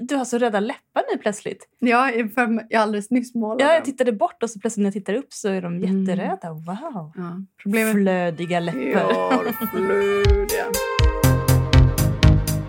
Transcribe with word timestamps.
Du 0.00 0.16
har 0.16 0.24
så 0.24 0.38
röda 0.38 0.60
läppar 0.60 1.02
nu 1.12 1.18
plötsligt. 1.18 1.68
Ja, 1.78 2.10
för 2.34 2.66
jag 2.70 2.82
alldeles 2.82 3.10
nyss 3.10 3.34
målade 3.34 3.64
Ja, 3.64 3.74
jag 3.74 3.84
tittade 3.84 4.12
bort 4.12 4.42
och 4.42 4.50
så 4.50 4.60
plötsligt 4.60 4.82
när 4.82 4.86
jag 4.86 4.92
tittar 4.94 5.14
upp 5.14 5.32
så 5.32 5.48
är 5.48 5.62
de 5.62 5.74
Mm. 5.76 6.04
jätteröda. 6.06 6.52
Wow! 6.52 7.12
Ja, 7.16 7.42
problemet... 7.62 7.92
Flödiga 7.92 8.60
läppar. 8.60 8.80
Ja, 8.90 9.42
flödiga. 9.72 10.64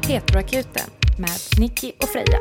Petroakuten 0.08 0.90
med 1.20 1.30
Nicky 1.60 1.92
och 2.02 2.10
Freja. 2.10 2.40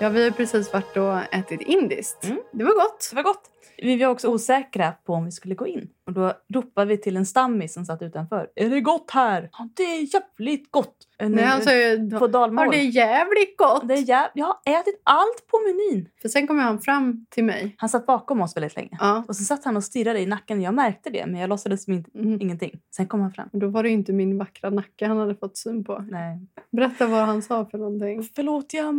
Ja, 0.00 0.08
vi 0.08 0.24
har 0.24 0.30
precis 0.30 0.72
varit 0.72 0.96
och 0.96 1.34
ätit 1.34 1.60
indiskt. 1.60 2.24
Mm. 2.24 2.38
Det 2.52 2.64
var 2.64 2.74
gott. 2.74 3.08
Det 3.10 3.16
var 3.16 3.22
gott. 3.22 3.42
Vi 3.82 3.96
var 3.98 4.06
också 4.06 4.28
osäkra 4.28 4.92
på 5.04 5.12
om 5.12 5.24
vi 5.24 5.30
skulle 5.32 5.54
gå 5.54 5.66
in. 5.66 5.88
Och 6.06 6.12
Då 6.12 6.32
ropade 6.54 6.86
vi 6.86 6.98
till 6.98 7.16
en 7.16 7.26
stammis 7.26 7.74
som 7.74 7.84
satt 7.84 8.02
utanför. 8.02 8.50
Är 8.54 8.70
det 8.70 8.80
gott 8.80 9.10
här? 9.10 9.48
Ja, 9.52 9.68
det 9.76 9.82
är 9.82 10.14
jävligt 10.14 10.70
gott. 10.70 10.96
En- 11.18 11.32
Nej, 11.32 11.44
han 11.44 11.62
sa 11.62 11.74
ju, 11.74 12.10
på 12.10 12.26
dalmål. 12.26 12.64
har 12.64 12.72
det 12.72 12.78
är 12.78 12.84
jävligt 12.96 13.56
gott. 13.56 13.88
Det 13.88 13.94
är 13.94 13.98
jä- 13.98 14.28
jag 14.34 14.46
har 14.46 14.56
ätit 14.80 15.00
allt 15.04 15.46
på 15.50 15.58
menyn. 15.66 16.08
För 16.22 16.28
sen 16.28 16.46
kom 16.46 16.58
han 16.58 16.80
fram 16.80 17.26
till 17.30 17.44
mig. 17.44 17.74
Han 17.78 17.88
satt 17.88 18.06
bakom 18.06 18.40
oss 18.40 18.56
väldigt 18.56 18.76
länge. 18.76 18.96
Ja. 19.00 19.24
Och 19.28 19.36
så 19.36 19.44
satt 19.44 19.64
han 19.64 19.76
och 19.76 19.84
stirrade 19.84 20.20
i 20.20 20.26
nacken. 20.26 20.62
Jag 20.62 20.74
märkte 20.74 21.10
det, 21.10 21.26
men 21.26 21.40
jag 21.40 21.48
låtsades 21.50 21.84
som 21.84 21.92
inte, 21.92 22.10
Mm. 22.18 22.40
ingenting. 22.40 22.80
Sen 22.96 23.06
kom 23.06 23.20
han 23.20 23.32
fram. 23.32 23.48
Och 23.52 23.58
Då 23.58 23.68
var 23.68 23.82
det 23.82 23.88
inte 23.90 24.12
min 24.12 24.38
vackra 24.38 24.70
nacke 24.70 25.06
han 25.06 25.16
hade 25.18 25.34
fått 25.34 25.56
syn 25.56 25.84
på. 25.84 25.98
Nej. 26.10 26.40
Berätta 26.70 27.06
vad 27.06 27.20
han 27.26 27.42
sa 27.42 27.64
för 27.64 27.78
någonting. 27.78 28.22
Förlåt, 28.34 28.74
jag... 28.74 28.94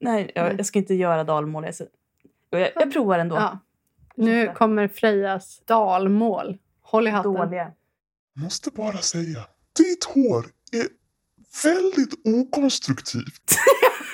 Nej, 0.00 0.32
jag, 0.34 0.58
jag 0.58 0.66
ska 0.66 0.78
inte 0.78 0.94
göra 0.94 1.24
dalmål. 1.24 1.64
Jag, 1.64 1.74
jag, 2.60 2.70
jag 2.74 2.92
provar 2.92 3.18
ändå. 3.18 3.36
Ja. 3.36 3.58
Nu 4.16 4.52
kommer 4.54 4.88
Frejas 4.88 5.60
dalmål. 5.64 6.58
Håll 6.82 7.06
i 7.06 7.10
hatten. 7.10 7.32
Dåliga. 7.34 7.72
Måste 8.36 8.70
bara 8.70 8.98
säga, 8.98 9.46
ditt 9.76 10.04
hår 10.04 10.46
är 10.72 10.86
väldigt 11.64 12.14
okonstruktivt. 12.24 13.56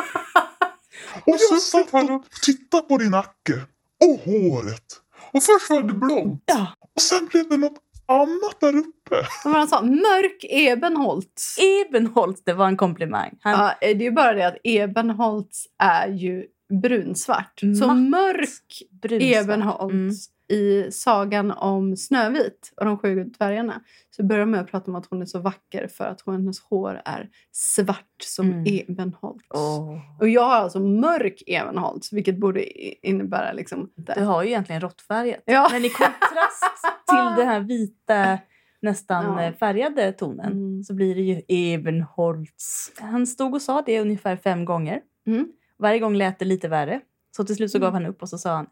och 1.27 1.37
jag 1.51 1.63
satt 1.63 1.95
och 1.95 2.25
tittade 2.43 2.83
på 2.83 2.99
din 2.99 3.11
nacke 3.11 3.61
och 4.05 4.21
håret. 4.33 4.85
Och 5.33 5.43
först 5.43 5.71
var 5.71 5.83
det 5.83 5.95
blont 5.95 6.43
Ja. 6.47 6.67
och 6.95 7.03
sen 7.03 7.27
blev 7.27 7.49
det 7.49 7.57
något 7.57 7.79
annat 8.21 8.61
där 8.61 8.77
uppe. 8.77 9.17
Men 9.45 9.55
han 9.55 9.69
sa 9.69 9.83
mörk 9.83 10.45
Ebenholtz. 10.51 11.57
Ebenholtz, 11.59 12.45
det 12.45 12.53
var 12.53 12.67
en 12.69 12.77
komplimang. 12.77 13.39
Han, 13.41 13.53
Ja, 13.53 13.75
det 13.81 13.87
är 13.87 13.95
ju 13.95 14.11
bara 14.11 14.33
det 14.33 14.47
att 14.47 14.57
Ebenholtz 14.65 15.65
är 15.79 16.09
ju 16.09 16.47
brunsvart. 16.83 17.61
Så 17.81 17.87
Matt 17.87 18.11
mörk 18.11 18.83
brunsvart. 19.03 19.43
Ebenholtz 19.43 19.93
Mm. 19.93 20.15
I 20.49 20.91
sagan 20.93 21.51
om 21.51 21.97
Snövit 21.97 22.73
och 22.77 22.85
de 22.85 22.99
sju 22.99 23.25
dvärgarna 23.25 23.83
så 24.17 24.23
börjar 24.23 24.41
de 24.41 24.51
med 24.51 24.61
att 24.61 24.71
prata 24.71 24.91
om 24.91 24.95
att 24.95 25.07
hon 25.07 25.23
är 25.23 25.27
så 25.27 25.39
vacker 25.39 25.87
för 25.89 26.05
att 26.05 26.23
hennes 26.27 26.61
hår 26.61 27.03
är 27.05 27.29
svart 27.53 28.07
som 28.23 28.47
Mm. 28.53 28.65
Ebenholtz. 28.67 29.45
Åh. 29.51 29.99
Och 30.21 30.29
jag 30.29 30.43
har 30.45 30.55
alltså 30.55 30.81
mörk 30.81 31.43
Ebenholtz 31.47 32.13
vilket 32.13 32.37
borde 32.39 32.65
innebära 33.09 33.53
liksom... 33.53 33.91
Du 34.17 34.23
har 34.25 34.43
ju 34.43 34.49
egentligen 34.49 34.81
råttfärgat. 34.81 35.43
Ja. 35.45 35.69
Men 35.73 35.85
i 35.85 35.89
kontrast 35.89 36.65
till 37.09 37.17
den 37.37 37.49
här 37.49 37.61
vita, 37.61 38.39
nästan 38.83 39.43
Ja. 39.45 39.53
färgade 39.53 40.13
tonen 40.13 40.53
Mm. 40.53 40.83
så 40.85 40.95
blir 40.95 41.15
det 41.15 41.21
ju 41.23 41.43
Ebenholtz. 41.49 42.93
Han 43.01 43.27
stod 43.27 43.55
och 43.55 43.63
sa 43.63 43.83
det 43.87 44.01
ungefär 44.01 44.37
fem 44.37 44.65
gånger. 44.65 45.01
Mm. 45.27 45.49
Varje 45.79 45.99
gång 45.99 46.15
lät 46.17 46.39
det 46.39 46.45
lite 46.45 46.69
värre. 46.69 47.01
Så 47.37 47.45
till 47.45 47.57
slut 47.57 47.71
så 47.71 47.79
Mm. 47.79 47.87
gav 47.87 47.93
han 47.93 48.07
upp 48.07 48.23
och 48.23 48.29
så 48.29 48.39
sa 48.39 48.55
han 48.55 48.67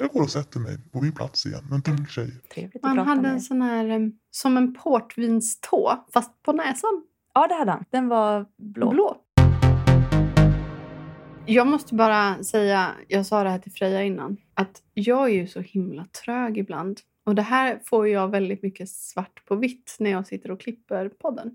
Jag 0.00 0.10
går 0.10 0.22
och 0.22 0.30
sätter 0.30 0.60
mig 0.60 0.78
på 0.92 1.00
min 1.00 1.12
plats 1.12 1.46
igen 1.46 1.60
med 1.68 1.72
en 1.76 1.82
tung 1.82 2.06
tjej. 2.06 2.32
trevligt 2.54 2.76
att 2.76 2.82
Han 2.88 2.96
prata 2.96 3.08
hade 3.10 3.22
med 3.22 3.30
en 3.30 3.36
er." 3.36 3.40
sån 3.40 3.62
här 3.62 4.12
som 4.30 4.56
en 4.56 4.74
portvinstå 4.74 6.04
fast 6.12 6.42
på 6.42 6.52
näsan. 6.52 7.02
Ja, 7.34 7.46
det 7.46 7.54
hade 7.54 7.70
han. 7.70 7.84
Den 7.90 8.08
var 8.08 8.46
blå. 8.56 8.90
Blå. 8.90 9.16
Jag 11.46 11.66
måste 11.66 11.94
bara 11.94 12.42
säga, 12.44 12.90
jag 13.08 13.26
sa 13.26 13.42
det 13.44 13.50
här 13.50 13.58
till 13.58 13.72
Freja 13.72 14.02
innan, 14.02 14.36
att 14.54 14.82
jag 14.94 15.24
är 15.30 15.34
ju 15.34 15.46
så 15.46 15.60
himla 15.60 16.06
trög 16.24 16.58
ibland. 16.58 17.00
Och 17.24 17.34
det 17.34 17.42
här 17.42 17.80
får 17.84 18.08
jag 18.08 18.28
väldigt 18.28 18.62
mycket 18.62 18.88
svart 18.88 19.44
på 19.46 19.56
vitt 19.56 19.96
när 19.98 20.10
jag 20.10 20.26
sitter 20.26 20.50
och 20.50 20.60
klipper 20.60 21.08
podden. 21.08 21.50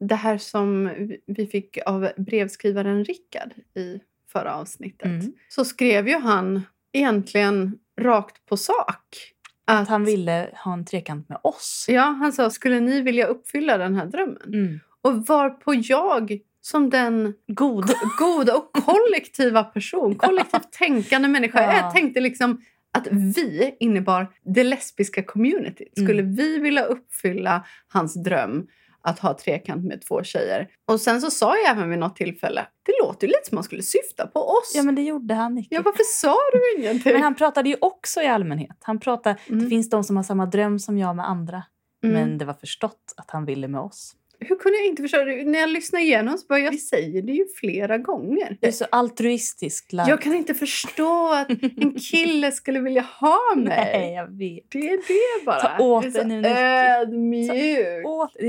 Det 0.00 0.14
här 0.14 0.38
som 0.38 0.84
vi- 0.98 1.20
vi 1.26 1.46
fick 1.46 1.78
av 1.86 2.08
brevskrivaren 2.16 3.04
Rickard 3.04 3.52
i 3.74 4.00
förra 4.32 4.54
avsnittet. 4.54 5.06
Mm. 5.06 5.32
Så 5.48 5.64
skrev 5.64 6.08
ju 6.08 6.18
han 6.18 6.62
egentligen 6.92 7.78
rakt 8.00 8.46
på 8.46 8.56
sak. 8.56 9.32
Att 9.64 9.88
han 9.88 10.04
ville 10.04 10.50
ha 10.64 10.72
en 10.72 10.84
trekant 10.84 11.28
med 11.28 11.38
oss. 11.42 11.86
Ja, 11.88 12.02
han 12.02 12.32
sa, 12.32 12.50
skulle 12.50 12.80
ni 12.80 13.00
vilja 13.00 13.26
uppfylla 13.26 13.78
den 13.78 13.94
här 13.94 14.06
drömmen? 14.06 14.42
Mm. 14.46 14.80
Och 15.02 15.26
varpå 15.26 15.74
jag 15.74 16.38
som 16.60 16.90
den 16.90 17.34
God. 17.46 17.90
goda 18.18 18.56
och 18.56 18.72
kollektiva 18.72 19.64
person, 19.64 20.14
kollektivt 20.18 20.72
tänkande 20.72 21.28
människa. 21.28 21.62
Ja. 21.62 21.76
Jag 21.76 21.94
tänkte 21.94 22.20
liksom 22.20 22.60
att 22.92 23.06
vi 23.12 23.76
innebar 23.80 24.32
det 24.44 24.64
lesbiska 24.64 25.22
communityt. 25.22 25.98
Mm. 25.98 26.06
Skulle 26.06 26.22
vi 26.22 26.58
vilja 26.58 26.84
uppfylla 26.84 27.64
hans 27.88 28.24
dröm 28.24 28.66
att 29.08 29.18
ha 29.18 29.38
trekant 29.38 29.84
med 29.84 30.02
två 30.08 30.22
tjejer? 30.22 30.68
Och 30.88 31.00
sen 31.00 31.20
så 31.20 31.30
sa 31.30 31.56
jag 31.56 31.70
även 31.70 31.90
vid 31.90 31.98
något 31.98 32.16
tillfälle, 32.16 32.66
det 32.82 32.92
låter 33.02 33.26
ju 33.26 33.28
lite 33.28 33.48
som 33.48 33.54
man 33.54 33.64
skulle 33.64 33.82
syfta 33.82 34.26
på 34.26 34.40
oss. 34.40 34.72
Ja, 34.74 34.82
men 34.82 34.94
det 34.94 35.02
gjorde 35.02 35.34
han 35.34 35.54
Nicky. 35.54 35.74
Ja, 35.74 35.82
varför 35.84 36.04
sa 36.04 36.36
du 36.52 36.80
ingenting? 36.80 37.12
Men 37.12 37.22
han 37.22 37.34
pratade 37.34 37.68
ju 37.68 37.76
också 37.80 38.20
i 38.22 38.26
allmänhet. 38.26 38.76
Han 38.80 39.00
pratade, 39.00 39.38
Mm. 39.46 39.64
Det 39.64 39.68
finns 39.68 39.90
de 39.90 40.04
som 40.04 40.16
har 40.16 40.22
samma 40.22 40.46
dröm 40.46 40.78
som 40.78 40.98
jag 40.98 41.16
med 41.16 41.28
andra. 41.28 41.62
Mm. 42.04 42.14
Men 42.14 42.38
det 42.38 42.44
var 42.44 42.54
förstått 42.54 43.14
att 43.16 43.30
han 43.30 43.44
ville 43.44 43.68
med 43.68 43.80
oss. 43.80 44.14
Hur 44.40 44.56
kunde 44.56 44.78
jag 44.78 44.86
inte 44.86 45.02
förstå 45.02 45.24
det? 45.24 45.44
När 45.44 45.58
jag 45.58 45.70
lyssnar 45.70 46.00
igenom 46.00 46.38
så 46.38 46.46
bara, 46.48 46.58
jag 46.58 46.78
säger 46.78 47.22
det 47.22 47.32
ju 47.32 47.44
flera 47.60 47.98
gånger. 47.98 48.56
Du 48.60 48.68
är 48.68 48.72
så 48.72 48.84
altruistisk. 48.92 49.92
lagd. 49.92 50.08
Jag 50.10 50.20
kan 50.22 50.34
inte 50.34 50.54
förstå 50.54 51.32
att 51.32 51.50
en 51.76 51.94
kille 52.10 52.52
skulle 52.52 52.80
vilja 52.80 53.02
ha 53.20 53.38
mig. 53.56 53.66
Nej, 53.92 54.12
jag 54.14 54.26
vet. 54.38 54.70
Det 54.70 54.78
är 54.78 54.96
det 54.96 55.44
bara. 55.46 55.60
Ta 55.60 55.84
åt 55.84 56.12
dig 56.14 56.24
nu, 56.26 56.42
det 56.42 56.48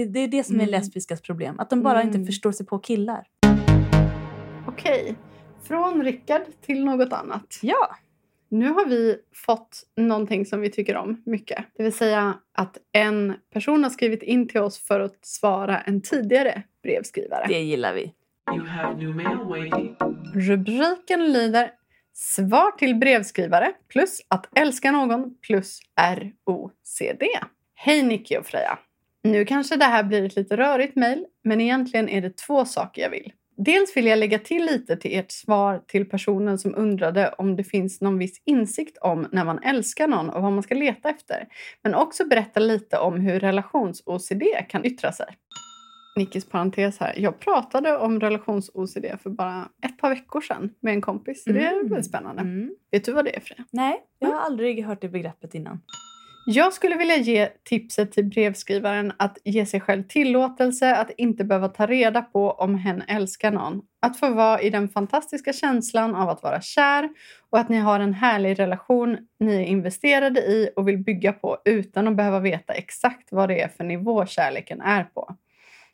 det 0.06 0.20
är 0.20 0.28
det 0.28 0.44
som 0.44 0.56
är 0.56 0.60
Mm. 0.60 0.72
lesbiskas 0.72 1.22
problem. 1.22 1.60
Att 1.60 1.70
de 1.70 1.84
bara 1.84 2.02
Mm. 2.02 2.14
inte 2.16 2.26
förstår 2.32 2.52
sig 2.52 2.66
på 2.66 2.80
killar. 2.80 3.24
Okej, 4.68 5.16
från 5.68 6.04
Rickard 6.04 6.42
till 6.66 6.86
något 6.86 7.14
annat. 7.14 7.60
Ja. 7.62 7.96
Nu 8.50 8.70
har 8.70 8.86
vi 8.86 9.18
fått 9.36 9.84
någonting 9.98 10.46
som 10.46 10.62
vi 10.62 10.72
tycker 10.72 10.96
om 10.96 11.22
mycket. 11.26 11.66
Det 11.78 11.84
vill 11.84 11.94
säga 11.94 12.34
att 12.52 12.78
en 12.92 13.36
person 13.54 13.84
har 13.84 13.90
skrivit 13.90 14.24
in 14.24 14.48
till 14.48 14.62
oss 14.62 14.80
för 14.88 15.00
att 15.00 15.26
svara 15.26 15.82
en 15.82 16.02
tidigare 16.02 16.64
brevskrivare. 16.84 17.46
Det 17.48 17.60
gillar 17.60 17.94
vi. 17.94 18.14
You 18.56 18.66
have 18.66 18.98
new 18.98 19.16
mail 19.16 19.38
waiting. 19.38 19.96
Rubriken 20.34 21.34
lyder 21.34 21.72
Svar 22.22 22.72
till 22.72 22.96
brevskrivare 22.96 23.74
plus 23.88 24.22
att 24.28 24.58
älska 24.58 24.92
någon 24.92 25.38
plus 25.42 25.80
ROCD. 26.00 27.24
Hej 27.76 28.04
Nicky 28.04 28.38
och 28.38 28.46
Freja. 28.46 28.80
Nu 29.24 29.46
kanske 29.46 29.76
det 29.76 29.86
här 29.86 30.04
blir 30.04 30.26
ett 30.26 30.36
lite 30.36 30.58
rörigt 30.58 30.96
mejl, 30.96 31.26
men 31.44 31.62
egentligen 31.62 32.10
är 32.10 32.22
det 32.22 32.38
två 32.38 32.66
saker 32.66 33.02
jag 33.02 33.10
vill. 33.10 33.32
Dels 33.66 33.98
vill 33.98 34.06
jag 34.06 34.20
lägga 34.20 34.40
till 34.40 34.66
lite 34.66 34.98
till 34.98 35.20
ert 35.20 35.32
svar 35.32 35.82
till 35.88 36.10
personen 36.10 36.58
som 36.60 36.76
undrade 36.76 37.30
om 37.38 37.56
det 37.56 37.64
finns 37.64 38.02
någon 38.02 38.18
viss 38.18 38.42
insikt 38.46 38.98
om 38.98 39.28
när 39.32 39.46
man 39.46 39.60
älskar 39.64 40.08
någon 40.08 40.30
och 40.30 40.42
vad 40.42 40.52
man 40.52 40.64
ska 40.64 40.76
leta 40.76 41.10
efter. 41.10 41.48
Men 41.84 41.96
också 41.96 42.26
berätta 42.28 42.60
lite 42.60 42.98
om 42.98 43.20
hur 43.20 43.40
relations-OCD 43.40 44.44
kan 44.70 44.86
yttra 44.86 45.12
sig. 45.12 45.26
Nickis 46.16 46.46
parentes 46.50 47.00
här. 47.00 47.14
Jag 47.18 47.40
pratade 47.40 47.98
om 47.98 48.20
relations-OCD 48.20 49.06
för 49.24 49.30
bara 49.30 49.70
ett 49.86 49.98
par 49.98 50.10
veckor 50.10 50.42
sedan 50.42 50.70
med 50.80 50.94
en 50.94 51.02
kompis. 51.02 51.44
Så 51.44 51.50
det 51.52 51.60
är 51.66 51.72
Mm. 51.74 51.90
väldigt 51.90 52.06
spännande. 52.06 52.42
Mm. 52.42 52.76
Vet 52.92 53.06
du 53.06 53.12
vad 53.12 53.26
det 53.26 53.36
är 53.36 53.40
Freja? 53.40 53.66
Nej, 53.72 54.04
jag 54.20 54.30
har 54.30 54.40
aldrig 54.42 54.86
hört 54.86 55.02
det 55.02 55.10
begreppet 55.10 55.54
innan. 55.56 55.82
Jag 56.44 56.74
skulle 56.74 56.96
vilja 56.98 57.18
ge 57.18 57.50
tipset 57.64 58.12
till 58.12 58.26
brevskrivaren 58.26 59.14
att 59.18 59.38
ge 59.44 59.66
sig 59.66 59.82
själv 59.82 60.04
tillåtelse 60.04 60.96
att 60.96 61.12
inte 61.18 61.44
behöva 61.44 61.68
ta 61.68 61.86
reda 61.86 62.22
på 62.22 62.52
om 62.52 62.76
hen 62.76 63.02
älskar 63.08 63.52
någon. 63.52 63.82
Att 64.02 64.20
få 64.20 64.34
vara 64.34 64.62
i 64.62 64.70
den 64.70 64.90
fantastiska 64.90 65.54
känslan 65.54 66.16
av 66.16 66.30
att 66.30 66.44
vara 66.44 66.62
kär 66.62 67.10
och 67.50 67.60
att 67.60 67.70
ni 67.70 67.78
har 67.78 68.00
en 68.00 68.14
härlig 68.14 68.60
relation 68.60 69.18
ni 69.40 69.56
är 69.56 69.66
investerade 69.66 70.40
i 70.40 70.70
och 70.76 70.88
vill 70.88 70.98
bygga 70.98 71.34
på 71.34 71.58
utan 71.66 72.08
att 72.08 72.16
behöva 72.16 72.40
veta 72.40 72.74
exakt 72.74 73.32
vad 73.32 73.50
det 73.50 73.62
är 73.62 73.68
för 73.68 73.84
nivå 73.84 74.26
kärleken 74.26 74.82
är 74.82 75.04
på. 75.04 75.36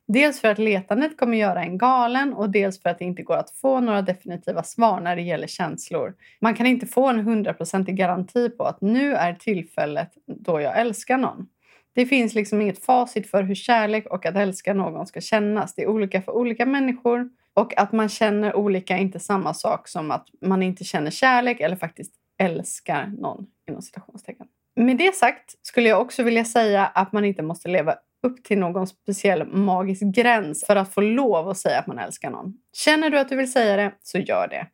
Dels 0.08 0.42
för 0.42 0.48
att 0.48 0.60
letandet 0.60 1.18
kommer 1.18 1.38
göra 1.38 1.64
en 1.64 1.78
galen 1.78 2.34
och 2.34 2.50
dels 2.50 2.82
för 2.82 2.90
att 2.90 3.00
det 3.00 3.06
inte 3.06 3.24
går 3.24 3.38
att 3.38 3.52
få 3.52 3.80
några 3.80 4.02
definitiva 4.02 4.64
svar 4.64 5.00
när 5.00 5.16
det 5.16 5.22
gäller 5.22 5.48
känslor. 5.48 6.14
Man 6.40 6.56
kan 6.56 6.66
inte 6.66 6.86
få 6.86 7.08
en 7.08 7.20
hundraprocentig 7.20 7.96
garanti 7.96 8.50
på 8.50 8.64
att 8.64 8.82
nu 8.82 9.16
är 9.16 9.34
tillfället 9.34 10.10
då 10.26 10.62
jag 10.62 10.80
älskar 10.80 11.18
någon. 11.18 11.48
Det 11.94 12.06
finns 12.06 12.34
liksom 12.34 12.62
inget 12.62 12.86
facit 12.86 13.30
för 13.30 13.44
hur 13.44 13.56
kärlek 13.56 14.08
och 14.08 14.26
att 14.26 14.36
älska 14.36 14.74
någon 14.74 15.08
ska 15.08 15.22
kännas. 15.22 15.76
Det 15.76 15.82
är 15.82 15.88
olika 15.88 16.22
för 16.22 16.32
olika 16.32 16.66
människor. 16.66 17.30
Och 17.54 17.78
att 17.78 17.92
man 17.92 18.10
känner 18.10 18.56
olika 18.56 18.98
är 18.98 19.02
inte 19.02 19.20
samma 19.20 19.54
sak 19.54 19.88
som 19.88 20.12
att 20.12 20.28
man 20.42 20.64
inte 20.64 20.84
känner 20.84 21.12
kärlek 21.12 21.60
eller 21.60 21.76
faktiskt 21.76 22.14
älskar 22.38 23.08
någon 23.18 23.48
inom 23.68 23.82
citationstecken. 23.82 24.48
Med 24.76 24.98
det 24.98 25.16
sagt 25.16 25.56
skulle 25.62 25.90
jag 25.90 26.02
också 26.02 26.24
vilja 26.24 26.46
säga 26.46 26.86
att 26.86 27.12
man 27.12 27.26
inte 27.26 27.42
måste 27.42 27.70
leva 27.70 27.96
upp 28.26 28.44
till 28.44 28.60
någon 28.60 28.88
speciell 28.88 29.48
magisk 29.48 30.02
gräns 30.16 30.66
för 30.66 30.76
att 30.76 30.94
få 30.94 31.02
lov 31.02 31.50
att 31.50 31.58
säga 31.58 31.80
att 31.80 31.88
man 31.88 32.00
älskar 32.00 32.30
någon. 32.30 32.54
Känner 32.74 33.10
du 33.10 33.20
att 33.20 33.30
du 33.30 33.36
vill 33.36 33.52
säga 33.52 33.78
det, 33.78 33.92
så 34.04 34.18
gör 34.18 34.48
det. 34.48 34.68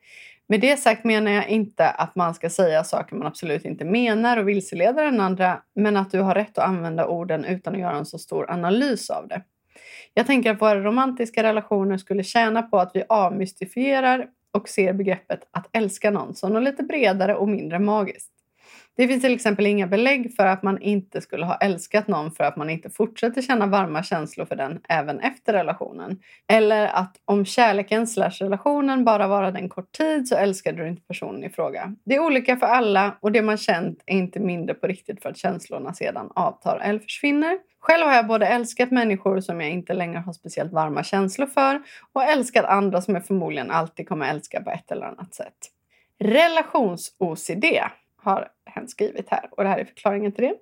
Med 0.48 0.62
det 0.62 0.78
sagt 0.78 1.04
menar 1.04 1.32
jag 1.32 1.50
inte 1.50 1.90
att 1.90 2.16
man 2.16 2.34
ska 2.34 2.50
säga 2.50 2.84
saker 2.84 3.16
man 3.16 3.28
absolut 3.28 3.66
inte 3.66 3.86
menar 3.86 4.38
och 4.38 4.48
vilseleda 4.48 5.04
den 5.04 5.20
andra, 5.20 5.62
men 5.76 5.98
att 5.98 6.12
du 6.12 6.20
har 6.20 6.36
rätt 6.36 6.58
att 6.58 6.68
använda 6.68 7.08
orden 7.08 7.46
utan 7.46 7.74
att 7.74 7.80
göra 7.80 7.98
en 7.98 8.06
så 8.06 8.18
stor 8.18 8.52
analys 8.52 9.10
av 9.10 9.28
det. 9.28 9.42
Jag 10.14 10.28
tänker 10.28 10.52
att 10.52 10.62
våra 10.62 10.80
romantiska 10.80 11.44
relationer 11.44 11.98
skulle 11.98 12.24
tjäna 12.24 12.62
på 12.62 12.78
att 12.78 12.92
vi 12.94 13.04
avmystifierar 13.10 14.28
och 14.52 14.70
ser 14.70 14.94
begreppet 14.94 15.40
att 15.52 15.70
älska 15.74 16.12
någon 16.12 16.36
som 16.36 16.54
något 16.54 16.64
lite 16.64 16.84
bredare 16.84 17.36
och 17.36 17.50
mindre 17.50 17.80
magiskt. 17.80 18.32
Det 18.98 19.08
finns 19.08 19.22
till 19.22 19.34
exempel 19.34 19.66
inga 19.66 19.88
belägg 19.88 20.36
för 20.36 20.46
att 20.46 20.64
man 20.64 20.82
inte 20.82 21.22
skulle 21.22 21.46
ha 21.46 21.56
älskat 21.56 22.08
någon 22.08 22.32
för 22.32 22.44
att 22.44 22.56
man 22.56 22.70
inte 22.70 22.90
fortsätter 22.90 23.42
känna 23.42 23.68
varma 23.68 24.04
känslor 24.04 24.46
för 24.46 24.56
den 24.56 24.82
även 24.90 25.20
efter 25.20 25.54
relationen. 25.54 26.20
Eller 26.48 26.88
att 26.88 27.16
om 27.26 27.46
kärleken 27.46 28.08
slash 28.08 28.32
relationen 28.40 29.06
bara 29.06 29.28
varade 29.28 29.60
en 29.60 29.70
kort 29.70 29.92
tid 29.92 30.28
så 30.28 30.36
älskade 30.36 30.84
du 30.84 30.88
inte 30.88 31.02
personen 31.02 31.44
i 31.44 31.50
fråga. 31.50 31.96
Det 32.06 32.16
är 32.16 32.20
olika 32.20 32.58
för 32.58 32.66
alla 32.66 33.18
och 33.20 33.32
det 33.32 33.42
man 33.42 33.58
känt 33.58 34.04
är 34.06 34.18
inte 34.18 34.40
mindre 34.40 34.74
på 34.74 34.88
riktigt 34.88 35.22
för 35.22 35.30
att 35.30 35.38
känslorna 35.38 35.94
sedan 35.94 36.32
avtar 36.36 36.80
eller 36.80 37.00
försvinner. 37.00 37.60
Själv 37.80 38.06
har 38.08 38.14
jag 38.14 38.28
både 38.28 38.48
älskat 38.48 38.92
människor 38.92 39.40
som 39.40 39.62
jag 39.62 39.70
inte 39.70 39.94
längre 39.94 40.20
har 40.20 40.34
speciellt 40.34 40.74
varma 40.74 41.04
känslor 41.04 41.48
för 41.48 41.82
och 42.14 42.24
älskat 42.24 42.66
andra 42.66 43.02
som 43.02 43.16
jag 43.16 43.26
förmodligen 43.26 43.72
alltid 43.72 44.08
kommer 44.10 44.30
älska 44.30 44.62
på 44.62 44.72
ett 44.72 44.92
eller 44.92 45.06
annat 45.06 45.34
sätt. 45.34 45.58
Relations-OCD 46.20 47.66
har 48.24 48.48
hen 48.66 48.88
skrivit 48.88 49.30
här 49.30 49.50
och 49.52 49.64
det 49.64 49.70
här 49.70 49.78
är 49.78 49.86
förklaringen 49.86 50.32
till 50.32 50.44
det. 50.44 50.54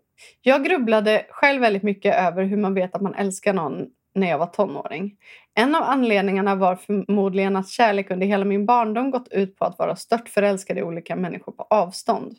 Jag 0.42 0.66
grubblade 0.66 1.26
själv 1.30 1.62
väldigt 1.62 1.84
mycket 1.84 2.16
över 2.16 2.44
hur 2.44 2.58
man 2.58 2.74
vet 2.74 2.96
att 2.96 3.02
man 3.02 3.16
älskar 3.16 3.54
någon 3.54 3.88
när 4.16 4.30
jag 4.30 4.38
var 4.38 4.46
tonåring. 4.46 5.16
En 5.56 5.76
av 5.76 5.84
anledningarna 5.84 6.56
var 6.56 6.76
förmodligen 6.76 7.56
att 7.56 7.70
kärlek 7.70 8.12
under 8.12 8.28
hela 8.28 8.46
min 8.46 8.66
barndom 8.66 9.12
gått 9.12 9.28
ut 9.32 9.56
på 9.56 9.66
att 9.66 9.80
vara 9.80 9.96
stört 9.96 10.30
förälskad 10.30 10.78
i 10.78 10.84
olika 10.84 11.16
människor 11.16 11.52
på 11.52 11.68
avstånd. 11.70 12.36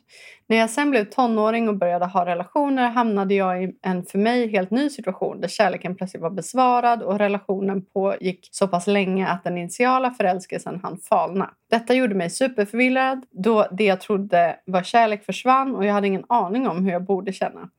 När 0.47 0.57
jag 0.57 0.69
sen 0.69 0.91
blev 0.91 1.05
tonåring 1.05 1.69
och 1.69 1.77
började 1.77 2.05
ha 2.05 2.25
relationer 2.25 2.89
hamnade 2.89 3.33
jag 3.33 3.63
i 3.63 3.73
en 3.81 4.05
för 4.05 4.17
mig 4.17 4.51
helt 4.51 4.71
ny 4.71 4.89
situation 4.89 5.41
där 5.41 5.47
kärleken 5.47 5.95
plötsligt 5.95 6.23
var 6.23 6.29
besvarad 6.29 7.03
och 7.03 7.19
relationen 7.19 7.85
pågick 7.85 8.49
så 8.51 8.67
pass 8.67 8.87
länge 8.87 9.27
att 9.27 9.43
den 9.43 9.57
initiala 9.57 10.11
förälskelsen 10.11 10.79
hann 10.83 10.97
falna. 10.97 11.49
Detta 11.69 11.93
gjorde 11.93 12.15
mig 12.15 12.29
superförvirrad 12.29 13.25
då 13.31 13.67
det 13.71 13.83
jag 13.83 14.01
trodde 14.01 14.59
var 14.65 14.83
kärlek 14.83 15.25
försvann 15.25 15.75
och 15.75 15.85
jag 15.85 15.93
hade 15.93 16.07
ingen 16.07 16.25
aning 16.29 16.67
om 16.67 16.85
hur 16.85 16.91
jag 16.91 17.03
borde 17.03 17.33
känna. 17.33 17.69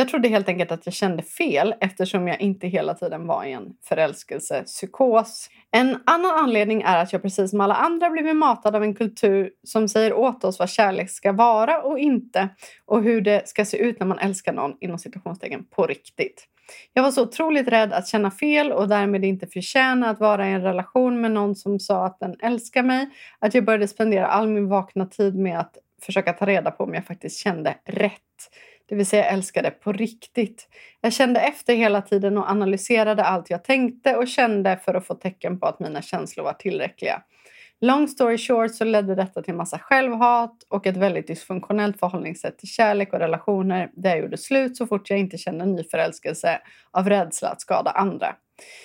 Jag 0.00 0.08
trodde 0.08 0.28
helt 0.28 0.48
enkelt 0.48 0.72
att 0.72 0.86
jag 0.86 0.94
kände 0.94 1.22
fel 1.22 1.74
eftersom 1.80 2.28
jag 2.28 2.40
inte 2.40 2.66
hela 2.66 2.94
tiden 2.94 3.26
var 3.26 3.44
i 3.44 3.52
en 3.52 3.72
förälskelsepsykos. 3.88 5.50
En 5.70 5.98
annan 6.06 6.38
anledning 6.38 6.82
är 6.82 6.98
att 7.02 7.12
jag 7.12 7.22
precis 7.22 7.50
som 7.50 7.60
alla 7.60 7.74
andra 7.74 8.10
blivit 8.10 8.36
matad 8.36 8.76
av 8.76 8.82
en 8.82 8.94
kultur 8.94 9.50
som 9.66 9.88
säger 9.88 10.12
åt 10.12 10.44
oss 10.44 10.58
vad 10.58 10.70
kärlek 10.70 11.10
ska 11.10 11.32
vara 11.32 11.82
och 11.82 11.98
inte 11.98 12.48
och 12.86 13.02
hur 13.02 13.20
det 13.20 13.48
ska 13.48 13.64
se 13.64 13.76
ut 13.76 14.00
när 14.00 14.06
man 14.06 14.18
älskar 14.18 14.52
någon 14.52 14.76
inom 14.80 14.98
citationstecken 14.98 15.64
på 15.64 15.86
riktigt. 15.86 16.44
Jag 16.92 17.02
var 17.02 17.10
så 17.10 17.22
otroligt 17.22 17.68
rädd 17.68 17.92
att 17.92 18.08
känna 18.08 18.30
fel 18.30 18.72
och 18.72 18.88
därmed 18.88 19.24
inte 19.24 19.46
förtjäna 19.46 20.10
att 20.10 20.20
vara 20.20 20.48
i 20.48 20.52
en 20.52 20.62
relation 20.62 21.20
med 21.20 21.30
någon 21.30 21.56
som 21.56 21.80
sa 21.80 22.06
att 22.06 22.20
den 22.20 22.36
älskar 22.42 22.82
mig 22.82 23.10
att 23.38 23.54
jag 23.54 23.64
började 23.64 23.88
spendera 23.88 24.26
all 24.26 24.48
min 24.48 24.68
vakna 24.68 25.06
tid 25.06 25.34
med 25.34 25.60
att 25.60 25.76
försöka 26.02 26.32
ta 26.32 26.46
reda 26.46 26.70
på 26.70 26.84
om 26.84 26.94
jag 26.94 27.04
faktiskt 27.04 27.38
kände 27.38 27.74
rätt 27.84 28.20
det 28.90 28.96
vill 28.96 29.06
säga 29.06 29.24
älskade 29.24 29.70
på 29.70 29.92
riktigt. 29.92 30.68
Jag 31.00 31.12
kände 31.12 31.40
efter 31.40 31.74
hela 31.74 32.02
tiden 32.02 32.38
och 32.38 32.50
analyserade 32.50 33.24
allt 33.24 33.50
jag 33.50 33.64
tänkte 33.64 34.16
och 34.16 34.28
kände 34.28 34.76
för 34.84 34.94
att 34.94 35.06
få 35.06 35.14
tecken 35.14 35.60
på 35.60 35.66
att 35.66 35.80
mina 35.80 36.02
känslor 36.02 36.44
var 36.44 36.52
tillräckliga. 36.52 37.22
Long 37.80 38.08
story 38.08 38.38
short 38.38 38.74
så 38.74 38.84
ledde 38.84 39.14
detta 39.14 39.42
till 39.42 39.54
massa 39.54 39.78
självhat 39.78 40.64
och 40.68 40.86
ett 40.86 40.96
väldigt 40.96 41.26
dysfunktionellt 41.26 41.98
förhållningssätt 41.98 42.58
till 42.58 42.68
kärlek 42.68 43.12
och 43.12 43.18
relationer 43.18 43.90
där 43.92 44.10
jag 44.10 44.18
gjorde 44.18 44.38
slut 44.38 44.76
så 44.76 44.86
fort 44.86 45.10
jag 45.10 45.18
inte 45.18 45.38
kände 45.38 45.66
ny 45.66 45.84
förälskelse 45.84 46.60
av 46.90 47.08
rädsla 47.08 47.48
att 47.48 47.60
skada 47.60 47.90
andra. 47.90 48.34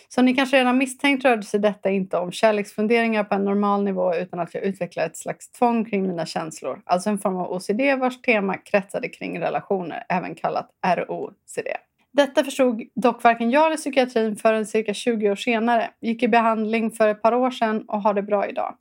Som 0.09 0.25
ni 0.25 0.35
kanske 0.35 0.57
redan 0.57 0.77
misstänkt 0.77 1.25
rörde 1.25 1.43
sig 1.43 1.59
detta 1.59 1.89
inte 1.89 2.17
om 2.17 2.31
kärleksfunderingar 2.31 3.23
på 3.23 3.35
en 3.35 3.45
normal 3.45 3.83
nivå 3.83 4.15
utan 4.15 4.39
att 4.39 4.53
jag 4.53 4.63
utvecklade 4.63 5.07
ett 5.07 5.17
slags 5.17 5.51
tvång 5.51 5.85
kring 5.85 6.07
mina 6.07 6.25
känslor. 6.25 6.81
Alltså 6.85 7.09
en 7.09 7.19
form 7.19 7.37
av 7.37 7.51
OCD 7.51 7.99
vars 7.99 8.21
tema 8.21 8.57
kretsade 8.57 9.09
kring 9.09 9.39
relationer, 9.39 10.03
även 10.09 10.35
kallat 10.35 10.69
ROCD. 10.85 11.67
Detta 12.13 12.43
förstod 12.43 12.81
dock 12.95 13.23
varken 13.23 13.51
jag 13.51 13.65
eller 13.65 13.77
psykiatrin 13.77 14.35
förrän 14.35 14.65
cirka 14.65 14.93
20 14.93 15.31
år 15.31 15.35
senare. 15.35 15.89
Gick 16.01 16.23
i 16.23 16.27
behandling 16.27 16.91
för 16.91 17.07
ett 17.07 17.21
par 17.21 17.33
år 17.33 17.51
sedan 17.51 17.85
och 17.87 18.01
har 18.01 18.13
det 18.13 18.21
bra 18.21 18.47
idag. 18.47 18.75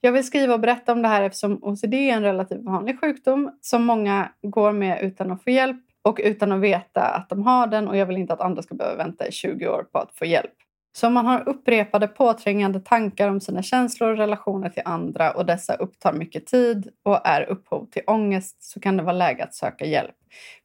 Jag 0.00 0.12
vill 0.12 0.26
skriva 0.26 0.54
och 0.54 0.60
berätta 0.60 0.92
om 0.92 1.02
det 1.02 1.08
här 1.08 1.22
eftersom 1.22 1.58
OCD 1.62 1.94
är 1.94 2.12
en 2.12 2.22
relativt 2.22 2.64
vanlig 2.64 3.00
sjukdom 3.00 3.50
som 3.60 3.84
många 3.84 4.28
går 4.42 4.72
med 4.72 5.02
utan 5.02 5.30
att 5.30 5.44
få 5.44 5.50
hjälp 5.50 5.87
och 6.04 6.20
utan 6.22 6.52
att 6.52 6.60
veta 6.60 7.02
att 7.02 7.28
de 7.28 7.42
har 7.42 7.66
den 7.66 7.88
och 7.88 7.96
jag 7.96 8.06
vill 8.06 8.16
inte 8.16 8.32
att 8.32 8.40
andra 8.40 8.62
ska 8.62 8.74
behöva 8.74 8.96
vänta 8.96 9.26
i 9.26 9.32
20 9.32 9.68
år 9.68 9.82
på 9.82 9.98
att 9.98 10.18
få 10.18 10.24
hjälp. 10.24 10.54
Så 10.92 11.06
om 11.06 11.12
man 11.14 11.26
har 11.26 11.48
upprepade 11.48 12.08
påträngande 12.08 12.80
tankar 12.80 13.28
om 13.28 13.40
sina 13.40 13.62
känslor 13.62 14.10
och 14.10 14.16
relationer 14.16 14.68
till 14.68 14.82
andra 14.84 15.30
och 15.30 15.46
dessa 15.46 15.74
upptar 15.74 16.12
mycket 16.12 16.46
tid 16.46 16.88
och 17.04 17.26
är 17.26 17.42
upphov 17.42 17.86
till 17.90 18.02
ångest 18.06 18.62
så 18.62 18.80
kan 18.80 18.96
det 18.96 19.02
vara 19.02 19.12
läge 19.12 19.44
att 19.44 19.54
söka 19.54 19.84
hjälp. 19.84 20.14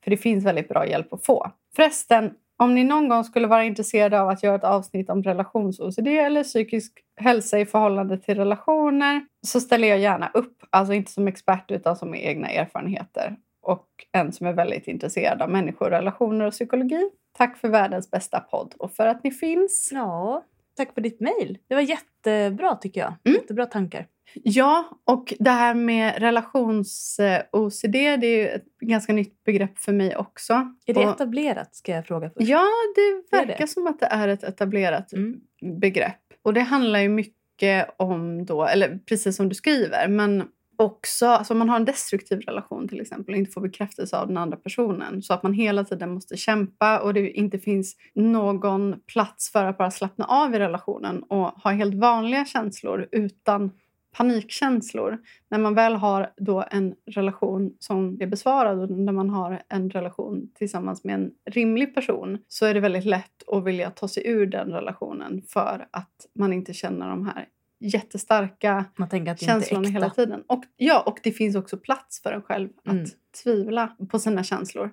För 0.03 0.11
det 0.11 0.17
finns 0.17 0.45
väldigt 0.45 0.69
bra 0.69 0.87
hjälp 0.87 1.13
att 1.13 1.25
få. 1.25 1.51
Förresten, 1.75 2.33
om 2.57 2.75
ni 2.75 2.83
någon 2.83 3.09
gång 3.09 3.23
skulle 3.23 3.47
vara 3.47 3.63
intresserade 3.63 4.21
av 4.21 4.29
att 4.29 4.43
göra 4.43 4.55
ett 4.55 4.63
avsnitt 4.63 5.09
om 5.09 5.23
relations-OCD 5.23 6.07
eller 6.07 6.43
psykisk 6.43 6.93
hälsa 7.21 7.59
i 7.59 7.65
förhållande 7.65 8.17
till 8.17 8.35
relationer 8.35 9.25
så 9.47 9.59
ställer 9.59 9.87
jag 9.87 9.99
gärna 9.99 10.31
upp. 10.33 10.57
Alltså 10.69 10.93
inte 10.93 11.11
som 11.11 11.27
expert 11.27 11.71
utan 11.71 11.95
som 11.95 12.09
med 12.09 12.25
egna 12.25 12.49
erfarenheter 12.49 13.35
och 13.63 13.87
en 14.11 14.31
som 14.33 14.47
är 14.47 14.53
väldigt 14.53 14.87
intresserad 14.87 15.41
av 15.41 15.49
människor, 15.49 15.89
relationer 15.89 16.45
och 16.45 16.53
psykologi. 16.53 17.09
Tack 17.37 17.57
för 17.57 17.67
världens 17.69 18.11
bästa 18.11 18.39
podd 18.39 18.73
och 18.79 18.91
för 18.91 19.07
att 19.07 19.23
ni 19.23 19.31
finns. 19.31 19.89
Ja, 19.93 20.43
tack 20.77 20.93
för 20.93 21.01
ditt 21.01 21.19
mejl. 21.19 21.57
Det 21.67 21.75
var 21.75 21.81
jättebra 21.81 22.75
tycker 22.75 23.01
jag. 23.01 23.13
Mm. 23.25 23.35
Jättebra 23.41 23.65
tankar. 23.65 24.07
Ja, 24.33 24.85
och 25.05 25.33
det 25.39 25.49
här 25.49 25.73
med 25.73 26.13
relations-OCD 26.21 28.17
det 28.17 28.27
är 28.51 28.55
ett 28.55 28.79
ganska 28.79 29.13
nytt 29.13 29.43
begrepp 29.43 29.77
för 29.79 29.93
mig 29.93 30.15
också. 30.15 30.53
Är 30.85 30.93
det 30.93 31.05
Och- 31.05 31.13
etablerat 31.15 31.75
ska 31.75 31.91
jag 31.91 32.05
fråga 32.07 32.29
först. 32.29 32.47
Ja, 32.49 32.67
det 32.95 33.37
verkar 33.37 33.57
det. 33.57 33.67
som 33.67 33.87
att 33.87 33.99
det 33.99 34.05
är 34.05 34.27
ett 34.27 34.43
etablerat 34.43 35.13
Mm. 35.13 35.39
begrepp. 35.79 36.19
Och 36.41 36.53
det 36.53 36.61
handlar 36.61 36.99
ju 36.99 37.09
mycket 37.09 37.89
om 37.97 38.45
då, 38.45 38.65
eller 38.65 38.99
precis 39.05 39.35
som 39.35 39.49
du 39.49 39.55
skriver, 39.55 40.07
men 40.07 40.43
också 40.75 41.27
alltså 41.27 41.53
om 41.53 41.59
man 41.59 41.69
har 41.69 41.75
en 41.75 41.85
destruktiv 41.85 42.39
relation 42.39 42.87
till 42.87 43.01
exempel 43.01 43.33
och 43.33 43.39
inte 43.39 43.51
får 43.51 43.61
bekräftelse 43.61 44.17
av 44.17 44.27
den 44.27 44.37
andra 44.37 44.57
personen 44.57 45.21
så 45.21 45.33
att 45.33 45.43
man 45.43 45.53
hela 45.53 45.83
tiden 45.83 46.13
måste 46.13 46.37
kämpa 46.37 46.99
och 46.99 47.13
det 47.13 47.31
inte 47.31 47.59
finns 47.59 47.95
någon 48.13 48.95
plats 49.07 49.51
för 49.51 49.65
att 49.65 49.77
bara 49.77 49.91
slappna 49.91 50.25
av 50.25 50.55
i 50.55 50.59
relationen 50.59 51.23
och 51.23 51.47
ha 51.47 51.71
helt 51.71 51.95
vanliga 51.95 52.45
känslor 52.45 53.07
utan 53.11 53.71
panikkänslor. 54.13 55.17
När 55.49 55.59
man 55.59 55.75
väl 55.75 55.95
har 55.95 56.33
då 56.37 56.65
en 56.71 56.95
relation 57.05 57.75
som 57.79 58.17
är 58.21 58.27
besvarad 58.27 58.79
och 58.79 58.89
när 58.89 59.13
man 59.13 59.29
har 59.29 59.61
en 59.69 59.89
relation 59.89 60.51
tillsammans 60.55 61.03
med 61.03 61.15
en 61.15 61.31
rimlig 61.51 61.95
person 61.95 62.37
så 62.47 62.65
är 62.65 62.73
det 62.73 62.79
väldigt 62.79 63.05
lätt 63.05 63.49
att 63.49 63.63
vilja 63.63 63.89
ta 63.89 64.07
sig 64.07 64.27
ur 64.27 64.45
den 64.45 64.71
relationen 64.71 65.41
för 65.47 65.87
att 65.91 66.27
man 66.35 66.53
inte 66.53 66.73
känner 66.73 67.09
de 67.09 67.25
här 67.25 67.47
jättestarka 67.83 68.85
Man 68.95 69.09
tänker 69.09 69.31
att 69.31 69.39
det 69.39 69.45
känslorna 69.45 69.89
hela 69.89 70.09
tiden. 70.09 70.43
Och, 70.47 70.63
ja, 70.77 71.01
och 71.01 71.19
det 71.23 71.31
finns 71.31 71.55
också 71.55 71.77
plats 71.77 72.21
för 72.21 72.31
en 72.31 72.41
själv 72.41 72.69
att 72.85 72.91
Mm. 72.93 73.05
tvivla 73.43 73.87
på 74.09 74.19
sina 74.19 74.43
känslor. 74.43 74.91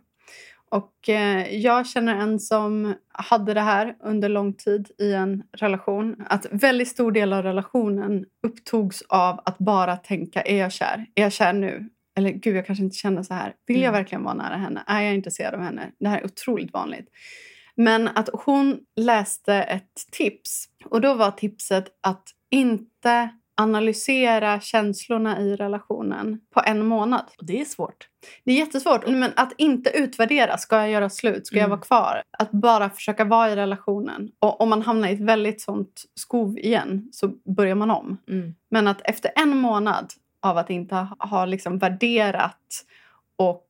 Och 0.70 1.08
eh, 1.08 1.54
jag 1.56 1.86
känner 1.86 2.16
en 2.16 2.40
som 2.40 2.94
hade 3.08 3.54
det 3.54 3.60
här 3.60 3.96
under 4.00 4.28
lång 4.28 4.52
tid 4.54 4.90
i 4.98 5.12
en 5.12 5.42
relation. 5.52 6.16
Att 6.28 6.46
väldigt 6.50 6.88
stor 6.88 7.12
del 7.12 7.32
av 7.32 7.42
relationen 7.42 8.24
upptogs 8.42 9.02
av 9.08 9.40
att 9.44 9.58
bara 9.58 9.96
tänka, 9.96 10.42
är 10.42 10.56
jag 10.58 10.72
kär? 10.72 11.06
Är 11.14 11.22
jag 11.22 11.32
kär 11.32 11.52
nu? 11.52 11.88
Eller 12.16 12.30
gud, 12.30 12.56
jag 12.56 12.66
kanske 12.66 12.84
inte 12.84 12.96
känner 12.96 13.22
så 13.22 13.34
här. 13.34 13.54
Vill 13.66 13.76
jag 13.80 13.88
Mm. 13.88 13.98
verkligen 14.00 14.24
vara 14.24 14.34
nära 14.34 14.56
henne? 14.56 14.82
Är 14.86 15.00
jag 15.00 15.14
intresserad 15.14 15.54
av 15.54 15.60
henne? 15.60 15.92
Det 16.00 16.08
här 16.08 16.18
är 16.20 16.24
otroligt 16.24 16.72
vanligt. 16.72 17.08
Men 17.74 18.08
att 18.08 18.28
hon 18.32 18.78
läste 18.96 19.54
ett 19.54 19.92
tips 20.12 20.64
och 20.84 21.00
då 21.00 21.14
var 21.14 21.30
tipset 21.30 21.86
att 22.00 22.22
inte 22.50 23.28
analysera 23.56 24.60
känslorna 24.60 25.40
i 25.40 25.56
relationen 25.56 26.40
på 26.54 26.62
en 26.66 26.86
månad. 26.86 27.24
Och 27.38 27.44
det 27.46 27.60
är 27.60 27.64
svårt. 27.64 28.08
Det 28.44 28.52
är 28.52 28.56
jättesvårt. 28.56 29.06
Men 29.08 29.30
att 29.36 29.52
inte 29.58 29.90
utvärdera. 29.90 30.58
Ska 30.58 30.76
jag 30.76 30.90
göra 30.90 31.10
slut? 31.10 31.46
Ska 31.46 31.56
jag 31.56 31.60
Mm. 31.64 31.70
vara 31.70 31.80
kvar? 31.80 32.22
Att 32.38 32.50
bara 32.50 32.90
försöka 32.90 33.24
vara 33.24 33.50
i 33.50 33.56
relationen. 33.56 34.30
Och 34.38 34.60
om 34.60 34.68
man 34.68 34.82
hamnar 34.82 35.08
i 35.08 35.12
ett 35.12 35.20
väldigt 35.20 35.60
sånt 35.60 36.02
skov 36.14 36.58
igen 36.58 37.08
så 37.12 37.28
börjar 37.28 37.74
man 37.74 37.90
om. 37.90 38.16
Mm. 38.28 38.54
Men 38.70 38.88
att 38.88 39.00
efter 39.04 39.30
en 39.36 39.56
månad 39.56 40.12
av 40.42 40.56
att 40.58 40.70
inte 40.70 40.94
ha, 40.94 41.16
ha 41.28 41.44
liksom 41.44 41.78
värderat 41.78 42.84
och 43.36 43.66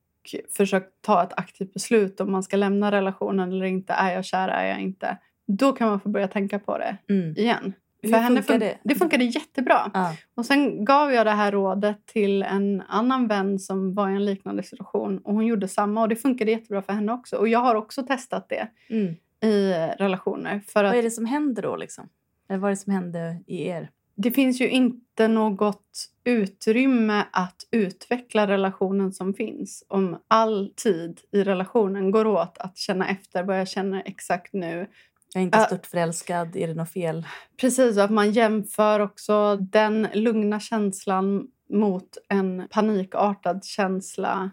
försökt 0.57 1.01
ta 1.01 1.23
ett 1.23 1.33
aktivt 1.37 1.73
beslut 1.73 2.19
om 2.21 2.31
man 2.31 2.43
ska 2.43 2.57
lämna 2.57 2.91
relationen 2.91 3.51
eller 3.51 3.65
inte. 3.65 3.93
Är 3.93 4.13
jag 4.13 4.25
kär? 4.25 4.47
Är 4.49 4.65
jag 4.69 4.79
inte? 4.81 5.17
Då 5.47 5.71
kan 5.71 5.87
man 5.89 5.99
få 5.99 6.09
börja 6.09 6.27
tänka 6.27 6.59
på 6.59 6.77
det 6.77 6.97
Mm. 7.09 7.35
igen. 7.37 7.73
Hur 8.01 8.09
För 8.09 8.17
henne 8.17 8.41
funkar 8.41 8.53
fun- 8.53 8.59
det? 8.59 8.77
det 8.83 8.95
funkade 8.95 9.23
jättebra. 9.23 9.91
Ja. 9.93 10.15
Och 10.35 10.45
sen 10.45 10.85
gav 10.85 11.11
jag 11.13 11.25
det 11.25 11.31
här 11.31 11.51
rådet 11.51 12.05
till 12.05 12.43
en 12.43 12.81
annan 12.87 13.27
vän 13.27 13.59
som 13.59 13.93
var 13.93 14.09
i 14.09 14.13
en 14.13 14.25
liknande 14.25 14.63
situation. 14.63 15.17
Och 15.17 15.33
hon 15.33 15.45
gjorde 15.45 15.67
samma 15.67 16.01
och 16.01 16.09
det 16.09 16.15
funkade 16.15 16.51
jättebra 16.51 16.81
för 16.81 16.93
henne 16.93 17.11
också. 17.13 17.35
Och 17.37 17.47
jag 17.47 17.59
har 17.59 17.75
också 17.75 18.03
testat 18.03 18.49
det 18.49 18.67
Mm. 18.89 19.15
i 19.43 19.71
relationer. 19.99 20.61
För 20.67 20.83
Vad 20.83 20.91
att 20.91 20.97
är 20.97 21.03
det 21.03 21.11
som 21.11 21.25
händer 21.25 21.61
då? 21.61 21.75
Liksom? 21.75 22.09
Eller 22.49 22.59
vad 22.59 22.67
är 22.67 22.75
det 22.75 22.77
som 22.81 22.93
hände 22.93 23.37
i 23.47 23.67
er? 23.67 23.89
det 24.15 24.31
finns 24.31 24.61
ju 24.61 24.69
inte 24.69 25.27
något 25.27 26.09
utrymme 26.23 27.23
att 27.31 27.67
utveckla 27.71 28.47
relationen 28.47 29.13
som 29.13 29.33
finns. 29.33 29.83
Om 29.87 30.17
all 30.27 30.73
tid 30.75 31.19
i 31.31 31.43
relationen 31.43 32.11
går 32.11 32.27
åt 32.27 32.57
att 32.57 32.77
känna 32.77 33.07
efter 33.09 33.43
vad 33.43 33.59
jag 33.59 33.67
känner 33.67 34.03
exakt 34.05 34.53
nu. 34.53 34.87
Jag 35.33 35.41
är 35.41 35.45
inte 35.45 35.57
Äh. 35.57 35.65
stört 35.65 35.85
förälskad. 35.85 36.55
Är 36.55 36.67
det 36.67 36.73
något 36.73 36.89
fel? 36.91 37.27
Precis, 37.57 37.97
och 37.97 38.03
att 38.03 38.11
man 38.11 38.31
jämför 38.31 38.99
också 38.99 39.55
den 39.55 40.07
lugna 40.13 40.59
känslan 40.59 41.47
mot 41.69 42.17
en 42.29 42.67
panikartad 42.69 43.65
känsla. 43.65 44.51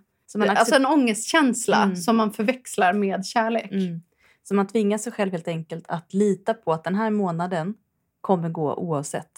Alltså 0.48 0.74
en 0.74 0.86
ångestkänsla 0.86 1.82
Mm. 1.82 1.96
som 1.96 2.16
man 2.16 2.32
förväxlar 2.32 2.92
med 2.92 3.26
kärlek. 3.26 3.72
mm. 3.72 4.02
så 4.42 4.54
man 4.54 4.66
tvingar 4.66 4.98
sig 4.98 5.12
själv 5.12 5.32
helt 5.32 5.48
enkelt 5.48 5.84
att 5.88 6.14
lita 6.14 6.54
på 6.54 6.72
att 6.72 6.84
den 6.84 6.94
här 6.94 7.10
månaden 7.10 7.74
kommer 8.20 8.48
gå 8.48 8.74
oavsett. 8.74 9.30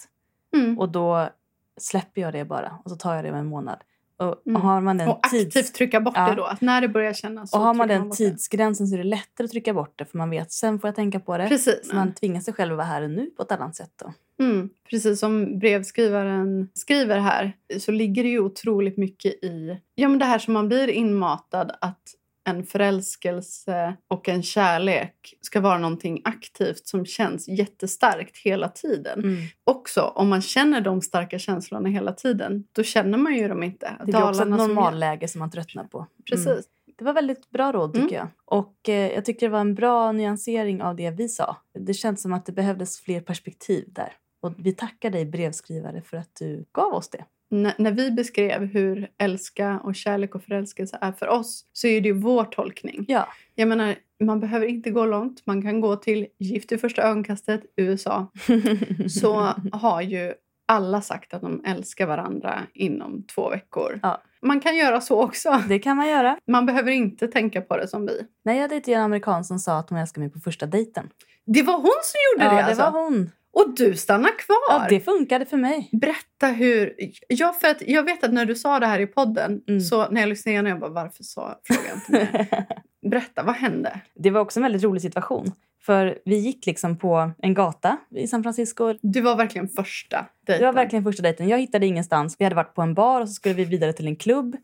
Mm. 0.55 0.79
Och 0.79 0.89
då 0.89 1.29
släpper 1.77 2.21
jag 2.21 2.33
det 2.33 2.45
bara 2.45 2.79
och 2.85 2.91
så 2.91 2.95
tar 2.97 3.15
jag 3.15 3.25
det 3.25 3.29
om 3.31 3.35
en 3.37 3.45
månad. 3.45 3.77
Och 4.21 4.47
Mm. 4.47 4.61
har 4.61 4.81
man 4.81 4.97
den, 4.97 5.07
Och 5.07 5.19
aktivt 5.25 5.51
tids... 5.53 5.71
trycka 5.71 6.01
bort 6.01 6.13
Ja. 6.17 6.29
det 6.29 6.35
då. 6.35 6.43
Att 6.43 6.61
när 6.61 6.81
det 6.81 6.87
börjar 6.87 7.13
kännas 7.13 7.51
så 7.51 7.57
och 7.57 7.63
har 7.63 7.73
man 7.73 7.87
den 7.87 8.09
det. 8.09 8.15
tidsgränsen 8.15 8.87
så 8.87 8.95
är 8.95 8.97
det 8.97 9.03
lättare 9.03 9.45
att 9.45 9.51
trycka 9.51 9.73
bort 9.73 9.93
det 9.95 10.05
för 10.05 10.17
man 10.17 10.29
vet 10.29 10.51
sen 10.51 10.79
får 10.79 10.87
jag 10.87 10.95
tänka 10.95 11.19
på 11.19 11.37
det. 11.37 11.47
Precis. 11.47 11.89
Så 11.89 11.95
man 11.95 12.13
tvingar 12.13 12.41
sig 12.41 12.53
själv 12.53 12.71
att 12.73 12.77
vara 12.77 12.87
här 12.87 13.01
och 13.01 13.09
nu 13.09 13.25
på 13.37 13.43
ett 13.43 13.51
annat 13.51 13.75
sätt. 13.75 13.91
Då. 14.03 14.13
Mm, 14.43 14.69
precis 14.89 15.19
som 15.19 15.59
brevskrivaren 15.59 16.69
skriver 16.73 17.19
här 17.19 17.53
så 17.79 17.91
ligger 17.91 18.23
det 18.23 18.29
ju 18.29 18.39
otroligt 18.39 18.97
mycket 18.97 19.33
i 19.43 19.77
ja, 19.95 20.07
men 20.09 20.19
det 20.19 20.25
här 20.25 20.39
som 20.39 20.53
man 20.53 20.67
blir 20.67 20.87
inmatad 20.87 21.71
att 21.81 21.99
en 22.43 22.63
förälskelse 22.63 23.95
och 24.07 24.29
en 24.29 24.43
kärlek 24.43 25.33
ska 25.41 25.59
vara 25.61 25.77
någonting 25.77 26.21
aktivt 26.23 26.87
som 26.87 27.05
känns 27.05 27.47
jättestarkt 27.47 28.37
hela 28.37 28.69
tiden. 28.69 29.19
Mm. 29.19 29.41
Också 29.63 30.01
om 30.01 30.29
man 30.29 30.41
känner 30.41 30.81
de 30.81 31.01
starka 31.01 31.39
känslorna 31.39 31.89
hela 31.89 32.13
tiden, 32.13 32.63
då 32.71 32.83
känner 32.83 33.17
man 33.17 33.35
ju 33.35 33.47
dem 33.47 33.63
inte. 33.63 33.91
Det 33.99 34.05
blir 34.05 34.15
också 34.15 34.29
ett 34.31 34.37
Dalarna 34.37 34.57
som- 34.57 34.67
normalläge 34.75 35.27
som 35.27 35.39
man 35.39 35.51
tröttnar 35.51 35.83
på. 35.83 36.07
Precis. 36.29 36.47
Mm. 36.47 36.61
Det 36.97 37.03
var 37.05 37.13
väldigt 37.13 37.49
bra 37.49 37.71
råd 37.71 37.93
tycker 37.93 38.05
Mm. 38.05 38.15
jag. 38.17 38.27
Och 38.59 38.89
eh, 38.89 39.11
jag 39.13 39.25
tycker 39.25 39.45
det 39.45 39.51
var 39.51 39.59
en 39.59 39.75
bra 39.75 40.11
nyansering 40.11 40.81
av 40.81 40.95
det 40.95 41.09
vi 41.11 41.29
sa. 41.29 41.57
Det 41.79 41.93
känns 41.93 42.21
som 42.21 42.33
att 42.33 42.45
det 42.45 42.51
behövdes 42.51 42.99
fler 42.99 43.21
perspektiv 43.21 43.85
där. 43.87 44.13
Och 44.41 44.53
vi 44.57 44.73
tackar 44.73 45.09
dig 45.09 45.25
brevskrivare 45.25 46.01
för 46.01 46.17
att 46.17 46.35
du 46.39 46.65
gav 46.73 46.93
oss 46.93 47.09
det. 47.09 47.25
N- 47.51 47.71
när 47.77 47.91
vi 47.91 48.11
beskrev 48.11 48.65
hur 48.65 49.09
älska 49.17 49.79
och 49.83 49.95
kärlek 49.95 50.35
och 50.35 50.43
förälskelse 50.43 50.97
är 51.01 51.11
för 51.11 51.27
oss 51.27 51.65
så 51.73 51.87
är 51.87 52.01
det 52.01 52.07
ju 52.07 52.13
vår 52.13 52.43
tolkning. 52.43 53.05
Ja. 53.07 53.27
Jag 53.55 53.67
menar, 53.67 53.95
man 54.23 54.39
behöver 54.39 54.65
inte 54.65 54.91
gå 54.91 55.05
långt. 55.05 55.45
Man 55.45 55.61
kan 55.61 55.81
gå 55.81 55.95
till 55.95 56.27
Gift 56.39 56.71
i 56.71 56.77
första 56.77 57.01
ögonkastet, 57.01 57.61
USA. 57.75 58.27
Så 59.09 59.33
har 59.71 60.01
ju 60.01 60.33
alla 60.65 61.01
sagt 61.01 61.33
att 61.33 61.41
de 61.41 61.63
älskar 61.65 62.05
varandra 62.07 62.59
inom 62.73 63.23
två 63.35 63.49
veckor. 63.49 63.99
Ja. 64.03 64.21
Man 64.41 64.59
kan 64.59 64.77
göra 64.77 65.01
så 65.01 65.23
också. 65.23 65.63
det 65.69 65.79
kan 65.79 65.97
man 65.97 66.09
göra. 66.09 66.37
Man 66.47 66.65
behöver 66.65 66.91
inte 66.91 67.27
tänka 67.27 67.61
på 67.61 67.77
det 67.77 67.87
som 67.87 68.05
vi. 68.05 68.21
Nej, 68.45 68.59
jag 68.59 68.69
dejtade 68.69 68.97
en 68.97 69.03
amerikan 69.03 69.43
som 69.43 69.59
sa 69.59 69.77
att 69.79 69.89
hon 69.89 69.99
älskar 69.99 70.21
mig 70.21 70.29
på 70.29 70.39
första 70.39 70.65
dejten. 70.65 71.09
Det 71.45 71.61
var 71.63 71.73
hon 71.73 71.83
som 72.03 72.17
gjorde 72.33 72.45
Ja, 72.45 72.51
det 72.51 72.57
det 72.57 72.65
alltså? 72.65 72.83
var 72.83 73.03
hon. 73.03 73.31
Och 73.53 73.75
du 73.75 73.95
stannar 73.95 74.39
kvar? 74.39 74.57
Ja, 74.69 74.85
det 74.89 74.99
funkade 74.99 75.45
för 75.45 75.57
mig. 75.57 75.89
Berätta 75.91 76.47
hur... 76.47 76.93
Ja, 77.27 77.53
för 77.61 77.67
att 77.67 77.81
jag 77.87 78.03
vet 78.03 78.23
att 78.23 78.33
när 78.33 78.45
du 78.45 78.55
sa 78.55 78.79
det 78.79 78.85
här 78.87 78.99
i 78.99 79.07
podden, 79.07 79.61
Mm. 79.67 79.81
så 79.81 80.09
när 80.09 80.21
jag 80.21 80.29
lyssnade 80.29 80.53
igenom, 80.53 80.69
jag 80.69 80.79
bara 80.79 80.89
varför 80.91 81.23
sa 81.23 81.59
jag 81.67 81.77
inte 81.95 82.11
mer? 82.11 82.65
Berätta, 83.11 83.43
vad 83.43 83.55
hände? 83.55 83.99
det 84.15 84.29
var 84.29 84.41
också 84.41 84.59
en 84.59 84.63
väldigt 84.63 84.83
rolig 84.83 85.01
situation. 85.01 85.51
För 85.85 86.19
vi 86.25 86.35
gick 86.37 86.65
liksom 86.65 86.97
på 86.97 87.31
en 87.37 87.53
gata 87.53 87.97
i 88.15 88.27
San 88.27 88.43
Francisco. 88.43 88.93
Du 89.01 89.21
var 89.21 89.35
verkligen 89.35 89.67
första 89.67 90.17
Det 90.45 90.51
dejten. 90.51 90.65
var 90.65 90.73
verkligen 90.73 91.03
första 91.03 91.23
dejten. 91.23 91.47
Jag 91.47 91.59
hittade 91.59 91.85
ingenstans. 91.85 92.35
Vi 92.39 92.43
hade 92.43 92.55
varit 92.55 92.75
på 92.75 92.81
en 92.81 92.93
bar 92.93 93.21
och 93.21 93.27
så 93.27 93.33
skulle 93.33 93.55
vi 93.55 93.65
vidare 93.65 93.93
till 93.93 94.07
en 94.07 94.15
klubb. 94.15 94.55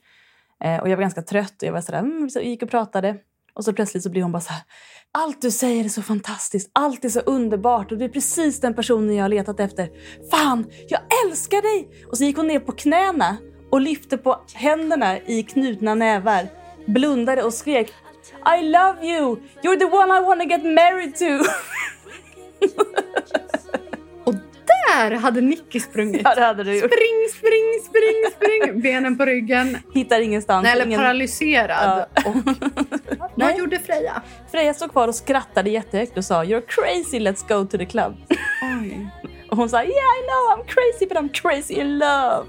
Eh, 0.63 0.77
och 0.77 0.89
jag 0.89 0.97
var 0.97 1.01
ganska 1.01 1.21
trött 1.21 1.61
och 1.61 1.67
jag 1.67 1.73
var 1.73 1.81
sådär, 1.81 1.99
mm, 1.99 2.29
så 2.29 2.39
gick 2.39 2.63
och 2.63 2.69
pratade. 2.69 3.15
Och 3.57 3.65
så 3.65 3.73
plötsligt 3.73 4.03
så 4.03 4.09
blir 4.09 4.21
hon 4.21 4.31
bara 4.31 4.41
så 4.41 4.53
här. 4.53 4.61
Allt 5.11 5.41
du 5.41 5.51
säger 5.51 5.85
är 5.85 5.89
så 5.89 6.01
fantastiskt. 6.01 6.71
Allt 6.73 7.05
är 7.05 7.09
så 7.09 7.19
underbart. 7.19 7.91
Och 7.91 7.97
du 7.97 8.05
är 8.05 8.09
precis 8.09 8.59
den 8.59 8.73
personen 8.73 9.15
jag 9.15 9.23
har 9.23 9.29
letat 9.29 9.59
efter. 9.59 9.89
Fan, 10.31 10.65
jag 10.87 10.99
älskar 11.25 11.61
dig! 11.61 12.05
Och 12.07 12.17
så 12.17 12.23
gick 12.23 12.37
hon 12.37 12.47
ner 12.47 12.59
på 12.59 12.71
knäna 12.71 13.37
och 13.71 13.81
lyfte 13.81 14.17
på 14.17 14.41
händerna 14.53 15.19
i 15.19 15.43
knutna 15.43 15.95
nävar. 15.95 16.47
Blundade 16.87 17.43
och 17.43 17.53
skrek 17.53 17.93
I 18.59 18.63
love 18.63 19.07
you! 19.07 19.35
You're 19.63 19.79
the 19.79 19.85
one 19.85 20.17
I 20.17 20.21
wanna 20.21 20.43
get 20.43 20.63
married 20.63 21.15
to! 21.15 21.25
Där 24.87 25.11
hade 25.11 25.41
Nicky 25.41 25.79
sprungit. 25.79 26.21
ja, 26.23 26.35
det 26.35 26.41
hade 26.41 26.63
du 26.63 26.73
gjort. 26.75 26.91
Spring, 26.91 27.27
spring, 27.39 27.81
spring, 27.85 28.31
spring. 28.65 28.81
Benen 28.81 29.17
på 29.17 29.25
ryggen. 29.25 29.77
Hittar 29.93 30.19
ingenstans. 30.21 30.63
Nej, 30.63 30.71
eller 30.73 30.85
Ingen- 30.85 30.99
paralyserad. 30.99 32.05
Ja. 32.15 32.21
Och, 32.25 32.35
vad 33.35 33.57
gjorde 33.57 33.79
Freja? 33.79 34.21
Freja 34.51 34.73
stod 34.73 34.91
kvar 34.91 35.07
och 35.07 35.15
skrattade 35.15 35.69
jättehögt 35.69 36.17
och 36.17 36.25
sa 36.25 36.43
You're 36.43 36.63
crazy, 36.67 37.19
let's 37.19 37.47
go 37.47 37.65
to 37.67 37.77
the 37.77 37.85
club. 37.85 38.15
Oj. 38.81 39.07
Och 39.51 39.57
hon 39.57 39.69
sa 39.69 39.77
Yeah 39.83 39.89
I 39.91 40.21
know 40.27 40.57
I'm 40.57 40.67
crazy 40.67 41.05
but 41.07 41.17
I'm 41.17 41.29
crazy 41.33 41.73
in 41.73 41.97
love. 41.99 42.45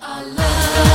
Wow, 0.00 0.24
det 0.36 0.91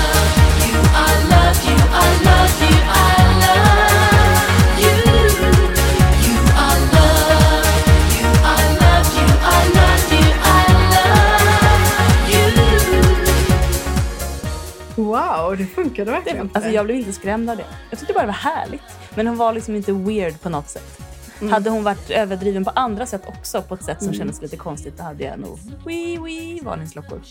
funkade 15.89 16.11
verkligen. 16.11 16.47
Det, 16.47 16.55
alltså 16.55 16.71
jag 16.71 16.85
blev 16.85 16.97
inte 16.97 17.13
skrämd 17.13 17.49
av 17.49 17.57
det. 17.57 17.65
Jag 17.89 17.99
tyckte 17.99 18.13
bara 18.13 18.21
det 18.21 18.27
var 18.27 18.33
härligt. 18.33 18.81
Men 19.15 19.27
hon 19.27 19.37
var 19.37 19.53
liksom 19.53 19.75
inte 19.75 19.93
weird 19.93 20.41
på 20.41 20.49
något 20.49 20.69
sätt. 20.69 21.01
Mm. 21.41 21.53
Hade 21.53 21.69
hon 21.69 21.83
varit 21.83 22.09
överdriven 22.09 22.65
på 22.65 22.69
andra 22.69 23.05
sätt 23.05 23.21
också, 23.27 23.61
på 23.61 23.73
ett 23.75 23.83
sätt 23.83 23.97
som 23.97 24.07
Mm. 24.07 24.17
kändes 24.17 24.41
lite 24.41 24.57
konstigt, 24.57 24.97
då 24.97 25.03
hade 25.03 25.23
jag 25.23 25.39
nog 25.39 25.59
wee 25.85 26.19
wee 26.19 26.59
varningsklockor. 26.63 27.21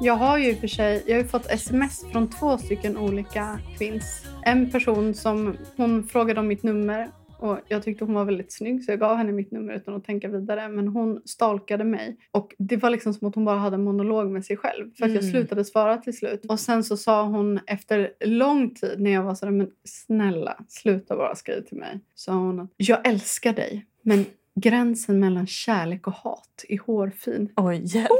Jag 0.00 0.14
har 0.14 0.38
ju 0.38 0.56
för 0.56 0.68
sig 0.68 1.02
jag 1.06 1.14
har 1.16 1.22
ju 1.22 1.28
fått 1.28 1.46
sms 1.50 2.04
från 2.12 2.30
två 2.30 2.58
stycken 2.58 2.98
olika 2.98 3.58
kvinns. 3.78 4.22
En 4.42 4.70
person 4.70 5.14
som 5.14 5.56
hon 5.76 6.08
frågade 6.08 6.40
om 6.40 6.46
mitt 6.48 6.62
nummer 6.62 7.08
och 7.40 7.58
jag 7.68 7.82
tyckte 7.82 8.04
hon 8.04 8.14
var 8.14 8.24
väldigt 8.24 8.52
snygg 8.52 8.84
så 8.84 8.92
jag 8.92 9.00
gav 9.00 9.16
henne 9.16 9.32
mitt 9.32 9.50
nummer 9.50 9.74
utan 9.74 9.94
att 9.94 10.04
tänka 10.04 10.28
vidare. 10.28 10.68
Men 10.68 10.88
hon 10.88 11.22
stalkade 11.24 11.84
mig 11.84 12.16
och 12.32 12.54
det 12.58 12.76
var 12.76 12.90
liksom 12.90 13.14
som 13.14 13.28
att 13.28 13.34
hon 13.34 13.44
bara 13.44 13.58
hade 13.58 13.74
en 13.74 13.84
monolog 13.84 14.30
med 14.30 14.44
sig 14.44 14.56
själv. 14.56 14.94
För 14.94 15.04
att 15.04 15.12
jag 15.12 15.22
Mm. 15.22 15.30
slutade 15.32 15.64
svara 15.64 15.96
till 15.96 16.16
slut. 16.16 16.44
Och 16.48 16.60
sen 16.60 16.84
så 16.84 16.96
sa 16.96 17.22
hon 17.22 17.60
efter 17.66 18.10
lång 18.24 18.74
tid 18.74 19.00
när 19.00 19.10
jag 19.10 19.22
var 19.22 19.34
sådär 19.34 19.52
men 19.52 19.70
snälla 19.84 20.56
sluta 20.68 21.16
bara 21.16 21.34
skriva 21.34 21.62
till 21.62 21.78
mig. 21.78 22.00
Sa 22.14 22.32
hon 22.32 22.60
att 22.60 22.70
jag 22.76 23.06
älskar 23.08 23.52
dig 23.52 23.86
men 24.02 24.24
gränsen 24.54 25.20
mellan 25.20 25.46
kärlek 25.46 26.06
och 26.06 26.12
hat 26.12 26.64
är 26.68 26.78
hårfin. 26.78 27.52
Oj, 27.56 27.82
hjälp! 27.84 28.10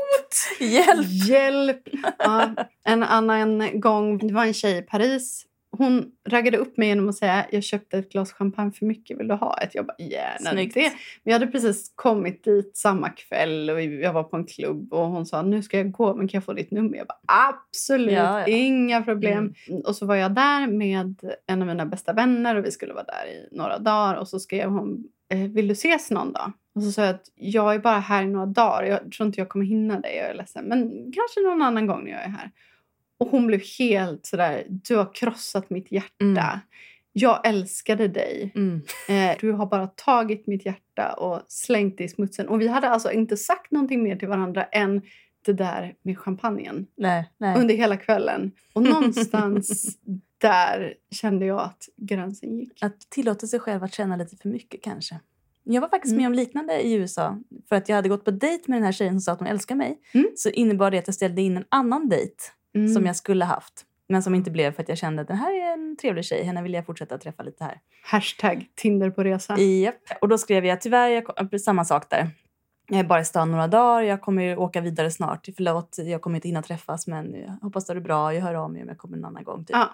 Hjälp! 0.61 1.07
Hjälp! 1.29 1.89
Ja, 2.19 2.55
en 2.85 3.03
annan 3.03 3.81
gång, 3.81 4.19
det 4.19 4.35
var 4.35 4.45
en 4.47 4.55
tjej 4.55 4.79
i 4.79 4.83
Paris. 4.83 5.47
Hon 5.81 6.11
raggade 6.29 6.57
upp 6.59 6.77
mig 6.77 6.89
genom 6.89 7.09
att 7.09 7.15
säga 7.15 7.47
jag 7.51 7.63
köpte 7.63 7.99
ett 7.99 8.13
glas 8.13 8.33
champagne 8.33 8.73
för 8.73 8.87
mycket, 8.87 9.21
vill 9.21 9.29
du 9.29 9.35
ha 9.35 9.59
ett? 9.63 9.75
Jag 9.75 9.87
bara 9.87 9.97
gärna 9.99 10.51
Snyggt. 10.51 10.75
det. 10.75 10.93
Vi 11.25 11.33
hade 11.33 11.47
precis 11.47 11.93
kommit 11.95 12.45
dit 12.45 12.77
samma 12.77 13.09
kväll 13.09 13.71
och 13.71 13.83
jag 13.83 14.13
var 14.13 14.23
på 14.23 14.37
en 14.37 14.47
klubb 14.47 14.93
och 14.93 15.07
hon 15.07 15.27
sa 15.27 15.43
nu 15.43 15.63
ska 15.63 15.77
jag 15.77 15.91
gå 15.91 16.15
men 16.15 16.29
kan 16.29 16.39
jag 16.39 16.45
få 16.45 16.53
ditt 16.53 16.71
nummer? 16.71 16.97
Jag 16.99 17.07
bara 17.07 17.49
absolut, 17.49 18.13
Ja, 18.15 18.41
ja. 18.41 18.47
inga 18.47 19.03
problem. 19.03 19.55
Och 19.85 19.97
så 19.97 20.07
var 20.07 20.15
jag 20.15 20.35
där 20.35 20.67
med 20.67 21.15
en 21.47 21.63
av 21.63 21.69
mina 21.69 21.87
bästa 21.87 22.13
vänner 22.13 22.57
och 22.57 22.65
vi 22.65 22.71
skulle 22.71 22.93
vara 22.93 23.05
där 23.05 23.27
i 23.27 23.57
några 23.57 23.79
dagar 23.79 24.15
och 24.15 24.29
så 24.29 24.39
skrev 24.41 24.71
hon 24.71 25.05
eh, 25.33 25.39
vill 25.39 25.69
du 25.69 25.73
ses 25.73 26.11
någon 26.11 26.33
dag? 26.33 26.53
Och 26.75 26.83
så 26.83 26.93
sa 26.93 27.03
jag 27.03 27.15
att 27.15 27.27
jag 27.35 27.75
är 27.75 27.79
bara 27.79 27.99
här 27.99 28.23
i 28.23 28.27
några 28.27 28.47
dagar. 28.47 28.83
Jag 28.83 29.13
tror 29.13 29.27
inte 29.27 29.41
jag 29.41 29.49
kommer 29.49 29.65
hinna 29.65 30.01
det. 30.01 30.15
Jag 30.17 30.31
är 30.31 30.35
ledsen. 30.35 30.65
Men 30.65 30.89
kanske 30.89 31.41
någon 31.49 31.63
annan 31.63 31.87
gång 31.87 32.05
när 32.05 32.11
jag 32.11 32.23
är 32.23 32.29
här. 32.29 32.51
Och 33.21 33.29
hon 33.29 33.47
blev 33.47 33.61
helt 33.79 34.27
sådär, 34.27 34.65
du 34.69 34.97
har 34.97 35.15
krossat 35.15 35.71
mitt 35.71 35.93
hjärta. 35.93 36.15
Mm. 36.25 36.59
Jag 37.13 37.47
älskade 37.47 38.09
dig. 38.09 38.53
Mm. 38.55 38.83
Eh, 39.09 39.37
du 39.41 39.53
har 39.53 39.67
bara 39.67 39.87
tagit 39.87 40.47
mitt 40.47 40.67
hjärta 40.67 41.13
och 41.13 41.41
slängt 41.49 41.99
det 41.99 42.05
i 42.05 42.09
smutsen. 42.09 42.49
Och 42.49 42.61
vi 42.61 42.69
hade 42.69 42.89
alltså 42.89 43.13
inte 43.13 43.37
sagt 43.37 43.71
någonting 43.71 44.03
mer 44.03 44.17
till 44.17 44.29
varandra 44.29 44.65
än 44.65 45.03
det 45.45 45.53
där 45.53 45.95
med 46.03 46.19
champagnen 46.19 46.87
Nej, 46.97 47.31
nej. 47.39 47.59
under 47.61 47.75
hela 47.75 47.97
kvällen. 47.97 48.53
Och 48.73 48.83
någonstans 48.83 49.99
där 50.39 50.95
kände 51.11 51.47
jag 51.47 51.61
att 51.61 51.89
gränsen 51.97 52.59
gick. 52.59 52.83
Att 52.83 53.01
tillåta 53.01 53.47
sig 53.47 53.61
själv 53.61 53.85
att 53.85 53.95
känna 53.95 54.17
lite 54.17 54.37
för 54.37 54.49
mycket 54.49 54.83
kanske. 54.83 55.21
Jag 55.65 55.81
var 55.81 55.89
faktiskt 55.89 56.13
Mm. 56.13 56.23
med 56.23 56.27
om 56.27 56.35
liknande 56.35 56.81
i 56.81 56.93
USA. 56.95 57.39
För 57.69 57.77
att 57.77 57.89
jag 57.89 57.97
hade 57.97 58.09
gått 58.09 58.25
på 58.25 58.31
dejt 58.31 58.65
med 58.67 58.77
den 58.77 58.85
här 58.85 58.93
tjejen 58.93 59.15
som 59.15 59.21
sa 59.21 59.33
att 59.33 59.39
hon 59.39 59.49
älskar 59.49 59.75
mig. 59.75 59.99
Mm. 60.15 60.27
Så 60.37 60.51
innebar 60.51 60.91
det 60.91 60.99
att 60.99 61.09
jag 61.09 61.15
ställde 61.15 61.43
in 61.43 61.57
en 61.57 61.65
annan 61.69 62.09
dejt 62.09 62.35
Mm. 62.75 62.89
som 62.95 63.07
jag 63.07 63.17
skulle 63.17 63.45
haft. 63.45 63.87
Men 64.09 64.23
som 64.23 64.35
inte 64.35 64.51
blev 64.51 64.73
för 64.73 64.83
att 64.83 64.89
jag 64.89 64.99
kände 64.99 65.23
att 65.23 65.29
den 65.29 65.37
här 65.37 65.53
är 65.53 65.73
en 65.73 65.97
trevlig 65.97 66.25
tjej. 66.25 66.45
Henne 66.45 66.63
vill 66.63 66.75
jag 66.75 66.87
fortsätta 66.87 67.19
träffa 67.19 67.43
lite 67.43 67.65
här. 67.65 67.81
Hashtag 68.05 68.67
Tinder 68.75 69.11
på 69.11 69.25
resa. 69.25 69.59
Japp. 69.61 69.95
Och 70.21 70.29
då 70.29 70.39
skrev 70.39 70.65
jag 70.67 70.81
tyvärr, 70.81 71.09
jag, 71.09 71.61
samma 71.61 71.85
sak 71.85 72.11
där. 72.11 72.31
Jag 72.89 73.01
är 73.01 73.05
bara 73.05 73.21
i 73.21 73.25
stan 73.25 73.51
några 73.51 73.67
dagar, 73.69 74.03
jag 74.03 74.21
kommer 74.21 74.59
åka 74.59 74.81
vidare 74.81 75.11
snart. 75.11 75.49
Förlåt, 75.57 75.97
jag 75.99 76.21
kommer 76.21 76.37
inte 76.37 76.49
hinna 76.49 76.63
träffas 76.63 77.07
men 77.07 77.35
jag 77.35 77.59
hoppas 77.63 77.87
det 77.87 77.93
är 77.93 78.01
bra. 78.01 78.35
Jag 78.35 78.41
hör 78.43 78.55
av 78.55 78.73
mig 78.73 78.83
om 78.83 78.89
jag 78.89 78.99
kommer 78.99 79.17
en 79.17 79.25
annan 79.25 79.45
gång. 79.45 79.65
Typ. 79.65 79.77
Ja. 79.77 79.91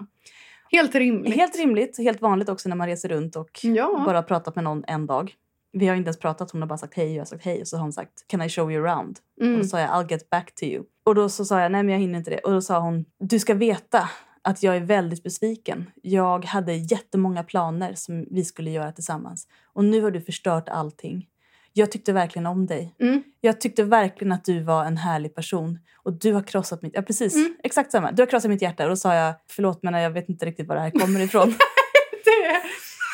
Helt 0.70 0.94
rimligt. 0.94 1.34
Helt 1.34 1.56
rimligt, 1.56 1.98
helt 1.98 2.22
vanligt 2.22 2.48
också 2.48 2.68
när 2.68 2.76
man 2.76 2.86
reser 2.86 3.08
runt 3.08 3.36
och 3.36 3.50
Ja. 3.62 4.02
bara 4.06 4.22
pratat 4.22 4.54
med 4.54 4.64
någon 4.64 4.84
en 4.86 5.06
dag. 5.06 5.34
Vi 5.78 5.86
har 5.86 5.96
inte 5.96 6.08
ens 6.08 6.18
pratat, 6.18 6.50
hon 6.50 6.62
har 6.62 6.68
bara 6.68 6.78
sagt 6.78 6.94
hej 6.94 7.06
och 7.08 7.14
jag 7.14 7.20
har 7.20 7.24
sagt 7.26 7.44
hej. 7.44 7.60
Och 7.60 7.68
så 7.68 7.76
har 7.76 7.82
hon 7.82 7.92
sagt 7.92 8.12
can 8.26 8.42
I 8.42 8.48
show 8.48 8.72
you 8.72 8.86
around? 8.86 9.18
Och 9.40 9.46
Mm. 9.46 9.58
då 9.60 9.66
sa 9.66 9.80
jag 9.80 9.90
I'll 9.90 10.10
get 10.10 10.30
back 10.30 10.54
to 10.54 10.64
you. 10.64 10.84
Och 11.04 11.14
då 11.14 11.28
så 11.28 11.44
sa 11.44 11.60
jag 11.60 11.72
nej 11.72 11.82
men 11.82 11.92
jag 11.92 12.00
hinner 12.00 12.18
inte 12.18 12.30
det. 12.30 12.38
Och 12.38 12.52
då 12.52 12.60
sa 12.60 12.78
hon 12.80 13.04
du 13.20 13.38
ska 13.38 13.54
veta 13.54 14.08
att 14.42 14.62
jag 14.62 14.76
är 14.76 14.80
väldigt 14.80 15.22
besviken. 15.22 15.90
Jag 16.02 16.44
hade 16.44 16.74
jättemånga 16.74 17.42
planer 17.42 17.94
som 17.94 18.26
vi 18.30 18.44
skulle 18.44 18.70
göra 18.70 18.92
tillsammans. 18.92 19.48
Och 19.72 19.84
nu 19.84 20.00
har 20.02 20.10
du 20.10 20.20
förstört 20.20 20.68
allting. 20.68 21.26
Jag 21.72 21.92
tyckte 21.92 22.12
verkligen 22.12 22.46
om 22.46 22.66
dig. 22.66 22.94
Mm. 23.00 23.22
Jag 23.40 23.60
tyckte 23.60 23.84
verkligen 23.84 24.32
att 24.32 24.44
du 24.44 24.60
var 24.62 24.84
en 24.84 24.96
härlig 24.96 25.34
person. 25.34 25.78
Och 26.02 26.12
du 26.12 26.32
har 26.32 26.42
krossat 26.42 26.82
mitt... 26.82 26.92
Ja, 26.94 27.02
precis. 27.02 27.34
Mm. 27.34 27.56
Exakt 27.64 27.92
samma. 27.92 28.12
Du 28.12 28.22
har 28.22 28.26
krossat 28.26 28.48
mitt 28.50 28.62
hjärta. 28.62 28.82
Och 28.84 28.90
då 28.90 28.96
sa 28.96 29.14
jag, 29.14 29.34
förlåt 29.50 29.82
men 29.82 29.94
jag 29.94 30.10
vet 30.10 30.28
inte 30.28 30.46
riktigt 30.46 30.68
var 30.68 30.74
det 30.74 30.80
här 30.82 30.90
kommer 30.90 31.20
ifrån. 31.20 31.54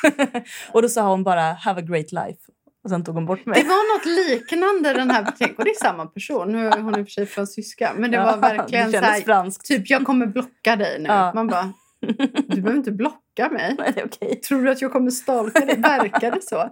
Och 0.73 0.83
då 0.83 0.89
sa 0.89 1.09
hon 1.11 1.25
bara, 1.25 1.43
have 1.53 1.81
a 1.81 1.85
great 1.85 2.13
life. 2.13 2.52
Och 2.85 2.91
sen 2.91 3.05
tog 3.05 3.15
hon 3.15 3.27
bort 3.27 3.41
det 3.45 3.51
mig. 3.51 3.65
var 3.65 3.97
något 3.99 4.07
liknande 4.31 4.93
den 4.93 5.11
här 5.11 5.33
Tänk, 5.39 5.59
och 5.59 5.65
det 5.65 5.71
är 5.71 5.75
samma 5.75 6.07
person. 6.07 6.53
Nu 6.53 6.67
är 6.67 6.79
hon 6.81 6.99
i 6.99 7.03
och 7.03 7.07
för 7.07 7.11
sig 7.13 7.27
fransyska. 7.27 7.93
Men 7.97 8.11
det 8.11 8.17
Ja, 8.17 8.25
var 8.25 8.37
verkligen 8.37 8.91
det 8.91 8.99
så 8.99 9.05
här, 9.05 9.21
franskt. 9.21 9.67
typ 9.67 9.91
jag 9.91 10.05
kommer 10.05 10.27
blocka 10.27 10.77
dig 10.77 10.99
nu. 11.01 11.07
Ja. 11.09 11.33
Man 11.35 11.47
bara, 11.49 11.73
du 12.47 12.61
behöver 12.61 12.75
inte 12.77 12.93
blocka 12.93 13.49
mig. 13.51 13.75
Nej, 13.79 13.93
det 13.95 14.05
okej. 14.05 14.41
Tror 14.41 14.63
du 14.63 14.71
att 14.71 14.83
jag 14.83 14.93
kommer 14.93 15.11
stalka 15.11 15.61
dig? 15.61 15.77
Verkar 15.81 16.31
det 16.31 16.43
så? 16.45 16.69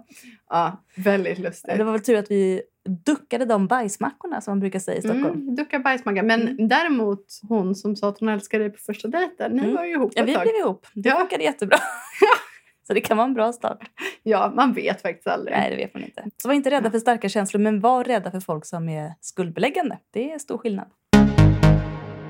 Ja, 0.49 0.83
väldigt 0.95 1.39
lustigt. 1.39 1.77
Det 1.77 1.83
var 1.83 1.91
väl 1.91 2.01
tur 2.01 2.17
att 2.17 2.31
vi 2.31 2.61
duckade 3.05 3.45
de 3.45 3.67
bajsmackorna 3.67 4.41
som 4.41 4.51
man 4.51 4.59
brukar 4.59 4.79
säga 4.79 4.97
i 4.97 5.01
Stockholm. 5.01 5.25
Mm, 5.25 5.55
ducka 5.55 5.79
bajsmacka. 5.79 6.23
Men 6.23 6.41
Mm. 6.41 6.67
däremot 6.67 7.25
hon 7.49 7.75
som 7.75 7.95
sa 7.95 8.09
att 8.09 8.19
hon 8.19 8.29
älskade 8.29 8.63
dig 8.63 8.71
på 8.73 8.79
första 8.79 9.07
dejten. 9.07 9.51
Ni 9.51 9.63
Mm. 9.63 9.75
var 9.75 9.85
ju 9.85 9.91
ihop 9.91 10.11
Ja, 10.15 10.23
ett 10.23 10.29
vi 10.29 10.33
tag. 10.33 10.43
blev 10.43 10.55
ihop. 10.55 10.87
Det 10.93 11.09
Ja. 11.09 11.17
funkade 11.19 11.43
jättebra. 11.43 11.77
Så 12.91 12.95
det 12.95 13.01
kan 13.01 13.17
vara 13.17 13.27
en 13.27 13.33
bra 13.33 13.53
start. 13.53 13.79
Ja, 14.23 14.51
man 14.55 14.73
vet 14.73 15.01
faktiskt 15.01 15.27
aldrig. 15.27 15.57
Nej, 15.57 15.69
det 15.69 15.75
vet 15.75 15.93
man 15.93 16.03
inte. 16.03 16.25
Så 16.37 16.47
var 16.47 16.55
inte 16.55 16.71
rädda 16.71 16.91
för 16.91 16.99
starka 16.99 17.29
känslor, 17.29 17.61
men 17.61 17.79
var 17.79 18.03
rädda 18.03 18.31
för 18.31 18.39
folk 18.39 18.65
som 18.65 18.89
är 18.89 19.13
skuldbeläggande. 19.21 19.97
Det 20.13 20.31
är 20.31 20.39
stor 20.39 20.57
skillnad. 20.57 20.87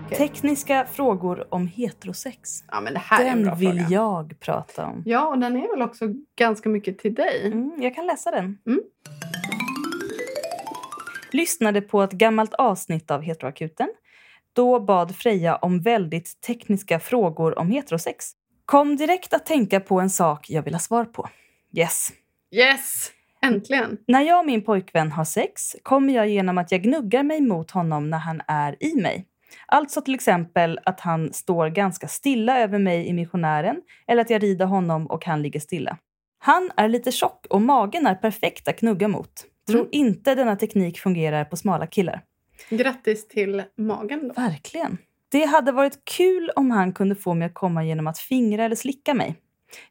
Okej. 0.06 0.18
Tekniska 0.18 0.86
frågor 0.92 1.48
om 1.54 1.68
heterosex. 1.68 2.64
Ja, 2.72 2.82
men 2.82 2.94
det 2.94 3.00
här 3.00 3.26
är 3.26 3.30
en 3.30 3.44
bra 3.44 3.52
Den 3.52 3.60
vill 3.60 3.80
fråga. 3.80 3.88
jag 3.90 4.40
prata 4.40 4.86
om. 4.86 5.04
Ja, 5.06 5.28
och 5.28 5.38
den 5.40 5.58
är 5.58 5.72
väl 5.76 5.82
också 5.82 6.06
ganska 6.36 6.70
mycket 6.70 7.00
till 7.00 7.14
dig. 7.14 7.46
Mm, 7.46 7.72
jag 7.82 7.96
kan 7.96 8.06
läsa 8.06 8.32
den. 8.32 8.58
Mm. 8.68 8.82
Lyssnade 11.32 11.82
på 11.82 12.02
ett 12.04 12.12
gammalt 12.12 12.54
avsnitt 12.54 13.12
av 13.12 13.22
Heteroakuten. 13.22 13.90
Då 14.54 14.80
bad 14.80 15.16
Freja 15.16 15.56
om 15.56 15.82
väldigt 15.82 16.42
tekniska 16.42 17.00
frågor 17.00 17.60
om 17.60 17.72
heterosex. 17.72 18.26
Kom 18.72 18.96
direkt 18.96 19.34
att 19.34 19.46
tänka 19.46 19.80
på 19.80 20.00
en 20.00 20.10
sak 20.10 20.50
jag 20.50 20.64
vill 20.64 20.74
ha 20.74 20.80
svar 20.80 21.06
på. 21.06 21.30
Yes. 21.78 22.10
Yes! 22.52 23.12
Äntligen! 23.42 23.98
När 24.08 24.22
jag 24.22 24.40
och 24.40 24.46
min 24.46 24.64
pojkvän 24.64 25.12
har 25.12 25.26
sex 25.26 25.76
kommer 25.84 26.14
jag 26.14 26.30
genom 26.30 26.58
att 26.58 26.72
jag 26.72 26.82
gnuggar 26.82 27.24
mig 27.24 27.42
mot 27.42 27.72
honom 27.72 28.10
när 28.10 28.18
han 28.18 28.42
är 28.48 28.84
i 28.84 28.96
mig. 29.02 29.26
Alltså 29.66 30.02
till 30.02 30.16
exempel 30.16 30.80
att 30.86 31.00
han 31.00 31.34
står 31.34 31.68
ganska 31.70 32.08
stilla 32.08 32.60
över 32.60 32.80
mig 32.80 33.08
i 33.08 33.14
missionären 33.14 33.82
eller 34.08 34.22
att 34.22 34.30
jag 34.30 34.44
rider 34.44 34.66
honom 34.66 35.08
och 35.08 35.26
han 35.26 35.42
ligger 35.42 35.60
stilla. 35.60 35.98
Han 36.40 36.72
är 36.78 36.88
lite 36.90 37.12
tjock 37.12 37.46
och 37.50 37.62
magen 37.62 38.08
är 38.08 38.16
perfekt 38.16 38.68
att 38.68 38.78
knugga 38.78 39.08
mot. 39.08 39.46
Tror 39.68 39.80
Mm. 39.80 39.90
inte 39.92 40.36
denna 40.36 40.56
teknik 40.56 41.00
fungerar 41.00 41.46
på 41.46 41.58
smala 41.58 41.88
killar. 41.88 42.22
Grattis 42.70 43.28
till 43.28 43.64
magen 43.78 44.28
då. 44.28 44.42
Verkligen. 44.42 44.98
Det 45.32 45.46
hade 45.46 45.72
varit 45.72 46.06
kul 46.06 46.52
om 46.56 46.72
han 46.72 46.94
kunde 46.94 47.16
få 47.16 47.34
mig 47.34 47.46
att 47.46 47.54
komma 47.54 47.84
genom 47.84 48.08
att 48.08 48.20
fingra 48.20 48.66
eller 48.66 48.76
slicka 48.76 49.14
mig. 49.14 49.36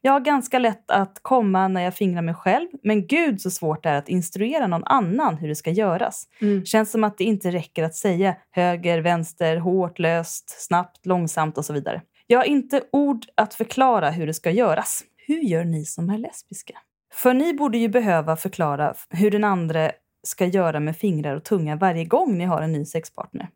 Jag 0.00 0.12
har 0.12 0.20
ganska 0.20 0.59
lätt 0.59 0.90
att 0.90 1.18
komma 1.22 1.68
när 1.68 1.83
jag 1.83 1.94
fingrar 1.94 2.22
mig 2.22 2.35
själv, 2.35 2.68
men 2.83 3.07
gud 3.07 3.40
så 3.40 3.50
svårt 3.50 3.83
det 3.83 3.88
är 3.88 3.98
att 3.98 4.09
instruera 4.09 4.66
någon 4.66 4.85
annan 4.85 5.37
hur 5.37 5.48
det 5.48 5.55
ska 5.55 5.70
göras. 5.70 6.29
Mm. 6.40 6.64
Känns 6.64 6.90
som 6.90 7.05
att 7.05 7.18
det 7.18 7.24
inte 7.24 7.50
räcker 7.50 7.85
att 7.85 7.94
säga 7.94 8.37
höger, 8.50 8.98
vänster, 8.98 9.57
hårt, 9.57 9.98
löst, 9.98 10.62
snabbt, 10.66 11.07
långsamt 11.07 11.59
och 11.59 11.64
så 11.64 11.72
vidare. 11.72 12.03
Jag 12.26 12.38
har 12.38 12.44
inte 12.44 12.83
ord 12.92 13.26
att 13.35 13.55
förklara 13.55 14.11
hur 14.11 14.26
det 14.26 14.35
ska 14.35 14.50
göras. 14.50 15.03
Hur 15.16 15.40
gör 15.40 15.64
ni 15.64 15.85
som 15.85 16.11
är 16.11 16.18
lesbiska? 16.18 16.74
För 17.12 17.35
ni 17.35 17.55
borde 17.55 17.79
ju 17.79 17.88
behöva 17.88 18.37
förklara 18.37 18.94
hur 19.11 19.31
den 19.31 19.44
andra 19.44 19.90
ska 20.22 20.46
göra 20.46 20.81
med 20.81 20.96
fingrar 20.96 21.37
och 21.37 21.44
tunga 21.44 21.76
varje 21.76 22.05
gång 22.05 22.38
ni 22.38 22.44
har 22.44 22.62
en 22.62 22.72
ny 22.72 22.85
sexpartner. 22.85 23.48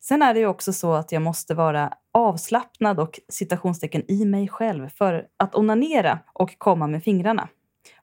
Sen 0.00 0.22
är 0.22 0.34
det 0.34 0.40
ju 0.40 0.46
också 0.46 0.72
så 0.72 0.92
att 0.92 1.12
jag 1.12 1.22
måste 1.22 1.54
vara 1.54 1.92
avslappnad 2.12 3.00
och 3.00 3.20
citationstecken 3.28 4.10
i 4.10 4.24
mig 4.24 4.48
själv 4.48 4.88
för 4.88 5.26
att 5.36 5.54
onanera 5.54 6.18
och 6.32 6.58
komma 6.58 6.86
med 6.86 7.02
fingrarna. 7.04 7.48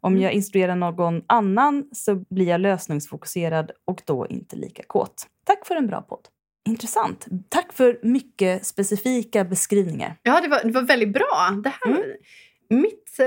Om 0.01 0.13
Mm. 0.13 0.23
jag 0.23 0.31
instruerar 0.33 0.75
någon 0.75 1.21
annan 1.27 1.89
så 1.91 2.15
blir 2.29 2.47
jag 2.47 2.61
lösningsfokuserad 2.61 3.71
och 3.85 4.01
då 4.05 4.27
inte 4.27 4.55
lika 4.55 4.83
kåt. 4.87 5.27
Tack 5.45 5.65
för 5.67 5.75
en 5.75 5.87
bra 5.87 6.01
podd. 6.01 6.27
Intressant. 6.67 7.25
Tack 7.49 7.73
för 7.73 7.99
mycket 8.03 8.65
specifika 8.65 9.43
beskrivningar. 9.43 10.15
Ja, 10.23 10.41
det 10.41 10.47
var, 10.47 10.63
det 10.63 10.71
var 10.71 10.81
väldigt 10.81 11.13
bra. 11.13 11.61
Det 11.63 11.69
här, 11.69 11.91
Mm. 11.93 12.81
Mitt 12.81 13.19
eh, 13.19 13.25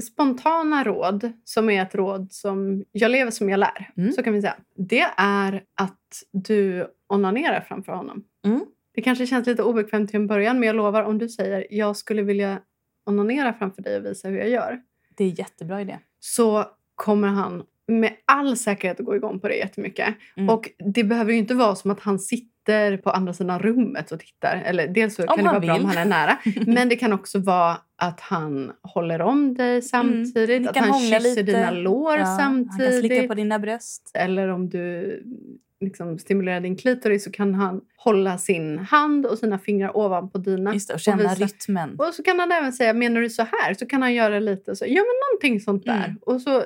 spontana 0.00 0.84
råd, 0.84 1.32
som 1.44 1.70
är 1.70 1.82
ett 1.82 1.94
råd 1.94 2.32
som 2.32 2.84
jag 2.92 3.10
lever 3.10 3.30
som 3.30 3.48
jag 3.48 3.58
lär, 3.60 3.90
Mm. 3.96 4.12
så 4.12 4.22
kan 4.22 4.32
vi 4.32 4.40
säga. 4.40 4.56
Det 4.76 5.06
är 5.16 5.64
att 5.74 6.22
du 6.32 6.86
onanerar 7.06 7.60
framför 7.60 7.92
honom. 7.92 8.24
Mm. 8.44 8.60
Det 8.94 9.02
kanske 9.02 9.26
känns 9.26 9.46
lite 9.46 9.62
obekvämt 9.62 10.10
till 10.10 10.20
en 10.20 10.26
början, 10.26 10.60
men 10.60 10.66
jag 10.66 10.76
lovar 10.76 11.02
om 11.02 11.18
du 11.18 11.28
säger 11.28 11.66
jag 11.70 11.96
skulle 11.96 12.22
vilja 12.22 12.58
onanera 13.06 13.52
framför 13.52 13.82
dig 13.82 13.96
och 13.96 14.04
visa 14.04 14.28
hur 14.28 14.38
jag 14.38 14.48
gör. 14.48 14.80
Det 15.16 15.24
är 15.24 15.38
jättebra 15.38 15.80
idé. 15.80 15.98
Så 16.20 16.64
kommer 16.94 17.28
han 17.28 17.62
med 17.90 18.12
all 18.24 18.56
säkerhet 18.56 19.00
att 19.00 19.06
gå 19.06 19.16
igång 19.16 19.40
på 19.40 19.48
det 19.48 19.54
jättemycket. 19.56 20.14
Mm. 20.36 20.48
Och 20.48 20.70
det 20.94 21.04
behöver 21.04 21.32
ju 21.32 21.38
inte 21.38 21.54
vara 21.54 21.74
som 21.74 21.90
att 21.90 22.00
han 22.00 22.18
sitter 22.18 22.96
på 22.96 23.10
andra 23.10 23.32
sidan 23.32 23.58
rummet 23.58 24.12
och 24.12 24.20
tittar. 24.20 24.62
Eller 24.66 24.88
dels 24.88 25.14
så 25.14 25.22
Om 25.22 25.28
kan 25.36 25.38
det 25.44 25.50
vara 25.50 25.60
bra 25.60 25.72
om 25.74 25.78
vill. 25.78 25.86
han 25.88 25.96
är 25.96 26.04
nära. 26.04 26.38
Men 26.66 26.88
det 26.88 26.96
kan 26.96 27.12
också 27.12 27.38
vara 27.38 27.76
att 27.96 28.20
han 28.20 28.72
håller 28.82 29.20
om 29.22 29.54
dig 29.54 29.82
samtidigt. 29.82 30.62
Ni 30.62 30.68
Att 30.68 30.76
han 30.76 31.00
kysser 31.00 31.20
lite. 31.20 31.42
dina 31.42 31.70
lår 31.70 32.16
Ja, 32.18 32.24
Han 32.24 32.64
kan 32.64 32.72
slicka 32.78 32.92
samtidigt. 32.92 33.28
på 33.28 33.34
dina 33.34 33.58
bröst. 33.58 34.10
Eller 34.14 34.48
om 34.48 34.68
du 34.68 35.22
liksom 35.80 36.18
stimulerar 36.18 36.60
din 36.60 36.76
klitoris 36.76 37.24
så 37.24 37.30
kan 37.30 37.54
han 37.54 37.80
hålla 37.96 38.38
sin 38.38 38.78
hand 38.78 39.26
och 39.26 39.38
sina 39.38 39.58
fingrar 39.58 39.96
ovanpå 39.96 40.38
dina. 40.38 40.74
Just 40.74 40.88
det, 40.88 40.94
och 40.94 41.00
känna 41.00 41.22
visa- 41.22 41.34
rytmen. 41.44 41.96
Och 41.98 42.14
så 42.14 42.22
kan 42.22 42.40
han 42.40 42.52
även 42.52 42.72
säga, 42.72 42.92
menar 42.94 43.20
du 43.20 43.30
så 43.30 43.42
här? 43.42 43.74
Så 43.74 43.86
kan 43.86 44.02
han 44.02 44.14
göra 44.14 44.38
lite 44.38 44.76
så. 44.76 44.84
Ja, 44.88 45.02
men 45.02 45.14
någonting 45.30 45.60
sånt 45.60 45.84
där. 45.84 46.04
Mm. 46.04 46.18
Och 46.22 46.40
så 46.40 46.64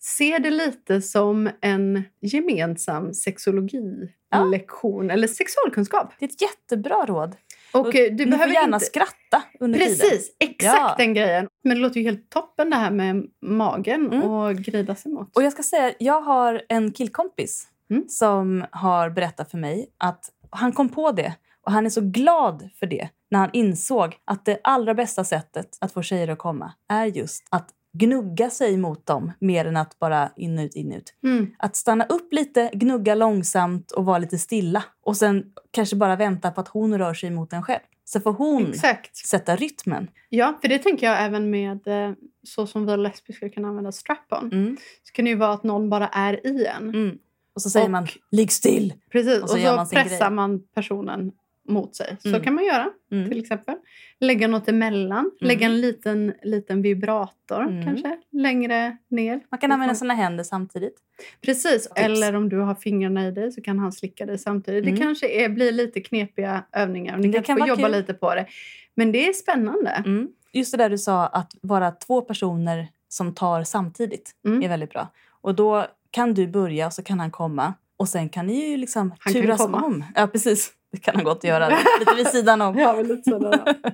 se 0.00 0.38
det 0.38 0.50
lite 0.50 1.02
som 1.02 1.50
en 1.60 2.02
gemensam 2.20 3.14
sexologilektion. 3.14 5.10
Eller 5.10 5.26
sexualkunskap. 5.28 6.12
Det 6.18 6.24
är 6.24 6.28
ett 6.28 6.42
jättebra 6.42 7.04
råd. 7.06 7.36
Och, 7.72 7.80
Och 7.86 7.94
eh, 7.96 8.12
du 8.14 8.24
Ni 8.24 8.30
behöver 8.30 8.46
får 8.46 8.54
gärna 8.54 8.76
inte... 8.76 8.86
skratta 8.86 9.42
under 9.60 9.78
tiden. 9.78 9.96
Precis, 9.98 10.36
exakt 10.40 10.76
Ja. 10.78 10.94
den 10.98 11.14
grejen. 11.14 11.48
Men 11.64 11.76
det 11.76 11.82
låter 11.82 12.00
ju 12.00 12.06
helt 12.06 12.30
toppen 12.30 12.70
det 12.70 12.76
här 12.76 12.90
med 12.90 13.26
magen 13.42 14.06
Mm. 14.12 14.22
och 14.22 14.56
grida 14.56 14.94
sig 14.94 15.12
mot. 15.12 15.36
Och 15.36 15.42
jag 15.42 15.52
ska 15.52 15.62
säga, 15.62 15.92
jag 15.98 16.20
har 16.20 16.62
en 16.68 16.92
killkompis 16.92 17.68
Mm. 17.90 18.04
som 18.08 18.64
har 18.70 19.10
berättat 19.10 19.50
för 19.50 19.58
mig 19.58 19.88
att 19.98 20.30
han 20.50 20.72
kom 20.72 20.88
på 20.88 21.12
det 21.12 21.34
och 21.62 21.72
han 21.72 21.86
är 21.86 21.90
så 21.90 22.00
glad 22.00 22.70
för 22.78 22.86
det 22.86 23.08
när 23.30 23.38
han 23.38 23.50
insåg 23.52 24.16
att 24.24 24.44
det 24.44 24.60
allra 24.64 24.94
bästa 24.94 25.24
sättet 25.24 25.78
att 25.80 25.92
få 25.92 26.02
tjejer 26.02 26.28
att 26.28 26.38
komma 26.38 26.72
är 26.88 27.06
just 27.06 27.46
att 27.50 27.68
gnugga 27.98 28.50
sig 28.50 28.76
mot 28.76 29.06
dem 29.06 29.32
mer 29.38 29.64
än 29.64 29.76
att 29.76 29.98
bara 29.98 30.30
in 30.36 30.58
ut, 30.58 30.74
in 30.74 30.92
ut. 30.92 31.14
Mm. 31.24 31.54
Att 31.58 31.76
stanna 31.76 32.04
upp 32.04 32.32
lite, 32.32 32.70
gnugga 32.72 33.14
långsamt 33.14 33.90
och 33.90 34.04
vara 34.04 34.18
lite 34.18 34.38
stilla. 34.38 34.84
Och 35.02 35.16
sen 35.16 35.44
kanske 35.70 35.96
bara 35.96 36.16
vänta 36.16 36.50
på 36.50 36.60
att 36.60 36.68
hon 36.68 36.98
rör 36.98 37.14
sig 37.14 37.30
mot 37.30 37.52
en 37.52 37.62
själv. 37.62 37.80
Så 38.04 38.20
får 38.20 38.32
hon 38.32 38.70
Exakt. 38.70 39.16
sätta 39.16 39.56
rytmen. 39.56 40.10
Ja, 40.28 40.58
för 40.62 40.68
det 40.68 40.78
tänker 40.78 41.06
jag 41.06 41.24
även 41.24 41.50
med 41.50 41.86
eh, 41.86 42.14
så 42.42 42.66
som 42.66 42.86
vi 42.86 42.96
lesbiska 42.96 43.48
kan 43.48 43.64
använda 43.64 43.92
strap-on. 43.92 44.52
Mm. 44.52 44.76
Så 45.02 45.12
kan 45.12 45.24
det 45.24 45.30
ju 45.30 45.36
vara 45.36 45.52
att 45.52 45.62
någon 45.62 45.90
bara 45.90 46.08
är 46.08 46.46
i 46.46 46.66
en. 46.66 46.88
Mm. 46.88 47.18
Och 47.56 47.62
så 47.62 47.70
säger 47.70 47.86
Och- 47.86 47.90
man 47.92 48.06
ligg 48.30 48.52
still. 48.52 48.94
Precis, 49.12 49.36
Och 49.36 49.42
och 49.42 49.48
så 49.50 49.54
så, 49.56 49.60
gör 49.62 49.76
man 49.76 49.86
sin 49.86 50.02
pressar 50.02 50.18
grej. 50.26 50.30
man 50.30 50.62
personen 50.74 51.32
mot 51.68 51.96
sig. 51.96 52.16
Så 52.20 52.28
Mm. 52.28 52.42
kan 52.42 52.54
man 52.54 52.64
göra 52.64 52.90
Mm. 53.12 53.28
till 53.28 53.38
exempel. 53.40 53.74
Lägga 54.20 54.48
något 54.48 54.68
emellan. 54.68 55.30
Lägga 55.40 55.66
en 55.66 55.80
liten, 55.80 56.34
liten 56.42 56.82
vibrator 56.82 57.62
Mm. 57.62 57.84
kanske 57.84 58.16
längre 58.32 58.96
ner. 59.08 59.40
Man 59.50 59.58
kan 59.60 59.72
använda 59.72 59.94
sina 59.94 60.14
händer 60.14 60.44
samtidigt. 60.44 60.96
Precis, 61.40 61.88
eller 61.96 62.34
om 62.36 62.48
du 62.48 62.58
har 62.60 62.74
fingrarna 62.74 63.26
i 63.26 63.30
dig 63.30 63.52
så 63.52 63.60
kan 63.62 63.78
han 63.78 63.92
slicka 63.92 64.26
dig 64.26 64.38
samtidigt. 64.38 64.82
Mm. 64.84 64.94
Det 64.94 65.00
kanske 65.00 65.28
är, 65.44 65.48
blir 65.48 65.72
lite 65.72 66.00
knepiga 66.00 66.64
övningar. 66.72 67.16
Ni 67.16 67.28
Det 67.28 67.42
kan, 67.42 67.58
få 67.58 67.66
jobba 67.66 67.82
kul. 67.82 67.92
lite 67.92 68.14
på 68.14 68.34
det. 68.34 68.46
Men 68.94 69.12
det 69.12 69.28
är 69.28 69.32
spännande. 69.32 69.90
Mm. 69.90 70.28
Just 70.52 70.72
det 70.72 70.78
där 70.78 70.90
du 70.90 70.98
sa, 70.98 71.26
att 71.26 71.52
vara 71.60 71.90
två 71.90 72.20
personer 72.20 72.88
som 73.08 73.34
tar 73.34 73.64
samtidigt 73.64 74.34
Mm. 74.44 74.62
är 74.62 74.68
väldigt 74.68 74.90
bra. 74.90 75.08
Och 75.40 75.54
då 75.54 75.86
kan 76.16 76.34
du 76.34 76.46
börja 76.46 76.86
och 76.86 76.92
så 76.92 77.02
kan 77.02 77.20
han 77.20 77.30
komma. 77.30 77.74
Och 77.96 78.08
sen 78.08 78.28
kan 78.28 78.46
ni 78.46 78.70
ju 78.70 78.76
liksom 78.76 79.12
Han 79.18 79.32
kan 79.32 79.42
turas 79.42 79.58
komma. 79.60 79.82
om. 79.84 80.04
Ja, 80.14 80.26
precis. 80.26 80.72
Det 80.92 80.98
kan 80.98 81.14
han 81.14 81.24
gott 81.24 81.44
göra. 81.44 81.68
Lite 82.00 82.14
vid 82.16 82.26
sidan 82.26 82.60
om. 82.62 82.78
Ja, 82.78 83.02
lite 83.02 83.30
sådär. 83.30 83.62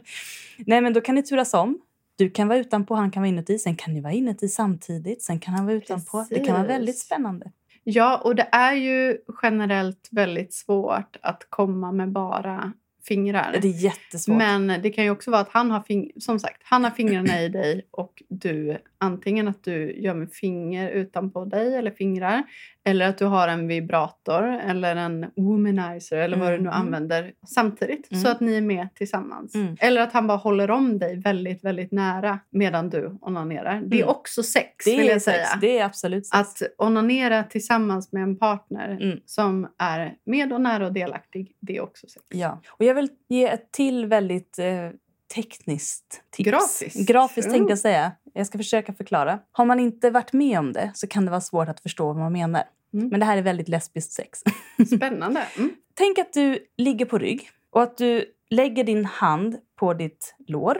Nej, 0.66 0.80
men 0.80 0.92
då 0.92 1.00
kan 1.00 1.14
ni 1.14 1.22
turas 1.22 1.54
om. 1.54 1.78
Du 2.16 2.30
kan 2.30 2.48
vara 2.48 2.58
utanpå, 2.58 2.94
han 2.94 3.10
kan 3.10 3.22
vara 3.22 3.28
inuti. 3.28 3.58
Sen 3.58 3.76
kan 3.76 3.94
ni 3.94 4.00
vara 4.00 4.12
inuti 4.12 4.48
samtidigt. 4.48 5.22
Sen 5.22 5.38
kan 5.38 5.54
han 5.54 5.66
vara 5.66 5.76
utanpå. 5.76 6.26
Det 6.30 6.40
kan 6.40 6.54
vara 6.54 6.66
väldigt 6.66 6.94
Precis. 6.94 7.06
spännande. 7.06 7.50
Ja, 7.84 8.16
och 8.24 8.34
det 8.34 8.48
är 8.52 8.72
ju 8.74 9.18
generellt 9.42 10.08
väldigt 10.10 10.54
svårt 10.54 11.16
att 11.22 11.46
komma 11.50 11.92
med 11.92 12.12
bara 12.12 12.72
fingrar. 13.08 13.58
Det 13.62 13.68
är 13.68 13.84
jättesvårt. 13.84 14.36
Men 14.36 14.66
det 14.82 14.90
kan 14.90 15.04
ju 15.04 15.10
också 15.10 15.30
vara 15.30 15.40
att 15.40 15.48
han 15.52 15.70
har, 15.70 15.80
fing- 15.80 16.10
som 16.20 16.38
sagt, 16.38 16.60
han 16.64 16.84
har 16.84 16.90
fingrarna 16.90 17.42
i 17.42 17.48
dig 17.48 17.86
och 17.90 18.22
du 18.28 18.78
antingen 19.02 19.48
att 19.48 19.64
du 19.64 19.92
gör 20.00 20.14
med 20.14 20.32
finger 20.32 20.90
utanpå 20.90 21.44
dig 21.44 21.74
eller 21.76 21.90
fingrar 21.90 22.42
eller 22.84 23.08
att 23.08 23.18
du 23.18 23.24
har 23.24 23.48
en 23.48 23.68
vibrator 23.68 24.44
eller 24.44 24.96
en 24.96 25.26
womanizer 25.36 26.16
eller 26.16 26.36
vad 26.36 26.48
du 26.52 26.56
nu 26.56 26.62
Mm. 26.68 26.72
använder 26.72 27.32
samtidigt 27.46 28.10
Mm. 28.12 28.22
så 28.24 28.28
att 28.30 28.40
ni 28.40 28.54
är 28.56 28.60
med 28.60 28.88
tillsammans. 28.94 29.54
Mm. 29.54 29.76
Eller 29.80 30.00
att 30.00 30.12
han 30.12 30.26
bara 30.26 30.38
håller 30.38 30.70
om 30.70 30.98
dig 30.98 31.16
väldigt, 31.20 31.64
väldigt 31.64 31.92
nära 31.92 32.38
medan 32.50 32.90
du 32.90 33.18
onanerar. 33.20 33.82
Det 33.86 33.96
är 33.96 34.02
Mm. 34.02 34.08
också 34.14 34.42
sex 34.42 34.84
det 34.84 34.96
vill 34.96 35.06
jag 35.06 35.22
sex. 35.22 35.36
säga. 35.36 35.58
Det 35.60 35.78
är 35.78 35.84
absolut 35.84 36.26
sex. 36.26 36.62
Att 36.62 36.62
onanera 36.78 37.44
tillsammans 37.44 38.12
med 38.12 38.22
en 38.22 38.38
partner 38.38 38.98
Mm. 39.00 39.18
som 39.26 39.68
är 39.78 40.14
med 40.24 40.52
och 40.52 40.60
nära 40.60 40.86
och 40.86 40.92
delaktig, 40.92 41.56
det 41.60 41.76
är 41.76 41.80
också 41.82 42.06
sex. 42.06 42.24
Ja. 42.28 42.60
Och 42.68 42.84
jag 42.84 42.94
vill 42.94 43.08
ge 43.28 43.48
ett 43.48 43.72
till 43.72 44.06
väldigt 44.06 44.58
eh, 44.58 44.88
tekniskt 45.34 46.22
tips. 46.30 46.50
Grafiskt. 46.50 47.08
Grafiskt 47.08 47.46
Ja. 47.46 47.52
tänkte 47.52 47.72
jag 47.72 47.78
säga. 47.78 48.12
Jag 48.34 48.46
ska 48.46 48.58
försöka 48.58 48.92
förklara. 48.94 49.38
Har 49.52 49.64
man 49.64 49.80
inte 49.80 50.10
varit 50.10 50.32
med 50.32 50.58
om 50.58 50.72
det 50.72 50.92
så 50.94 51.06
kan 51.06 51.24
det 51.24 51.30
vara 51.30 51.40
svårt 51.40 51.68
att 51.68 51.80
förstå 51.80 52.06
vad 52.06 52.16
man 52.16 52.32
menar. 52.32 52.64
Mm. 52.94 53.08
Men 53.08 53.20
det 53.20 53.26
här 53.26 53.36
är 53.36 53.42
väldigt 53.42 53.68
lesbiskt 53.68 54.12
sex. 54.12 54.42
Spännande. 54.96 55.46
Mm. 55.58 55.70
Tänk 55.94 56.18
att 56.18 56.32
du 56.32 56.58
ligger 56.76 57.06
på 57.06 57.18
rygg 57.18 57.50
och 57.70 57.82
att 57.82 57.96
du 57.96 58.24
lägger 58.50 58.84
din 58.84 59.04
hand 59.04 59.56
på 59.76 59.94
ditt 59.94 60.34
lår 60.46 60.78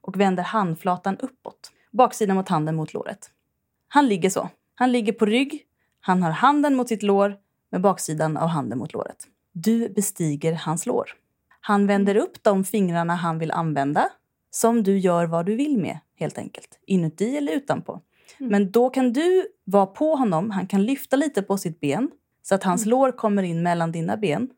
och 0.00 0.20
vänder 0.20 0.42
handflatan 0.42 1.16
uppåt. 1.16 1.72
Baksidan 1.92 2.36
mot 2.36 2.48
handen 2.48 2.76
mot 2.76 2.94
låret. 2.94 3.30
Han 3.88 4.08
ligger 4.08 4.30
så. 4.30 4.48
Han 4.74 4.92
ligger 4.92 5.12
på 5.12 5.26
rygg. 5.26 5.62
Han 6.00 6.22
har 6.22 6.30
handen 6.30 6.74
mot 6.76 6.88
sitt 6.88 7.02
lår 7.02 7.36
med 7.70 7.80
baksidan 7.80 8.36
av 8.36 8.48
handen 8.48 8.78
mot 8.78 8.92
låret. 8.92 9.26
Du 9.52 9.88
bestiger 9.88 10.52
hans 10.52 10.86
lår. 10.86 11.10
Han 11.64 11.86
vänder 11.86 12.16
upp 12.16 12.42
de 12.42 12.64
fingrarna 12.64 13.14
han 13.14 13.38
vill 13.38 13.50
använda 13.50 14.08
som 14.50 14.82
du 14.82 14.98
gör 14.98 15.26
vad 15.26 15.46
du 15.46 15.56
vill 15.56 15.78
med, 15.78 15.98
helt 16.18 16.38
enkelt. 16.38 16.78
Inuti 16.86 17.36
eller 17.36 17.52
utanpå. 17.52 18.00
Mm. 18.40 18.50
Men 18.52 18.70
då 18.70 18.90
kan 18.90 19.12
du 19.12 19.46
vara 19.64 19.86
på 19.86 20.14
honom. 20.16 20.50
Han 20.50 20.66
kan 20.66 20.82
lyfta 20.86 21.16
lite 21.16 21.42
på 21.42 21.58
sitt 21.58 21.80
ben 21.80 22.10
så 22.42 22.54
att 22.54 22.64
hans 22.64 22.82
Mm. 22.86 22.90
lår 22.90 23.10
kommer 23.12 23.42
in 23.42 23.62
mellan 23.62 23.92
dina 23.92 24.16
ben. 24.16 24.48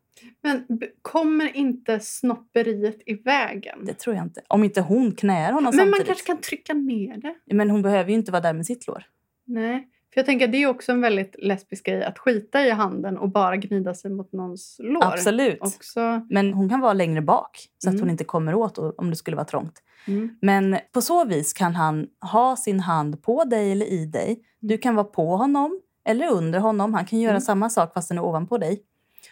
Men 0.43 0.65
kommer 1.01 1.55
inte 1.57 1.99
snopperiet 1.99 2.97
i 3.05 3.13
vägen? 3.13 3.85
Det 3.85 3.93
tror 3.93 4.15
jag 4.15 4.25
inte. 4.25 4.41
Om 4.47 4.63
inte 4.63 4.81
hon 4.81 5.11
knäar 5.11 5.51
honom 5.51 5.63
Men 5.75 5.77
man 5.77 5.93
samtidigt. 5.93 6.07
kanske 6.07 6.25
kan 6.25 6.37
trycka 6.41 6.73
ner 6.73 7.17
det? 7.45 7.55
Men 7.55 7.69
hon 7.69 7.81
behöver 7.81 8.09
ju 8.09 8.15
inte 8.15 8.31
vara 8.31 8.41
där 8.41 8.53
med 8.53 8.65
sitt 8.65 8.87
lår. 8.87 9.03
Nej. 9.45 9.87
För 10.15 10.19
jag 10.21 10.25
tänker 10.25 10.47
det 10.47 10.63
är 10.63 10.67
också 10.67 10.91
en 10.91 11.01
väldigt 11.01 11.35
lesbisk 11.39 11.85
grej 11.85 12.03
att 12.03 12.19
skita 12.19 12.65
i 12.65 12.69
handen 12.71 13.17
och 13.17 13.29
bara 13.29 13.55
gnida 13.57 13.93
sig 13.93 14.11
mot 14.11 14.31
någons 14.33 14.75
lår. 14.83 15.03
Absolut. 15.05 15.57
Också. 15.61 16.21
Men 16.29 16.53
hon 16.53 16.69
kan 16.69 16.79
vara 16.79 16.93
längre 16.93 17.21
bak 17.21 17.67
så 17.77 17.89
att 17.89 17.93
Mm. 17.93 18.01
hon 18.01 18.09
inte 18.09 18.23
kommer 18.23 18.55
åt 18.55 18.77
om 18.77 19.09
det 19.09 19.15
skulle 19.15 19.35
vara 19.35 19.45
trångt. 19.45 19.81
Mm. 20.07 20.37
Men 20.41 20.77
på 20.93 21.01
så 21.01 21.25
vis 21.25 21.53
kan 21.53 21.75
han 21.75 22.07
ha 22.31 22.55
sin 22.55 22.79
hand 22.79 23.23
på 23.23 23.43
dig 23.43 23.71
eller 23.71 23.85
i 23.85 24.05
dig. 24.05 24.39
Du 24.59 24.77
kan 24.77 24.95
vara 24.95 25.05
på 25.05 25.35
honom 25.37 25.81
eller 26.05 26.31
under 26.31 26.59
honom. 26.59 26.93
Han 26.93 27.05
kan 27.05 27.19
göra 27.19 27.31
Mm. 27.31 27.41
samma 27.41 27.69
sak 27.69 27.93
fast 27.93 28.09
den 28.09 28.17
är 28.17 28.23
ovanpå 28.23 28.57
dig. 28.57 28.81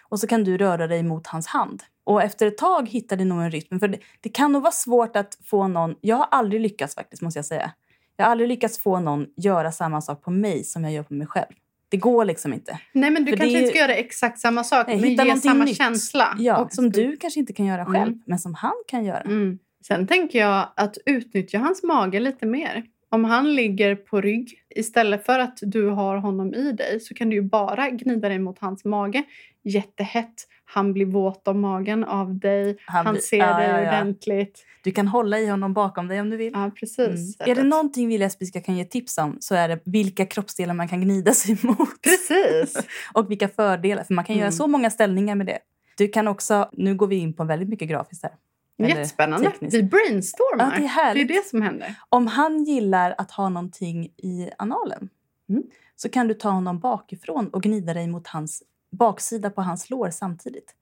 Och 0.09 0.19
så 0.19 0.27
kan 0.27 0.43
du 0.43 0.57
röra 0.57 0.87
dig 0.87 1.03
mot 1.03 1.27
hans 1.27 1.47
hand. 1.47 1.83
Och 2.03 2.23
efter 2.23 2.47
ett 2.47 2.57
tag 2.57 2.89
hittar 2.89 3.17
du 3.17 3.25
nog 3.25 3.41
en 3.41 3.51
rytm. 3.51 3.79
För 3.79 3.87
det, 3.87 3.97
det 4.21 4.29
kan 4.29 4.51
nog 4.51 4.61
vara 4.61 4.71
svårt 4.71 5.15
att 5.15 5.37
få 5.45 5.67
någon... 5.67 5.95
Jag 6.01 6.15
har 6.15 6.27
aldrig 6.31 6.61
lyckats 6.61 6.95
faktiskt, 6.95 7.21
måste 7.21 7.37
jag 7.37 7.45
säga. 7.45 7.71
Jag 8.17 8.25
har 8.25 8.31
aldrig 8.31 8.49
lyckats 8.49 8.79
få 8.79 8.99
någon 8.99 9.25
göra 9.37 9.71
samma 9.71 10.01
sak 10.01 10.23
på 10.23 10.31
mig 10.31 10.63
som 10.63 10.83
jag 10.83 10.93
gör 10.93 11.03
på 11.03 11.13
mig 11.13 11.27
själv. 11.27 11.47
Det 11.89 11.97
går 11.97 12.25
liksom 12.25 12.53
inte. 12.53 12.79
Nej, 12.93 13.11
men 13.11 13.25
du 13.25 13.31
För 13.31 13.37
kanske 13.37 13.57
är 13.57 13.59
inte 13.59 13.65
ju- 13.65 13.69
ska 13.69 13.79
göra 13.79 13.95
exakt 13.95 14.39
samma 14.39 14.63
sak, 14.63 14.87
Nej, 14.87 14.99
men 15.01 15.09
hitta 15.09 15.25
ge 15.25 15.35
samma 15.35 15.63
nytt. 15.65 15.77
känsla. 15.77 16.35
Ja, 16.39 16.57
Och 16.57 16.73
som 16.73 16.89
du 16.89 17.17
kanske 17.17 17.39
inte 17.39 17.53
kan 17.53 17.65
göra 17.65 17.81
Mm. 17.81 17.93
själv, 17.93 18.15
men 18.25 18.39
som 18.39 18.53
han 18.53 18.73
kan 18.87 19.05
göra. 19.05 19.21
Mm. 19.21 19.59
Sen 19.87 20.07
tänker 20.07 20.39
jag 20.39 20.67
att 20.75 20.97
utnyttja 21.05 21.57
hans 21.57 21.83
mage 21.83 22.19
lite 22.19 22.45
mer. 22.45 22.83
Om 23.09 23.23
han 23.23 23.55
ligger 23.55 23.95
på 23.95 24.21
rygg 24.21 24.53
istället 24.75 25.25
för 25.25 25.39
att 25.39 25.57
du 25.61 25.89
har 25.89 26.17
honom 26.17 26.53
i 26.53 26.71
dig 26.71 26.99
så 26.99 27.13
kan 27.13 27.29
du 27.29 27.35
ju 27.35 27.41
bara 27.41 27.89
gnida 27.89 28.29
dig 28.29 28.39
mot 28.39 28.59
hans 28.59 28.85
mage. 28.85 29.23
Jättehett. 29.63 30.33
Han 30.65 30.93
blir 30.93 31.05
våt 31.05 31.47
om 31.47 31.61
magen 31.61 32.03
av 32.03 32.39
dig. 32.39 32.77
Han 32.85 33.05
Han, 33.05 33.21
ser 33.21 33.37
ja, 33.37 33.57
dig 33.57 33.69
ja, 33.69 33.81
ja. 33.81 33.87
ordentligt. 33.87 34.65
Du 34.83 34.91
kan 34.91 35.07
hålla 35.07 35.39
i 35.39 35.47
honom 35.47 35.73
bakom 35.73 36.07
dig 36.07 36.21
om 36.21 36.29
du 36.29 36.37
vill. 36.37 36.51
Ja, 36.53 36.71
precis. 36.79 37.39
Mm. 37.39 37.51
Är 37.51 37.55
det 37.55 37.63
någonting 37.63 38.07
vi 38.07 38.17
lesbiska 38.17 38.61
kan 38.61 38.77
ge 38.77 38.85
tips 38.85 39.17
om 39.17 39.37
så 39.39 39.55
är 39.55 39.67
det 39.67 39.79
vilka 39.85 40.25
kroppsdelar 40.25 40.73
man 40.73 40.87
kan 40.87 41.01
gnida 41.01 41.33
sig 41.33 41.57
mot. 41.63 42.01
Precis. 42.01 42.87
Och 43.13 43.31
vilka 43.31 43.47
fördelar, 43.47 44.03
för 44.03 44.13
man 44.13 44.25
kan 44.25 44.35
göra 44.35 44.45
Mm. 44.47 44.51
så 44.57 44.67
många 44.67 44.89
ställningar 44.89 45.35
med 45.35 45.45
det. 45.47 45.59
Du 45.97 46.07
kan 46.07 46.27
också, 46.27 46.69
nu 46.73 46.95
går 46.95 47.07
vi 47.07 47.15
in 47.15 47.33
på 47.33 47.43
väldigt 47.43 47.69
mycket 47.69 47.89
grafiskt 47.89 48.23
här. 48.23 48.31
Eller 48.79 48.89
Jättespännande. 48.89 49.49
tekniskt. 49.51 49.73
Vi 49.75 49.83
brainstormar. 49.83 50.73
Ja, 50.73 50.79
det 50.79 51.01
är 51.09 51.13
det 51.15 51.21
är 51.33 51.37
det 51.41 51.45
som 51.47 51.61
händer. 51.61 51.95
Om 52.09 52.27
han 52.27 52.63
gillar 52.63 53.15
att 53.17 53.31
ha 53.31 53.49
någonting 53.49 54.05
i 54.05 54.49
analen 54.57 55.09
Mm. 55.49 55.63
så 55.95 56.09
kan 56.09 56.27
du 56.27 56.33
ta 56.33 56.49
honom 56.49 56.79
bakifrån 56.79 57.47
och 57.49 57.63
gnida 57.63 57.93
dig 57.93 58.07
mot 58.07 58.27
hans 58.27 58.63
baksida 58.93 59.49
på 59.49 59.61
hans 59.61 59.89
lår 59.89 60.09
samtidigt. 60.09 60.75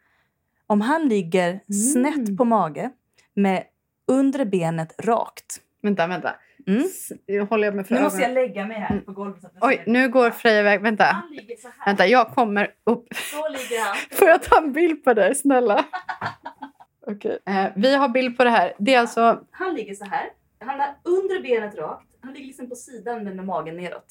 Om 0.67 0.82
han 0.82 1.08
ligger 1.08 1.50
Mm. 1.50 1.62
snett 1.93 2.38
på 2.38 2.45
mage 2.45 2.89
med 3.34 3.63
undre 4.08 4.45
benet 4.45 4.95
rakt. 5.06 5.62
Vänta, 5.82 6.08
vänta. 6.08 6.36
Mm. 6.67 6.84
Nu 7.28 7.41
håller 7.41 7.67
jag 7.67 7.76
mig 7.76 7.86
för 7.86 7.95
Nu 7.95 8.02
måste 8.02 8.21
jag 8.21 8.32
lägga 8.32 8.65
mig 8.67 8.78
här 8.80 9.00
på 9.00 9.12
golvet. 9.12 9.41
Så 9.41 9.47
att 9.47 9.54
jag 9.56 9.67
Oj, 9.69 9.84
nu 9.88 10.10
går 10.10 10.30
Freja 10.32 10.60
iväg. 10.60 10.82
Vänta. 10.82 11.04
Han 11.04 11.32
ligger 11.32 11.56
så 11.56 11.67
här. 11.78 11.86
Vänta, 11.86 12.08
jag 12.08 12.28
kommer 12.28 12.74
upp. 12.84 13.08
Så 13.13 13.50
ligger 13.50 13.86
han. 13.86 13.95
Får 14.17 14.28
jag 14.28 14.43
ta 14.43 14.58
en 14.58 14.74
bild 14.74 15.04
på 15.04 15.13
dig, 15.13 15.36
snälla? 15.36 15.86
Okej. 17.08 17.39
Eh, 17.45 17.65
vi 17.76 17.95
har 17.95 18.10
bild 18.10 18.38
på 18.38 18.43
det 18.43 18.50
här. 18.50 18.74
Det 18.80 18.93
är 18.93 19.00
alltså... 19.00 19.43
Han 19.52 19.74
ligger 19.76 19.95
så 19.95 20.06
här. 20.06 20.30
Han 20.60 20.80
har 20.80 20.95
undre 21.04 21.39
benet 21.39 21.76
rakt. 21.76 22.08
Han 22.21 22.34
ligger 22.34 22.47
liksom 22.47 22.69
på 22.69 22.76
sidan 22.76 23.24
men 23.24 23.36
med 23.36 23.45
magen 23.45 23.76
neråt. 23.78 24.06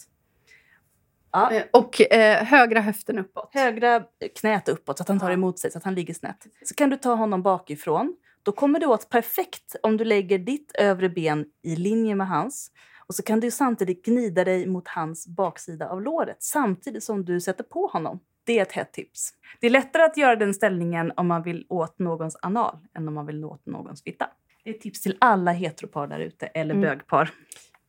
Ja. 1.32 1.52
eh, 1.52 1.62
Och 1.72 2.12
eh, 2.12 2.44
högra 2.44 2.80
höften 2.80 3.18
uppåt. 3.18 3.50
Högra 3.52 4.04
knät 4.40 4.68
uppåt 4.68 4.98
så 4.98 5.02
att 5.02 5.08
han 5.08 5.20
tar 5.20 5.30
emot 5.30 5.58
sig, 5.58 5.70
så 5.70 5.78
att 5.78 5.84
han 5.84 5.94
ligger 5.94 6.14
snett. 6.14 6.46
Så 6.64 6.74
kan 6.74 6.90
du 6.90 6.96
ta 6.96 7.14
honom 7.14 7.42
bakifrån. 7.42 8.16
Då 8.42 8.52
kommer 8.52 8.80
du 8.80 8.86
åt 8.86 9.08
perfekt 9.08 9.76
om 9.82 9.96
du 9.96 10.04
lägger 10.04 10.38
ditt 10.38 10.72
övre 10.78 11.08
ben 11.08 11.44
i 11.62 11.76
linje 11.76 12.14
med 12.14 12.28
hans. 12.28 12.70
Och 13.06 13.14
så 13.14 13.22
kan 13.22 13.40
du 13.40 13.50
samtidigt 13.50 14.04
gnida 14.04 14.44
dig 14.44 14.66
mot 14.66 14.88
hans 14.88 15.26
baksida 15.28 15.88
av 15.88 16.02
låret 16.02 16.36
samtidigt 16.42 17.04
som 17.04 17.24
du 17.24 17.40
sätter 17.40 17.64
på 17.64 17.86
honom. 17.86 18.20
Det 18.44 18.58
är 18.58 18.62
ett 18.62 18.72
hett 18.72 18.92
tips. 18.92 19.30
Det 19.60 19.66
är 19.66 19.70
lättare 19.70 20.02
att 20.02 20.16
göra 20.16 20.36
den 20.36 20.54
ställningen 20.54 21.12
om 21.16 21.26
man 21.28 21.42
vill 21.42 21.66
åt 21.68 21.98
någons 21.98 22.36
anal 22.42 22.76
än 22.96 23.08
om 23.08 23.14
man 23.14 23.26
vill 23.26 23.44
åt 23.44 23.66
någons 23.66 24.02
fitta. 24.02 24.26
Det 24.64 24.70
är 24.70 24.74
ett 24.74 24.80
tips 24.80 25.00
till 25.02 25.16
alla 25.20 25.52
heteropar 25.52 26.06
där 26.06 26.18
ute, 26.20 26.46
eller 26.46 26.74
Mm. 26.74 26.82
bögpar. 26.88 27.30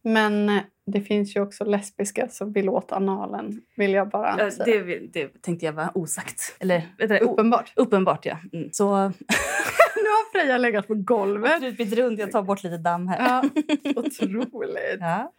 Men 0.03 0.49
eh, 0.49 0.61
det 0.85 1.01
finns 1.01 1.35
ju 1.35 1.41
också 1.41 1.65
lesbiska 1.65 2.27
som 2.29 2.53
vill 2.53 2.69
åt 2.69 2.91
analen, 2.91 3.61
vill 3.75 3.93
jag 3.93 4.09
bara 4.09 4.51
säga. 4.51 4.83
det, 4.83 4.99
det 5.13 5.41
tänkte 5.41 5.65
jag 5.65 5.73
var 5.73 5.97
osagt. 5.97 6.55
Eller 6.59 6.83
du, 6.97 7.17
Uppenbart. 7.17 7.73
uppenbart, 7.75 8.25
ja. 8.25 8.37
Mm. 8.53 8.69
Så 8.71 8.85
nu 9.95 10.09
har 10.09 10.31
Freja 10.31 10.57
legat 10.57 10.87
på 10.87 10.95
golvet. 10.95 11.77
byt 11.77 11.93
runt. 11.93 12.19
Jag 12.19 12.31
tar 12.31 12.41
bort 12.43 12.63
lite 12.63 12.77
damm 12.77 13.07
här. 13.07 13.19
Ja, 13.19 13.49
otroligt. 13.95 14.97
Ja. 14.99 15.31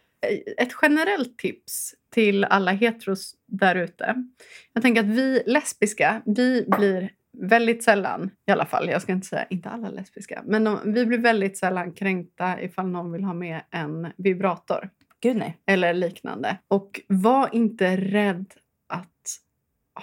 ett 0.57 0.71
generellt 0.81 1.37
tips 1.37 1.95
till 2.11 2.43
alla 2.43 2.71
heteros 2.71 3.35
där 3.47 3.75
ute. 3.75 4.15
Jag 4.73 4.83
tänker 4.83 5.01
att 5.01 5.07
vi 5.07 5.43
lesbiska, 5.45 6.21
vi 6.25 6.65
blir 6.77 7.09
väldigt 7.33 7.83
sällan, 7.83 8.31
i 8.47 8.51
alla 8.51 8.65
fall, 8.65 8.89
jag 8.89 9.01
ska 9.01 9.11
inte 9.11 9.27
säga 9.27 9.45
inte 9.49 9.69
alla 9.69 9.89
lesbiska, 9.89 10.43
men 10.45 10.63
de, 10.63 10.79
vi 10.93 11.05
blir 11.05 11.17
väldigt 11.17 11.57
sällan 11.57 11.91
kränkta 11.91 12.61
ifall 12.61 12.87
någon 12.87 13.11
vill 13.11 13.23
ha 13.23 13.33
med 13.33 13.61
en 13.71 14.07
vibrator 14.17 14.89
Gud 15.23 15.37
nej. 15.37 15.57
eller 15.65 15.93
liknande. 15.93 16.57
Och 16.67 17.01
var 17.07 17.49
inte 17.55 17.97
rädd 17.97 18.53
att 18.87 19.39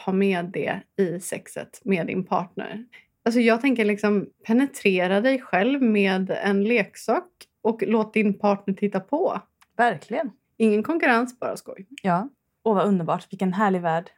ha 0.04 0.12
med 0.12 0.44
det 0.44 0.80
i 0.96 1.20
sexet 1.20 1.80
med 1.84 2.06
din 2.06 2.24
partner. 2.24 2.84
Alltså 3.22 3.40
jag 3.40 3.60
tänker 3.60 3.84
liksom 3.84 4.26
penetrera 4.46 5.20
dig 5.20 5.40
själv 5.40 5.82
med 5.82 6.30
en 6.42 6.64
leksak 6.64 7.28
och 7.62 7.82
låt 7.86 8.14
din 8.14 8.38
partner 8.38 8.74
titta 8.74 9.00
på. 9.00 9.40
Verkligen. 9.76 10.30
Ingen 10.56 10.82
konkurrens, 10.82 11.38
bara 11.38 11.56
skoj. 11.56 11.86
Ja. 12.02 12.28
Åh, 12.62 12.74
vad 12.74 12.86
underbart. 12.86 13.32
Vilken 13.32 13.52
härlig 13.52 13.80
värld 13.80 14.10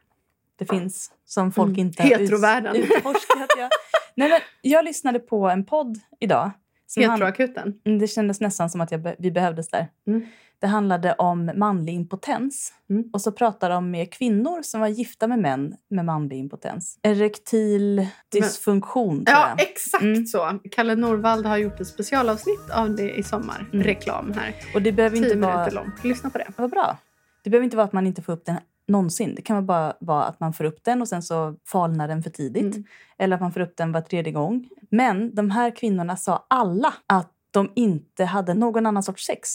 det 0.55 0.65
finns 0.65 1.11
som 1.25 1.51
folk 1.51 1.67
Mm. 1.69 1.79
inte 1.79 2.03
har 2.03 2.09
ut- 2.09 2.19
Heterovärlden. 2.19 2.75
utforskat. 2.75 3.49
Ja. 3.57 3.69
Nej, 4.15 4.29
men 4.29 4.39
jag 4.61 4.85
lyssnade 4.85 5.19
på 5.19 5.49
en 5.49 5.65
podd 5.65 5.97
idag. 6.19 6.51
Heteroakuten. 6.95 7.73
Mm, 7.85 7.99
Det 7.99 8.07
kändes 8.07 8.41
nästan 8.41 8.69
som 8.69 8.81
att 8.81 8.91
jag 8.91 9.15
vi 9.19 9.31
behövdes 9.31 9.69
där. 9.69 9.87
Mm. 10.07 10.25
Det 10.59 10.67
handlade 10.67 11.13
om 11.13 11.51
manlig 11.55 11.93
impotens. 11.93 12.73
Mm. 12.89 13.03
Och 13.13 13.21
så 13.21 13.31
pratade 13.31 13.73
de 13.73 13.91
med 13.91 14.13
kvinnor 14.13 14.61
som 14.61 14.81
var 14.81 14.87
gifta 14.87 15.27
med 15.27 15.39
män 15.39 15.75
med 15.89 16.05
manlig 16.05 16.37
impotens. 16.37 16.99
Erektil 17.01 18.07
dysfunktion, 18.31 19.25
tror 19.25 19.37
Ja, 19.37 19.49
jag. 19.57 19.61
exakt 19.67 20.03
Mm. 20.03 20.25
så. 20.25 20.59
Kalle 20.71 20.95
Norvald 20.95 21.45
har 21.45 21.57
gjort 21.57 21.79
ett 21.79 21.87
specialavsnitt 21.87 22.69
av 22.73 22.95
det 22.95 23.11
i 23.17 23.23
sommar. 23.23 23.69
Mm. 23.73 23.83
Reklam 23.85 24.33
här. 24.33 24.55
Och 24.75 24.81
det 24.81 24.91
behöver 24.91 25.17
Tio 25.17 25.25
inte 25.25 25.37
vara... 25.47 25.69
långt. 25.69 26.03
Lyssna 26.03 26.29
på 26.29 26.37
det. 26.37 26.47
Vad 26.57 26.69
bra. 26.69 26.97
Det 27.43 27.49
behöver 27.49 27.63
inte 27.63 27.77
vara 27.77 27.85
att 27.85 27.93
man 27.93 28.07
inte 28.07 28.21
får 28.21 28.33
upp 28.33 28.45
den 28.45 28.57
någonsin. 28.87 29.35
Det 29.35 29.41
kan 29.41 29.65
bara 29.65 29.93
vara 29.99 30.23
att 30.23 30.39
man 30.39 30.53
får 30.53 30.63
upp 30.63 30.83
den 30.83 31.01
och 31.01 31.07
sen 31.07 31.23
så 31.23 31.55
falnar 31.65 32.07
den 32.07 32.23
för 32.23 32.29
tidigt. 32.29 32.75
Mm. 32.75 32.83
Eller 33.17 33.35
att 33.35 33.41
man 33.41 33.51
får 33.51 33.59
upp 33.59 33.77
den 33.77 33.91
var 33.91 34.01
tredje 34.01 34.33
gång. 34.33 34.69
Men 34.89 35.35
de 35.35 35.49
här 35.49 35.75
kvinnorna 35.75 36.17
sa 36.17 36.45
alla 36.47 36.93
att 37.07 37.31
de 37.51 37.71
inte 37.75 38.25
hade 38.25 38.53
någon 38.53 38.85
annan 38.85 39.03
sorts 39.03 39.25
sex. 39.25 39.49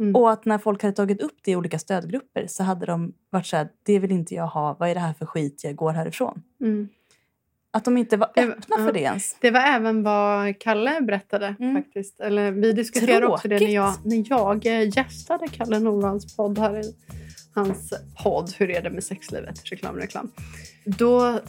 Mm. 0.00 0.16
Och 0.16 0.30
att 0.30 0.44
när 0.44 0.58
folk 0.58 0.82
hade 0.82 0.94
tagit 0.94 1.20
upp 1.20 1.38
det 1.42 1.50
i 1.50 1.56
olika 1.56 1.78
stödgrupper 1.78 2.46
så 2.46 2.62
hade 2.62 2.86
de 2.86 3.12
varit 3.30 3.46
så 3.46 3.56
här, 3.56 3.68
det 3.82 3.98
vill 3.98 4.12
inte 4.12 4.34
jag 4.34 4.46
ha, 4.46 4.76
vad 4.78 4.88
är 4.88 4.94
det 4.94 5.00
här 5.00 5.12
för 5.12 5.26
skit, 5.26 5.64
jag 5.64 5.76
går 5.76 5.92
härifrån. 5.92 6.42
Mm. 6.60 6.88
Att 7.76 7.84
de 7.84 7.96
inte 7.96 8.16
var 8.16 8.30
Det 8.34 8.44
var- 8.46 8.52
öppna 8.54 8.76
ja. 8.78 8.84
för 8.86 8.92
det 8.92 9.00
ens. 9.00 9.36
Det 9.40 9.50
var 9.50 9.60
även 9.60 10.02
vad 10.02 10.58
Kalle 10.58 11.00
berättade 11.00 11.54
Mm. 11.60 11.74
faktiskt. 11.82 12.20
Eller 12.20 12.50
vi 12.52 12.72
diskuterade 12.72 13.26
också 13.26 13.48
det 13.48 13.54
när 13.54 13.58
Tråkigt. 13.58 13.74
jag, 13.74 13.94
när 14.04 14.24
jag 14.28 14.66
eh, 14.66 14.88
gästade 14.96 15.48
Kalle 15.48 15.78
Norvalds 15.78 16.36
podd 16.36 16.58
här 16.58 16.80
i 16.80 16.94
hans 17.54 17.92
podd 18.22 18.52
Hur 18.58 18.70
är 18.70 18.82
det 18.82 18.90
med 18.90 19.04
sexlivet? 19.04 19.60
Reklam, 19.64 19.96
reklam. 19.96 20.30
Då 20.84 21.40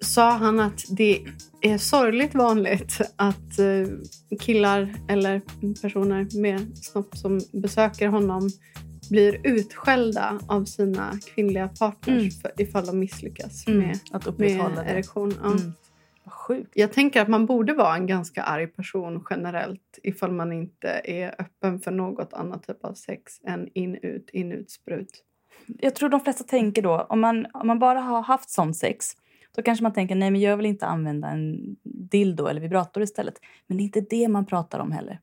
sa 0.00 0.30
han 0.30 0.60
att 0.60 0.84
det 0.90 1.24
är 1.60 1.78
sorgligt 1.78 2.34
vanligt 2.34 3.00
att 3.16 3.58
eh, 3.58 4.36
killar 4.40 4.94
eller 5.08 5.40
personer 5.82 6.40
med 6.40 6.76
snopp 6.78 7.16
som 7.16 7.40
besöker 7.52 8.08
honom 8.08 8.50
blir 9.10 9.40
utskällda 9.44 10.40
av 10.48 10.64
sina 10.64 11.12
kvinnliga 11.34 11.68
partners 11.68 12.18
Mm. 12.18 12.30
för, 12.30 12.52
ifall 12.62 12.86
de 12.86 12.98
misslyckas 12.98 13.66
Mm. 13.66 13.78
med, 13.80 13.98
Att 14.12 14.38
med 14.38 14.60
erektion. 14.86 15.34
Ja. 15.42 15.46
Mm. 15.50 15.72
Sjukt. 16.26 16.70
Jag 16.74 16.92
tänker 16.92 17.22
att 17.22 17.28
man 17.28 17.46
borde 17.46 17.74
vara 17.74 17.94
en 17.96 18.06
ganska 18.06 18.42
arg 18.42 18.66
person 18.66 19.24
generellt 19.30 19.98
ifall 20.02 20.32
man 20.32 20.52
inte 20.52 21.00
är 21.04 21.34
öppen 21.38 21.80
för 21.80 21.90
något 21.90 22.32
annat 22.32 22.66
typ 22.66 22.84
av 22.84 22.94
sex 22.94 23.32
än 23.46 23.68
in-ut, 23.74 24.30
in-ut, 24.32 24.70
sprut. 24.70 25.24
jag 25.66 25.94
tror 25.94 26.08
de 26.08 26.20
flesta 26.20 26.44
tänker 26.44 26.82
då, 26.82 27.06
om 27.08 27.20
man, 27.20 27.46
om 27.54 27.66
man 27.66 27.78
bara 27.78 28.00
har 28.00 28.22
haft 28.22 28.50
sån 28.50 28.74
sex, 28.74 29.06
då 29.56 29.62
kanske 29.62 29.82
man 29.82 29.92
tänker 29.92 30.14
nej 30.14 30.30
men 30.30 30.40
jag 30.40 30.56
vill 30.56 30.66
inte 30.66 30.86
använda 30.86 31.28
en 31.28 31.76
dildo 31.84 32.46
eller 32.46 32.60
vibrator 32.60 33.02
istället. 33.02 33.34
Men 33.66 33.76
det 33.76 33.82
är 33.82 33.84
inte 33.84 34.00
det 34.00 34.28
man 34.28 34.46
pratar 34.46 34.78
om 34.78 34.92
heller. 34.92 35.20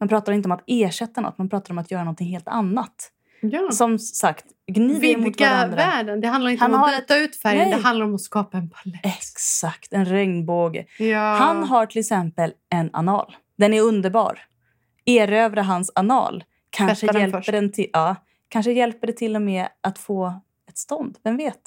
Man 0.00 0.08
pratar 0.08 0.32
inte 0.32 0.46
om 0.46 0.52
att 0.52 0.64
ersätta 0.66 1.20
något, 1.20 1.38
man 1.38 1.48
pratar 1.48 1.74
om 1.74 1.78
att 1.78 1.90
göra 1.90 2.04
något 2.04 2.20
helt 2.20 2.48
annat. 2.48 3.12
Ja. 3.40 3.70
Som 3.70 3.98
sagt, 3.98 4.44
gnid 4.66 5.04
er 5.04 5.16
mot 5.16 5.26
Vidga 5.26 5.50
varandra. 5.50 5.76
världen. 5.76 6.20
Det 6.20 6.28
handlar 6.28 6.50
inte 6.50 6.64
Han 6.64 6.74
om 6.74 6.82
att 6.82 6.96
byta 6.96 7.16
ut 7.18 7.36
färgen, 7.36 7.68
Nej. 7.68 7.76
det 7.76 7.82
handlar 7.82 8.06
om 8.06 8.14
att 8.14 8.20
skapa 8.20 8.58
en 8.58 8.70
palett. 8.70 9.00
Exakt, 9.06 9.92
en 9.92 10.04
regnbåge. 10.04 10.86
Ja. 10.98 11.34
Han 11.34 11.64
har 11.64 11.86
till 11.86 12.00
exempel 12.00 12.52
en 12.70 12.90
anal. 12.92 13.36
Den 13.58 13.74
är 13.74 13.82
underbar. 13.82 14.38
Erövra 15.04 15.62
hans 15.62 15.92
anal. 15.94 16.44
Kanske 16.70 17.06
den 17.06 17.20
hjälper, 17.20 17.38
först. 17.38 17.52
den 17.52 17.72
till, 17.72 17.90
ja, 17.92 18.16
kanske 18.48 18.72
hjälper 18.72 19.06
det 19.06 19.12
till 19.12 19.36
och 19.36 19.42
med 19.42 19.68
att 19.80 19.98
få 19.98 20.40
ett 20.68 20.78
stånd. 20.78 21.18
Vem 21.24 21.36
vet? 21.36 21.60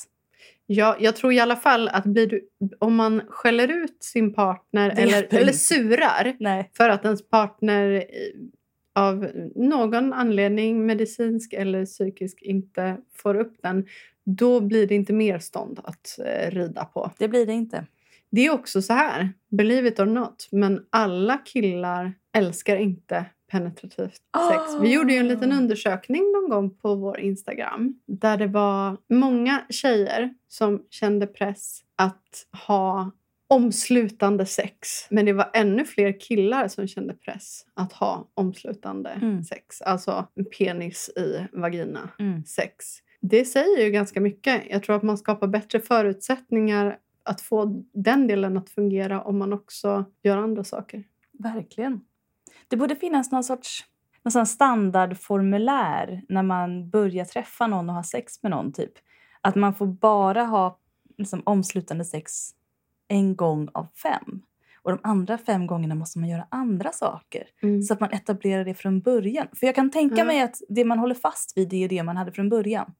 Ja, 0.66 0.96
jag 1.00 1.16
tror 1.16 1.34
i 1.34 1.40
alla 1.40 1.56
fall 1.56 1.88
att 1.88 2.04
du, 2.06 2.50
om 2.80 2.96
man 2.96 3.22
skäller 3.30 3.68
ut 3.68 3.98
sin 4.04 4.34
partner 4.34 4.94
eller, 4.98 5.28
eller 5.34 5.54
surar 5.54 6.36
Nej. 6.40 6.72
för 6.78 6.90
att 6.90 7.06
ens 7.06 7.30
partner 7.30 7.92
eh, 7.96 8.02
av 8.96 9.32
någon 9.56 10.14
anledning, 10.14 10.86
medicinsk 10.86 11.54
eller 11.54 11.86
psykisk, 11.86 12.42
inte 12.42 12.98
får 13.16 13.36
upp 13.36 13.56
den, 13.62 13.86
då 14.24 14.62
blir 14.62 14.88
det 14.88 14.96
inte 14.96 15.14
mer 15.14 15.40
stånd 15.40 15.80
att 15.84 16.20
eh, 16.26 16.52
rida 16.52 16.86
på. 16.86 17.12
Det 17.18 17.28
blir 17.28 17.46
det 17.46 17.54
inte. 17.54 17.86
Det 18.30 18.46
är 18.46 18.52
också 18.54 18.82
så 18.82 18.94
här, 18.94 19.30
believe 19.50 19.88
it 19.88 20.00
or 20.00 20.06
not, 20.06 20.48
men 20.52 20.86
alla 20.90 21.38
killar 21.38 22.14
älskar 22.34 22.76
inte 22.78 23.26
penetrativt 23.52 24.22
sex. 24.50 24.82
Vi 24.82 24.94
gjorde 24.94 25.14
ju 25.14 25.20
en 25.20 25.28
liten 25.28 25.52
Ah. 25.52 25.58
undersökning 25.58 26.22
någon 26.32 26.50
gång 26.50 26.70
på 26.78 26.96
vår 26.96 27.20
Instagram 27.20 28.00
där 28.08 28.38
det 28.38 28.48
var 28.48 28.98
många 29.10 29.62
tjejer 29.70 30.34
som 30.48 30.86
kände 30.90 31.28
press 31.28 31.82
att 31.96 32.48
ha 32.68 33.12
omslutande 33.52 34.46
sex. 34.46 35.08
Men 35.10 35.26
det 35.26 35.34
var 35.34 35.50
ännu 35.54 35.86
fler 35.86 36.20
killar 36.20 36.68
som 36.68 36.88
kände 36.88 37.14
press 37.14 37.66
att 37.74 37.94
ha 37.94 38.28
omslutande 38.34 39.10
Mm. 39.10 39.44
sex. 39.44 39.82
Alltså 39.82 40.28
penis 40.58 41.10
i 41.16 41.48
vagina 41.54 42.10
Mm. 42.20 42.44
sex. 42.46 42.86
Det 43.22 43.46
säger 43.46 43.84
ju 43.86 43.92
ganska 43.92 44.22
mycket. 44.22 44.62
Jag 44.70 44.84
tror 44.84 44.96
att 44.96 45.04
man 45.04 45.18
skapar 45.18 45.48
bättre 45.48 45.80
förutsättningar 45.80 46.98
att 47.24 47.42
få 47.42 47.84
den 47.94 48.28
delen 48.28 48.58
att 48.58 48.70
fungera 48.70 49.22
om 49.22 49.38
man 49.40 49.54
också 49.54 50.06
gör 50.24 50.38
andra 50.38 50.64
saker. 50.64 51.04
Verkligen. 51.32 52.02
Det 52.68 52.78
borde 52.78 52.96
finnas 52.96 53.32
någon 53.32 53.44
sorts 53.44 53.86
någon 54.24 54.32
sån 54.32 54.46
standardformulär 54.48 56.22
när 56.30 56.44
man 56.44 56.90
börjar 56.90 57.26
träffa 57.26 57.68
någon 57.68 57.90
och 57.90 57.96
ha 57.96 58.04
sex 58.04 58.44
med 58.44 58.50
någon. 58.52 58.74
typ. 58.74 58.92
Att 59.42 59.56
man 59.56 59.74
får 59.76 59.86
bara 59.88 60.44
ha 60.44 60.80
liksom, 61.18 61.42
omslutande 61.46 62.06
sex 62.06 62.52
en 63.12 63.36
gång 63.36 63.70
av 63.74 63.88
fem. 64.04 64.42
Och 64.84 64.92
de 64.92 65.00
andra 65.04 65.38
fem 65.38 65.68
gångerna 65.68 65.96
måste 65.96 66.20
man 66.20 66.30
göra 66.30 66.48
andra 66.52 66.92
saker. 66.92 67.44
Så 67.88 67.94
att 67.94 68.00
man 68.00 68.12
etablerar 68.12 68.66
det 68.66 68.74
från 68.74 69.00
början. 69.02 69.48
För 69.56 69.66
jag 69.68 69.76
kan 69.76 69.92
tänka 69.92 70.16
Ja. 70.18 70.24
mig 70.24 70.42
att 70.42 70.56
det 70.70 70.86
man 70.86 71.00
håller 71.00 71.16
fast 71.16 71.58
vid 71.58 71.70
det 71.70 71.84
är 71.84 71.90
det 71.90 72.04
man 72.04 72.18
hade 72.18 72.32
från 72.32 72.50
början. 72.50 72.94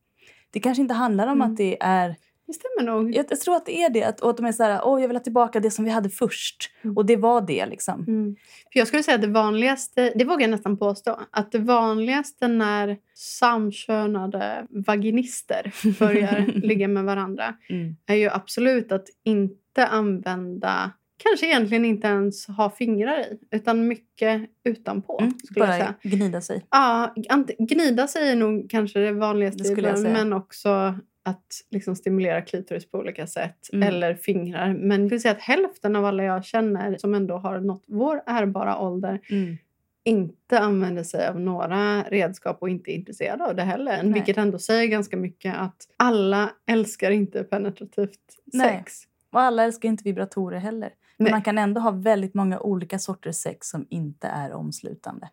Det 0.52 0.60
kanske 0.60 0.82
inte 0.82 0.94
handlar 0.94 1.28
om 1.28 1.34
Mm. 1.42 1.52
att 1.52 1.58
det 1.58 1.78
är... 1.84 2.16
Det 2.48 2.54
stämmer 2.54 2.92
nog. 2.92 3.16
Jag, 3.16 3.26
jag 3.30 3.40
tror 3.40 3.56
att 3.56 3.66
det 3.66 3.84
är 3.84 3.90
det. 3.90 4.04
Att, 4.04 4.20
och 4.20 4.30
att 4.30 4.38
de 4.38 4.46
är 4.46 4.52
så 4.52 4.64
här, 4.64 4.82
åh 4.84 5.02
jag 5.02 5.08
vill 5.08 5.18
ha 5.18 5.24
tillbaka 5.24 5.60
det 5.60 5.72
som 5.72 5.86
vi 5.86 5.92
hade 5.92 6.10
först. 6.10 6.72
Mm. 6.82 6.98
Och 6.98 7.06
det 7.06 7.16
var 7.16 7.42
det 7.42 7.66
liksom. 7.66 8.06
Mm. 8.08 8.36
För 8.74 8.80
jag 8.80 8.88
skulle 8.88 9.04
säga 9.04 9.16
att 9.16 9.22
det 9.22 9.28
vanligaste, 9.28 10.14
det 10.16 10.26
vågar 10.26 10.42
jag 10.42 10.50
nästan 10.50 10.78
påstå, 10.78 11.20
att 11.32 11.52
det 11.52 11.60
vanligaste 11.60 12.48
när 12.48 12.98
samkönade 13.16 14.68
vaginister 14.70 15.74
börjar 16.00 16.46
ligga 16.56 16.88
med 16.88 17.04
varandra 17.04 17.56
Mm. 17.70 17.96
är 18.06 18.16
ju 18.16 18.30
absolut 18.30 18.92
att 18.92 19.08
inte 19.24 19.88
använda, 19.88 20.92
kanske 21.18 21.48
egentligen 21.48 21.86
inte 21.86 22.08
ens 22.08 22.48
ha 22.48 22.70
fingrar 22.70 23.20
i, 23.20 23.40
utan 23.52 23.88
mycket 23.88 24.42
utanpå. 24.64 25.20
Mm. 25.20 25.34
skulle 25.44 25.66
jag 25.66 25.74
säga. 25.74 25.96
Bara 26.04 26.10
gnida 26.10 26.42
sig. 26.42 26.66
Ja, 26.72 27.14
gnida 27.60 28.08
sig 28.08 28.30
är 28.30 28.36
nog 28.36 28.70
kanske 28.70 29.00
det 29.00 29.12
vanligaste, 29.12 29.64
Det 29.76 30.10
men 30.14 30.34
också 30.34 30.96
att 31.24 31.46
liksom 31.70 31.96
stimulera 31.96 32.42
klitoris 32.42 32.92
på 32.92 32.98
olika 32.98 33.28
sätt. 33.28 33.70
Mm. 33.74 33.88
Eller 33.88 34.16
fingrar. 34.16 34.74
Men 34.74 35.02
jag 35.04 35.10
vill 35.10 35.22
säga 35.22 35.32
att 35.32 35.42
hälften 35.42 35.96
av 35.96 36.06
alla 36.06 36.24
jag 36.24 36.46
känner 36.46 36.98
som 36.98 37.14
ändå 37.14 37.38
har 37.38 37.60
nått 37.60 37.84
vår 37.88 38.22
ärbara 38.26 38.78
ålder 38.80 39.20
Mm. 39.30 39.58
inte 40.04 40.60
använder 40.60 41.04
sig 41.04 41.28
av 41.28 41.40
några 41.40 42.04
redskap 42.04 42.58
och 42.62 42.70
inte 42.70 42.92
är 42.92 42.96
intresserade 42.96 43.46
av 43.46 43.56
det 43.56 43.64
heller. 43.64 44.04
Nej. 44.04 44.14
Vilket 44.14 44.38
ändå 44.38 44.60
säger 44.60 44.88
ganska 44.88 45.18
mycket 45.18 45.56
att 45.58 45.88
alla 45.98 46.52
älskar 46.66 47.12
inte 47.12 47.44
penetrativt 47.44 48.20
Nej. 48.46 48.78
sex. 48.78 48.94
Och 49.32 49.42
alla 49.42 49.64
älskar 49.64 49.90
inte 49.90 50.04
vibratorer 50.04 50.60
heller. 50.60 50.94
Men 51.18 51.24
Nej. 51.26 51.32
man 51.32 51.42
kan 51.42 51.58
ändå 51.58 51.82
ha 51.82 51.92
väldigt 51.92 52.34
många 52.34 52.60
olika 52.60 53.00
sorters 53.00 53.36
sex 53.36 53.68
som 53.70 53.86
inte 53.90 54.28
är 54.28 54.52
omslutande. 54.54 55.30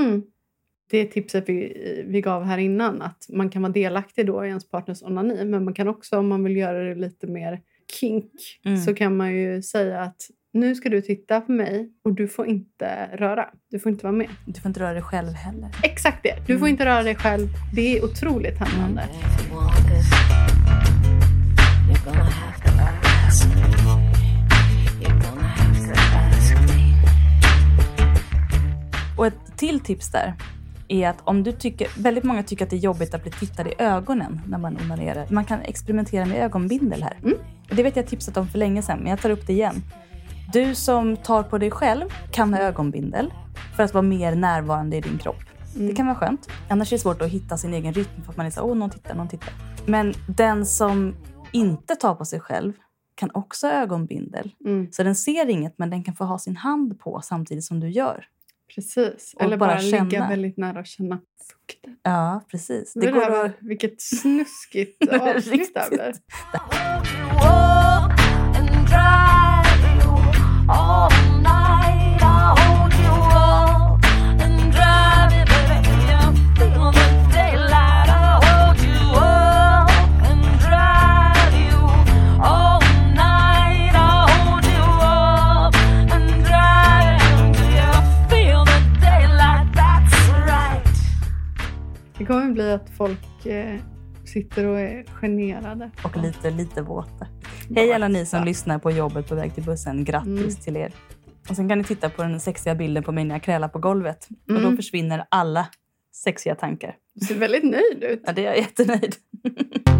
Mm. 0.00 0.22
Det 0.92 1.04
tipset 1.04 1.48
vi, 1.48 2.04
vi 2.06 2.20
gav 2.20 2.44
här 2.44 2.58
innan, 2.58 3.02
att 3.02 3.26
man 3.28 3.50
kan 3.50 3.62
vara 3.62 3.72
delaktig 3.72 4.26
då 4.26 4.44
i 4.44 4.48
ens 4.48 4.70
partners 4.70 5.02
onani. 5.02 5.44
Men 5.44 5.64
man 5.64 5.74
kan 5.74 5.88
också, 5.88 6.18
om 6.18 6.28
man 6.28 6.44
vill 6.44 6.56
göra 6.56 6.78
det 6.84 6.94
lite 6.94 7.26
mer 7.26 7.60
kink, 8.00 8.30
Mm. 8.64 8.78
så 8.78 8.94
kan 8.94 9.16
man 9.16 9.34
ju 9.34 9.62
säga 9.62 10.00
att 10.00 10.16
nu 10.52 10.74
ska 10.74 10.88
du 10.88 11.02
titta 11.02 11.40
på 11.40 11.52
mig 11.52 11.90
och 12.04 12.12
du 12.14 12.28
får 12.28 12.46
inte 12.46 13.08
röra. 13.16 13.48
Du 13.70 13.78
får 13.78 13.92
inte 13.92 14.04
vara 14.04 14.12
med. 14.12 14.28
Du 14.46 14.60
får 14.60 14.68
inte 14.68 14.80
röra 14.80 14.92
dig 14.92 15.02
själv 15.02 15.28
heller. 15.32 15.70
Exakt 15.82 16.22
det. 16.22 16.34
Du 16.46 16.58
får 16.58 16.68
inte 16.68 16.84
röra 16.84 17.02
dig 17.02 17.14
själv. 17.14 17.48
Det 17.74 17.98
är 17.98 18.04
otroligt 18.04 18.58
hämmande. 18.58 19.02
Me. 19.02 19.58
Och 29.18 29.26
ett 29.26 29.56
till 29.56 29.80
tips 29.80 30.10
där 30.12 30.34
är 30.92 31.08
att 31.08 31.16
om 31.24 31.42
du 31.42 31.52
tycker, 31.52 32.02
väldigt 32.02 32.24
många 32.24 32.42
tycker 32.42 32.64
att 32.64 32.70
det 32.70 32.76
är 32.76 32.80
jobbigt 32.80 33.14
att 33.14 33.22
bli 33.22 33.32
tittad 33.32 33.66
i 33.66 33.74
ögonen 33.78 34.40
när 34.46 34.58
man 34.58 34.76
onanerar. 34.84 35.26
Man 35.30 35.44
kan 35.44 35.60
experimentera 35.60 36.26
med 36.26 36.44
ögonbindel 36.44 37.02
här. 37.02 37.18
Mm. 37.22 37.38
Det 37.70 37.82
vet 37.82 37.96
jag 37.96 38.06
tipsat 38.06 38.36
om 38.36 38.48
för 38.48 38.58
länge 38.58 38.82
sedan, 38.82 38.98
men 38.98 39.10
jag 39.10 39.20
tar 39.20 39.30
upp 39.30 39.46
det 39.46 39.52
igen. 39.52 39.82
Du 40.52 40.74
som 40.74 41.16
tar 41.16 41.42
på 41.42 41.58
dig 41.58 41.70
själv 41.70 42.04
kan 42.30 42.54
ha 42.54 42.60
ögonbindel 42.60 43.32
för 43.76 43.82
att 43.82 43.94
vara 43.94 44.02
mer 44.02 44.34
närvarande 44.34 44.96
i 44.96 45.00
din 45.00 45.18
kropp. 45.18 45.42
Det 45.74 45.94
kan 45.94 46.06
vara 46.06 46.16
skönt. 46.16 46.48
Annars 46.68 46.92
är 46.92 46.96
det 46.96 47.00
svårt 47.02 47.22
att 47.22 47.28
hitta 47.28 47.56
sin 47.56 47.74
egen 47.74 47.94
rytm 47.94 48.22
för 48.24 48.30
att 48.30 48.36
man 48.36 48.46
är 48.46 48.50
så 48.50 48.62
åh 48.62 48.76
någon 48.76 48.90
tittar, 48.90 49.14
någon 49.14 49.28
tittar. 49.28 49.52
Men 49.86 50.14
den 50.28 50.66
som 50.66 51.14
inte 51.52 51.94
tar 51.94 52.14
på 52.14 52.24
sig 52.24 52.40
själv 52.40 52.72
kan 53.14 53.30
också 53.34 53.66
ha 53.66 53.74
ögonbindel. 53.74 54.54
Mm, 54.64 54.92
Så 54.92 55.02
den 55.02 55.14
ser 55.14 55.50
inget 55.50 55.78
men 55.78 55.90
den 55.90 56.04
kan 56.04 56.14
få 56.14 56.24
ha 56.24 56.38
sin 56.38 56.56
hand 56.56 57.00
på 57.00 57.20
samtidigt 57.24 57.64
som 57.64 57.80
du 57.80 57.88
gör. 57.90 58.24
Precis. 58.74 59.34
Och 59.36 59.42
Eller 59.42 59.56
bara 59.56 59.70
bara, 59.70 59.80
ligga 59.80 60.10
känna. 60.10 60.28
väldigt 60.28 60.56
nära 60.56 60.80
och 60.80 60.86
känna 60.86 61.20
fukten. 61.50 61.96
Ja, 62.02 62.44
precis. 62.50 62.92
Det 62.94 63.00
Det 63.00 63.06
det 63.06 63.12
går 63.12 63.20
här 63.20 63.30
var, 63.30 63.44
att... 63.44 63.52
vilket 63.60 64.00
snuskigt 64.02 65.08
avsnitt 65.20 65.74
det 65.74 65.80
här 65.80 65.90
blev. 65.90 66.14
Det 92.22 92.26
kommer 92.26 92.52
bli 92.52 92.72
att 92.72 92.90
folk 92.96 93.46
eh, 93.46 93.80
sitter 94.24 94.66
och 94.66 94.80
är 94.80 95.04
generade. 95.20 95.90
Och 96.04 96.16
lite, 96.16 96.50
lite 96.50 96.82
våta. 96.82 97.26
Hej 97.76 97.92
alla 97.92 98.08
ni 98.08 98.26
som 98.26 98.44
lyssnar 98.44 98.78
på 98.78 98.90
jobbet 98.90 99.28
på 99.28 99.34
väg 99.34 99.54
till 99.54 99.64
bussen. 99.64 100.04
Grattis 100.04 100.28
Mm. 100.38 100.50
till 100.54 100.76
er. 100.76 100.92
Och 101.50 101.56
sen 101.56 101.68
kan 101.68 101.78
ni 101.78 101.84
titta 101.84 102.10
på 102.10 102.22
den 102.22 102.40
sexiga 102.40 102.74
bilden 102.74 103.02
på 103.02 103.12
mig 103.12 103.24
när 103.24 103.34
jag 103.34 103.42
krälar 103.42 103.68
på 103.68 103.78
golvet. 103.78 104.28
Och 104.30 104.54
då 104.54 104.60
Mm. 104.60 104.76
försvinner 104.76 105.24
alla 105.28 105.66
sexiga 106.14 106.54
tankar. 106.54 106.96
Du 107.14 107.26
ser 107.26 107.34
väldigt 107.38 107.64
nöjd 107.64 108.04
ut. 108.04 108.22
Ja, 108.26 108.32
det 108.32 108.40
är 108.42 108.46
jag 108.46 108.56
jättenöjd. 108.58 109.14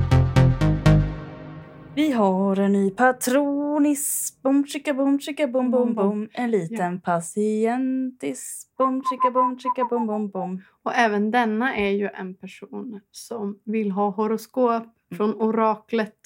Vi 1.95 2.13
har 2.13 2.57
en 2.59 2.73
ny 2.73 2.91
patronis. 2.91 4.33
Bom, 4.43 4.67
chicka, 4.67 4.95
bom, 4.95 5.21
chicka, 5.21 5.47
bom, 5.47 5.71
bom, 5.71 5.95
bom. 5.95 6.29
En 6.33 6.51
liten 6.51 7.01
patientis. 7.01 8.67
Bom, 8.79 9.03
chicka, 9.11 9.31
bom, 9.31 9.59
chicka, 9.59 9.85
bom, 9.91 10.07
bom, 10.07 10.31
bom. 10.31 10.63
Och 10.83 10.95
även 10.95 11.31
denna 11.31 11.77
är 11.77 11.91
ju 11.91 12.09
en 12.15 12.35
person 12.35 13.01
som 13.11 13.61
vill 13.65 13.91
ha 13.91 14.11
horoskop 14.11 14.83
från 15.17 15.35
oraklet. 15.35 16.21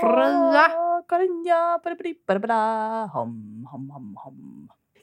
Freja. 0.00 0.68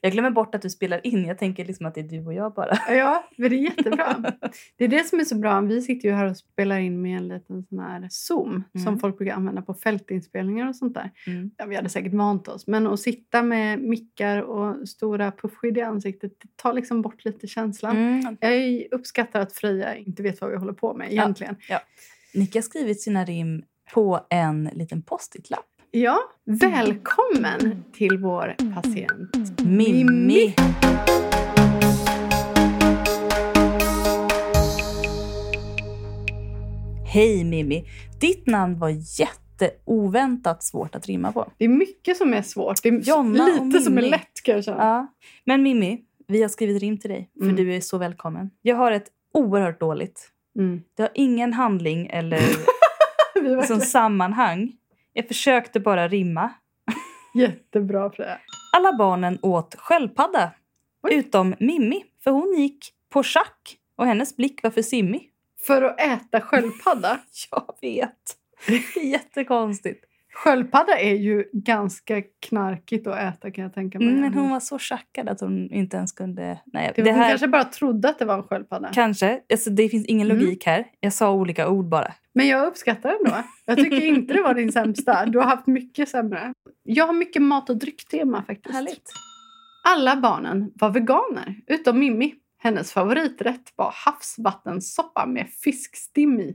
Jag 0.03 0.11
glömmer 0.11 0.31
bort 0.31 0.55
att 0.55 0.61
du 0.61 0.69
spelar 0.69 1.07
in. 1.07 1.25
Jag 1.25 1.37
tänker 1.37 1.65
liksom 1.65 1.85
att 1.85 1.95
det 1.95 2.01
är 2.01 2.07
du 2.07 2.25
och 2.25 2.33
jag 2.33 2.53
bara. 2.53 2.77
Ja, 2.89 3.23
men 3.37 3.49
det 3.49 3.55
är 3.55 3.59
jättebra. 3.59 4.15
Det 4.77 4.83
är 4.83 4.87
det 4.87 5.03
som 5.07 5.19
är 5.19 5.23
så 5.23 5.35
bra. 5.35 5.61
Vi 5.61 5.81
sitter 5.81 6.09
ju 6.09 6.15
här 6.15 6.25
och 6.25 6.37
spelar 6.37 6.79
in 6.79 7.01
med 7.01 7.17
en 7.17 7.27
liten 7.27 7.63
sån 7.69 7.79
här 7.79 8.07
Zoom 8.09 8.63
som 8.73 8.87
Mm. 8.87 8.99
folk 8.99 9.17
brukar 9.17 9.33
använda 9.35 9.61
på 9.61 9.73
fältinspelningar 9.73 10.67
och 10.69 10.75
sånt 10.75 10.93
där. 10.93 11.11
Mm. 11.27 11.51
Ja, 11.57 11.65
vi 11.65 11.75
hade 11.75 11.89
säkert 11.89 12.13
vant 12.13 12.47
oss. 12.47 12.67
Men 12.67 12.87
att 12.87 12.99
sitta 12.99 13.43
med 13.43 13.79
mickar 13.79 14.41
och 14.41 14.89
stora 14.89 15.31
puffskydd 15.31 15.77
i 15.77 15.81
ansiktet 15.81 16.31
det 16.41 16.47
tar 16.55 16.73
liksom 16.73 17.01
bort 17.01 17.25
lite 17.25 17.47
känslan. 17.47 17.97
Mm. 17.97 18.37
Jag 18.39 18.83
uppskattar 18.91 19.39
att 19.39 19.53
Freja 19.53 19.95
inte 19.95 20.23
vet 20.23 20.41
vad 20.41 20.49
vi 20.51 20.57
håller 20.57 20.73
på 20.73 20.93
med 20.93 21.11
egentligen. 21.11 21.55
Nicky 22.33 22.57
har 22.59 22.63
skrivit 22.63 23.01
sina 23.01 23.25
rim 23.25 23.63
på 23.93 24.25
en 24.29 24.69
liten 24.73 25.01
post-it-lapp. 25.01 25.65
Ja, 25.93 26.19
välkommen 26.45 27.83
till 27.93 28.17
vår 28.17 28.55
patient. 28.73 29.59
Mimmi. 29.65 30.53
Hej 37.13 37.43
Mimmi. 37.43 37.85
Ditt 38.21 38.47
namn 38.47 38.79
var 38.79 38.89
jätteoväntat 39.19 40.63
svårt 40.63 40.95
att 40.95 41.05
rimma 41.07 41.31
på. 41.31 41.51
Det 41.57 41.65
är 41.65 41.69
mycket 41.69 42.17
som 42.17 42.33
är 42.33 42.41
svårt. 42.41 42.83
Det 42.83 42.89
är 42.89 42.99
Jonna 43.09 43.45
lite 43.63 43.79
som 43.79 43.97
är 43.97 44.01
lätt 44.01 44.43
kan 44.43 44.55
jag 44.55 44.63
känna. 44.63 44.77
Ja. 44.83 45.07
Men 45.45 45.63
Mimmi, 45.63 46.01
vi 46.27 46.41
har 46.41 46.49
skrivit 46.49 46.81
rim 46.81 46.97
till 46.97 47.09
dig 47.09 47.29
för 47.37 47.43
Mm. 47.43 47.55
du 47.55 47.75
är 47.75 47.81
så 47.81 47.97
välkommen. 47.97 48.49
Jag 48.61 48.75
har 48.75 48.91
ett 48.91 49.07
oerhört 49.33 49.79
dåligt. 49.79 50.29
Mm. 50.59 50.81
Det 50.97 51.03
har 51.03 51.11
ingen 51.15 51.53
handling 51.53 52.07
eller 52.07 52.41
liksom 53.59 53.79
sammanhang. 53.79 54.71
Jag 55.13 55.27
försökte 55.27 55.79
bara 55.79 56.07
rimma. 56.07 56.53
jättebra 57.33 58.11
Freja. 58.11 58.39
Alla 58.77 58.93
barnen 58.97 59.39
åt 59.41 59.75
sköldpadda. 59.75 60.51
Oj. 61.03 61.13
Utom 61.13 61.55
Mimmi, 61.59 62.03
för 62.23 62.31
hon 62.31 62.53
gick 62.57 62.93
på 63.09 63.23
schack 63.23 63.77
och 63.95 64.05
hennes 64.05 64.35
blick 64.35 64.63
var 64.63 64.71
för 64.71 64.81
simmig. 64.81 65.29
För 65.67 65.81
att 65.81 66.01
äta 66.01 66.41
sköldpadda. 66.41 67.19
Jag 67.51 67.75
vet. 67.81 68.37
Det 68.67 68.99
är 68.99 69.05
jättekonstigt. 69.05 70.05
Sköldpadda 70.33 70.99
är 70.99 71.15
ju 71.15 71.45
ganska 71.53 72.21
knarkigt 72.39 73.07
att 73.07 73.17
äta 73.17 73.51
kan 73.51 73.63
jag 73.63 73.73
tänka 73.73 73.99
mig. 73.99 74.07
Mm, 74.07 74.21
Men 74.21 74.33
hon 74.33 74.49
var 74.49 74.59
så 74.59 74.79
schackad 74.79 75.29
att 75.29 75.41
hon 75.41 75.71
inte 75.71 75.97
ens 75.97 76.11
kunde... 76.11 76.59
Nej, 76.65 76.91
det, 76.95 77.01
det 77.01 77.11
hon 77.11 77.19
här, 77.19 77.29
kanske 77.29 77.47
bara 77.47 77.63
trodde 77.63 78.09
att 78.09 78.19
det 78.19 78.25
var 78.25 78.37
en 78.37 78.43
sköldpadda. 78.43 78.89
Kanske. 78.93 79.41
Alltså, 79.51 79.69
det 79.69 79.89
finns 79.89 80.05
ingen 80.05 80.31
Mm. 80.31 80.39
logik 80.43 80.65
här. 80.65 80.85
Jag 80.99 81.13
sa 81.13 81.31
olika 81.33 81.69
ord 81.69 81.85
bara. 81.89 82.13
Men 82.33 82.47
jag 82.47 82.67
uppskattar 82.67 83.09
det 83.09 83.15
ändå. 83.15 83.43
Jag 83.65 83.77
tycker 83.77 84.05
inte 84.05 84.33
det 84.33 84.41
var 84.41 84.53
din 84.53 84.71
sämsta. 84.71 85.25
Du 85.25 85.37
har 85.39 85.45
haft 85.45 85.67
mycket 85.67 86.09
sämre. 86.09 86.53
Jag 86.83 87.07
har 87.07 87.13
mycket 87.13 87.41
mat 87.41 87.69
och 87.69 87.77
drycktema 87.77 88.43
faktiskt. 88.43 88.75
Härligt. 88.75 89.11
Alla 89.87 90.15
barnen 90.15 90.71
var 90.75 90.89
veganer, 90.89 91.55
utom 91.67 91.99
Mimmi. 91.99 92.35
Hennes 92.57 92.91
favoriträtt 92.93 93.73
var 93.75 93.93
havsvattensoppa 94.05 95.25
med 95.25 95.49
fiskstim 95.63 96.39
i. 96.39 96.45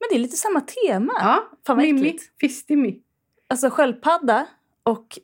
Men 0.00 0.08
det 0.10 0.16
är 0.16 0.18
lite 0.18 0.36
samma 0.36 0.60
tema. 0.60 1.12
Ja, 1.20 1.44
Fan 1.66 1.76
vad 1.76 1.86
Mimmi, 1.86 2.18
fiskstim 2.40 2.84
Alltså 3.52 3.70
sköldpadda 3.70 4.46
och 4.82 5.18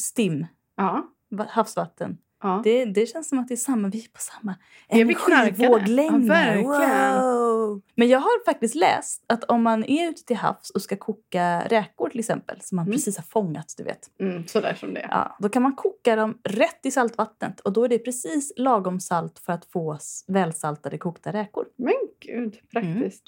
stim, 0.00 0.46
Ja, 0.76 1.08
va- 1.30 1.46
havsvatten. 1.50 2.18
ja. 2.42 2.60
Det, 2.64 2.84
det 2.84 3.06
känns 3.06 3.28
som 3.28 3.38
att 3.38 3.48
det 3.48 3.54
är 3.54 3.56
samma. 3.56 3.88
Vi 3.88 3.98
är 4.04 4.08
på 4.08 4.20
samma 4.20 4.54
energivåglängd. 4.88 6.30
Ja, 6.30 6.62
wow. 6.62 7.80
Men 7.94 8.08
jag 8.08 8.20
har 8.20 8.44
faktiskt 8.44 8.74
läst 8.74 9.24
att 9.26 9.44
om 9.44 9.62
man 9.62 9.84
är 9.84 10.08
ute 10.10 10.24
till 10.24 10.36
havs 10.36 10.70
och 10.70 10.82
ska 10.82 10.96
koka 10.96 11.60
räkor 11.68 12.08
till 12.08 12.20
exempel, 12.20 12.60
som 12.60 12.76
man 12.76 12.82
Mm. 12.86 12.92
precis 12.96 13.16
har 13.16 13.24
fångat, 13.24 13.74
du 13.76 13.84
vet. 13.84 14.10
Mm, 14.20 14.46
sådär 14.46 14.74
som 14.80 14.94
det 14.94 15.00
är. 15.00 15.08
Ja, 15.10 15.36
då 15.40 15.48
kan 15.48 15.62
man 15.62 15.74
koka 15.76 16.16
dem 16.16 16.38
rätt 16.44 16.86
i 16.86 16.90
saltvattnet 16.90 17.60
och 17.60 17.72
då 17.72 17.84
är 17.84 17.88
det 17.88 17.98
precis 17.98 18.52
lagom 18.56 19.00
salt 19.00 19.38
för 19.38 19.52
att 19.52 19.64
få 19.64 19.98
välsaltade 20.26 20.98
kokta 20.98 21.32
räkor. 21.32 21.66
Men 21.76 21.94
gud, 22.20 22.56
praktiskt. 22.72 23.22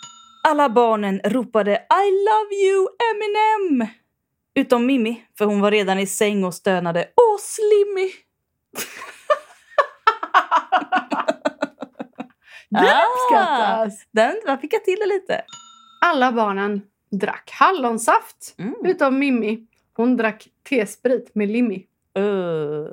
Alla 0.48 0.68
barnen 0.68 1.20
ropade 1.24 1.72
I 1.72 2.04
love 2.28 2.54
you 2.66 2.86
Eminem! 3.14 3.88
Utom 4.56 4.86
Mimmi, 4.86 5.22
för 5.38 5.44
hon 5.44 5.60
var 5.60 5.70
redan 5.70 5.98
i 5.98 6.06
säng 6.06 6.44
och 6.44 6.54
stönade 6.54 7.08
Åh, 7.16 7.38
Slimmy! 7.40 8.10
Ah! 12.74 13.02
uppskattas! 13.06 14.06
Den, 14.10 14.34
man 14.46 14.58
fick 14.58 14.74
jag 14.74 14.84
till 14.84 14.96
det 15.00 15.06
lite. 15.06 15.42
Alla 16.00 16.32
barnen 16.32 16.82
drack 17.10 17.50
hallonsaft, 17.52 18.54
Mm. 18.58 18.74
utom 18.84 19.18
Mimmi. 19.18 19.66
Hon 19.92 20.16
drack 20.16 20.48
tesprit 20.68 21.30
med 21.34 21.48
Limmi. 21.48 21.86
Uh, 22.18 22.86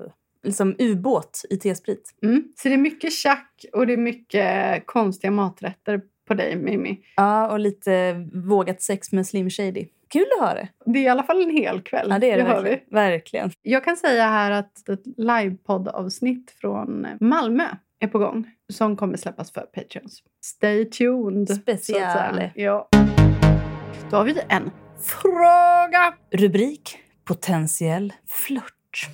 liksom 0.44 0.76
ubåt 0.80 1.42
i 1.50 1.58
tesprit. 1.58 2.16
Mm. 2.24 2.44
Så 2.56 2.68
det 2.68 2.74
är 2.74 2.78
mycket 2.78 3.14
tjack 3.14 3.66
och 3.74 3.88
det 3.88 3.94
är 3.94 3.98
mycket 3.98 4.86
konstiga 4.86 5.32
maträtter 5.32 6.02
på 6.28 6.34
dig, 6.34 6.56
Mimmi. 6.56 7.00
Ja, 7.16 7.52
och 7.52 7.60
lite 7.60 8.14
vågat 8.34 8.82
sex 8.82 9.12
med 9.12 9.28
Slim 9.28 9.50
Shady. 9.50 9.88
Kul 10.10 10.26
att 10.40 10.50
höra. 10.50 10.68
Det 10.86 11.00
är 11.00 11.04
i 11.04 11.08
alla 11.08 11.24
fall 11.24 11.42
en 11.42 11.50
hel 11.50 11.82
kväll. 11.82 12.08
Ja, 12.10 12.20
det 12.20 12.32
är 12.32 12.38
det, 12.38 12.44
hör 12.44 12.64
verkligen. 12.64 12.80
verkligen. 12.92 13.50
vi. 13.64 13.72
Jag 13.72 13.84
kan 13.84 13.98
säga 13.98 14.28
här 14.28 14.52
att 14.52 14.90
ett 14.90 15.04
livepoddavsnitt 15.18 16.52
från 16.52 17.08
Malmö 17.20 17.68
är 18.00 18.08
på 18.08 18.20
gång 18.20 18.46
som 18.70 18.98
kommer 18.98 19.18
släppas 19.18 19.52
för 19.52 19.62
Patreons. 19.62 20.24
Stay 20.42 20.86
tuned! 20.86 21.50
Special. 21.50 22.50
Ja. 22.56 22.90
Då 24.10 24.18
har 24.18 24.24
vi 24.24 24.38
en 24.50 24.72
fråga. 25.02 26.14
Rubrik 26.32 26.98
Potentiell 27.26 28.14
flört. 28.28 29.10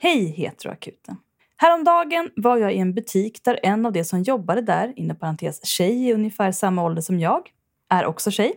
Hej 0.00 0.26
Heteroakuten. 0.26 1.16
Häromdagen 1.62 2.30
var 2.36 2.56
jag 2.56 2.74
i 2.74 2.78
en 2.78 2.94
butik 2.94 3.44
där 3.44 3.60
en 3.62 3.86
av 3.86 3.92
de 3.92 4.04
som 4.04 4.22
jobbade 4.22 4.60
där, 4.60 4.92
inom 4.96 5.16
parentes 5.16 5.66
tjej 5.66 6.08
i 6.08 6.12
ungefär 6.12 6.52
samma 6.52 6.84
ålder 6.84 7.02
som 7.02 7.18
jag, 7.18 7.50
är 7.90 8.06
också 8.06 8.30
tjej. 8.30 8.52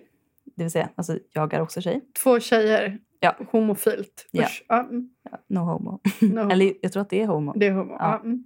Det 0.55 0.63
vill 0.63 0.71
säga, 0.71 0.89
alltså 0.95 1.17
jag 1.33 1.53
är 1.53 1.61
också 1.61 1.81
tjej. 1.81 2.01
Två 2.23 2.39
tjejer. 2.39 2.99
Ja. 3.19 3.35
Homofilt. 3.51 4.27
Ja. 4.31 4.47
Mm. 4.69 5.09
No 5.47 5.59
homo. 5.59 5.99
No. 6.21 6.39
Eller 6.51 6.73
jag 6.81 6.91
tror 6.91 7.01
att 7.01 7.09
det 7.09 7.21
är 7.21 7.27
homo. 7.27 7.53
Det 7.55 7.67
är 7.67 7.71
homo. 7.71 7.95
Ja. 7.99 8.19
Mm. 8.19 8.43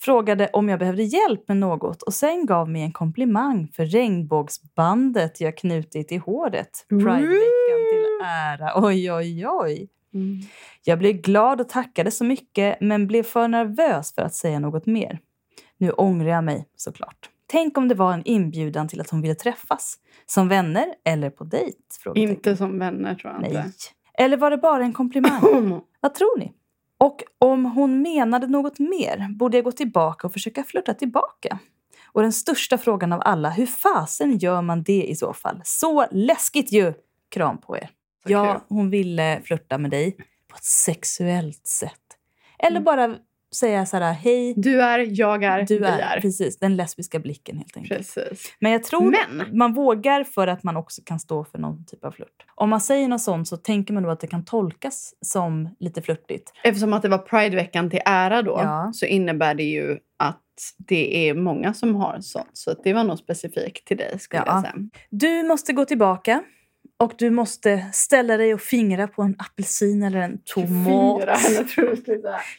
Frågade 0.00 0.48
om 0.52 0.68
jag 0.68 0.78
behövde 0.78 1.02
hjälp 1.02 1.48
med 1.48 1.56
något 1.56 2.02
och 2.02 2.14
sen 2.14 2.46
gav 2.46 2.70
mig 2.70 2.82
en 2.82 2.92
komplimang 2.92 3.68
för 3.76 3.84
regnbågsbandet 3.84 5.40
jag 5.40 5.56
knutit 5.56 6.12
i 6.12 6.16
håret. 6.16 6.86
Prideveckan 6.88 7.80
till 7.90 8.24
ära. 8.24 8.72
Oj, 8.76 9.12
oj, 9.12 9.46
oj. 9.48 9.88
Mm. 10.14 10.40
Jag 10.84 10.98
blev 10.98 11.12
glad 11.12 11.60
och 11.60 11.68
tackade 11.68 12.10
så 12.10 12.24
mycket 12.24 12.80
men 12.80 13.06
blev 13.06 13.22
för 13.22 13.48
nervös 13.48 14.14
för 14.14 14.22
att 14.22 14.34
säga 14.34 14.58
något 14.58 14.86
mer. 14.86 15.18
Nu 15.78 15.90
ångrar 15.90 16.28
jag 16.28 16.44
mig 16.44 16.68
såklart. 16.76 17.30
Tänk 17.46 17.78
om 17.78 17.88
det 17.88 17.94
var 17.94 18.12
en 18.12 18.22
inbjudan 18.24 18.88
till 18.88 19.00
att 19.00 19.10
hon 19.10 19.22
ville 19.22 19.34
träffas. 19.34 19.98
Som 20.26 20.48
vänner 20.48 20.86
eller 21.04 21.30
på 21.30 21.44
dejt? 21.44 21.78
Inte 22.14 22.56
som 22.56 22.78
vänner 22.78 23.14
tror 23.14 23.32
jag 23.32 23.42
Nej. 23.42 23.50
inte. 23.50 23.68
Eller 24.14 24.36
var 24.36 24.50
det 24.50 24.56
bara 24.56 24.84
en 24.84 24.92
komplimang? 24.92 25.80
Vad 26.00 26.14
tror 26.14 26.38
ni? 26.38 26.52
Och 26.98 27.22
om 27.38 27.64
hon 27.64 28.02
menade 28.02 28.46
något 28.46 28.78
mer, 28.78 29.28
borde 29.38 29.56
jag 29.56 29.64
gå 29.64 29.72
tillbaka 29.72 30.26
och 30.26 30.32
försöka 30.32 30.64
flirta 30.64 30.94
tillbaka? 30.94 31.58
Och 32.06 32.22
den 32.22 32.32
största 32.32 32.78
frågan 32.78 33.12
av 33.12 33.22
alla, 33.24 33.50
hur 33.50 33.66
fasen 33.66 34.38
gör 34.38 34.62
man 34.62 34.82
det 34.82 35.02
i 35.02 35.14
så 35.16 35.32
fall? 35.32 35.60
Så 35.64 36.06
läskigt 36.10 36.72
ju! 36.72 36.94
Kram 37.28 37.58
på 37.58 37.76
er. 37.76 37.90
Så 38.26 38.32
Ja, 38.32 38.52
kul. 38.52 38.60
hon 38.76 38.90
ville 38.90 39.40
flirta 39.44 39.78
med 39.78 39.90
dig 39.90 40.16
på 40.48 40.56
ett 40.56 40.64
sexuellt 40.64 41.66
sätt. 41.66 41.92
Eller 42.58 42.76
Mm. 42.80 42.84
bara 42.84 43.16
säga 43.54 43.86
så 43.86 43.96
här, 43.96 44.12
hej, 44.12 44.54
Du 44.56 44.82
är, 44.82 45.06
jag 45.10 45.44
är, 45.44 45.62
du 45.62 45.84
är. 45.84 45.98
är. 45.98 46.20
Precis, 46.20 46.58
den 46.58 46.76
lesbiska 46.76 47.18
blicken 47.18 47.56
helt 47.58 47.76
enkelt. 47.76 47.98
Precis. 48.14 48.52
Men 48.60 48.72
jag 48.72 48.82
tror 48.84 49.10
Men- 49.34 49.58
man 49.58 49.72
vågar 49.74 50.24
för 50.24 50.46
att 50.46 50.62
man 50.62 50.76
också 50.76 51.02
kan 51.04 51.20
stå 51.20 51.44
för 51.44 51.58
någon 51.58 51.84
typ 51.86 52.04
av 52.04 52.10
flört. 52.10 52.46
Om 52.54 52.70
man 52.70 52.80
säger 52.80 53.08
något 53.08 53.20
sånt 53.22 53.48
så 53.48 53.56
tänker 53.56 53.94
man 53.94 54.02
då 54.02 54.10
att 54.10 54.20
det 54.20 54.26
kan 54.26 54.44
tolkas 54.44 55.14
som 55.20 55.68
lite 55.80 56.02
flörtigt. 56.02 56.52
Eftersom 56.64 56.92
att 56.92 57.02
det 57.02 57.08
var 57.08 57.18
Prideveckan 57.18 57.90
till 57.90 58.00
ära 58.04 58.42
då 58.42 58.50
Ja. 58.62 58.90
så 58.94 59.06
innebär 59.06 59.54
det 59.54 59.62
ju 59.64 59.98
att 60.16 60.38
det 60.78 61.28
är 61.28 61.34
många 61.34 61.74
som 61.74 61.94
har 61.94 62.18
sånt. 62.20 62.50
Så 62.52 62.74
det 62.84 62.92
var 62.92 63.04
nog 63.04 63.18
specifikt 63.18 63.86
till 63.86 63.96
dig 63.96 64.18
skulle 64.18 64.42
Ja. 64.46 64.52
jag 64.54 64.60
säga. 64.62 64.74
Du 65.10 65.42
måste 65.42 65.72
gå 65.72 65.84
tillbaka 65.84 66.42
och 67.02 67.12
du 67.18 67.30
måste 67.30 67.86
ställa 67.92 68.36
dig 68.36 68.54
och 68.54 68.60
fingra 68.60 69.08
på 69.08 69.22
en 69.22 69.34
apelsin 69.38 70.02
eller 70.02 70.18
en 70.20 70.38
tomat. 70.44 71.28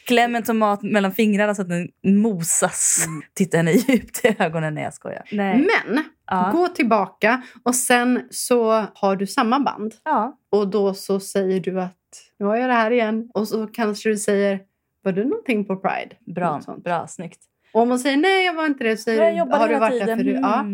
Kläm 0.07 0.35
en 0.35 0.43
tomat 0.43 0.83
mellan 0.83 1.11
fingrarna 1.11 1.55
så 1.55 1.61
att 1.61 1.69
den 1.69 1.87
mosas. 2.03 3.05
Titta 3.33 3.57
henne 3.57 3.71
djupt 3.71 4.25
i 4.25 4.35
ögonen. 4.39 4.73
Nej, 4.75 4.83
jag 4.83 4.93
skojar. 4.93 5.23
Nej. 5.31 5.57
Men 5.85 6.03
Ja. 6.27 6.49
gå 6.53 6.67
tillbaka 6.67 7.41
och 7.63 7.75
sen 7.75 8.21
så 8.29 8.85
har 8.93 9.15
du 9.15 9.27
samma 9.27 9.59
band. 9.59 9.93
ja. 10.03 10.37
Och 10.51 10.67
då 10.67 10.93
så 10.93 11.19
säger 11.19 11.59
du 11.59 11.81
att 11.81 11.97
nu 12.39 12.45
har 12.45 12.55
jag 12.55 12.69
det 12.69 12.73
här 12.73 12.91
igen. 12.91 13.29
Och 13.33 13.47
så 13.47 13.67
kanske 13.67 14.09
du 14.09 14.17
säger 14.17 14.59
var 15.03 15.11
du 15.11 15.23
någonting 15.23 15.65
på 15.65 15.75
Pride? 15.75 16.15
Bra, 16.35 16.61
bra, 16.83 17.07
snyggt. 17.07 17.39
Och 17.73 17.81
om 17.81 17.89
man 17.89 17.99
säger 17.99 18.17
nej 18.17 18.45
jag 18.45 18.53
var 18.53 18.65
inte 18.65 18.83
det 18.83 18.97
så 18.97 19.03
säger 19.03 19.31
Jag 19.31 19.45
har 19.45 19.67
du 19.67 19.79
varit 19.79 19.99
där 19.99 19.99
tiden. 20.15 20.17
förut? 20.19 20.39
Ja. 20.41 20.65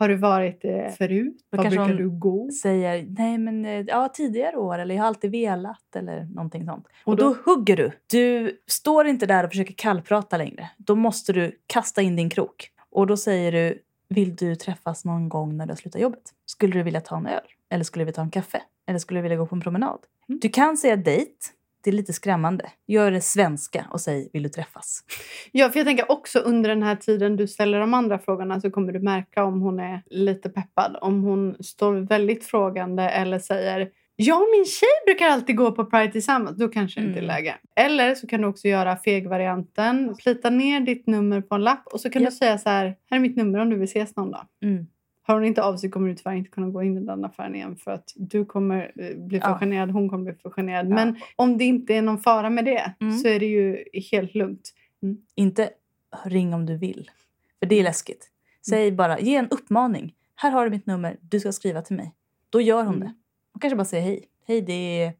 Har 0.00 0.08
du 0.08 0.16
varit 0.16 0.62
det 0.62 0.94
förut? 0.98 1.36
Då 1.50 1.56
Var 1.56 1.70
brukar 1.70 1.94
du 1.94 2.10
gå? 2.10 2.50
Säger 2.62 3.06
nej 3.18 3.38
men 3.38 3.64
eh, 3.64 3.84
ja, 3.86 4.08
tidigare 4.08 4.56
år 4.56 4.78
eller 4.78 4.94
jag 4.94 5.02
har 5.02 5.08
alltid 5.08 5.30
velat 5.30 5.96
eller 5.96 6.24
någonting 6.24 6.66
sånt. 6.66 6.86
Och 7.04 7.12
Och 7.12 7.16
då, 7.16 7.24
då- 7.44 7.52
hugger 7.52 7.76
du. 7.76 7.92
Du 8.06 8.58
står 8.66 9.06
inte 9.06 9.26
där 9.26 9.44
och 9.44 9.50
försöker 9.50 9.74
kallprata 9.74 10.36
längre. 10.36 10.70
Då 10.76 10.94
måste 10.94 11.32
du 11.32 11.52
kasta 11.66 12.02
in 12.02 12.16
din 12.16 12.30
krok. 12.30 12.70
Och 12.90 13.06
då 13.06 13.16
säger 13.16 13.52
du 13.52 13.78
vill 14.08 14.36
du 14.36 14.54
träffas 14.56 15.04
någon 15.04 15.28
gång 15.28 15.56
när 15.56 15.66
du 15.66 15.70
har 15.70 15.76
slutat 15.76 16.00
jobbet? 16.00 16.22
Skulle 16.46 16.72
du 16.72 16.82
vilja 16.82 17.00
ta 17.00 17.16
en 17.16 17.26
öl? 17.26 17.40
Eller 17.70 17.84
skulle 17.84 18.04
vilja 18.04 18.16
ta 18.16 18.22
en 18.22 18.30
kaffe? 18.30 18.62
Eller 18.86 18.98
skulle 18.98 19.18
du 19.18 19.22
vilja 19.22 19.36
gå 19.38 19.46
på 19.46 19.54
en 19.54 19.60
promenad? 19.60 19.98
Mm. 20.28 20.38
Du 20.42 20.48
kan 20.48 20.76
säga 20.76 20.96
dejt. 20.96 21.32
Det 21.82 21.90
är 21.90 21.94
lite 21.94 22.12
skrämmande. 22.12 22.70
Gör 22.86 23.10
det 23.10 23.20
svenska 23.20 23.86
och 23.90 24.00
säg 24.00 24.30
vill 24.32 24.42
du 24.42 24.48
träffas? 24.48 25.00
Ja, 25.52 25.68
för 25.70 25.78
jag 25.78 25.86
tänker 25.86 26.10
också 26.12 26.38
under 26.38 26.68
den 26.70 26.82
här 26.82 26.96
tiden 26.96 27.36
du 27.36 27.46
ställer 27.48 27.80
de 27.80 27.94
andra 27.94 28.18
frågorna 28.18 28.60
så 28.60 28.70
kommer 28.70 28.92
du 28.92 28.98
märka 29.00 29.44
om 29.44 29.60
hon 29.60 29.80
är 29.80 30.02
lite 30.10 30.48
peppad. 30.50 30.96
Om 31.00 31.22
hon 31.22 31.56
står 31.60 31.94
väldigt 31.94 32.44
frågande 32.44 33.02
eller 33.02 33.38
säger 33.38 33.88
jag 34.16 34.42
och 34.42 34.48
min 34.56 34.64
tjej 34.64 34.88
brukar 35.06 35.26
alltid 35.26 35.56
gå 35.56 35.72
på 35.72 35.84
Pride 35.84 36.12
tillsammans. 36.12 36.58
Då 36.58 36.68
kanske 36.68 37.00
det 37.00 37.06
inte 37.06 37.18
är 37.18 37.22
Mm. 37.22 37.34
läge. 37.36 37.54
Eller 37.76 38.14
så 38.14 38.26
kan 38.26 38.40
du 38.40 38.48
också 38.48 38.68
göra 38.68 38.96
feg-varianten. 38.96 40.14
Plita 40.22 40.50
ner 40.50 40.80
ditt 40.80 41.06
nummer 41.06 41.40
på 41.40 41.54
en 41.54 41.60
lapp 41.62 41.86
och 41.86 42.00
så 42.00 42.10
kan 42.10 42.22
Japp. 42.22 42.30
du 42.32 42.36
säga 42.36 42.58
så 42.58 42.68
här. 42.68 42.84
Här 43.10 43.16
är 43.16 43.20
mitt 43.20 43.36
nummer 43.36 43.58
om 43.58 43.70
du 43.70 43.76
vill 43.76 43.84
ses 43.84 44.16
någon 44.16 44.30
dag. 44.30 44.46
Mm. 44.64 44.86
Har 45.30 45.34
hon 45.36 45.44
inte 45.44 45.62
av 45.62 45.76
sig 45.76 45.90
kommer 45.90 46.08
du 46.08 46.14
tyvärr 46.14 46.34
inte 46.34 46.50
kunna 46.50 46.68
gå 46.68 46.82
in 46.82 46.96
i 46.98 47.00
den 47.00 47.24
affären 47.24 47.54
igen 47.54 47.76
för 47.76 47.90
att 47.90 48.12
du 48.16 48.44
kommer 48.44 48.92
eh, 48.96 49.16
bli 49.16 49.40
för 49.40 49.48
Ja. 49.48 49.58
generad, 49.58 49.90
hon 49.90 50.08
kommer 50.08 50.24
bli 50.24 50.34
för 50.42 50.50
generad. 50.50 50.86
Ja. 50.90 50.94
Men 50.94 51.16
om 51.36 51.58
det 51.58 51.64
inte 51.64 51.94
är 51.94 52.02
någon 52.02 52.18
fara 52.18 52.50
med 52.50 52.64
det 52.64 52.94
Mm. 53.00 53.18
så 53.18 53.28
är 53.28 53.40
det 53.40 53.46
ju 53.46 53.84
helt 54.12 54.34
lugnt. 54.34 54.74
Inte 55.34 55.70
ring 56.24 56.54
om 56.54 56.66
du 56.66 56.76
vill. 56.76 57.10
För 57.58 57.66
det 57.66 57.74
är 57.78 57.82
läskigt. 57.82 58.30
Säg 58.68 58.92
bara, 58.92 59.20
ge 59.20 59.36
en 59.36 59.48
uppmaning. 59.48 60.14
Här 60.34 60.50
har 60.50 60.64
du 60.64 60.70
mitt 60.70 60.86
nummer, 60.86 61.16
du 61.20 61.40
ska 61.40 61.52
skriva 61.52 61.82
till 61.82 61.96
mig. 61.96 62.14
Då 62.50 62.60
gör 62.60 62.84
hon 62.84 62.94
Mm. 62.94 63.00
det. 63.08 63.14
Hon 63.52 63.60
kanske 63.60 63.76
bara 63.76 63.84
säger 63.84 64.04
hej. 64.04 64.24
Hej, 64.46 64.60
det 64.60 65.02
är 65.02 65.12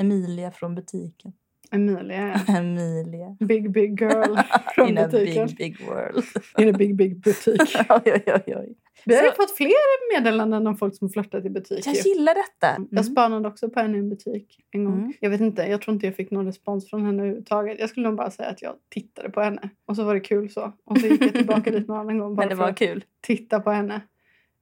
Emilia 0.00 0.50
från 0.50 0.74
butiken. 0.74 1.32
Emilia, 1.70 2.40
Emilia. 2.48 3.36
big 3.40 3.70
big 3.72 4.00
girl 4.00 4.36
från 4.74 4.88
In 4.88 4.98
a 4.98 5.08
butiken. 5.08 5.46
big, 5.46 5.56
big 5.56 5.86
world. 5.88 6.24
In 6.58 6.74
a 6.74 6.78
big 6.78 6.96
big 6.96 7.16
butik. 7.20 7.60
oj, 7.88 8.22
oj, 8.26 8.42
oj. 8.56 8.74
Vi 9.04 9.14
har 9.16 9.32
fått 9.32 9.56
fler 9.56 10.14
meddelanden 10.16 10.66
om 10.66 10.76
folk 10.76 10.96
som 10.96 11.08
flörtat 11.10 11.44
i 11.44 11.50
butik. 11.50 11.86
Jag 11.86 11.94
gillar 11.94 12.34
detta. 12.34 12.66
Jag 12.90 12.92
Mm. 12.92 13.04
spanade 13.04 13.48
också 13.48 13.70
på 13.70 13.80
henne 13.80 13.96
i 13.96 14.00
en 14.00 14.08
butik 14.08 14.60
en 14.70 14.84
gång. 14.84 14.98
Mm. 14.98 15.12
Jag 15.20 15.30
vet 15.30 15.40
inte, 15.40 15.62
jag 15.62 15.82
tror 15.82 15.94
inte 15.94 16.06
jag 16.06 16.16
fick 16.16 16.30
någon 16.30 16.46
respons 16.46 16.90
från 16.90 17.04
henne 17.06 17.22
överhuvudtaget. 17.22 17.76
Jag 17.80 17.88
skulle 17.90 18.08
nog 18.08 18.16
bara 18.16 18.30
säga 18.30 18.48
att 18.48 18.62
jag 18.62 18.74
tittade 18.88 19.30
på 19.30 19.40
henne. 19.40 19.68
Och 19.86 19.96
så 19.96 20.04
var 20.04 20.14
det 20.14 20.20
kul 20.20 20.50
så. 20.50 20.72
Och 20.84 20.98
så 20.98 21.06
gick 21.06 21.22
jag 21.22 21.32
tillbaka 21.34 21.70
dit 21.70 21.88
någon 21.88 21.98
annan 21.98 22.18
gång 22.18 22.34
bara 22.36 22.42
Men 22.42 22.48
det 22.48 22.56
för 22.56 22.62
var 22.62 22.70
att 22.70 22.78
kul. 22.78 23.04
titta 23.20 23.60
på 23.60 23.70
henne. 23.70 24.00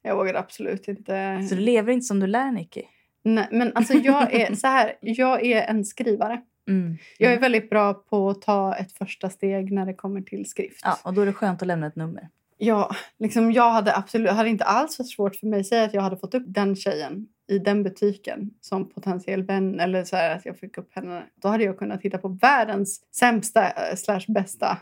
Jag 0.02 0.16
vågade 0.16 0.38
absolut 0.38 0.88
inte. 0.88 1.42
Så 1.48 1.54
du 1.54 1.60
lever 1.60 1.92
inte 1.92 2.04
som 2.06 2.20
du 2.20 2.26
lär, 2.26 2.50
Nicky? 2.52 2.82
Nej, 3.24 3.48
men 3.52 3.72
alltså 3.74 3.94
jag 3.94 4.34
är 4.34 4.54
så 4.54 4.66
här. 4.66 4.92
Jag 5.00 5.46
är 5.46 5.62
en 5.62 5.84
skrivare. 5.84 6.40
Mm. 6.68 6.96
Jag 7.18 7.32
är 7.32 7.40
väldigt 7.40 7.70
bra 7.70 7.94
på 7.94 8.30
att 8.30 8.42
ta 8.42 8.74
ett 8.74 8.92
första 8.92 9.30
steg 9.30 9.72
när 9.72 9.86
det 9.86 9.94
kommer 9.94 10.20
till 10.20 10.46
skrift. 10.48 10.80
Ja, 10.84 10.98
och 11.04 11.14
då 11.14 11.20
är 11.20 11.26
det 11.26 11.32
skönt 11.32 11.62
att 11.62 11.68
lämna 11.68 11.86
ett 11.86 11.96
nummer. 11.96 12.28
Ja, 12.58 12.90
liksom 13.18 13.52
jag 13.52 13.70
hade 13.70 13.96
absolut 13.96 14.30
hade 14.30 14.48
inte 14.48 14.64
alls 14.64 14.98
varit 14.98 15.10
svårt 15.10 15.36
för 15.36 15.46
mig 15.46 15.60
att 15.60 15.66
säga 15.66 15.84
att 15.84 15.94
jag 15.94 16.02
hade 16.02 16.16
fått 16.16 16.34
upp 16.34 16.44
den 16.46 16.76
tjejen 16.76 17.26
i 17.48 17.58
den 17.58 17.82
butiken 17.82 18.50
som 18.60 18.88
potentiell 18.88 19.42
vän 19.42 19.80
eller 19.80 20.04
så 20.04 20.16
här 20.16 20.36
att 20.36 20.46
jag 20.46 20.58
fick 20.58 20.78
upp 20.78 20.94
henne. 20.94 21.22
Då 21.42 21.48
hade 21.48 21.64
jag 21.64 21.78
kunnat 21.78 22.02
hitta 22.02 22.18
på 22.18 22.28
världens 22.28 23.02
sämsta 23.14 23.66
eh, 23.66 23.96
slash 23.96 24.20
bästa 24.28 24.78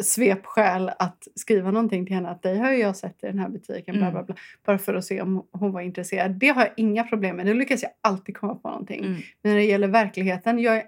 svepskäl 0.00 0.90
att 0.98 1.28
skriva 1.34 1.70
någonting 1.70 2.06
till 2.06 2.14
henne. 2.14 2.28
Att 2.28 2.42
dig 2.42 2.58
har 2.58 2.70
jag 2.70 2.96
sett 2.96 3.24
i 3.24 3.26
den 3.26 3.38
här 3.38 3.48
butiken. 3.48 3.94
Bla, 3.96 4.06
Mm. 4.06 4.12
bla, 4.12 4.22
bla, 4.22 4.34
bara 4.66 4.78
för 4.78 4.94
att 4.94 5.04
se 5.04 5.20
om 5.22 5.46
hon 5.52 5.72
var 5.72 5.80
intresserad. 5.80 6.30
Det 6.30 6.48
har 6.48 6.62
jag 6.62 6.72
inga 6.76 7.04
problem 7.04 7.36
med. 7.36 7.46
Då 7.46 7.52
lyckas 7.52 7.82
jag 7.82 7.90
alltid 8.00 8.36
komma 8.36 8.54
på 8.54 8.68
någonting. 8.68 9.00
Mm. 9.04 9.12
Men 9.42 9.52
när 9.52 9.56
det 9.56 9.64
gäller 9.64 9.88
verkligheten, 9.88 10.58
jag 10.58 10.76
är 10.76 10.82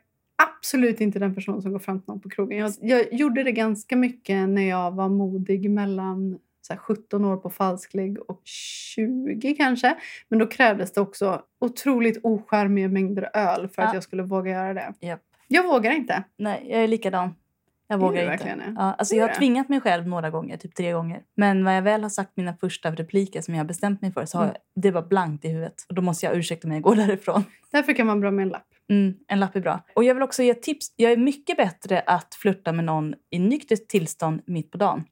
absolut 0.64 1.00
inte 1.00 1.18
den 1.18 1.34
person 1.34 1.62
som 1.62 1.72
går 1.72 1.78
fram 1.78 2.00
till 2.00 2.08
någon 2.08 2.20
på 2.20 2.28
krogen. 2.28 2.58
Jag, 2.58 2.72
jag 2.80 3.12
gjorde 3.12 3.42
det 3.42 3.52
ganska 3.52 3.96
mycket 3.96 4.48
när 4.48 4.68
jag 4.68 4.90
var 4.90 5.08
modig 5.08 5.70
mellan 5.70 6.38
så 6.62 6.72
här, 6.72 6.80
17 6.80 7.24
år 7.24 7.36
på 7.36 7.50
falsklig 7.50 8.18
och 8.30 8.40
20 8.44 9.54
kanske. 9.56 9.94
Men 10.28 10.38
då 10.38 10.46
krävdes 10.46 10.92
det 10.92 11.00
också 11.00 11.42
otroligt 11.60 12.20
ocharmiga 12.22 12.88
mängder 12.88 13.30
öl 13.34 13.68
för 13.68 13.82
Ja. 13.82 13.88
att 13.88 13.94
jag 13.94 14.02
skulle 14.02 14.22
våga 14.22 14.50
göra 14.50 14.74
det. 14.74 14.94
Japp. 15.00 15.20
Jag 15.48 15.62
vågar 15.66 15.90
inte. 15.90 16.24
Nej, 16.38 16.66
jag 16.70 16.84
är 16.84 16.88
likadan. 16.88 17.34
Jag 17.88 17.98
vågar 17.98 18.20
inte. 18.22 18.26
verkligen? 18.30 18.74
Ja, 18.76 18.94
alltså 18.98 19.14
jag 19.16 19.28
har 19.28 19.34
tvingat 19.34 19.68
mig 19.68 19.80
själv 19.80 20.08
några 20.08 20.30
gånger, 20.30 20.56
typ 20.56 20.74
tre 20.74 20.92
gånger. 20.92 21.22
Men 21.34 21.62
när 21.64 21.74
jag 21.74 21.82
väl 21.82 22.02
har 22.02 22.10
sagt 22.10 22.30
mina 22.36 22.56
första 22.56 22.90
repliker 22.90 23.40
som 23.40 23.54
jag 23.54 23.58
har 23.60 23.66
bestämt 23.68 24.02
mig 24.02 24.12
för 24.12 24.24
så 24.24 24.38
har 24.38 24.44
Mm. 24.44 24.56
jag, 24.74 24.82
det 24.82 24.90
var 24.90 25.02
blankt 25.02 25.44
i 25.44 25.48
huvudet. 25.48 25.74
Och 25.88 25.94
då 25.94 26.02
måste 26.02 26.26
jag 26.26 26.36
ursäkta 26.36 26.68
mig 26.68 26.76
och 26.76 26.82
gå 26.82 26.94
därifrån. 27.04 27.44
Därför 27.72 27.92
kan 27.92 28.06
man 28.06 28.20
vara 28.20 28.30
med 28.30 28.42
en 28.42 28.48
lapp. 28.48 28.66
Mm, 28.90 29.14
en 29.28 29.40
lapp 29.40 29.56
är 29.56 29.60
bra. 29.60 29.80
Och 29.94 30.04
jag 30.04 30.14
vill 30.14 30.22
också 30.22 30.42
ge 30.42 30.54
tips. 30.54 30.92
Jag 30.96 31.12
är 31.12 31.16
mycket 31.16 31.56
bättre 31.56 32.00
att 32.00 32.34
flirta 32.34 32.72
med 32.72 32.84
någon 32.84 33.14
i 33.30 33.38
nyktert 33.38 33.88
tillstånd 33.88 34.42
mitt 34.46 34.70
på 34.70 34.78
dagen. 34.78 35.04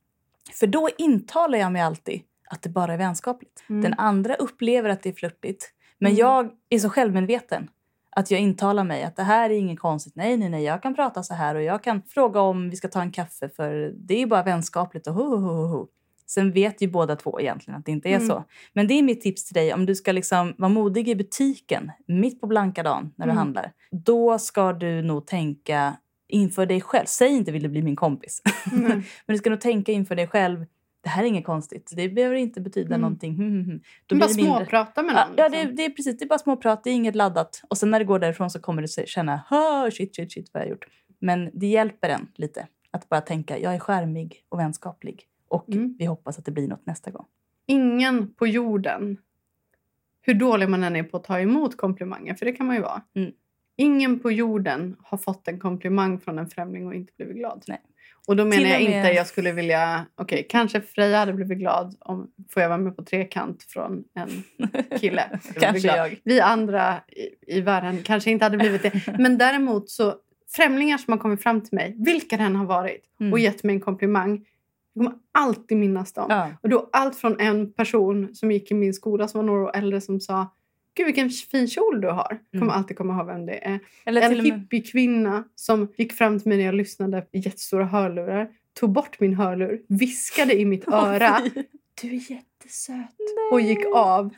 För 0.61 0.67
då 0.67 0.89
intalar 0.99 1.59
jag 1.59 1.73
mig 1.73 1.83
alltid 1.83 2.21
att 2.51 2.63
det 2.63 2.69
bara 2.69 2.93
är 2.93 2.99
vänskapligt. 2.99 3.65
Mm. 3.69 3.83
Den 3.83 3.95
andra 3.99 4.35
upplever 4.35 4.91
att 4.91 5.03
det 5.03 5.09
är 5.09 5.13
flörtigt. 5.15 5.71
Men 5.99 6.13
Mm. 6.13 6.19
jag 6.21 6.51
är 6.69 6.79
så 6.79 6.89
självmedveten 6.91 7.71
att 8.17 8.31
jag 8.31 8.41
intalar 8.41 8.85
mig 8.85 9.03
att 9.03 9.17
det 9.17 9.23
här 9.23 9.51
är 9.51 9.55
inget 9.55 9.81
konstigt. 9.81 10.17
Nej, 10.17 10.37
nej, 10.37 10.49
nej, 10.49 10.65
jag 10.65 10.83
kan 10.83 10.95
prata 10.95 11.23
så 11.23 11.35
här 11.35 11.55
och 11.55 11.63
jag 11.63 11.83
kan 11.83 12.03
fråga 12.03 12.41
om 12.41 12.71
vi 12.71 12.77
ska 12.77 12.89
ta 12.89 13.01
en 13.03 13.13
kaffe 13.13 13.49
för 13.49 13.93
det 13.97 14.23
är 14.23 14.27
bara 14.27 14.43
vänskapligt 14.43 15.07
och 15.07 15.15
ho, 15.15 15.37
ho, 15.37 15.37
ho, 15.53 15.67
ho. 15.67 15.89
Sen 16.35 16.53
vet 16.53 16.83
ju 16.83 16.89
båda 16.89 17.17
två 17.17 17.41
egentligen 17.41 17.79
att 17.81 17.87
det 17.87 17.93
inte 17.93 18.09
är 18.09 18.15
Mm. 18.17 18.27
så. 18.29 18.45
Men 18.73 18.87
det 18.87 18.95
är 18.95 19.03
mitt 19.03 19.21
tips 19.21 19.45
till 19.45 19.55
dig. 19.55 19.75
Om 19.75 19.87
du 19.87 19.95
ska 19.95 20.13
liksom 20.13 20.55
vara 20.59 20.69
modig 20.69 21.09
i 21.09 21.15
butiken 21.15 21.91
mitt 22.07 22.41
på 22.41 22.47
blanka 22.47 22.83
dagen 22.83 23.13
när 23.17 23.27
du 23.27 23.31
Mm. 23.33 23.37
handlar. 23.39 23.73
Då 23.91 24.39
ska 24.39 24.73
du 24.73 25.03
nog 25.03 25.27
tänka 25.27 25.97
inför 26.29 26.67
dig 26.67 26.81
själv. 26.81 27.07
Säg 27.07 27.29
inte 27.33 27.53
vill 27.53 27.63
du 27.63 27.69
bli 27.69 27.83
min 27.83 27.97
kompis. 27.97 28.43
Mm. 28.73 28.83
Men 29.27 29.35
du 29.35 29.39
ska 29.39 29.51
nog 29.51 29.61
tänka 29.61 29.93
inför 29.93 30.15
dig 30.17 30.27
själv. 30.27 30.67
Det 31.03 31.09
här 31.09 31.23
är 31.23 31.27
inget 31.29 31.45
konstigt. 31.47 31.93
Det 31.97 32.09
behöver 32.09 32.37
inte 32.37 32.61
betyda 32.61 32.87
Mm. 32.89 33.01
någonting. 33.01 33.35
Hmm, 33.35 33.65
hmm. 33.65 33.81
Då 34.07 34.17
Bara 34.17 34.27
det 34.29 34.37
mindre. 34.37 34.57
småprata 34.57 35.03
med 35.03 35.15
Ja, 35.15 35.25
någon. 35.27 35.35
ja 35.37 35.49
det, 35.49 35.57
liksom. 35.59 35.77
det 35.77 35.85
är 35.85 35.91
precis. 35.91 36.19
Det 36.19 36.25
är 36.25 36.29
bara 36.29 36.39
småprat. 36.39 36.85
Det 36.85 36.91
är 36.91 36.95
inget 36.95 37.15
laddat. 37.15 37.63
Och 37.69 37.79
sen 37.79 37.91
när 37.91 37.99
du 37.99 38.05
går 38.05 38.19
därifrån 38.19 38.51
så 38.51 38.61
kommer 38.61 38.83
du 38.83 38.89
känna 39.07 39.41
"Ah, 39.51 39.91
shit, 39.91 40.17
shit, 40.17 40.33
shit 40.33 40.51
vad 40.53 40.61
jag 40.63 40.67
har 40.67 40.71
gjort. 40.71 40.85
Men 41.21 41.51
det 41.53 41.67
hjälper 41.67 42.09
en 42.09 42.27
lite 42.37 42.67
att 42.91 43.09
bara 43.09 43.21
tänka 43.21 43.59
jag 43.59 43.75
är 43.75 43.79
skärmig 43.79 44.45
och 44.49 44.59
vänskaplig. 44.59 45.23
Och 45.53 45.69
Mm. 45.69 45.97
vi 45.99 46.05
hoppas 46.05 46.39
att 46.39 46.45
det 46.45 46.51
blir 46.53 46.69
något 46.69 46.87
nästa 46.87 47.11
gång. 47.11 47.27
Ingen 47.67 48.35
på 48.35 48.47
jorden, 48.47 49.17
hur 50.23 50.35
dålig 50.35 50.69
man 50.69 50.85
än 50.85 50.97
är 50.97 51.03
på 51.03 51.17
att 51.17 51.25
ta 51.25 51.41
emot 51.41 51.77
komplimanger, 51.77 52.35
för 52.35 52.47
det 52.47 52.53
kan 52.53 52.67
man 52.67 52.77
ju 52.77 52.83
vara. 52.83 53.03
Mm. 53.15 53.31
Ingen 53.77 54.19
på 54.21 54.31
jorden 54.33 54.97
har 55.05 55.19
fått 55.19 55.49
en 55.49 55.59
komplimang 55.61 56.21
från 56.21 56.39
en 56.39 56.49
främling 56.49 56.87
och 56.87 56.95
inte 56.95 57.13
blivit 57.17 57.37
glad. 57.37 57.65
Nej. 57.69 57.81
Och 58.27 58.37
då 58.37 58.45
menar 58.45 58.57
Till 58.57 58.71
jag 58.71 58.83
med- 58.83 58.97
inte 58.97 59.09
jag 59.13 59.27
skulle 59.27 59.53
vilja... 59.53 60.07
Okej, 60.15 60.47
kanske 60.49 60.81
Freja 60.81 61.19
hade 61.19 61.33
blivit 61.33 61.59
glad 61.59 61.97
om 62.01 62.31
får 62.51 62.63
jag 62.63 62.69
vara 62.69 62.79
med 62.79 62.97
på 62.97 63.05
trekant 63.05 63.63
från 63.63 64.05
en 64.15 64.29
kille. 64.99 65.41
Kanske 65.61 65.89
jag. 65.89 66.17
Vi 66.25 66.41
andra 66.41 67.01
i, 67.09 67.57
i 67.57 67.61
världen 67.61 68.03
kanske 68.03 68.31
inte 68.31 68.45
hade 68.45 68.57
blivit 68.57 68.83
det. 68.83 68.93
Men 69.19 69.39
däremot 69.39 69.91
så 69.91 70.15
främlingar 70.57 70.99
som 70.99 71.13
har 71.13 71.19
kommit 71.19 71.43
fram 71.43 71.61
till 71.61 71.75
mig, 71.75 71.95
vilka 71.99 72.37
den 72.37 72.57
har 72.57 72.65
varit, 72.67 73.01
Mm. 73.21 73.33
och 73.33 73.39
gett 73.39 73.65
mig 73.65 73.75
en 73.75 73.81
komplimang. 73.81 74.47
Jag 74.95 75.05
kommer 75.05 75.19
alltid 75.33 75.79
minnas 75.79 76.13
dem. 76.13 76.27
Ja. 76.29 76.49
Och 76.63 76.69
då 76.69 76.89
allt 76.93 77.17
från 77.17 77.41
en 77.41 77.73
person 77.73 78.35
som 78.35 78.53
gick 78.53 78.71
i 78.71 78.75
min 78.75 78.95
skola 78.95 79.29
som 79.29 79.39
var 79.39 79.47
några 79.47 79.63
år 79.63 79.77
äldre 79.77 80.01
som 80.01 80.21
sa 80.21 80.55
Gud 80.95 81.07
vilken 81.07 81.31
fin 81.31 81.69
kjol 81.69 82.01
du 82.01 82.09
har. 82.09 82.27
Jag 82.51 82.61
kommer 82.61 82.73
Mm. 82.73 82.79
alltid 82.79 82.97
komma 82.99 83.15
ihåg 83.17 83.27
vem 83.27 83.47
det 83.47 83.67
är. 83.67 83.81
Eller 84.07 84.21
en 84.23 84.41
hippiekvinna 84.45 85.45
som 85.55 85.89
gick 85.97 86.13
fram 86.13 86.39
till 86.41 86.49
mig 86.49 86.59
när 86.59 86.65
jag 86.65 86.75
lyssnade 86.75 87.27
i 87.33 87.39
jättestora 87.39 87.85
hörlurar. 87.85 88.49
Tog 88.81 88.91
bort 88.93 89.21
min 89.21 89.35
hörlur, 89.35 89.83
viskade 89.89 90.55
i 90.61 90.65
mitt 90.65 90.89
öra. 90.93 91.41
Du 92.03 92.09
är 92.09 92.31
jättesöt. 92.31 93.17
Och 93.53 93.61
gick 93.61 93.85
av. 93.95 94.35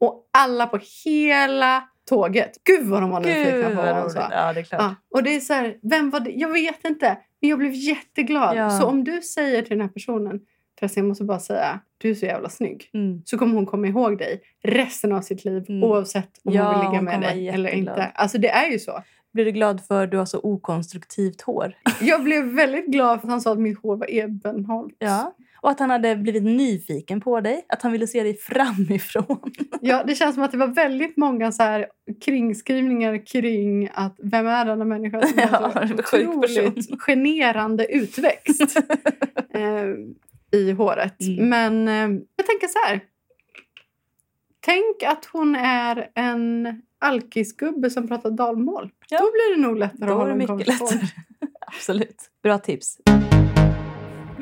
Och 0.00 0.28
alla 0.32 0.66
på 0.66 0.78
hela 1.04 1.88
tåget. 2.08 2.52
Gud 2.64 2.86
vad 2.86 3.02
de 3.02 3.10
var 3.10 3.20
nyfikna 3.20 3.68
på 3.70 3.74
vad 3.92 3.96
hon 4.00 4.10
sa. 4.10 4.28
Ja, 4.30 4.52
det 4.52 4.60
är 4.60 4.64
klart. 4.64 4.80
Ja, 4.82 4.94
och 5.10 5.22
det 5.22 5.36
är 5.36 5.40
så 5.40 5.52
här, 5.52 5.76
vem 5.82 6.10
var 6.10 6.20
det? 6.20 6.30
Jag 6.30 6.52
vet 6.52 6.84
inte. 6.84 7.18
Men 7.42 7.50
jag 7.50 7.58
blev 7.58 7.72
jätteglad. 7.72 8.56
Ja. 8.56 8.70
Så 8.70 8.86
om 8.86 9.04
du 9.04 9.22
säger 9.22 9.62
till 9.62 9.70
den 9.70 9.80
här 9.80 9.88
personen, 9.88 10.40
förresten 10.78 11.00
jag 11.04 11.08
måste 11.08 11.24
bara 11.24 11.38
säga, 11.40 11.80
du 11.98 12.10
är 12.10 12.14
så 12.14 12.26
jävla 12.26 12.48
snygg. 12.48 12.90
Mm. 12.94 13.22
Så 13.24 13.38
kommer 13.38 13.54
hon 13.54 13.66
komma 13.66 13.86
ihåg 13.86 14.18
dig 14.18 14.40
resten 14.64 15.12
av 15.12 15.20
sitt 15.22 15.44
liv 15.44 15.64
Mm. 15.68 15.82
oavsett 15.84 16.30
om 16.44 16.54
Ja, 16.54 16.62
hon 16.62 16.74
vill 16.74 16.84
hon 16.84 16.92
ligga 16.92 17.02
med 17.02 17.14
kommer 17.14 17.34
dig 17.34 17.48
eller 17.48 17.70
inte. 17.70 18.04
Alltså 18.14 18.38
det 18.38 18.48
är 18.48 18.70
ju 18.70 18.78
så. 18.78 19.02
Blir 19.32 19.44
du 19.44 19.50
glad 19.50 19.86
för 19.86 20.04
att 20.04 20.10
du 20.10 20.16
har 20.16 20.26
så 20.26 20.40
okonstruktivt 20.42 21.40
hår? 21.40 21.74
Jag 22.00 22.24
blev 22.24 22.44
väldigt 22.44 22.86
glad 22.86 23.20
för 23.20 23.26
att 23.26 23.30
han 23.30 23.40
sa 23.40 23.52
att 23.52 23.58
mitt 23.58 23.82
hår 23.82 23.96
var 23.96 24.06
ebenholt. 24.10 24.96
Ja. 24.98 25.34
Och 25.62 25.70
att 25.70 25.80
han 25.80 25.90
hade 25.90 26.16
blivit 26.16 26.42
nyfiken 26.42 27.20
på 27.20 27.40
dig. 27.40 27.64
Att 27.68 27.82
han 27.82 27.92
ville 27.92 28.06
se 28.06 28.22
dig 28.22 28.36
framifrån. 28.36 29.52
Ja, 29.84 30.04
det 30.06 30.14
känns 30.14 30.34
som 30.34 30.44
att 30.44 30.50
det 30.50 30.56
var 30.58 30.66
väldigt 30.66 31.16
många 31.16 31.52
så 31.52 31.62
här 31.62 31.86
kringskrivningar 32.24 33.26
kring 33.26 33.88
att 33.94 34.16
vem 34.22 34.46
är 34.46 34.64
denna 34.64 34.84
människa 34.84 35.22
som 35.22 35.38
Ja, 35.38 35.72
har 35.74 35.86
så 35.86 35.94
otroligt 35.94 37.00
generande 37.02 37.86
utväxt 37.94 38.76
eh, 39.54 40.60
i 40.60 40.72
håret. 40.72 41.20
Mm. 41.20 41.48
Men 41.48 41.88
eh, 41.88 42.20
jag 42.36 42.46
tänker 42.46 42.66
så 42.68 42.78
här. 42.86 43.00
Tänk 44.60 45.02
att 45.02 45.24
hon 45.32 45.56
är 45.56 46.10
en 46.14 46.82
alkisgubbe 46.98 47.90
som 47.90 48.08
pratar 48.08 48.30
dalmål. 48.30 48.90
Ja. 49.08 49.18
Då 49.18 49.24
blir 49.24 49.56
det 49.56 49.62
nog 49.62 49.78
lättare 49.78 50.06
Då 50.06 50.12
att 50.12 50.18
hålla 50.18 50.24
det 50.26 50.32
en 50.32 50.38
mycket 50.38 50.48
konversation. 50.48 50.88
lättare. 50.88 51.08
Absolut. 51.66 52.30
Bra 52.42 52.58
tips. 52.58 52.98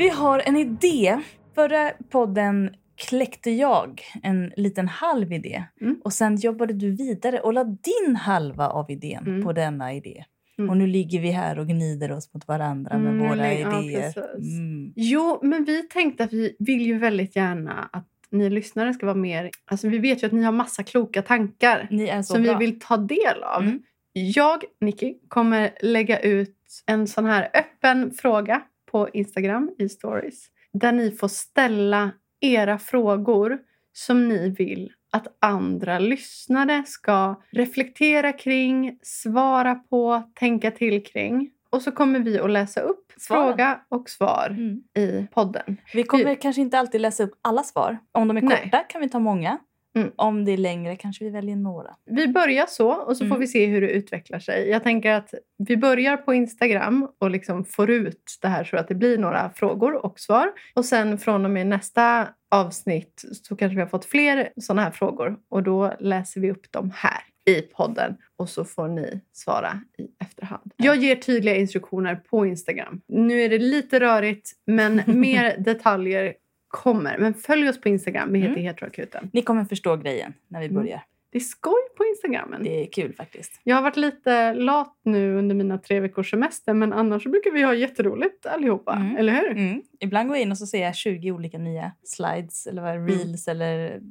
Vi 0.01 0.09
har 0.09 0.43
en 0.47 0.57
idé. 0.57 1.21
Förra 1.55 1.91
podden 2.11 2.75
kläckte 2.97 3.51
jag 3.51 4.03
en 4.23 4.53
liten 4.57 4.89
halv 4.89 5.33
idé. 5.33 5.65
Mm. 5.81 6.01
Och 6.05 6.13
sen 6.13 6.37
jobbade 6.37 6.73
du 6.73 6.91
vidare 6.91 7.41
och 7.41 7.53
la 7.53 7.65
din 7.65 8.17
halva 8.17 8.69
av 8.69 8.91
idén 8.91 9.27
Mm. 9.27 9.43
på 9.43 9.53
denna 9.53 9.95
idé. 9.95 10.25
Mm. 10.59 10.71
Och 10.71 10.77
nu 10.77 10.87
ligger 10.87 11.21
vi 11.21 11.31
här 11.31 11.59
och 11.59 11.67
gnider 11.67 12.13
oss 12.13 12.35
mot 12.35 12.49
varandra 12.49 12.95
Mm, 12.95 13.05
med 13.05 13.15
nu 13.15 13.29
våra 13.29 13.55
ja, 13.55 13.83
idéer. 13.83 14.15
Mm. 14.37 14.93
Jo, 14.97 15.39
men 15.43 15.65
vi 15.65 15.83
tänkte 15.83 16.25
att 16.25 16.33
vi 16.33 16.57
vill 16.59 16.81
ju 16.87 16.99
väldigt 16.99 17.37
gärna 17.37 17.89
att 17.93 18.09
ni 18.31 18.51
lyssnare 18.51 18.95
ska 18.95 19.07
vara 19.07 19.17
mer... 19.17 19.51
Alltså 19.65 19.89
vi 19.89 19.99
vet 19.99 20.23
ju 20.23 20.27
att 20.27 20.33
ni 20.33 20.43
har 20.43 20.53
massa 20.53 20.83
kloka 20.83 21.23
tankar 21.23 21.89
som 22.23 22.43
bra. 22.43 22.59
vi 22.59 22.67
vill 22.67 22.81
ta 22.81 22.97
del 22.97 23.43
av. 23.43 23.63
Mm. 23.63 23.83
Jag, 24.13 24.65
Nicky, 24.81 25.15
kommer 25.29 25.71
lägga 25.83 26.19
ut 26.21 26.57
en 26.87 27.07
sån 27.07 27.25
här 27.27 27.49
öppen 27.55 28.11
fråga 28.11 28.63
på 28.91 29.09
Instagram 29.13 29.71
i 29.79 29.89
stories. 29.89 30.47
Där 30.73 30.93
ni 30.93 31.11
får 31.11 31.29
ställa 31.29 32.11
era 32.41 32.79
frågor 32.79 33.59
som 33.93 34.29
ni 34.29 34.49
vill 34.51 34.93
att 35.13 35.27
andra 35.41 35.99
lyssnare 35.99 36.83
ska 36.87 37.43
reflektera 37.51 38.33
kring, 38.33 38.99
svara 39.03 39.75
på, 39.75 40.23
tänka 40.35 40.71
till 40.71 41.05
kring. 41.05 41.51
Och 41.71 41.83
så 41.83 41.93
kommer 41.93 42.19
vi 42.21 42.39
att 42.39 42.51
läsa 42.51 42.81
upp 42.81 43.13
Svaren. 43.17 43.43
fråga 43.53 43.81
och 43.89 44.11
svar 44.11 44.47
Mm. 44.51 44.83
i 44.97 45.27
podden. 45.33 45.77
Vi 45.95 46.03
kommer 46.03 46.35
kanske 46.35 46.63
inte 46.63 46.79
alltid 46.79 47.01
läsa 47.01 47.25
upp 47.25 47.35
alla 47.43 47.63
svar. 47.63 47.99
Om 48.13 48.29
de 48.29 48.37
är 48.37 48.43
Nej. 48.43 48.63
korta 48.65 48.79
kan 48.79 49.01
vi 49.01 49.09
ta 49.09 49.19
många. 49.19 49.59
Mm. 49.97 50.11
Om 50.17 50.45
det 50.45 50.53
är 50.53 50.57
längre 50.57 50.97
kanske 50.97 51.25
vi 51.25 51.31
väljer 51.31 51.57
några. 51.57 51.97
Vi 52.07 52.29
börjar 52.29 52.67
så 52.69 52.91
och 52.93 53.17
så 53.17 53.25
får 53.25 53.27
Mm. 53.27 53.41
vi 53.41 53.47
se 53.47 53.67
hur 53.67 53.81
det 53.81 53.91
utvecklar 53.91 54.39
sig. 54.39 54.69
Jag 54.69 54.83
tänker 54.83 55.13
att 55.13 55.35
vi 55.69 55.77
börjar 55.77 56.17
på 56.17 56.35
Instagram 56.35 57.09
och 57.19 57.31
liksom 57.31 57.65
får 57.65 57.91
ut 57.91 58.39
det 58.43 58.49
här 58.49 58.65
så 58.65 58.77
att 58.77 58.89
det 58.89 58.95
blir 58.95 59.19
några 59.19 59.51
frågor 59.51 60.05
och 60.07 60.21
svar. 60.21 60.53
Och 60.75 60.85
sen 60.85 61.19
från 61.19 61.45
och 61.45 61.51
med 61.51 61.67
nästa 61.67 62.29
avsnitt 62.51 63.25
så 63.43 63.57
kanske 63.57 63.75
vi 63.75 63.81
har 63.81 63.89
fått 63.89 64.05
fler 64.05 64.49
sådana 64.57 64.83
här 64.83 64.91
frågor 64.91 65.37
och 65.49 65.63
då 65.63 65.95
läser 66.01 66.41
vi 66.41 66.51
upp 66.51 66.73
dem 66.73 66.93
här 66.95 67.21
i 67.47 67.63
podden 67.63 68.17
och 68.37 68.49
så 68.49 68.65
får 68.65 68.89
ni 68.89 69.21
svara 69.33 69.81
i 69.99 70.07
efterhand. 70.25 70.73
Jag 70.77 70.97
ger 70.97 71.17
tydliga 71.17 71.57
instruktioner 71.57 72.15
på 72.17 72.47
Instagram. 72.47 73.01
Nu 73.09 73.43
är 73.43 73.49
det 73.49 73.59
lite 73.59 74.01
rörigt 74.01 74.51
men 74.67 75.03
mer 75.21 75.57
detaljer 75.59 76.35
kommer. 76.71 77.19
Men 77.19 77.35
följ 77.35 77.69
oss 77.69 77.81
på 77.81 77.89
Instagram. 77.89 78.33
Vi 78.33 78.39
heter 78.39 78.53
Mm. 78.53 78.65
Heteroakuten. 78.65 79.31
Ni 79.33 79.43
kommer 79.43 79.65
förstå 79.65 79.97
grejen 79.97 80.35
när 80.49 80.61
vi 80.61 80.67
Mm. 80.67 80.83
börjar. 80.83 81.03
Det 81.33 81.39
är 81.39 81.41
skoj 81.41 81.81
på 81.97 82.05
Instagrammen. 82.05 82.63
Det 82.65 82.83
är 82.83 82.87
kul 82.93 83.13
faktiskt. 83.15 83.61
Jag 83.65 83.77
har 83.77 83.83
varit 83.83 83.97
lite 83.97 84.55
lat 84.55 84.97
nu 85.05 85.35
under 85.37 85.55
mina 85.55 85.79
tre 85.79 86.01
veckors 86.01 86.31
semester 86.31 86.75
men 86.75 86.93
annars 86.93 87.25
brukar 87.25 87.51
vi 87.51 87.63
ha 87.63 87.75
jätteroligt 87.75 88.47
allihopa. 88.47 88.93
Mm. 88.95 89.17
Eller 89.17 89.33
hur? 89.33 89.51
Mm. 89.51 89.83
Ibland 90.01 90.29
går 90.29 90.37
jag 90.37 90.43
in 90.43 90.51
och 90.51 90.59
så 90.59 90.67
ser 90.67 90.83
jag 90.83 90.95
20 90.97 91.33
olika 91.33 91.59
nya 91.59 91.93
slides 92.05 92.67
eller 92.67 92.83
vad, 92.83 93.09
reels 93.09 93.49
eller 93.49 93.79
eh, 93.87 93.91
Mm. 93.95 94.03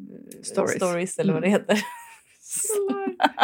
Stories. 0.43 0.76
stories 0.76 1.20
eller 1.20 1.34
vad 1.34 1.41
det 1.41 1.49
heter. 1.49 1.78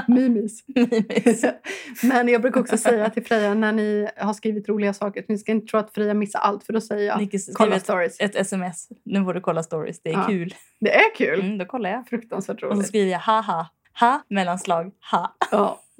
Mimis. 0.08 0.64
Mimis. 0.76 1.46
men 2.04 2.28
jag 2.28 2.42
brukar 2.42 2.62
också 2.62 2.78
säga 2.78 3.10
till 3.10 3.26
Freja 3.26 3.54
när 3.54 3.72
ni 3.72 4.08
har 4.18 4.34
skrivit 4.34 4.70
roliga 4.70 4.94
saker 4.94 5.22
att 5.22 5.30
ni 5.30 5.38
ska 5.38 5.52
inte 5.52 5.68
tro 5.68 5.80
att 5.80 5.94
Freja 5.94 6.14
missar 6.14 6.40
allt 6.40 6.64
för 6.64 6.74
då 6.74 6.82
säger 6.82 7.08
jag 7.08 7.20
Nicky 7.22 7.40
kolla 7.54 7.76
ett, 7.76 7.84
stories. 7.84 8.20
ett 8.20 8.36
sms. 8.36 8.88
Nu 9.06 9.24
får 9.24 9.34
du 9.34 9.42
kolla 9.42 9.64
stories. 9.64 10.02
Det 10.02 10.10
är 10.10 10.14
Ja. 10.14 10.26
kul. 10.28 10.56
Det 10.80 10.96
är 10.96 11.16
kul. 11.16 11.40
Mm, 11.40 11.58
då 11.58 11.66
kollar 11.66 11.90
jag. 11.90 12.08
Fruktansvärt 12.08 12.56
Och 12.64 12.70
så 12.70 12.76
roligt. 12.76 12.88
skriver 12.88 13.12
jag 13.12 13.20
ha-ha. 13.20 13.68
Ha 14.00 14.22
mellanslag 14.30 14.92
ha. 15.12 15.36
Ja. 15.52 15.82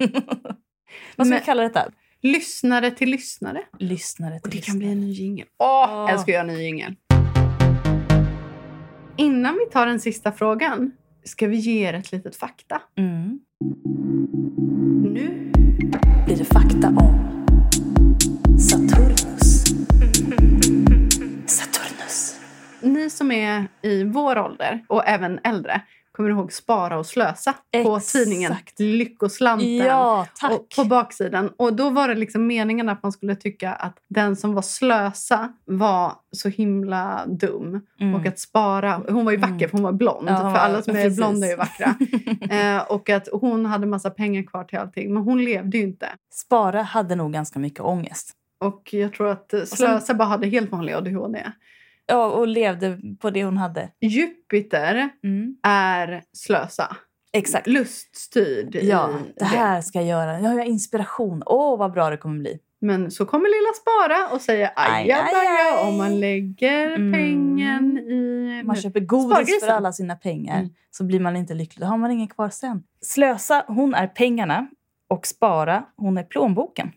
Vad 1.16 1.26
ska 1.26 1.34
Men- 1.34 1.38
vi 1.38 1.40
kalla 1.40 1.62
detta? 1.62 1.84
Lyssnare 2.22 2.90
till 2.90 3.10
lyssnare. 3.10 3.62
Lyssnare 3.78 4.40
Och 4.44 4.50
till 4.50 4.60
det 4.60 4.66
kan 4.66 4.78
bli 4.78 4.86
lyssnare. 4.88 5.04
en 5.04 5.08
ny 5.08 5.12
jingel. 5.12 5.46
Åh, 5.58 5.86
Åh. 5.88 6.12
älskar 6.12 6.32
jag 6.32 6.46
ny 6.46 6.62
jingel. 6.62 6.94
Innan 9.16 9.54
vi 9.54 9.66
tar 9.72 9.86
den 9.86 10.00
sista 10.00 10.32
frågan 10.32 10.92
ska 11.26 11.46
vi 11.46 11.56
ge 11.56 11.88
er 11.88 11.94
ett 11.94 12.12
litet 12.12 12.36
fakta. 12.36 12.82
Mm. 12.96 13.40
Nu 15.02 15.52
blir 16.26 16.36
det 16.36 16.44
fakta 16.44 16.88
om 16.88 17.46
Saturnus. 18.58 19.64
Saturnus. 21.46 22.40
Ni 22.80 23.10
som 23.10 23.32
är 23.32 23.68
i 23.82 24.04
vår 24.04 24.38
ålder 24.38 24.84
och 24.88 25.06
även 25.06 25.38
äldre 25.44 25.80
kommer 26.16 26.30
ihåg 26.30 26.52
Spara 26.52 26.98
och 26.98 27.06
slösa 27.06 27.52
på 27.52 27.96
Exakt. 27.96 28.12
tidningen 28.12 28.54
Lyckoslanten. 28.78 29.76
Ja, 29.76 30.26
tack. 30.34 30.52
Och 30.52 30.68
på 30.76 30.84
baksidan. 30.84 31.50
Och 31.56 31.72
då 31.76 31.90
var 31.90 32.08
det 32.08 32.14
liksom 32.14 32.46
meningen 32.46 32.88
att 32.88 33.02
man 33.02 33.12
skulle 33.12 33.34
tycka 33.36 33.72
att 33.72 33.98
den 34.08 34.36
som 34.36 34.54
var 34.54 34.62
slösa 34.62 35.52
var 35.64 36.12
så 36.32 36.48
himla 36.48 37.26
dum. 37.26 37.80
Mm. 38.00 38.14
Och 38.14 38.26
att 38.26 38.38
spara, 38.38 39.02
hon 39.08 39.24
var 39.24 39.32
ju 39.32 39.38
vacker 39.38 39.54
Mm. 39.54 39.68
för 39.70 39.78
hon 39.78 39.82
var 39.82 39.92
blond. 39.92 40.28
Ja, 40.28 40.36
för 40.36 40.42
var- 40.42 40.56
alla 40.56 40.82
som 40.82 40.96
är 40.96 41.02
precis. 41.02 41.16
blonda 41.16 41.46
är 41.46 41.50
ju 41.50 41.56
vackra. 41.56 41.94
eh, 42.76 42.82
och 42.92 43.10
att 43.10 43.28
hon 43.32 43.66
hade 43.66 43.86
massa 43.86 44.10
pengar 44.10 44.42
kvar 44.42 44.64
till 44.64 44.78
allting. 44.78 45.14
Men 45.14 45.22
hon 45.22 45.44
levde 45.44 45.78
ju 45.78 45.84
inte. 45.84 46.08
Spara 46.32 46.82
hade 46.82 47.14
nog 47.14 47.32
ganska 47.32 47.58
mycket 47.58 47.80
ångest. 47.80 48.32
Och 48.60 48.88
jag 48.94 49.12
tror 49.12 49.28
att 49.28 49.54
Slösa 49.68 50.14
bara 50.14 50.28
hade 50.28 50.46
helt 50.46 50.70
vanlig 50.72 50.92
ADHD. 50.92 51.38
Ja, 52.06 52.26
och 52.26 52.46
levde 52.48 52.98
på 53.20 53.30
det 53.30 53.44
hon 53.44 53.56
hade. 53.56 53.90
Jupiter 54.00 55.08
Mm. 55.24 55.56
är 55.62 56.22
slösa. 56.32 56.96
Exakt. 57.32 57.66
Luststyrd 57.66 58.74
Ja, 58.82 59.10
det 59.36 59.44
här 59.44 59.80
ska 59.80 59.98
jag 59.98 60.08
göra. 60.08 60.38
Nu 60.38 60.48
har 60.48 60.54
jag 60.58 60.66
inspiration. 60.66 61.42
Åh, 61.46 61.78
vad 61.78 61.92
bra 61.92 62.10
det 62.10 62.16
kommer 62.16 62.38
bli. 62.40 62.58
Men 62.80 63.10
så 63.10 63.26
kommer 63.26 63.44
lilla 63.48 63.72
Spara 63.74 64.34
och 64.34 64.40
säger 64.40 64.70
Aj, 64.76 64.90
aj, 64.92 65.02
ajabaja 65.12 65.78
aj. 65.82 65.88
om 65.88 65.96
man 65.96 66.20
lägger 66.20 66.86
Mm. 66.94 67.12
pengen 67.12 67.98
i... 67.98 68.62
Man 68.64 68.76
köper 68.76 69.00
godis 69.00 69.30
Spargrisen. 69.36 69.68
för 69.68 69.74
alla 69.76 69.92
sina 69.92 70.16
pengar 70.16 70.58
Mm. 70.58 70.70
så 70.90 71.04
blir 71.04 71.20
man 71.20 71.36
inte 71.36 71.54
lycklig. 71.54 71.80
Då 71.80 71.86
har 71.86 71.96
man 71.96 72.10
ingen 72.10 72.28
kvar 72.28 72.48
sen. 72.48 72.82
Slösa, 73.00 73.64
hon 73.68 73.94
är 73.94 74.06
pengarna. 74.06 74.66
Och 75.08 75.26
spara, 75.26 75.84
hon 75.96 76.18
är 76.18 76.22
plånboken. 76.22 76.92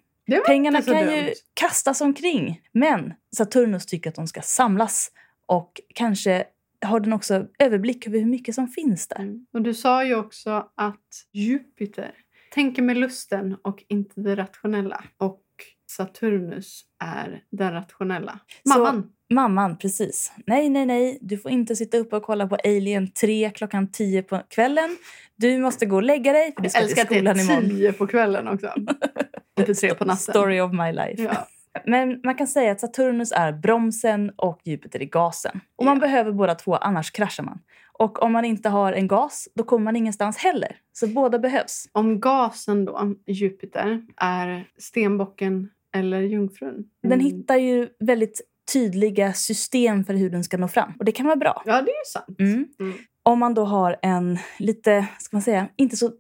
Pengarna 0.46 0.82
kan 0.82 0.96
dumt. 0.96 1.16
ju 1.16 1.34
kastas 1.54 2.02
omkring. 2.02 2.62
Men 2.72 3.14
Saturnus 3.36 3.86
tycker 3.86 4.10
att 4.10 4.16
de 4.16 4.28
ska 4.28 4.42
samlas. 4.42 5.12
Och 5.46 5.82
kanske 5.96 6.44
har 6.86 7.00
den 7.00 7.14
också 7.14 7.48
överblick 7.60 8.08
över 8.08 8.20
hur 8.20 8.26
mycket 8.26 8.56
som 8.56 8.68
finns 8.68 9.08
där. 9.08 9.20
Mm. 9.20 9.46
Och 9.54 9.62
du 9.62 9.74
sa 9.74 10.06
ju 10.06 10.16
också 10.16 10.70
att 10.76 11.26
Jupiter 11.34 12.12
tänker 12.54 12.82
med 12.82 12.98
lusten 12.98 13.58
och 13.62 13.84
inte 13.88 14.22
det 14.22 14.36
rationella. 14.36 15.04
Och 15.18 15.42
Saturnus 15.90 16.82
är 17.04 17.44
den 17.52 17.74
rationella. 17.74 18.40
Så- 18.64 18.70
Mamman. 18.80 19.10
Mamman, 19.34 19.78
precis. 19.78 20.32
Nej, 20.48 20.70
nej, 20.70 20.86
nej. 20.86 21.18
Du 21.22 21.38
får 21.38 21.52
inte 21.52 21.76
sitta 21.76 21.98
uppe 21.98 22.16
och 22.16 22.24
kolla 22.24 22.48
på 22.48 22.56
Alien 22.64 23.12
3 23.12 23.50
klockan 23.56 23.92
10 23.92 24.24
på 24.24 24.42
kvällen. 24.50 24.98
Du 25.36 25.58
måste 25.58 25.86
gå 25.86 25.96
och 25.96 26.04
lägga 26.04 26.34
dig 26.34 26.54
för 26.56 26.62
du 26.62 26.66
Jag 26.66 26.72
ska 26.72 26.80
till 26.80 26.88
älskar 26.90 27.02
att 27.04 27.10
det 27.10 27.16
skolan 27.16 27.40
är 27.40 27.44
imorgon. 27.44 27.70
tio 27.70 27.94
på 27.94 28.08
kvällen 28.08 28.48
också. 28.48 28.74
inte 29.60 29.74
tre 29.74 29.94
på 29.94 30.06
natten. 30.06 30.18
Story 30.34 30.60
of 30.62 30.72
my 30.72 30.92
life. 30.92 31.24
Ja. 31.24 31.48
Men 31.86 32.22
man 32.24 32.36
kan 32.36 32.48
säga 32.48 32.72
att 32.72 32.80
Saturnus 32.80 33.32
är 33.32 33.52
bromsen 33.52 34.32
och 34.36 34.60
Jupiter 34.64 35.02
är 35.02 35.06
gasen. 35.06 35.60
Och 35.76 35.86
man 35.86 35.96
Ja. 35.98 36.02
behöver 36.02 36.32
båda 36.32 36.56
två, 36.56 36.76
annars 36.76 37.12
kraschar 37.12 37.44
man. 37.44 37.60
Och 37.94 38.24
om 38.24 38.32
man 38.32 38.46
inte 38.46 38.70
har 38.70 38.94
en 38.94 39.08
gas, 39.08 39.48
då 39.56 39.64
kommer 39.64 39.84
man 39.84 39.96
ingenstans 39.96 40.38
heller. 40.38 40.76
Så 40.94 41.08
båda 41.08 41.40
behövs. 41.40 41.86
Om 41.92 42.20
gasen 42.20 42.86
då, 42.86 43.16
Jupiter, 43.28 44.02
är 44.18 44.68
stenbocken 44.78 45.70
eller 45.96 46.22
jungfrun? 46.22 46.84
Den 47.04 47.12
Mm. 47.12 47.26
hittar 47.26 47.56
ju 47.58 47.90
väldigt 48.00 48.42
tydliga 48.74 49.34
system 49.34 50.04
för 50.06 50.14
hur 50.14 50.30
den 50.30 50.44
ska 50.44 50.58
nå 50.58 50.68
fram. 50.68 50.94
Och 51.00 51.06
det 51.06 51.12
kan 51.12 51.26
vara 51.26 51.36
bra. 51.36 51.64
Ja, 51.66 51.82
det 51.82 51.92
är 51.92 52.00
ju 52.00 52.06
sant. 52.06 52.40
Mm. 52.40 52.68
Mm. 52.80 52.98
Om 53.24 53.40
man 53.40 53.54
då 53.54 53.64
har 53.66 53.96
en 54.02 54.38
lite, 54.60 55.06
ska 55.20 55.36
man 55.36 55.42
säga, 55.42 55.68
inte 55.76 55.98
så 55.98 56.12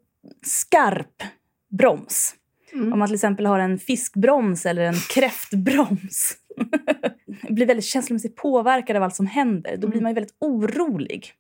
skarp 0.45 1.23
broms. 1.69 2.35
Mm. 2.73 2.93
Om 2.93 2.99
man 2.99 3.07
till 3.07 3.15
exempel 3.15 3.45
har 3.45 3.59
en 3.59 3.77
fiskbroms 3.79 4.65
eller 4.65 4.81
en 4.81 4.93
kräftbroms. 5.15 6.33
blir 7.49 7.65
väldigt 7.65 7.85
känslomässigt 7.85 8.35
påverkad 8.35 8.95
av 8.95 9.03
allt 9.03 9.15
som 9.15 9.27
händer. 9.27 9.77
Då 9.77 9.87
blir 9.87 9.97
Mm. 9.97 10.03
man 10.03 10.13
väldigt 10.13 10.35
orolig. 10.39 11.31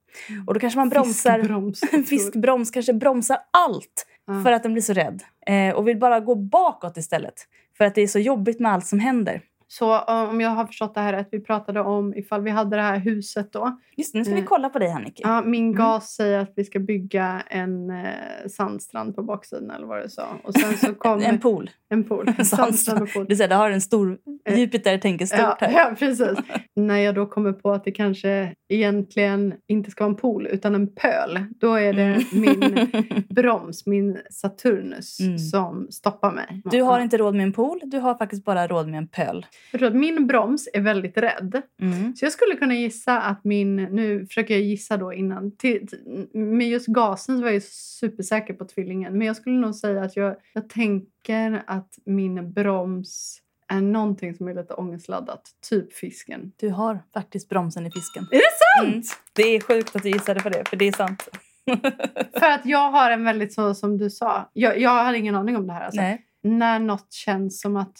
Och 0.47 0.53
då 0.53 0.59
kanske 0.59 0.79
man 0.79 0.89
bromsar... 0.89 1.39
Fiskbroms. 1.39 1.81
En 1.91 2.03
fiskbroms 2.05 2.71
kanske 2.71 2.93
bromsar 2.93 3.37
allt 3.51 4.05
för 4.43 4.51
att 4.51 4.63
den 4.63 4.73
blir 4.73 4.83
så 4.83 4.93
rädd. 4.93 5.23
Eh, 5.47 5.75
och 5.75 5.87
vill 5.87 5.97
bara 5.99 6.19
gå 6.19 6.35
bakåt 6.35 6.97
istället. 6.97 7.33
För 7.79 7.85
att 7.85 7.95
det 7.95 8.01
är 8.01 8.07
så 8.07 8.19
jobbigt 8.19 8.59
med 8.59 8.71
allt 8.71 8.87
som 8.87 8.99
händer. 8.99 9.41
Så 9.71 9.93
eh, 9.95 10.29
om 10.29 10.41
jag 10.41 10.49
har 10.49 10.65
förstått 10.65 10.95
det 10.95 11.01
här 11.01 11.13
rätt, 11.13 11.27
vi 11.31 11.39
pratade 11.39 11.81
om 11.81 12.13
ifall 12.15 12.41
vi 12.41 12.49
hade 12.51 12.75
det 12.75 12.81
här 12.81 12.97
huset 12.99 13.53
då. 13.53 13.79
Just 13.97 14.13
nu 14.13 14.23
ska 14.23 14.31
vi 14.33 14.37
Mm. 14.39 14.47
kolla 14.47 14.69
på 14.69 14.79
dig 14.79 14.89
här 14.89 14.99
Nicky. 14.99 15.21
Ja, 15.25 15.41
min 15.41 15.63
Mm. 15.63 15.75
gas 15.75 16.11
säger 16.15 16.39
att 16.39 16.53
vi 16.55 16.63
ska 16.63 16.79
bygga 16.79 17.41
en 17.49 17.89
eh, 17.89 18.05
sandstrand 18.49 19.15
på 19.15 19.23
baksidan 19.23 19.71
eller 19.71 19.87
vad 19.87 20.01
det 20.01 20.09
sa. 20.09 20.27
Och 20.43 20.53
sen 20.53 20.77
så 20.77 20.93
kom 20.99 21.21
En 21.21 21.39
pool. 21.39 21.69
en 21.89 22.03
pool. 22.03 22.33
Sandstrand 22.45 23.01
och 23.01 23.13
pool. 23.13 23.25
Du 23.29 23.35
säger, 23.35 23.47
det 23.49 23.55
har 23.55 23.71
en 23.71 23.81
stor... 23.81 24.17
Eh, 24.45 24.59
Jupiter 24.59 24.97
tänker 24.97 25.25
stort 25.25 25.39
Ja, 25.39 25.57
här. 25.59 25.71
ja, 25.73 25.95
precis. 25.99 26.37
När 26.75 26.97
jag 26.97 27.15
då 27.15 27.25
kommer 27.25 27.51
på 27.53 27.71
att 27.71 27.83
det 27.83 27.91
kanske 27.91 28.53
egentligen 28.69 29.53
inte 29.67 29.91
ska 29.91 30.03
vara 30.03 30.09
en 30.11 30.15
pool 30.17 30.47
utan 30.47 30.75
en 30.75 30.87
pöl. 30.95 31.39
Då 31.59 31.73
är 31.73 31.93
det 31.93 32.03
Mm. 32.03 32.23
min 32.31 32.87
broms, 33.29 33.85
min 33.85 34.17
Saturnus, 34.31 35.19
Mm. 35.19 35.37
som 35.39 35.87
stoppar 35.91 36.31
mig. 36.31 36.61
Du 36.65 36.81
har 36.81 36.99
inte 36.99 37.17
råd 37.17 37.35
med 37.35 37.43
en 37.43 37.53
pool, 37.53 37.79
du 37.83 37.97
har 37.97 38.15
faktiskt 38.15 38.45
bara 38.45 38.67
råd 38.67 38.87
med 38.87 38.97
en 38.97 39.07
pöl. 39.07 39.45
Jag 39.71 39.79
tror 39.79 39.89
att 39.89 39.95
min 39.95 40.27
broms 40.27 40.69
är 40.73 40.81
väldigt 40.81 41.17
rädd. 41.17 41.61
Mm. 41.81 42.15
Så 42.15 42.25
jag 42.25 42.31
skulle 42.31 42.55
kunna 42.55 42.73
gissa 42.73 43.21
att 43.21 43.43
min... 43.43 43.75
Nu 43.75 44.25
försöker 44.25 44.53
jag 44.53 44.63
gissa 44.63 44.97
då 44.97 45.13
innan. 45.13 45.51
Till, 45.57 45.87
till, 45.87 46.27
med 46.33 46.69
just 46.69 46.87
gasen 46.87 47.37
så 47.37 47.43
var 47.43 47.51
jag 47.51 47.63
supersäker 47.63 48.53
på 48.53 48.65
tvillingen. 48.65 49.17
Men 49.17 49.27
jag 49.27 49.35
skulle 49.35 49.59
nog 49.59 49.75
säga 49.75 50.03
att 50.03 50.15
jag, 50.15 50.35
jag 50.53 50.69
tänker 50.69 51.63
att 51.67 51.99
min 52.05 52.53
broms 52.53 53.41
är 53.67 53.81
någonting 53.81 54.35
som 54.35 54.47
är 54.47 54.53
lite 54.53 54.73
ångestladdat. 54.73 55.41
Typ 55.69 55.93
fisken. 55.93 56.51
Du 56.57 56.69
har 56.69 56.99
faktiskt 57.13 57.49
bromsen 57.49 57.85
i 57.85 57.91
fisken. 57.91 58.27
Är 58.31 58.35
det 58.35 58.41
sant? 58.77 58.95
Mm. 58.95 59.03
Det 59.33 59.55
är 59.55 59.61
sjukt 59.61 59.95
att 59.95 60.03
du 60.03 60.09
gissade 60.09 60.39
på 60.39 60.49
det, 60.49 60.69
för 60.69 60.77
det 60.77 60.87
är 60.87 60.91
sant. 60.91 61.29
För 62.39 62.51
att 62.51 62.65
jag 62.65 62.91
har 62.91 63.11
en 63.11 63.23
väldigt 63.23 63.53
så 63.53 63.75
som 63.75 63.97
du 63.97 64.09
sa. 64.09 64.49
Jag, 64.53 64.79
jag 64.79 65.03
hade 65.03 65.17
ingen 65.17 65.35
aning 65.35 65.57
om 65.57 65.67
det 65.67 65.73
här. 65.73 65.85
Alltså. 65.85 66.01
Nej. 66.01 66.25
När 66.41 66.79
något 66.79 67.13
känns 67.13 67.61
som 67.61 67.75
att 67.75 67.97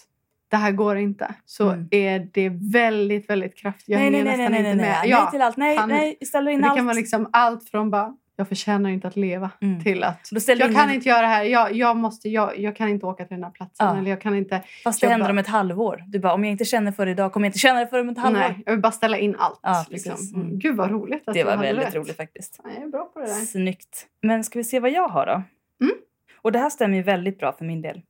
det 0.49 0.57
här 0.57 0.71
går 0.71 0.97
inte 0.97 1.33
så 1.45 1.69
Mm. 1.69 1.87
är 1.91 2.27
det 2.33 2.49
väldigt, 2.73 3.29
väldigt 3.29 3.55
kraftigt. 3.57 3.89
Jag 3.89 3.97
nej, 3.97 4.05
hänger 4.05 4.23
nej, 4.23 4.37
nästan 4.37 4.51
nej, 4.51 4.59
inte 4.59 4.75
nej, 4.75 4.75
med. 4.89 4.97
nej. 5.01 5.09
Ja, 5.09 5.21
nej 5.21 5.31
till 5.31 5.41
allt. 5.41 5.57
Nej, 5.57 5.75
han- 5.77 5.89
nej, 5.89 6.17
ställer 6.25 6.51
in 6.51 6.61
det 6.61 6.67
allt. 6.67 6.77
kan 6.77 6.85
vara 6.85 6.95
liksom 6.95 7.29
allt 7.33 7.69
från 7.69 7.89
bara 7.89 8.15
jag 8.35 8.47
förtjänar 8.47 8.89
inte 8.89 9.07
att 9.07 9.15
leva 9.15 9.51
Mm. 9.61 9.83
till 9.83 10.03
att 10.03 10.31
jag 10.47 10.69
in 10.69 10.75
kan 10.75 10.91
inte 10.91 11.09
göra 11.09 11.21
det 11.21 11.27
här. 11.27 11.43
Jag, 11.43 11.73
jag, 11.75 11.97
måste, 11.97 12.29
jag, 12.29 12.57
jag 12.59 12.75
kan 12.75 12.89
inte 12.89 13.05
åka 13.05 13.25
till 13.25 13.35
den 13.35 13.43
här 13.43 13.51
platsen. 13.51 13.87
Ja. 13.87 13.97
Eller 13.97 14.09
jag 14.09 14.21
kan 14.21 14.35
inte... 14.35 14.61
Fast 14.83 15.01
det 15.01 15.05
jag 15.05 15.11
händer 15.11 15.29
om 15.29 15.37
ett 15.37 15.47
halvår. 15.47 16.03
Du 16.07 16.19
bara, 16.19 16.33
om 16.33 16.43
jag 16.43 16.51
inte 16.51 16.65
känner 16.65 16.91
för 16.91 17.05
det 17.05 17.11
idag 17.11 17.33
kommer 17.33 17.47
jag 17.47 17.49
inte 17.49 17.59
känna 17.59 17.79
det 17.79 17.87
för 17.87 17.99
om 17.99 18.09
ett 18.09 18.17
halvår. 18.17 18.39
Nej, 18.39 18.63
jag 18.65 18.71
vill 18.73 18.81
bara 18.81 18.91
ställa 18.91 19.17
in 19.17 19.35
allt. 19.39 19.59
Ja, 19.63 19.85
liksom. 19.89 20.11
mm. 20.33 20.47
Mm. 20.47 20.59
Gud 20.59 20.75
vad 20.75 20.91
roligt 20.91 21.27
att 21.27 21.33
det 21.33 21.43
var 21.43 21.57
väldigt 21.57 21.87
rätt. 21.87 21.95
roligt 21.95 22.17
faktiskt. 22.17 22.59
Ja, 22.63 22.69
Jag 22.75 22.83
är 22.83 22.87
bra 22.87 23.05
på 23.05 23.19
det 23.19 23.25
där. 23.25 23.33
Snyggt. 23.33 24.07
Men 24.21 24.43
ska 24.43 24.59
vi 24.59 24.63
se 24.63 24.79
vad 24.79 24.91
jag 24.91 25.07
har 25.07 25.25
då? 25.25 25.41
Mm. 25.85 25.95
Och 26.41 26.51
det 26.51 26.59
här 26.59 26.69
stämmer 26.69 26.97
ju 26.97 27.03
väldigt 27.03 27.39
bra 27.39 27.51
för 27.57 27.65
min 27.65 27.81
del. 27.81 28.01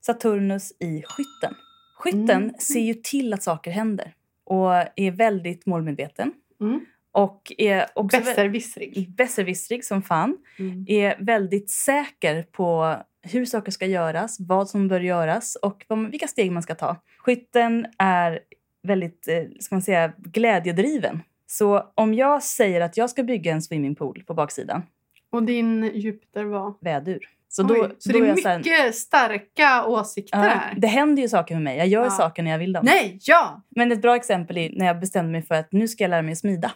Saturnus 0.00 0.72
i 0.80 1.02
skytten. 1.06 1.54
Skytten 1.98 2.30
Mm. 2.30 2.54
ser 2.58 2.80
ju 2.80 2.94
till 2.94 3.32
att 3.34 3.42
saker 3.42 3.70
händer 3.70 4.14
och 4.44 4.72
är 4.96 5.10
väldigt 5.10 5.66
målmedveten. 5.66 6.32
Mm. 6.60 6.80
Och 7.12 7.52
är 7.58 7.86
också 7.94 8.18
Besserwissrig. 8.18 9.10
besserwissrig 9.16 9.84
som 9.84 10.02
fan. 10.02 10.36
Mm. 10.58 10.84
Är 10.88 11.16
väldigt 11.24 11.70
säker 11.70 12.42
på 12.42 12.96
hur 13.22 13.44
saker 13.44 13.72
ska 13.72 13.86
göras, 13.86 14.36
vad 14.40 14.68
som 14.68 14.88
bör 14.88 15.00
göras 15.00 15.56
och 15.56 15.84
vilka 16.10 16.28
steg 16.28 16.52
man 16.52 16.62
ska 16.62 16.74
ta. 16.74 16.96
Skytten 17.18 17.86
är 17.98 18.40
väldigt 18.82 19.28
eh, 19.28 19.42
ska 19.60 19.74
man 19.74 19.82
säga, 19.82 20.12
glädjedriven. 20.18 21.20
Så 21.46 21.90
om 21.94 22.14
jag 22.14 22.42
säger 22.42 22.80
att 22.80 22.96
jag 22.96 23.10
ska 23.10 23.22
bygga 23.22 23.52
en 23.52 23.62
swimmingpool 23.62 24.24
på 24.26 24.34
baksidan, 24.34 24.82
Och 25.30 25.42
din 25.42 25.84
Jupiter 25.94 26.44
var? 26.44 26.74
vädur. 26.80 27.28
Så, 27.50 27.62
Oj, 27.62 27.68
då, 27.68 27.90
så 27.98 28.12
då 28.12 28.20
det 28.20 28.28
är 28.30 28.36
så 28.36 28.48
här- 28.48 28.58
mycket 28.58 28.94
starka 28.94 29.84
åsikter 29.84 30.38
Ja, 30.38 30.44
här. 30.44 30.74
det 30.76 30.86
händer 30.86 31.22
ju 31.22 31.28
saker 31.28 31.54
med 31.54 31.62
mig. 31.64 31.76
Jag 31.78 31.86
gör 31.88 32.04
Ja. 32.04 32.10
saker 32.10 32.42
när 32.42 32.50
jag 32.50 32.58
vill 32.58 32.72
dem. 32.72 32.84
Nej, 32.84 33.18
ja! 33.22 33.62
Men 33.68 33.92
ett 33.92 34.02
bra 34.02 34.16
exempel 34.16 34.56
är 34.58 34.70
när 34.78 34.86
jag 34.86 35.00
bestämde 35.00 35.32
mig 35.32 35.42
för 35.42 35.54
att 35.54 35.72
nu 35.72 35.88
ska 35.88 36.04
jag 36.04 36.08
lära 36.10 36.22
mig 36.22 36.32
att 36.32 36.38
smida. 36.38 36.72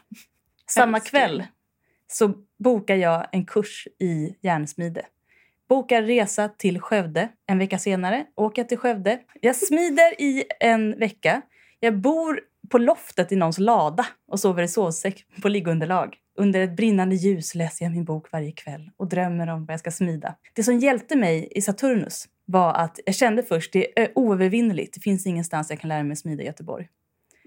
Samma 0.70 1.00
kväll 1.00 1.44
så 2.12 2.32
bokar 2.64 2.94
jag 2.96 3.26
en 3.32 3.44
kurs 3.46 3.88
i 4.00 4.36
järnsmide. 4.42 5.02
Bokar 5.68 6.02
resa 6.02 6.48
till 6.48 6.80
Skövde 6.80 7.28
en 7.46 7.58
vecka 7.58 7.78
senare. 7.78 8.24
Åker 8.36 8.64
till 8.64 8.78
Skövde. 8.78 9.18
Jag 9.40 9.56
smider 9.56 10.20
i 10.22 10.44
en 10.60 10.98
vecka. 10.98 11.42
Jag 11.80 11.98
bor 11.98 12.40
på 12.70 12.78
loftet 12.78 13.32
i 13.32 13.36
någons 13.36 13.58
lada 13.58 14.06
och 14.28 14.40
sover 14.40 14.62
i 14.62 14.68
sovsäck 14.68 15.24
på 15.42 15.48
liggunderlag. 15.48 16.16
Under 16.34 16.60
ett 16.60 16.76
brinnande 16.76 17.14
ljus 17.14 17.54
läser 17.54 17.84
jag 17.84 17.92
min 17.92 18.04
bok 18.04 18.32
varje 18.32 18.52
kväll 18.52 18.90
och 18.96 19.08
drömmer 19.08 19.46
om 19.46 19.66
vad 19.66 19.72
jag 19.72 19.80
ska 19.80 19.90
smida. 19.90 20.34
Det 20.52 20.62
som 20.62 20.78
hjälpte 20.78 21.16
mig 21.16 21.48
i 21.50 21.62
Saturnus 21.62 22.28
var 22.44 22.74
att 22.74 23.00
jag 23.06 23.14
kände 23.14 23.42
först 23.42 23.72
det 23.72 24.00
är 24.00 24.12
oövervinneligt. 24.14 24.94
Det 24.94 25.00
finns 25.00 25.26
ingenstans 25.26 25.70
jag 25.70 25.80
kan 25.80 25.88
lära 25.88 26.02
mig 26.02 26.16
smida 26.16 26.42
i 26.42 26.46
Göteborg. 26.46 26.88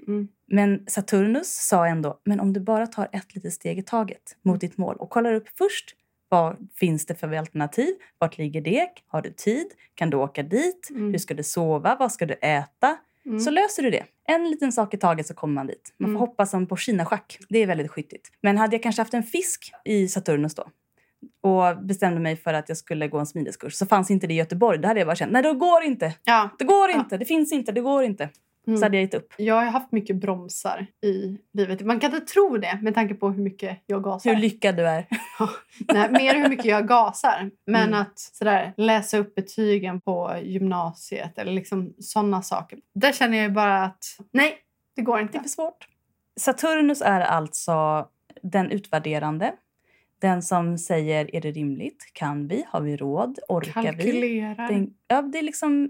Mm. 0.07 0.27
Men 0.47 0.83
Saturnus 0.87 1.47
sa 1.47 1.87
ändå, 1.87 2.19
men 2.23 2.39
om 2.39 2.53
du 2.53 2.59
bara 2.59 2.87
tar 2.87 3.09
ett 3.11 3.35
litet 3.35 3.53
steg 3.53 3.79
i 3.79 3.83
taget 3.83 4.37
mot 4.41 4.61
ditt 4.61 4.77
mål 4.77 4.95
och 4.95 5.09
kollar 5.09 5.33
upp 5.33 5.47
först 5.57 5.95
vad 6.29 6.69
finns 6.75 7.05
det 7.05 7.15
för 7.15 7.33
alternativ? 7.33 7.95
Vart 8.17 8.37
ligger 8.37 8.61
det? 8.61 8.89
Har 9.07 9.21
du 9.21 9.31
tid? 9.31 9.67
Kan 9.95 10.09
du 10.09 10.17
åka 10.17 10.43
dit? 10.43 10.89
Mm. 10.89 11.11
Hur 11.11 11.17
ska 11.17 11.33
du 11.33 11.43
sova? 11.43 11.95
Vad 11.99 12.11
ska 12.11 12.25
du 12.25 12.33
äta? 12.33 12.97
Mm. 13.25 13.39
Så 13.39 13.51
löser 13.51 13.83
du 13.83 13.89
det. 13.89 14.03
En 14.27 14.49
liten 14.49 14.71
sak 14.71 14.93
i 14.93 14.97
taget 14.97 15.27
så 15.27 15.33
kommer 15.33 15.53
man 15.53 15.67
dit. 15.67 15.93
Man 15.97 16.07
får 16.07 16.09
Mm. 16.11 16.19
hoppas 16.19 16.51
som 16.51 16.67
på 16.67 16.75
Kina-schack. 16.77 17.37
Det 17.49 17.59
är 17.59 17.67
väldigt 17.67 17.91
skyttigt. 17.91 18.31
Men 18.41 18.57
hade 18.57 18.75
jag 18.75 18.83
kanske 18.83 19.01
haft 19.01 19.13
en 19.13 19.23
fisk 19.23 19.71
i 19.85 20.07
Saturnus 20.07 20.55
då 20.55 20.63
och 21.43 21.83
bestämde 21.85 22.19
mig 22.19 22.35
för 22.35 22.53
att 22.53 22.69
jag 22.69 22.77
skulle 22.77 23.07
gå 23.07 23.19
en 23.19 23.25
smideskurs 23.25 23.73
så 23.73 23.85
fanns 23.85 24.11
inte 24.11 24.27
det 24.27 24.33
i 24.33 24.37
Göteborg. 24.37 24.79
Då 24.79 24.87
hade 24.87 24.99
jag 24.99 25.07
bara 25.07 25.15
känt, 25.15 25.31
nej 25.31 25.41
det 25.43 25.53
går 25.53 25.83
inte. 25.83 26.13
Ja. 26.23 26.49
Det 26.59 26.65
går 26.65 26.89
Ja. 26.89 26.95
inte. 26.99 27.17
Det 27.17 27.25
finns 27.25 27.51
inte. 27.51 27.71
Det 27.71 27.81
går 27.81 28.03
inte. 28.03 28.29
Mm. 28.67 28.77
Så 28.77 28.85
hade 28.85 28.97
jag 28.97 29.01
gett 29.01 29.13
upp. 29.13 29.33
Jag 29.37 29.55
har 29.55 29.65
haft 29.65 29.91
mycket 29.91 30.15
bromsar 30.15 30.87
i 31.03 31.37
livet. 31.53 31.81
Man 31.81 31.99
kan 31.99 32.13
inte 32.15 32.25
tro 32.33 32.57
det 32.57 32.79
med 32.81 32.93
tanke 32.95 33.13
på 33.15 33.29
hur 33.29 33.43
mycket 33.43 33.77
jag 33.85 34.03
gasar. 34.03 34.29
Hur 34.33 34.41
lyckad 34.41 34.75
du 34.75 34.87
är. 34.87 35.07
Nej, 35.93 36.11
mer 36.11 36.35
hur 36.35 36.49
mycket 36.49 36.65
jag 36.65 36.87
gasar. 36.87 37.51
Men 37.67 37.87
Mm. 37.87 38.01
att 38.01 38.19
sådär, 38.19 38.73
läsa 38.77 39.17
upp 39.17 39.35
betygen 39.35 40.01
på 40.01 40.35
gymnasiet 40.43 41.37
eller 41.37 41.51
liksom 41.51 41.93
sådana 41.99 42.41
saker. 42.41 42.79
Där 42.95 43.11
känner 43.11 43.37
jag 43.37 43.53
bara 43.53 43.83
att 43.83 44.03
nej, 44.31 44.57
det 44.95 45.01
går 45.01 45.15
Det 45.17 45.21
är 45.21 45.23
inte. 45.23 45.39
för 45.39 45.49
svårt. 45.49 45.87
Saturnus 46.39 47.01
är 47.01 47.21
alltså 47.21 48.07
den 48.43 48.71
utvärderande. 48.71 49.53
Den 50.21 50.41
som 50.41 50.77
säger, 50.77 51.35
är 51.35 51.41
det 51.41 51.51
rimligt? 51.51 52.09
Kan 52.13 52.47
vi? 52.47 52.65
Har 52.69 52.81
vi 52.81 52.97
råd? 52.97 53.39
Orkar 53.49 53.81
vi? 53.81 53.87
Kalkylerar. 53.87 54.67
Den, 54.67 54.93
ja, 55.07 55.21
det 55.21 55.37
är 55.37 55.43
liksom 55.43 55.89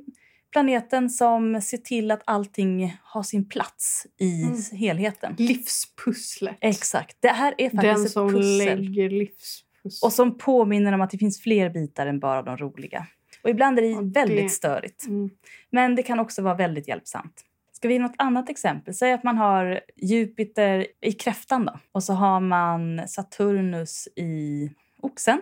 planeten 0.55 1.09
som 1.09 1.61
ser 1.61 1.77
till 1.77 2.11
att 2.11 2.21
allting 2.25 2.97
har 3.03 3.23
sin 3.23 3.49
plats 3.49 4.07
i 4.19 4.43
Mm. 4.43 4.57
helheten. 4.71 5.35
Livspusslet. 5.37 6.57
Exakt. 6.61 7.17
Det 7.19 7.27
här 7.27 7.55
är 7.57 7.69
Den 7.69 7.81
faktiskt 7.81 8.13
som 8.13 8.27
ett 8.27 8.33
pussel. 8.33 8.57
lägger 8.81 9.09
livspussel. 9.09 10.05
Och 10.07 10.13
som 10.13 10.37
påminner 10.37 10.93
om 10.93 11.01
att 11.01 11.09
det 11.09 11.17
finns 11.17 11.41
fler 11.41 11.69
bitar 11.69 12.07
än 12.07 12.19
bara 12.19 12.41
de 12.41 12.57
roliga. 12.57 13.07
Och 13.43 13.49
ibland 13.49 13.79
är 13.79 13.81
det 13.81 14.01
det- 14.01 14.19
väldigt 14.19 14.51
störigt. 14.51 15.05
Mm. 15.07 15.29
Men 15.69 15.95
det 15.95 16.03
kan 16.03 16.19
också 16.19 16.41
vara 16.41 16.55
väldigt 16.55 16.87
hjälpsamt. 16.87 17.41
Ska 17.73 17.87
vi 17.87 17.93
ge 17.93 17.99
något 17.99 18.15
annat 18.17 18.49
exempel? 18.49 18.93
Säg 18.93 19.13
att 19.13 19.23
man 19.23 19.37
har 19.37 19.79
Jupiter 19.95 20.87
i 21.01 21.11
kräftan 21.11 21.65
då. 21.65 21.79
Och 21.91 22.03
så 22.03 22.13
har 22.13 22.39
man 22.39 23.07
Saturnus 23.07 24.07
i 24.15 24.69
oxen. 25.01 25.41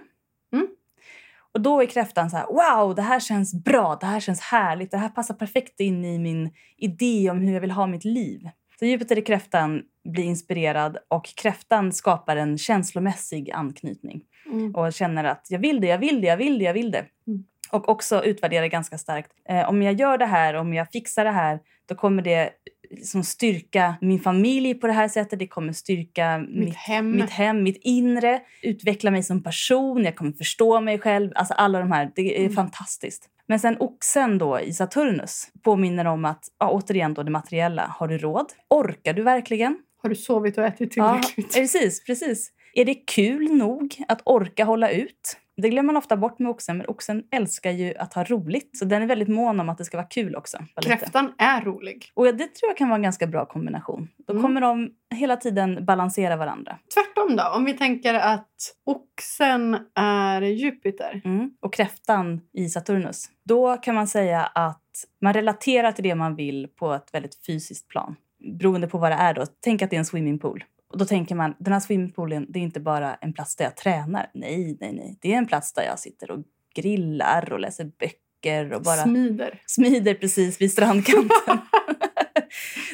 Och 1.54 1.62
då 1.62 1.82
är 1.82 1.86
kräftan 1.86 2.30
så 2.30 2.38
här, 2.38 2.46
wow, 2.46 2.96
det 2.96 3.02
här 3.02 3.20
känns 3.20 3.64
bra, 3.64 3.98
det 4.02 4.06
här 4.06 4.20
känns 4.20 4.42
härligt, 4.42 4.92
det 4.92 4.98
här 4.98 5.10
passar 5.10 5.34
perfekt 5.34 5.80
in 5.80 6.06
i 6.06 6.20
min 6.20 6.52
idé 6.78 7.30
om 7.30 7.40
hur 7.42 7.54
jag 7.54 7.62
vill 7.62 7.72
ha 7.72 7.88
mitt 7.88 8.06
liv. 8.06 8.50
Så 8.80 8.86
Jupiter 8.86 9.18
i 9.18 9.22
kräftan 9.22 9.82
blir 10.10 10.24
inspirerad 10.24 10.98
och 11.08 11.26
kräftan 11.26 11.94
skapar 11.94 12.36
en 12.36 12.58
känslomässig 12.58 13.52
anknytning 13.52 14.22
Mm. 14.52 14.76
och 14.76 14.94
känner 14.94 15.24
att 15.24 15.48
jag 15.50 15.60
vill 15.60 15.82
det, 15.82 15.88
jag 15.88 15.98
vill 15.98 16.22
det, 16.22 16.28
jag 16.28 16.38
vill 16.38 16.60
det, 16.60 16.66
jag 16.66 16.74
vill 16.74 16.92
det. 16.92 17.06
Mm. 17.28 17.44
Och 17.72 17.90
också 17.90 18.24
utvärderar 18.24 18.68
ganska 18.68 18.98
starkt. 18.98 19.32
Eh, 19.50 19.70
om 19.70 19.82
jag 19.82 19.94
gör 19.94 20.18
det 20.18 20.26
här, 20.26 20.54
om 20.54 20.74
jag 20.74 20.92
fixar 20.92 21.26
det 21.26 21.32
här, 21.32 21.60
då 21.86 21.96
kommer 21.96 22.24
det 22.24 22.50
liksom 22.96 23.24
styrka 23.24 23.96
min 24.02 24.20
familj 24.20 24.74
på 24.74 24.88
det 24.88 24.94
här 24.94 25.08
sättet. 25.08 25.40
Det 25.40 25.48
kommer 25.48 25.74
styrka 25.74 26.46
mitt, 26.50 26.76
hem. 26.76 27.12
mitt 27.16 27.30
hem, 27.30 27.64
mitt 27.64 27.78
inre, 27.82 28.42
utveckla 28.62 29.12
mig 29.12 29.24
som 29.24 29.44
person. 29.44 30.04
Jag 30.04 30.16
kommer 30.16 30.32
förstå 30.32 30.82
mig 30.82 31.00
själv. 31.00 31.32
Alltså 31.36 31.54
alla 31.54 31.80
de 31.80 31.92
här, 31.92 32.12
det 32.16 32.36
är 32.38 32.40
Mm. 32.40 32.54
fantastiskt. 32.54 33.30
Men 33.48 33.60
sen 33.60 33.78
oxen 33.80 34.38
då 34.38 34.60
i 34.60 34.74
Saturnus 34.74 35.48
påminner 35.64 36.06
om 36.06 36.26
att, 36.26 36.44
ja, 36.60 36.70
återigen 36.70 37.14
då 37.14 37.24
det 37.24 37.32
materiella. 37.32 37.86
Har 38.00 38.08
du 38.08 38.18
råd? 38.18 38.46
Orkar 38.70 39.14
du 39.14 39.24
verkligen? 39.24 39.78
Har 40.02 40.10
du 40.10 40.16
sovit 40.16 40.58
och 40.58 40.64
ätit 40.64 40.98
Ja, 40.98 41.14
tillräckligt? 41.22 41.54
precis, 41.54 42.04
precis. 42.04 42.52
Är 42.74 42.86
det 42.86 42.94
kul 42.96 43.54
nog 43.54 43.96
att 44.08 44.22
orka 44.26 44.66
hålla 44.66 44.90
ut? 44.92 45.38
Det 45.58 45.70
glömmer 45.70 45.88
man 45.88 45.98
ofta 45.98 46.18
bort 46.18 46.40
med 46.40 46.50
oxen, 46.52 46.78
men 46.78 46.88
oxen 46.88 47.24
älskar 47.32 47.72
ju 47.72 47.96
att 47.98 48.14
ha 48.14 48.24
roligt. 48.24 48.78
Så 48.78 48.86
den 48.86 49.02
är 49.02 49.06
väldigt 49.06 49.28
mån 49.28 49.60
om 49.60 49.70
att 49.70 49.78
det 49.78 49.86
ska 49.86 49.98
vara 49.98 50.08
kul 50.08 50.36
också. 50.36 50.58
Kräftan 50.82 51.34
är 51.38 51.62
rolig. 51.62 52.12
Och 52.14 52.26
det 52.26 52.32
tror 52.56 52.70
jag 52.70 52.78
kan 52.78 52.90
vara 52.90 52.96
en 52.96 53.04
ganska 53.04 53.28
bra 53.28 53.46
kombination. 53.46 54.10
Då 54.28 54.34
Mm. 54.34 54.44
kommer 54.44 54.62
de 54.62 54.90
hela 55.16 55.38
tiden 55.38 55.86
balansera 55.86 56.36
varandra. 56.36 56.78
Tvärtom 56.94 57.36
då, 57.36 57.44
om 57.58 57.66
vi 57.66 57.74
tänker 57.74 58.14
att 58.14 58.48
oxen 58.86 59.78
är 59.96 60.42
Jupiter. 60.42 61.22
Mm. 61.26 61.52
Och 61.60 61.74
kräftan 61.74 62.42
i 62.54 62.70
Saturnus. 62.70 63.26
Då 63.46 63.78
kan 63.78 63.96
man 63.96 64.08
säga 64.08 64.42
att 64.44 64.80
man 65.22 65.34
relaterar 65.34 65.92
till 65.92 66.04
det 66.04 66.16
man 66.16 66.36
vill 66.36 66.68
på 66.76 66.94
ett 66.94 67.14
väldigt 67.14 67.46
fysiskt 67.46 67.88
plan. 67.88 68.16
Beroende 68.60 68.88
på 68.88 68.98
vad 68.98 69.12
det 69.12 69.16
är 69.16 69.34
då. 69.34 69.46
Tänk 69.64 69.82
att 69.82 69.90
det 69.90 69.96
är 69.96 70.00
en 70.00 70.06
swimmingpool. 70.06 70.64
Och 70.94 71.00
då 71.00 71.06
tänker 71.06 71.36
man, 71.36 71.56
den 71.60 71.74
här 71.74 71.80
swimmingpoolen, 71.80 72.46
det 72.50 72.60
är 72.60 72.64
inte 72.64 72.80
bara 72.80 73.16
en 73.16 73.34
plats 73.34 73.56
där 73.56 73.66
jag 73.66 73.78
tränar. 73.78 74.30
Nej, 74.34 74.78
nej, 74.82 74.94
nej. 74.94 75.18
Det 75.22 75.34
är 75.34 75.38
en 75.38 75.48
plats 75.48 75.74
där 75.74 75.84
jag 75.84 76.00
sitter 76.00 76.32
och 76.32 76.40
grillar 76.76 77.54
och 77.54 77.60
läser 77.60 77.86
böcker 77.86 78.74
och 78.74 78.82
bara 78.82 79.04
Smider. 79.04 79.62
smider 79.66 80.14
precis 80.14 80.62
vid 80.62 80.72
strandkanten. 80.72 81.30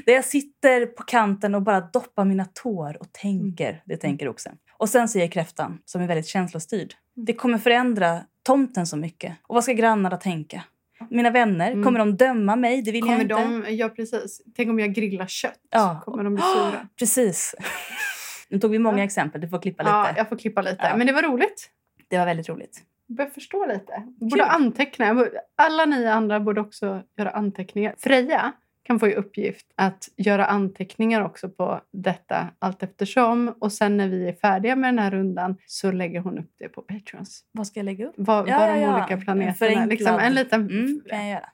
där 0.06 0.14
jag 0.14 0.26
sitter 0.26 0.86
på 0.86 1.04
kanten 1.04 1.56
och 1.56 1.62
bara 1.62 1.82
doppar 1.82 2.26
mina 2.26 2.46
tår 2.46 2.98
och 3.02 3.14
tänker. 3.14 3.84
Det 3.86 3.98
tänker 3.98 4.30
oxen. 4.30 4.56
Och 4.78 4.90
sen 4.90 5.10
säger 5.10 5.28
kräftan, 5.28 5.80
som 5.86 6.02
är 6.02 6.08
väldigt 6.08 6.28
känslostyrd. 6.28 6.94
Det 7.16 7.34
kommer 7.34 7.58
förändra 7.58 8.22
tomten 8.44 8.88
så 8.88 8.98
mycket. 8.98 9.36
Och 9.48 9.56
vad 9.56 9.64
ska 9.64 9.74
grannarna 9.74 10.18
tänka? 10.18 10.64
Mina 11.10 11.30
vänner, 11.30 11.72
Mm. 11.72 11.84
kommer 11.84 12.00
de 12.00 12.18
döma 12.18 12.56
mig? 12.56 12.82
Det 12.82 12.92
vill 12.92 13.02
Kommer 13.02 13.14
jag 13.16 13.22
inte. 13.22 13.70
de, 13.70 13.76
ja, 13.76 13.90
precis. 13.90 14.42
Tänk 14.56 14.70
om 14.70 14.80
jag 14.80 14.94
grillar 14.94 15.28
kött. 15.28 15.60
Ja. 15.72 16.02
Kommer 16.06 16.24
de 16.24 16.36
bli 16.36 16.44
sura? 16.44 16.88
Precis. 17.00 17.56
Nu 18.50 18.60
tog 18.60 18.72
vi 18.72 18.80
många 18.80 18.98
Ja. 18.98 19.04
exempel. 19.04 19.42
Du 19.42 19.50
får 19.50 19.60
klippa 19.62 19.84
lite. 19.84 19.92
Ja, 19.96 20.10
jag 20.18 20.30
får 20.30 20.36
klippa 20.38 20.62
lite. 20.62 20.78
Ja. 20.90 20.98
Men 20.98 21.08
det 21.08 21.14
var 21.14 21.22
roligt. 21.22 21.70
Det 22.08 22.18
var 22.18 22.26
väldigt 22.26 22.50
roligt. 22.50 22.80
Jag 23.08 23.18
börjar 23.18 23.30
förstå 23.30 23.66
lite. 23.66 23.92
Jag 23.92 24.04
Kul. 24.20 24.30
Borde 24.30 24.46
anteckna. 24.46 25.14
Borde- 25.14 25.32
Alla 25.58 25.86
ni 25.86 26.08
andra 26.08 26.40
borde 26.40 26.62
också 26.62 27.02
göra 27.18 27.30
anteckningar. 27.30 27.96
Freja 27.98 28.52
kan 28.90 29.00
få 29.00 29.08
i 29.08 29.16
uppgift 29.16 29.66
att 29.76 30.10
göra 30.18 30.46
anteckningar 30.46 31.22
också 31.26 31.50
på 31.50 31.82
detta 31.92 32.48
allt 32.60 32.84
eftersom. 32.84 33.54
Och 33.60 33.72
sen 33.74 33.98
när 33.98 34.08
vi 34.08 34.28
är 34.30 34.34
färdiga 34.34 34.76
med 34.76 34.88
den 34.88 35.00
här 35.00 35.12
rundan 35.12 35.56
så 35.66 35.92
lägger 35.92 36.20
hon 36.20 36.38
upp 36.40 36.52
det 36.60 36.70
på 36.70 36.82
Patreons. 36.82 37.44
Vad 37.52 37.68
ska 37.68 37.80
jag 37.80 37.86
lägga 37.86 38.08
upp? 38.08 38.14
Vad, 38.18 38.50
Ja, 38.50 38.60
vad 38.60 38.70
ja, 38.70 38.74
de 38.76 38.82
ja. 38.82 38.98
olika 39.00 39.14
En 39.14 39.22
planeterna 39.22 39.54
förenklad- 39.54 39.88
liksom 39.90 40.20
En 40.20 40.34
liten... 40.34 40.62
Mm, 40.70 41.02
kan 41.10 41.20
jag 41.20 41.30
göra. 41.30 41.50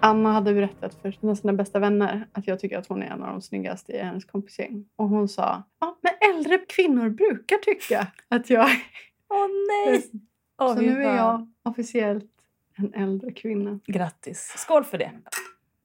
Anna 0.00 0.32
hade 0.32 0.54
berättat 0.54 0.94
för 0.94 1.10
sina, 1.12 1.36
sina 1.36 1.52
bästa 1.52 1.78
vänner 1.78 2.26
att 2.32 2.46
jag 2.46 2.60
tycker 2.60 2.78
att 2.78 2.86
hon 2.86 3.02
är 3.02 3.06
en 3.06 3.22
av 3.22 3.28
de 3.28 3.42
snyggaste 3.42 3.92
i 3.92 3.98
hennes 4.02 4.24
kompisgäng. 4.24 4.84
Och 4.96 5.08
hon 5.08 5.28
sa, 5.28 5.62
ja 5.80 5.98
men 6.02 6.34
äldre 6.36 6.58
kvinnor 6.58 7.10
brukar 7.10 7.56
tycka 7.56 8.06
att 8.28 8.50
jag. 8.50 8.68
Åh 9.34 9.46
nej! 9.68 10.02
Åh, 10.62 10.74
Så 10.74 10.80
fy 10.80 10.86
nu 10.90 11.02
är 11.04 11.16
jag 11.16 11.48
officiellt 11.64 12.30
en 12.76 12.94
äldre 12.94 13.32
kvinna. 13.32 13.80
Grattis. 13.86 14.54
Skål 14.56 14.84
för 14.84 14.98
det. 14.98 15.10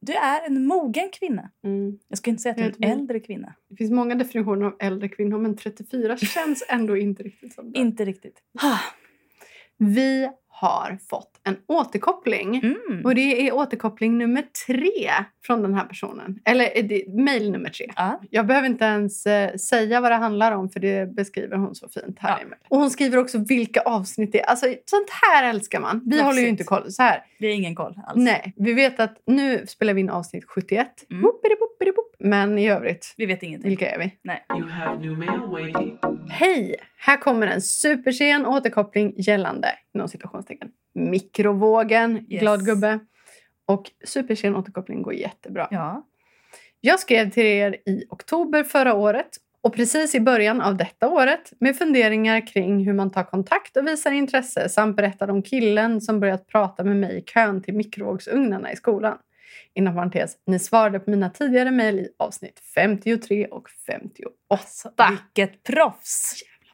Du 0.01 0.13
är 0.13 0.47
en 0.47 0.65
mogen 0.67 1.09
kvinna. 1.13 1.51
Mm. 1.63 1.99
Jag 2.07 2.17
ska 2.17 2.29
inte 2.29 2.41
säga 2.41 2.51
att 2.51 2.57
du 2.57 2.63
är 2.63 2.67
en 2.67 2.73
vid. 2.79 2.89
äldre 2.89 3.19
kvinna. 3.19 3.53
Det 3.69 3.75
finns 3.75 3.91
många 3.91 4.15
definitioner 4.15 4.65
av 4.65 4.75
äldre 4.79 5.09
kvinnor 5.09 5.37
men 5.37 5.57
34 5.57 6.17
känns 6.17 6.63
ändå 6.69 6.97
inte 6.97 7.23
riktigt 7.23 7.53
som 7.53 7.71
det. 7.71 7.79
Inte 7.79 8.05
riktigt. 8.05 8.41
Vi 9.77 10.29
har 10.61 10.97
fått 11.09 11.31
en 11.43 11.57
återkoppling. 11.67 12.55
Mm. 12.55 13.05
Och 13.05 13.15
det 13.15 13.47
är 13.47 13.53
återkoppling 13.53 14.17
nummer 14.17 14.43
tre 14.67 15.11
från 15.45 15.61
den 15.61 15.73
här 15.73 15.85
personen. 15.85 16.39
Eller 16.45 16.77
är 16.77 16.83
det 16.83 17.03
mail 17.07 17.51
nummer 17.51 17.69
tre. 17.69 17.91
Ja. 17.95 18.21
Jag 18.29 18.47
behöver 18.47 18.67
inte 18.67 18.85
ens 18.85 19.25
eh, 19.25 19.55
säga 19.55 20.01
vad 20.01 20.11
det 20.11 20.15
handlar 20.15 20.51
om 20.51 20.69
för 20.69 20.79
det 20.79 21.15
beskriver 21.15 21.57
hon 21.57 21.75
så 21.75 21.87
fint 21.89 22.19
här. 22.19 22.37
Ja. 22.49 22.55
Och 22.69 22.77
hon 22.77 22.89
skriver 22.89 23.17
också 23.17 23.37
vilka 23.37 23.81
avsnitt 23.81 24.31
det 24.31 24.41
är. 24.41 24.45
Alltså 24.45 24.65
sånt 24.85 25.09
här 25.23 25.49
älskar 25.49 25.79
man. 25.79 26.01
Vi 26.05 26.11
Proffsigt. 26.11 26.25
håller 26.25 26.41
ju 26.41 26.47
inte 26.47 26.63
koll. 26.63 26.91
Så 26.91 27.03
här. 27.03 27.23
Vi 27.39 27.47
har 27.47 27.55
ingen 27.55 27.75
koll 27.75 27.99
alls. 28.07 28.15
Nej, 28.23 28.53
vi 28.55 28.73
vet 28.73 28.99
att 28.99 29.21
nu 29.25 29.67
spelar 29.67 29.93
vi 29.93 30.01
in 30.01 30.09
avsnitt 30.09 30.45
71. 30.47 30.87
Mm. 31.11 31.25
Men 32.19 32.57
i 32.57 32.69
övrigt, 32.69 33.13
Vi 33.17 33.25
vet 33.25 33.43
ingenting. 33.43 33.69
vilka 33.69 33.91
är 33.91 33.99
vi? 33.99 34.11
You 34.59 34.69
have 34.69 34.99
new 34.99 35.17
mail 35.17 35.39
waiting. 35.51 35.97
Hej! 36.29 36.75
Här 36.97 37.17
kommer 37.17 37.47
en 37.47 37.61
supersen 37.61 38.45
återkoppling 38.45 39.13
gällande 39.17 39.67
inom 39.93 40.07
situationstecken 40.07 40.71
mikrovågen. 40.93 42.25
Yes. 42.29 42.41
Glad 42.41 42.65
gubbe. 42.65 42.99
Och 43.65 43.91
supersen 44.05 44.55
återkoppling 44.55 45.01
går 45.01 45.13
jättebra. 45.13 45.67
Ja. 45.71 46.07
Jag 46.81 46.99
skrev 46.99 47.31
till 47.31 47.45
er 47.45 47.77
i 47.85 48.05
oktober 48.09 48.63
förra 48.63 48.93
året 48.93 49.29
och 49.61 49.75
precis 49.75 50.15
i 50.15 50.19
början 50.19 50.61
av 50.61 50.77
detta 50.77 51.09
året 51.09 51.53
med 51.59 51.77
funderingar 51.77 52.47
kring 52.47 52.85
hur 52.85 52.93
man 52.93 53.11
tar 53.11 53.23
kontakt 53.23 53.77
och 53.77 53.87
visar 53.87 54.11
intresse 54.11 54.69
samt 54.69 54.95
berättade 54.95 55.31
om 55.31 55.43
killen 55.43 56.01
som 56.01 56.19
börjat 56.19 56.47
prata 56.47 56.83
med 56.83 56.97
mig 56.97 57.17
i 57.17 57.21
kön 57.21 57.63
till 57.63 57.73
mikrovågsugnarna 57.73 58.71
i 58.71 58.75
skolan. 58.75 59.17
Inom 59.73 59.95
parentes, 59.95 60.37
ni 60.45 60.59
svarade 60.59 60.99
på 60.99 61.09
mina 61.09 61.29
tidigare 61.29 61.71
mejl 61.71 61.99
i 61.99 62.09
avsnitt 62.17 62.59
53 62.75 63.47
och 63.47 63.69
58. 63.69 64.35
Alltså, 64.49 64.91
vilket 65.09 65.63
proffs! 65.63 66.33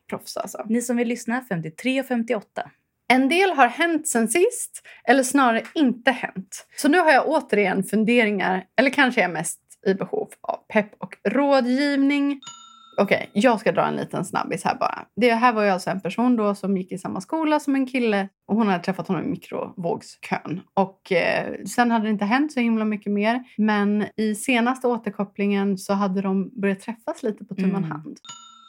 Proffs 0.10 0.38
alltså. 0.38 0.64
Ni 0.66 0.82
som 0.82 0.98
vill 0.98 1.08
lyssna, 1.08 1.46
53 1.50 2.00
och 2.00 2.06
58. 2.06 2.72
En 3.14 3.30
del 3.30 3.52
har 3.52 3.68
hänt 3.68 4.08
sen 4.08 4.28
sist, 4.28 4.82
eller 5.08 5.24
snarare 5.24 5.62
inte 5.76 6.12
hänt. 6.12 6.68
Så 6.78 6.88
nu 6.88 7.00
har 7.00 7.12
jag 7.12 7.28
återigen 7.28 7.84
funderingar, 7.84 8.64
eller 8.80 8.90
kanske 8.90 9.24
är 9.24 9.28
mest 9.30 9.60
i 9.88 9.94
behov 9.94 10.30
av 10.42 10.58
pepp 10.74 10.90
och 11.00 11.16
rådgivning. 11.30 12.40
Okej, 13.02 13.30
jag 13.34 13.60
ska 13.60 13.72
dra 13.72 13.88
en 13.88 13.96
liten 13.96 14.26
snabbis 14.26 14.64
här 14.64 14.76
bara. 14.76 15.06
Det 15.16 15.34
här 15.34 15.54
var 15.54 15.64
ju 15.64 15.70
alltså 15.70 15.90
en 15.90 16.02
person 16.02 16.36
då 16.36 16.56
som 16.56 16.78
gick 16.78 16.92
i 16.92 16.98
samma 16.98 17.22
skola 17.22 17.60
som 17.60 17.76
en 17.76 17.88
kille 17.88 18.30
och 18.48 18.56
hon 18.56 18.68
hade 18.68 18.84
träffat 18.84 19.08
honom 19.08 19.24
i 19.24 19.28
mikrovågskön. 19.28 20.62
Och 20.74 21.12
eh, 21.12 21.54
sen 21.66 21.92
hade 21.92 22.06
det 22.06 22.10
inte 22.10 22.26
hänt 22.26 22.54
så 22.54 22.60
himla 22.60 22.86
mycket 22.86 23.12
mer. 23.12 23.44
Men 23.58 24.06
i 24.18 24.36
senaste 24.36 24.88
återkopplingen 24.88 25.78
så 25.78 25.94
hade 25.94 26.22
de 26.22 26.62
börjat 26.62 26.80
träffas 26.80 27.24
lite 27.24 27.46
på 27.46 27.56
tu 27.56 27.64
Mm. 27.64 27.84
hand. 27.84 28.18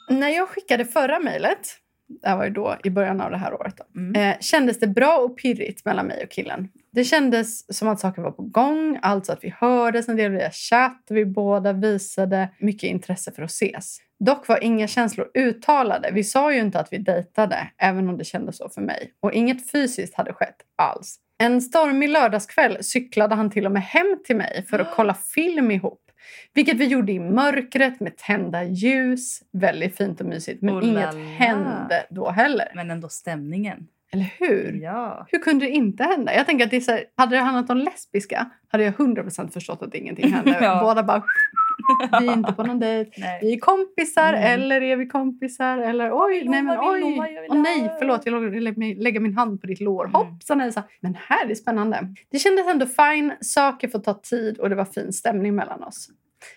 När 0.09 0.29
jag 0.29 0.49
skickade 0.49 0.85
förra 0.85 1.19
mejlet, 1.19 1.59
det 2.07 2.29
här 2.29 2.37
var 2.37 2.43
ju 2.45 2.49
då 2.51 2.77
i 2.83 2.89
början 2.89 3.21
av 3.21 3.31
det 3.31 3.37
här 3.37 3.53
året, 3.53 3.77
då, 3.77 3.99
Mm. 3.99 4.31
eh, 4.31 4.37
kändes 4.39 4.79
det 4.79 4.87
bra 4.87 5.17
och 5.17 5.37
pirrigt 5.37 5.85
mellan 5.85 6.05
mig 6.05 6.23
och 6.23 6.29
killen. 6.31 6.69
Det 6.91 7.03
kändes 7.03 7.75
som 7.77 7.87
att 7.87 7.99
saker 7.99 8.21
var 8.21 8.31
på 8.31 8.41
gång, 8.41 8.99
alltså 9.01 9.31
att 9.31 9.43
vi 9.43 9.53
hördes 9.57 10.09
en 10.09 10.15
del 10.15 10.31
via 10.31 10.51
chatt 10.51 11.05
vi 11.09 11.25
båda 11.25 11.73
visade 11.73 12.49
mycket 12.59 12.89
intresse 12.89 13.31
för 13.31 13.43
att 13.43 13.49
ses. 13.49 13.97
Dock 14.19 14.47
var 14.47 14.63
inga 14.63 14.87
känslor 14.87 15.27
uttalade. 15.33 16.11
Vi 16.13 16.23
sa 16.23 16.53
ju 16.53 16.59
inte 16.59 16.79
att 16.79 16.93
vi 16.93 16.97
dejtade, 16.97 17.67
även 17.77 18.09
om 18.09 18.17
det 18.17 18.23
kändes 18.23 18.57
så 18.57 18.69
för 18.69 18.81
mig. 18.81 19.13
Och 19.19 19.33
inget 19.33 19.71
fysiskt 19.71 20.15
hade 20.15 20.33
skett 20.33 20.57
alls. 20.75 21.19
En 21.39 21.61
stormig 21.61 22.09
lördagskväll 22.09 22.77
cyklade 22.81 23.35
han 23.35 23.49
till 23.49 23.65
och 23.65 23.71
med 23.71 23.81
hem 23.81 24.17
till 24.25 24.35
mig 24.35 24.65
för 24.69 24.79
att 24.79 24.91
kolla 24.95 25.13
film 25.13 25.71
ihop. 25.71 26.01
Vilket 26.53 26.77
vi 26.77 26.85
gjorde 26.85 27.11
i 27.11 27.19
mörkret 27.19 27.99
med 27.99 28.17
tända 28.17 28.63
ljus. 28.63 29.41
Väldigt 29.53 29.97
fint 29.97 30.21
och 30.21 30.27
mysigt. 30.27 30.61
Men 30.61 30.75
Oh 30.75 30.83
la 30.83 31.13
inget 31.13 31.39
hände 31.39 32.05
då 32.09 32.29
heller. 32.29 32.71
Men 32.75 32.91
ändå 32.91 33.09
stämningen. 33.09 33.87
Eller 34.11 34.33
hur? 34.39 34.79
Ja. 34.83 35.27
Hur 35.31 35.39
kunde 35.39 35.65
det 35.65 35.71
inte 35.71 36.03
hända? 36.03 36.35
Jag 36.35 36.45
tänker 36.45 36.65
att 36.65 36.71
det 36.71 36.77
är 36.77 36.81
så 36.81 36.91
här, 36.91 37.03
hade 37.17 37.35
det 37.35 37.41
handlat 37.41 37.69
om 37.69 37.77
lesbiska 37.77 38.49
hade 38.67 38.83
jag 38.83 38.93
100% 38.93 39.51
förstått 39.51 39.81
att 39.81 39.93
ingenting 39.93 40.33
hände. 40.33 40.57
Ja. 40.61 40.81
Båda 40.81 41.03
bara 41.03 41.23
vi 42.21 42.27
är 42.27 42.33
inte 42.33 42.53
på 42.53 42.63
någon 42.63 42.79
dejt. 42.79 43.11
Nej. 43.17 43.39
Vi 43.41 43.53
är 43.53 43.59
kompisar 43.59 44.33
Mm. 44.33 44.43
eller 44.43 44.81
är 44.81 44.95
vi 44.95 45.07
kompisar? 45.07 45.77
Eller 45.77 46.09
oj, 46.13 46.43
nej 46.49 46.61
men 46.63 46.79
oj. 46.79 47.03
Åh 47.49 47.61
nej, 47.61 47.91
förlåt 47.99 48.25
jag 48.25 48.55
lägger 49.03 49.19
min 49.19 49.37
hand 49.37 49.61
på 49.61 49.67
ditt 49.67 49.81
lår. 49.81 50.05
Mm. 50.05 50.13
Hoppsan 50.15 50.61
Elsa. 50.61 50.83
Men 50.99 51.17
här 51.27 51.49
är 51.51 51.55
spännande. 51.55 52.13
Det 52.31 52.39
kändes 52.39 52.67
ändå 52.67 52.85
fine. 52.85 53.33
Saker 53.41 53.87
får 53.87 53.99
ta 53.99 54.13
tid 54.13 54.57
och 54.59 54.69
det 54.69 54.75
var 54.75 54.85
fin 54.85 55.13
stämning 55.13 55.55
mellan 55.55 55.83
oss. 55.83 56.09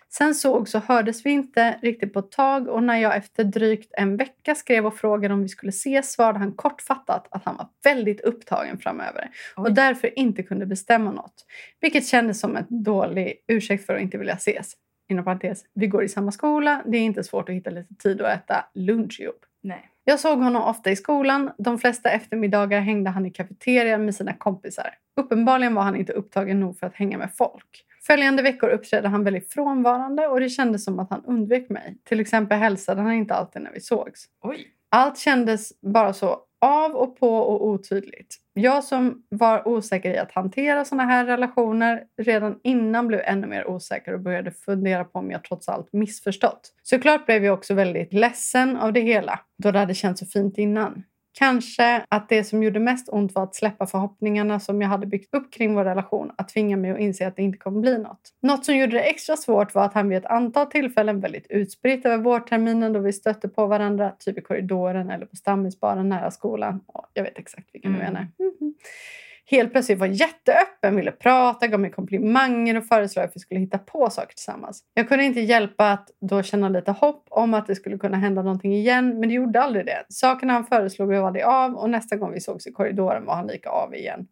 Sen 0.08 0.34
såg 0.34 0.68
så 0.68 0.78
hördes 0.78 1.26
vi 1.26 1.30
inte 1.30 1.78
riktigt 1.82 2.12
på 2.12 2.18
ett 2.18 2.30
tag 2.30 2.68
och 2.68 2.82
när 2.82 2.96
jag 2.98 3.16
efter 3.16 3.44
drygt 3.44 3.92
en 3.98 4.16
vecka 4.16 4.54
skrev 4.54 4.86
och 4.86 4.94
frågade 4.96 5.34
om 5.34 5.42
vi 5.42 5.48
skulle 5.48 5.70
ses 5.70 6.12
svarade 6.12 6.38
han 6.38 6.52
kortfattat 6.52 7.26
att 7.30 7.44
han 7.44 7.56
var 7.56 7.68
väldigt 7.84 8.20
upptagen 8.20 8.78
framöver 8.78 9.30
och 9.56 9.64
Oj. 9.66 9.72
därför 9.72 10.18
inte 10.18 10.42
kunde 10.42 10.66
bestämma 10.66 11.10
något. 11.12 11.34
Vilket 11.80 12.06
kändes 12.06 12.40
som 12.40 12.56
en 12.56 12.66
dålig 12.84 13.34
ursäkt 13.48 13.86
för 13.86 13.94
att 13.94 14.00
inte 14.02 14.18
vilja 14.18 14.34
ses. 14.34 14.72
Inom 15.10 15.24
parentes, 15.24 15.64
vi 15.74 15.86
går 15.86 16.04
i 16.04 16.08
samma 16.08 16.32
skola. 16.32 16.82
Det 16.86 16.98
är 16.98 17.02
inte 17.02 17.24
svårt 17.24 17.48
att 17.48 17.54
hitta 17.54 17.70
lite 17.70 17.94
tid 17.94 18.22
att 18.22 18.34
äta 18.34 18.64
lunch 18.74 19.20
ihop. 19.20 19.44
Nej. 19.62 19.90
Jag 20.04 20.20
såg 20.20 20.38
honom 20.38 20.62
ofta 20.62 20.90
i 20.90 20.96
skolan. 20.96 21.50
De 21.58 21.78
flesta 21.78 22.10
eftermiddagar 22.10 22.80
hängde 22.80 23.10
han 23.10 23.26
i 23.26 23.30
kafeterian 23.30 24.04
med 24.04 24.14
sina 24.14 24.32
kompisar. 24.32 24.94
Uppenbarligen 25.16 25.74
var 25.74 25.82
han 25.82 25.96
inte 25.96 26.12
upptagen 26.12 26.60
nog 26.60 26.78
för 26.78 26.86
att 26.86 26.94
hänga 26.94 27.18
med 27.18 27.30
folk. 27.36 27.84
Följande 28.06 28.42
veckor 28.42 28.68
uppträdde 28.68 29.08
han 29.08 29.24
väldigt 29.24 29.52
frånvarande 29.52 30.26
och 30.26 30.40
det 30.40 30.48
kändes 30.48 30.84
som 30.84 30.98
att 30.98 31.10
han 31.10 31.24
undvek 31.24 31.68
mig. 31.68 31.96
Till 32.04 32.20
exempel 32.20 32.58
hälsade 32.58 33.02
han 33.02 33.12
inte 33.12 33.34
alltid 33.34 33.62
när 33.62 33.72
vi 33.72 33.80
sågs. 33.80 34.24
Oj. 34.42 34.66
Allt 34.90 35.18
kändes 35.18 35.80
bara 35.80 36.12
så 36.12 36.38
av 36.60 36.92
och 36.92 37.18
på 37.20 37.36
och 37.36 37.66
otydligt. 37.66 38.36
Jag 38.52 38.84
som 38.84 39.22
var 39.28 39.68
osäker 39.68 40.14
i 40.14 40.18
att 40.18 40.32
hantera 40.32 40.84
såna 40.84 41.04
här 41.04 41.26
relationer 41.26 42.04
redan 42.22 42.58
innan 42.62 43.06
blev 43.06 43.20
ännu 43.24 43.46
mer 43.46 43.66
osäker 43.66 44.14
och 44.14 44.20
började 44.20 44.50
fundera 44.50 45.04
på 45.04 45.18
om 45.18 45.30
jag 45.30 45.44
trots 45.44 45.68
allt 45.68 45.92
missförstått. 45.92 46.72
Såklart 46.82 47.26
blev 47.26 47.44
jag 47.44 47.54
också 47.54 47.74
väldigt 47.74 48.12
ledsen 48.12 48.76
av 48.76 48.92
det 48.92 49.00
hela 49.00 49.40
då 49.62 49.70
det 49.70 49.78
hade 49.78 49.94
känts 49.94 50.20
så 50.20 50.26
fint 50.26 50.58
innan. 50.58 51.02
Kanske 51.32 52.04
att 52.08 52.28
det 52.28 52.44
som 52.44 52.62
gjorde 52.62 52.80
mest 52.80 53.08
ont 53.08 53.34
var 53.34 53.42
att 53.42 53.54
släppa 53.54 53.86
förhoppningarna 53.86 54.60
som 54.60 54.82
jag 54.82 54.88
hade 54.88 55.06
byggt 55.06 55.34
upp 55.34 55.52
kring 55.52 55.74
vår 55.74 55.84
relation, 55.84 56.32
att 56.38 56.48
tvinga 56.48 56.76
mig 56.76 56.90
att 56.90 56.98
inse 56.98 57.26
att 57.26 57.36
det 57.36 57.42
inte 57.42 57.58
kommer 57.58 57.80
bli 57.80 57.98
något. 57.98 58.20
Något 58.42 58.64
som 58.64 58.76
gjorde 58.76 58.92
det 58.92 59.02
extra 59.02 59.36
svårt 59.36 59.74
var 59.74 59.84
att 59.84 59.94
han 59.94 60.08
vid 60.08 60.18
ett 60.18 60.26
antal 60.26 60.66
tillfällen 60.66 61.20
väldigt 61.20 61.46
utspritt 61.50 62.06
över 62.06 62.24
vårterminen 62.24 62.92
då 62.92 63.00
vi 63.00 63.12
stötte 63.12 63.48
på 63.48 63.66
varandra, 63.66 64.12
typ 64.18 64.38
i 64.38 64.40
korridoren 64.40 65.10
eller 65.10 65.26
på 65.26 65.36
stammisbaren 65.36 66.08
nära 66.08 66.30
skolan. 66.30 66.80
Ja, 66.94 67.08
jag 67.14 67.22
vet 67.24 67.38
exakt 67.38 67.68
vilken 67.74 67.92
du 67.92 67.98
Mm. 67.98 68.12
menar. 68.12 68.26
Helt 69.50 69.72
plötsligt 69.72 69.98
var 69.98 70.06
jätteöppen, 70.06 70.96
ville 70.96 71.12
prata, 71.12 71.66
gav 71.66 71.80
mig 71.80 71.90
komplimanger 71.90 72.76
och 72.76 72.86
föreslog 72.86 73.24
att 73.24 73.36
vi 73.36 73.40
skulle 73.40 73.60
hitta 73.60 73.78
på 73.78 74.10
saker 74.10 74.34
tillsammans. 74.34 74.84
Jag 74.94 75.08
kunde 75.08 75.24
inte 75.24 75.40
hjälpa 75.40 75.92
att 75.92 76.08
då 76.20 76.42
känna 76.42 76.68
lite 76.68 76.90
hopp 76.92 77.26
om 77.30 77.54
att 77.54 77.66
det 77.66 77.74
skulle 77.74 77.98
kunna 77.98 78.16
hända 78.16 78.42
någonting 78.42 78.74
igen, 78.74 79.20
men 79.20 79.28
det 79.28 79.34
gjorde 79.34 79.62
aldrig 79.62 79.86
det. 79.86 80.04
Sakerna 80.08 80.52
han 80.52 80.66
föreslog 80.66 81.08
var 81.08 81.26
aldrig 81.26 81.44
av 81.44 81.74
och 81.74 81.90
nästa 81.90 82.16
gång 82.16 82.32
vi 82.32 82.40
sågs 82.40 82.66
i 82.66 82.72
korridoren 82.72 83.24
var 83.24 83.34
han 83.34 83.46
lika 83.46 83.70
av 83.70 83.94
igen. 83.94 84.26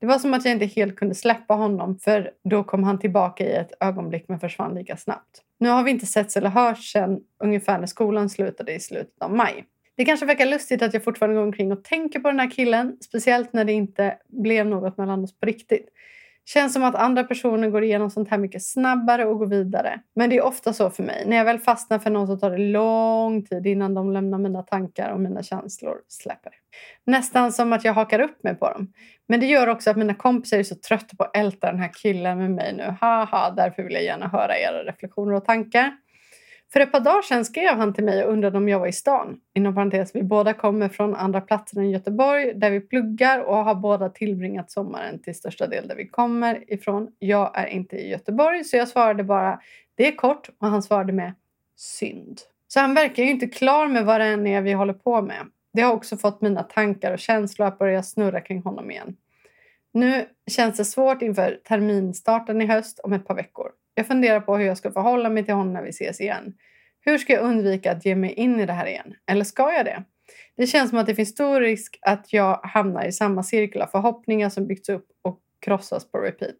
Det 0.00 0.06
var 0.06 0.18
som 0.18 0.34
att 0.34 0.44
jag 0.44 0.52
inte 0.52 0.66
helt 0.66 0.96
kunde 0.96 1.14
släppa 1.14 1.54
honom 1.54 1.98
för 1.98 2.30
då 2.50 2.64
kom 2.64 2.84
han 2.84 2.98
tillbaka 2.98 3.44
i 3.44 3.52
ett 3.52 3.72
ögonblick 3.80 4.24
men 4.28 4.40
försvann 4.40 4.74
lika 4.74 4.96
snabbt. 4.96 5.42
Nu 5.58 5.68
har 5.68 5.82
vi 5.82 5.90
inte 5.90 6.06
setts 6.06 6.36
eller 6.36 6.50
hörts 6.50 6.92
sedan 6.92 7.20
ungefär 7.44 7.78
när 7.78 7.86
skolan 7.86 8.30
slutade 8.30 8.74
i 8.74 8.80
slutet 8.80 9.22
av 9.22 9.36
maj. 9.36 9.64
Det 9.96 10.04
kanske 10.04 10.26
verkar 10.26 10.46
lustigt 10.46 10.82
att 10.82 10.94
jag 10.94 11.04
fortfarande 11.04 11.36
går 11.36 11.42
omkring 11.42 11.72
och 11.72 11.84
tänker 11.84 12.20
på 12.20 12.28
den 12.28 12.40
här 12.40 12.50
killen, 12.50 12.96
speciellt 13.00 13.52
när 13.52 13.64
det 13.64 13.72
inte 13.72 14.18
blev 14.28 14.66
något 14.66 14.98
mellan 14.98 15.24
oss 15.24 15.40
på 15.40 15.46
riktigt. 15.46 15.88
Känns 16.46 16.72
som 16.72 16.82
att 16.82 16.94
andra 16.94 17.24
personer 17.24 17.70
går 17.70 17.84
igenom 17.84 18.10
sånt 18.10 18.30
här 18.30 18.38
mycket 18.38 18.64
snabbare 18.64 19.24
och 19.24 19.38
går 19.38 19.46
vidare. 19.46 20.00
Men 20.14 20.30
det 20.30 20.36
är 20.36 20.44
ofta 20.44 20.72
så 20.72 20.90
för 20.90 21.02
mig. 21.02 21.24
När 21.26 21.36
jag 21.36 21.44
väl 21.44 21.58
fastnar 21.58 21.98
för 21.98 22.10
någon 22.10 22.26
så 22.26 22.36
tar 22.36 22.50
det 22.50 22.58
lång 22.58 23.44
tid 23.44 23.66
innan 23.66 23.94
de 23.94 24.12
lämnar 24.12 24.38
mina 24.38 24.62
tankar 24.62 25.10
och 25.10 25.20
mina 25.20 25.42
känslor 25.42 25.96
släpper. 26.08 26.52
Nästan 27.06 27.52
som 27.52 27.72
att 27.72 27.84
jag 27.84 27.94
hakar 27.94 28.20
upp 28.20 28.42
mig 28.42 28.54
på 28.54 28.70
dem. 28.70 28.92
Men 29.28 29.40
det 29.40 29.46
gör 29.46 29.68
också 29.68 29.90
att 29.90 29.96
mina 29.96 30.14
kompisar 30.14 30.58
är 30.58 30.62
så 30.62 30.74
trötta 30.74 31.16
på 31.16 31.24
att 31.24 31.36
älta 31.36 31.70
den 31.70 31.80
här 31.80 31.90
killen 32.02 32.38
med 32.38 32.50
mig 32.50 32.74
nu. 32.76 32.94
Haha, 33.00 33.50
därför 33.56 33.82
vill 33.82 33.92
jag 33.92 34.04
gärna 34.04 34.28
höra 34.28 34.58
era 34.58 34.84
reflektioner 34.84 35.34
och 35.34 35.44
tankar. 35.44 35.96
För 36.72 36.80
ett 36.80 36.92
par 36.92 37.00
dagar 37.00 37.22
sedan 37.22 37.44
skrev 37.44 37.76
han 37.76 37.94
till 37.94 38.04
mig 38.04 38.24
och 38.24 38.32
undrade 38.32 38.58
om 38.58 38.68
jag 38.68 38.78
var 38.78 38.86
i 38.86 38.92
stan. 38.92 39.40
Inom 39.54 39.74
parentes, 39.74 40.14
vi 40.14 40.22
båda 40.22 40.52
kommer 40.52 40.88
från 40.88 41.14
andra 41.14 41.40
platser 41.40 41.78
än 41.78 41.90
Göteborg 41.90 42.54
där 42.54 42.70
vi 42.70 42.80
pluggar 42.80 43.40
och 43.40 43.56
har 43.56 43.74
båda 43.74 44.08
tillbringat 44.08 44.70
sommaren 44.70 45.22
till 45.22 45.34
största 45.34 45.66
del 45.66 45.88
där 45.88 45.96
vi 45.96 46.08
kommer 46.08 46.72
ifrån. 46.72 47.08
Jag 47.18 47.58
är 47.58 47.66
inte 47.66 47.96
i 47.96 48.08
Göteborg 48.08 48.64
så 48.64 48.76
jag 48.76 48.88
svarade 48.88 49.24
bara 49.24 49.60
det 49.94 50.08
är 50.08 50.16
kort 50.16 50.50
och 50.60 50.68
han 50.68 50.82
svarade 50.82 51.12
med 51.12 51.32
synd. 51.76 52.40
Så 52.68 52.80
han 52.80 52.94
verkar 52.94 53.22
ju 53.22 53.30
inte 53.30 53.46
klar 53.46 53.88
med 53.88 54.04
vad 54.04 54.20
det 54.20 54.26
än 54.26 54.46
är 54.46 54.62
vi 54.62 54.72
håller 54.72 54.92
på 54.92 55.22
med. 55.22 55.46
Det 55.72 55.82
har 55.82 55.92
också 55.92 56.16
fått 56.16 56.40
mina 56.40 56.62
tankar 56.62 57.12
och 57.12 57.18
känslor 57.18 57.68
att 57.68 57.78
börja 57.78 58.02
snurra 58.02 58.40
kring 58.40 58.62
honom 58.62 58.90
igen. 58.90 59.16
Nu 59.92 60.26
känns 60.50 60.76
det 60.76 60.84
svårt 60.84 61.22
inför 61.22 61.60
terminstarten 61.64 62.60
i 62.60 62.66
höst 62.66 63.00
om 63.00 63.12
ett 63.12 63.26
par 63.26 63.34
veckor. 63.34 63.70
Jag 63.94 64.06
funderar 64.06 64.40
på 64.40 64.56
hur 64.56 64.66
jag 64.66 64.78
ska 64.78 64.90
förhålla 64.90 65.28
mig 65.28 65.44
till 65.44 65.54
honom 65.54 65.72
när 65.72 65.82
vi 65.82 65.88
ses 65.88 66.20
igen. 66.20 66.54
Hur 67.00 67.18
ska 67.18 67.32
jag 67.32 67.42
undvika 67.42 67.92
att 67.92 68.04
ge 68.04 68.16
mig 68.16 68.32
in 68.32 68.60
i 68.60 68.66
det 68.66 68.72
här 68.72 68.86
igen? 68.86 69.14
Eller 69.26 69.44
ska 69.44 69.72
jag 69.72 69.84
det? 69.84 70.04
Det 70.56 70.66
känns 70.66 70.90
som 70.90 70.98
att 70.98 71.06
det 71.06 71.14
finns 71.14 71.28
stor 71.28 71.60
risk 71.60 71.98
att 72.02 72.32
jag 72.32 72.60
hamnar 72.62 73.04
i 73.04 73.12
samma 73.12 73.42
cirkel 73.42 73.82
av 73.82 73.86
förhoppningar 73.86 74.48
som 74.48 74.66
byggts 74.66 74.88
upp 74.88 75.06
och 75.22 75.40
krossas 75.60 76.10
på 76.10 76.18
repeat. 76.18 76.58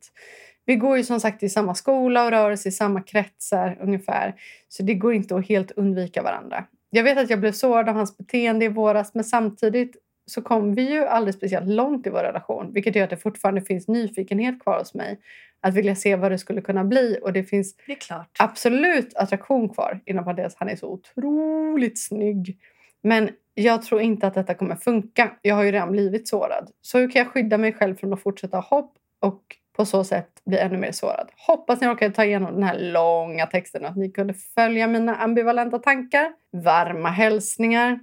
Vi 0.66 0.76
går 0.76 0.96
ju 0.96 1.04
som 1.04 1.20
sagt 1.20 1.42
i 1.42 1.48
samma 1.48 1.74
skola 1.74 2.24
och 2.24 2.30
rör 2.30 2.50
oss 2.50 2.66
i 2.66 2.70
samma 2.70 3.02
kretsar 3.02 3.78
ungefär. 3.80 4.34
Så 4.68 4.82
det 4.82 4.94
går 4.94 5.14
inte 5.14 5.36
att 5.36 5.48
helt 5.48 5.70
undvika 5.70 6.22
varandra. 6.22 6.64
Jag 6.90 7.04
vet 7.04 7.18
att 7.18 7.30
jag 7.30 7.40
blev 7.40 7.52
sårad 7.52 7.88
av 7.88 7.94
hans 7.94 8.16
beteende 8.16 8.64
i 8.64 8.68
våras 8.68 9.14
men 9.14 9.24
samtidigt 9.24 9.96
så 10.26 10.42
kom 10.42 10.74
vi 10.74 10.92
ju 10.92 11.04
aldrig 11.04 11.34
speciellt 11.34 11.68
långt 11.68 12.06
i 12.06 12.10
vår 12.10 12.18
relation 12.18 12.72
vilket 12.72 12.96
gör 12.96 13.04
att 13.04 13.10
det 13.10 13.16
fortfarande 13.16 13.60
finns 13.60 13.88
nyfikenhet 13.88 14.62
kvar 14.62 14.78
hos 14.78 14.94
mig. 14.94 15.20
Att 15.60 15.74
vilja 15.74 15.94
se 15.94 16.16
vad 16.16 16.30
det 16.30 16.38
skulle 16.38 16.60
kunna 16.60 16.84
bli 16.84 17.18
och 17.22 17.32
det 17.32 17.44
finns 17.44 17.76
Det 17.86 18.42
absolut 18.44 19.14
attraktion 19.14 19.68
kvar. 19.68 20.00
Inom 20.04 20.24
parentes, 20.24 20.56
han 20.58 20.68
är 20.68 20.76
så 20.76 20.88
otroligt 20.88 21.98
snygg. 21.98 22.58
Men 23.02 23.30
jag 23.54 23.82
tror 23.82 24.00
inte 24.00 24.26
att 24.26 24.34
detta 24.34 24.54
kommer 24.54 24.76
funka. 24.76 25.30
Jag 25.42 25.54
har 25.54 25.62
ju 25.62 25.72
redan 25.72 25.92
blivit 25.92 26.28
sårad. 26.28 26.70
Så 26.82 26.98
hur 26.98 27.10
kan 27.10 27.22
jag 27.22 27.28
skydda 27.28 27.58
mig 27.58 27.72
själv 27.72 27.96
från 27.96 28.12
att 28.12 28.22
fortsätta 28.22 28.58
hopp 28.58 28.94
och 29.20 29.42
på 29.76 29.84
så 29.84 30.04
sätt 30.04 30.28
bli 30.44 30.58
ännu 30.58 30.78
mer 30.78 30.92
sårad? 30.92 31.30
Hoppas 31.46 31.80
ni 31.80 31.86
orkade 31.86 32.14
ta 32.14 32.24
igenom 32.24 32.54
den 32.54 32.62
här 32.62 32.78
långa 32.78 33.46
texten 33.46 33.84
och 33.84 33.90
att 33.90 33.96
ni 33.96 34.10
kunde 34.10 34.34
följa 34.34 34.86
mina 34.86 35.16
ambivalenta 35.16 35.78
tankar. 35.78 36.32
Varma 36.50 37.08
hälsningar. 37.08 38.00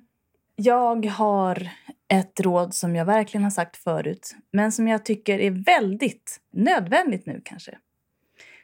Jag 0.56 1.06
har 1.06 1.68
ett 2.12 2.40
råd 2.40 2.74
som 2.74 2.96
jag 2.96 3.06
verkligen 3.06 3.44
har 3.44 3.52
sagt 3.52 3.78
förut 3.78 4.36
men 4.52 4.72
som 4.72 4.88
jag 4.88 5.06
tycker 5.06 5.40
är 5.40 5.52
väldigt 5.52 6.40
nödvändigt 6.54 7.26
nu 7.26 7.42
kanske. 7.46 7.78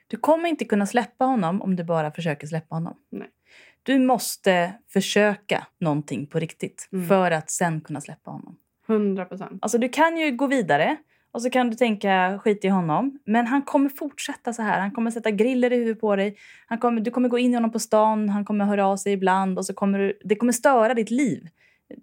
Du 0.07 0.17
kommer 0.17 0.49
inte 0.49 0.65
kunna 0.65 0.85
släppa 0.85 1.25
honom 1.25 1.61
om 1.61 1.75
du 1.75 1.83
bara 1.83 2.11
försöker 2.11 2.47
släppa 2.47 2.75
honom. 2.75 2.97
Nej. 3.11 3.27
Du 3.83 3.99
måste 3.99 4.73
försöka 4.93 5.67
någonting 5.79 6.27
på 6.27 6.39
riktigt 6.39 6.89
Mm. 6.93 7.07
för 7.07 7.31
att 7.31 7.49
sen 7.51 7.81
kunna 7.81 8.01
släppa 8.01 8.31
honom. 8.31 8.57
100 8.87 9.25
procent. 9.25 9.59
Alltså 9.61 9.77
du 9.77 9.89
kan 9.89 10.17
ju 10.17 10.31
gå 10.31 10.47
vidare 10.47 10.97
och 11.31 11.41
så 11.41 11.49
kan 11.49 11.69
du 11.69 11.75
tänka 11.75 12.39
skit 12.43 12.65
i 12.65 12.67
honom. 12.67 13.19
Men 13.25 13.47
han 13.47 13.61
kommer 13.61 13.89
fortsätta 13.89 14.53
så 14.53 14.61
här. 14.61 14.79
Han 14.79 14.91
kommer 14.91 15.11
sätta 15.11 15.31
griller 15.31 15.73
i 15.73 15.75
huvudet 15.75 16.01
på 16.01 16.15
dig. 16.15 16.37
Han 16.67 16.77
kommer, 16.77 17.01
du 17.01 17.11
kommer 17.11 17.29
gå 17.29 17.37
in 17.39 17.51
i 17.51 17.53
honom 17.53 17.71
på 17.71 17.79
stan. 17.79 18.29
Han 18.29 18.45
kommer 18.45 18.65
höra 18.65 18.87
av 18.87 18.97
sig 18.97 19.13
ibland. 19.13 19.57
Och 19.57 19.65
så 19.65 19.73
kommer 19.73 19.99
du, 19.99 20.19
det 20.23 20.35
kommer 20.35 20.53
störa 20.53 20.93
ditt 20.93 21.11
liv. 21.11 21.49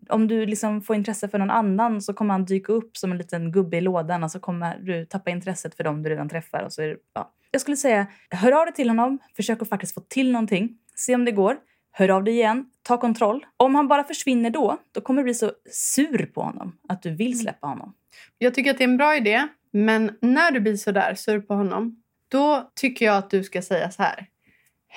Om 0.08 0.28
du 0.28 0.46
liksom 0.46 0.82
får 0.82 0.96
intresse 0.96 1.28
för 1.28 1.38
någon 1.38 1.50
annan 1.50 2.02
så 2.02 2.14
kommer 2.14 2.34
han 2.34 2.44
dyka 2.44 2.72
upp 2.72 2.96
som 2.96 3.12
en 3.12 3.18
liten 3.18 3.52
gubbe 3.52 3.76
i 3.76 3.80
lådan 3.80 4.24
och 4.24 4.30
så 4.30 4.40
kommer 4.40 4.78
du 4.78 5.04
tappa 5.04 5.30
intresset 5.30 5.74
för 5.74 5.84
dem 5.84 6.02
du 6.02 6.10
redan 6.10 6.28
träffar. 6.28 6.62
Och 6.62 6.72
så 6.72 6.82
är 6.82 6.88
det, 6.88 6.96
ja. 7.14 7.32
Jag 7.50 7.60
skulle 7.60 7.76
säga, 7.76 8.06
hör 8.30 8.52
av 8.52 8.66
dig 8.66 8.74
till 8.74 8.88
honom. 8.88 9.18
Försök 9.36 9.62
att 9.62 9.68
faktiskt 9.68 9.94
få 9.94 10.00
till 10.00 10.32
någonting. 10.32 10.78
Se 10.94 11.14
om 11.14 11.24
det 11.24 11.32
går. 11.32 11.56
Hör 11.92 12.08
av 12.08 12.24
dig 12.24 12.34
igen. 12.34 12.66
Ta 12.82 12.96
kontroll. 12.96 13.46
Om 13.56 13.74
han 13.74 13.88
bara 13.88 14.04
försvinner 14.04 14.50
då, 14.50 14.78
då 14.92 15.00
kommer 15.00 15.22
du 15.22 15.24
bli 15.24 15.34
så 15.34 15.52
sur 15.70 16.26
på 16.26 16.42
honom 16.42 16.76
att 16.88 17.02
du 17.02 17.10
vill 17.10 17.38
släppa 17.38 17.66
honom. 17.66 17.94
Jag 18.38 18.54
tycker 18.54 18.70
att 18.70 18.78
det 18.78 18.84
är 18.84 18.88
en 18.88 18.96
bra 18.96 19.16
idé. 19.16 19.48
Men 19.70 20.16
när 20.20 20.50
du 20.50 20.60
blir 20.60 20.76
så 20.76 20.90
där 20.92 21.14
sur 21.14 21.40
på 21.40 21.54
honom, 21.54 22.02
då 22.28 22.70
tycker 22.74 23.06
jag 23.06 23.16
att 23.16 23.30
du 23.30 23.42
ska 23.42 23.62
säga 23.62 23.90
så 23.90 24.02
här. 24.02 24.28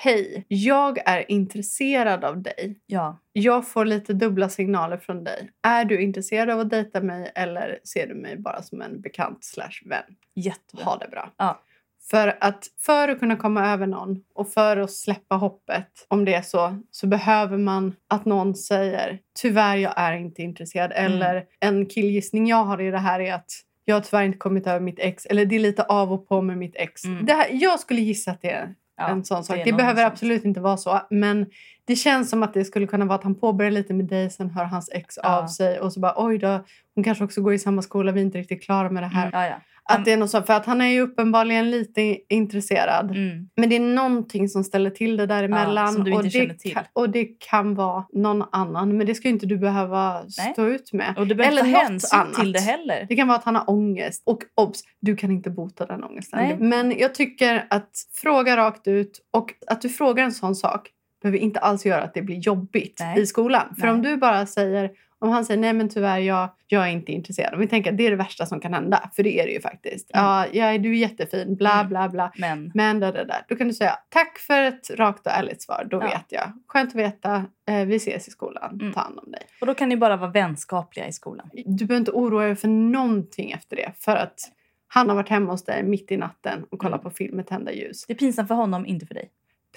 Hej, 0.00 0.44
jag 0.48 0.98
är 1.04 1.30
intresserad 1.30 2.24
av 2.24 2.42
dig. 2.42 2.80
Ja, 2.86 3.18
Jag 3.32 3.68
får 3.68 3.84
lite 3.84 4.12
dubbla 4.12 4.48
signaler 4.48 4.96
från 4.96 5.24
dig. 5.24 5.50
Är 5.62 5.84
du 5.84 6.02
intresserad 6.02 6.50
av 6.50 6.60
att 6.60 6.70
dejta 6.70 7.00
mig 7.00 7.32
eller 7.34 7.78
ser 7.84 8.06
du 8.06 8.14
mig 8.14 8.36
bara 8.36 8.62
som 8.62 8.82
en 8.82 9.00
bekant 9.00 9.44
slash 9.44 9.72
vän? 9.84 10.02
jättebra. 10.34 10.84
Ha 10.84 10.98
det 10.98 11.08
bra. 11.08 11.32
Ja. 11.36 11.62
För 12.10 12.38
att, 12.40 12.66
för 12.78 13.08
att 13.08 13.18
kunna 13.18 13.36
komma 13.36 13.72
över 13.72 13.86
någon 13.86 14.22
och 14.34 14.52
för 14.52 14.76
att 14.76 14.90
släppa 14.92 15.34
hoppet, 15.34 16.06
om 16.08 16.24
det 16.24 16.34
är 16.34 16.42
så, 16.42 16.82
så 16.90 17.06
behöver 17.06 17.58
man 17.58 17.94
att 18.08 18.24
någon 18.24 18.54
säger 18.54 19.18
tyvärr, 19.40 19.76
jag 19.76 19.94
är 19.96 20.12
inte 20.12 20.42
intresserad. 20.42 20.92
Mm. 20.94 21.12
Eller 21.12 21.44
en 21.60 21.86
killgissning 21.86 22.46
jag 22.46 22.64
har 22.64 22.80
i 22.80 22.90
det 22.90 22.98
här 22.98 23.20
är 23.20 23.34
att 23.34 23.50
jag 23.84 23.96
har 23.96 24.00
tyvärr 24.00 24.24
inte 24.24 24.38
kommit 24.38 24.66
över 24.66 24.80
mitt 24.80 24.98
ex. 24.98 25.26
Eller 25.26 25.44
det 25.46 25.56
är 25.56 25.60
lite 25.60 25.82
av 25.82 26.12
och 26.12 26.28
på 26.28 26.42
med 26.42 26.58
mitt 26.58 26.76
ex. 26.76 27.04
Mm. 27.04 27.26
Det 27.26 27.32
här, 27.32 27.48
jag 27.52 27.80
skulle 27.80 28.00
gissa 28.00 28.30
att 28.30 28.42
det 28.42 28.50
är 28.50 28.74
Ja, 28.98 29.08
en 29.08 29.24
sån 29.24 29.44
sak. 29.44 29.56
Det, 29.64 29.70
nog 29.70 29.76
behöver 29.78 30.02
något 30.02 30.12
absolut 30.12 30.44
inte 30.44 30.60
vara 30.60 30.76
så. 30.76 31.00
Men 31.10 31.46
det 31.84 31.96
känns 31.96 32.30
som 32.30 32.42
att 32.42 32.54
det 32.54 32.64
skulle 32.64 32.86
kunna 32.86 33.04
vara 33.04 33.18
att 33.18 33.24
han 33.24 33.34
påbörjar 33.34 33.70
lite 33.70 33.94
med 33.94 34.06
dig, 34.06 34.30
sen 34.30 34.50
hör 34.50 34.64
hans 34.64 34.90
ex 34.92 35.18
Ja. 35.22 35.38
av 35.42 35.46
sig 35.46 35.80
och 35.80 35.92
så 35.92 36.00
bara 36.00 36.14
oj 36.16 36.38
då, 36.38 36.64
hon 36.94 37.04
kanske 37.04 37.24
också 37.24 37.40
går 37.42 37.54
i 37.54 37.58
samma 37.58 37.82
skola, 37.82 38.12
vi 38.12 38.20
är 38.20 38.24
inte 38.24 38.38
riktigt 38.38 38.62
klara 38.62 38.90
med 38.90 39.02
det 39.02 39.06
här. 39.06 39.30
Ja, 39.32 39.46
ja. 39.46 39.56
Att 39.88 40.04
det 40.04 40.12
är 40.12 40.16
något 40.16 40.30
sånt, 40.30 40.46
för 40.46 40.54
att 40.54 40.66
han 40.66 40.80
är 40.80 40.86
ju 40.88 41.00
uppenbarligen 41.00 41.70
lite 41.70 42.18
intresserad. 42.28 43.10
Mm. 43.10 43.48
Men 43.56 43.68
det 43.68 43.76
är 43.76 43.80
någonting 43.80 44.48
som 44.48 44.64
ställer 44.64 44.90
till 44.90 45.16
det 45.16 45.26
däremellan. 45.26 45.92
som 45.92 46.04
du 46.04 46.10
inte 46.10 46.26
och, 46.26 46.32
känner 46.32 46.46
det 46.46 46.54
till. 46.54 46.74
kan, 46.74 46.84
och 46.92 47.10
det 47.10 47.24
kan 47.24 47.74
vara 47.74 48.04
någon 48.12 48.44
annan. 48.52 48.96
Men 48.96 49.06
det 49.06 49.14
ska 49.14 49.28
ju 49.28 49.34
inte 49.34 49.46
du 49.46 49.58
behöva 49.58 50.22
Nej. 50.38 50.52
stå 50.52 50.66
ut 50.66 50.92
med. 50.92 51.14
Och 51.18 51.26
du 51.26 51.34
behöver 51.34 51.58
Eller 51.58 51.72
ta 51.72 51.78
hänsyn 51.78 52.20
annat. 52.20 52.34
till 52.34 52.52
det 52.52 52.60
heller. 52.60 53.06
Det 53.08 53.16
kan 53.16 53.28
vara 53.28 53.38
att 53.38 53.44
han 53.44 53.56
har 53.56 53.70
ångest. 53.70 54.22
Och 54.26 54.42
obs, 54.54 54.80
du 55.00 55.16
kan 55.16 55.30
inte 55.30 55.50
bota 55.50 55.86
den 55.86 56.04
ångesten. 56.04 56.38
Nej. 56.42 56.56
Men 56.58 56.98
jag 56.98 57.14
tycker 57.14 57.66
att 57.70 57.90
fråga 58.14 58.56
rakt 58.56 58.88
ut 58.88 59.20
och 59.32 59.54
att 59.66 59.82
du 59.82 59.88
frågar 59.88 60.24
en 60.24 60.32
sån 60.32 60.54
sak 60.54 60.90
behöver 61.22 61.38
inte 61.38 61.60
alls 61.60 61.86
göra 61.86 62.02
att 62.02 62.14
det 62.14 62.22
blir 62.22 62.36
jobbigt 62.36 62.96
Nej. 63.00 63.20
i 63.20 63.26
skolan. 63.26 63.74
För 63.80 63.86
om 63.86 64.02
du 64.02 64.16
bara 64.16 64.46
säger, 64.46 64.90
om 65.20 65.28
han 65.30 65.44
säger 65.44 65.60
nej 65.60 65.72
men 65.72 65.88
tyvärr 65.88 66.18
jag, 66.18 66.48
jag 66.66 66.82
är 66.82 66.90
inte 66.90 67.12
intresserad. 67.12 67.54
Om 67.54 67.60
vi 67.60 67.68
tänker 67.68 67.90
att 67.92 67.96
det 67.98 68.06
är 68.06 68.10
det 68.10 68.16
värsta 68.16 68.46
som 68.46 68.60
kan 68.60 68.74
hända. 68.74 69.10
För 69.16 69.22
det 69.22 69.40
är 69.40 69.46
det 69.46 69.52
ju 69.52 69.60
faktiskt. 69.60 70.10
Mm. 70.14 70.24
Ja, 70.26 70.46
ja, 70.52 70.78
du 70.78 70.90
är 70.90 70.94
jättefin, 70.94 71.56
bla 71.56 71.72
Mm. 71.74 71.88
bla 71.88 72.08
bla. 72.08 72.32
Men 72.38 72.70
Men 72.74 73.00
där, 73.00 73.12
där, 73.12 73.24
där. 73.24 73.44
Då 73.48 73.56
kan 73.56 73.68
du 73.68 73.74
säga 73.74 73.98
tack 74.08 74.38
för 74.38 74.62
ett 74.62 74.90
rakt 74.90 75.26
och 75.26 75.32
ärligt 75.32 75.62
svar. 75.62 75.86
Då 75.90 75.96
Ja. 75.96 76.00
vet 76.00 76.26
jag. 76.28 76.52
Skönt 76.66 76.88
att 76.90 76.94
veta. 76.94 77.44
Eh, 77.68 77.84
vi 77.86 77.96
ses 77.96 78.28
i 78.28 78.30
skolan. 78.30 78.78
Mm. 78.80 78.92
Ta 78.92 79.00
hand 79.00 79.18
om 79.18 79.30
dig. 79.32 79.42
Och 79.60 79.66
då 79.66 79.74
kan 79.74 79.88
ni 79.88 79.96
bara 79.96 80.16
vara 80.16 80.30
vänskapliga 80.30 81.06
i 81.08 81.12
skolan. 81.12 81.50
Du 81.66 81.84
behöver 81.86 82.00
inte 82.00 82.10
oroa 82.10 82.44
dig 82.44 82.56
för 82.56 82.68
någonting 82.68 83.50
efter 83.52 83.76
det. 83.76 83.92
För 83.98 84.16
att 84.16 84.40
han 84.88 85.08
har 85.08 85.16
varit 85.16 85.28
hemma 85.28 85.50
hos 85.52 85.64
dig 85.64 85.82
mitt 85.82 86.10
i 86.10 86.16
natten 86.16 86.64
och 86.70 86.78
kollat 86.78 87.00
Mm. 87.00 87.04
på 87.04 87.16
film 87.16 87.36
med 87.36 87.46
tända 87.46 87.72
ljus. 87.72 88.04
Det 88.06 88.12
är 88.12 88.16
pinsamt 88.18 88.48
för 88.48 88.54
honom, 88.54 88.86
inte 88.86 89.06
för 89.06 89.14
dig. 89.14 89.30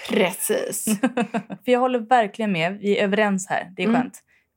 Precis. 0.10 0.86
För 1.66 1.72
jag 1.72 1.80
håller 1.80 2.00
verkligen 2.00 2.52
med. 2.52 2.78
Vi 2.80 2.98
är 2.98 3.04
överens 3.04 3.48
här. 3.50 3.72
Det 3.76 3.84
är 3.84 3.88
Mm. 3.88 4.02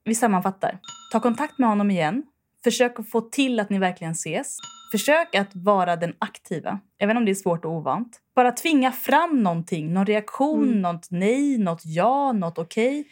Vi 0.04 0.14
sammanfattar. 0.14 0.78
Ta 1.12 1.20
kontakt 1.20 1.58
med 1.58 1.68
honom 1.68 1.90
igen. 1.90 2.22
Försök 2.64 2.98
att 2.98 3.10
få 3.10 3.20
till 3.20 3.60
att 3.60 3.70
ni 3.70 3.78
verkligen 3.78 4.12
ses. 4.12 4.58
Försök 4.92 5.34
att 5.34 5.54
vara 5.56 5.96
den 5.96 6.14
aktiva, 6.18 6.80
även 6.98 7.16
om 7.16 7.24
det 7.24 7.30
är 7.30 7.34
svårt 7.34 7.64
och 7.64 7.72
ovant. 7.72 8.20
Bara 8.34 8.52
tvinga 8.52 8.92
fram 8.92 9.42
någonting, 9.42 9.92
någon 9.92 10.06
reaktion, 10.06 10.68
Mm. 10.68 10.80
något 10.82 11.10
nej, 11.10 11.58
något 11.58 11.82
ja, 11.84 12.32
något 12.32 12.58
okej. 12.58 13.04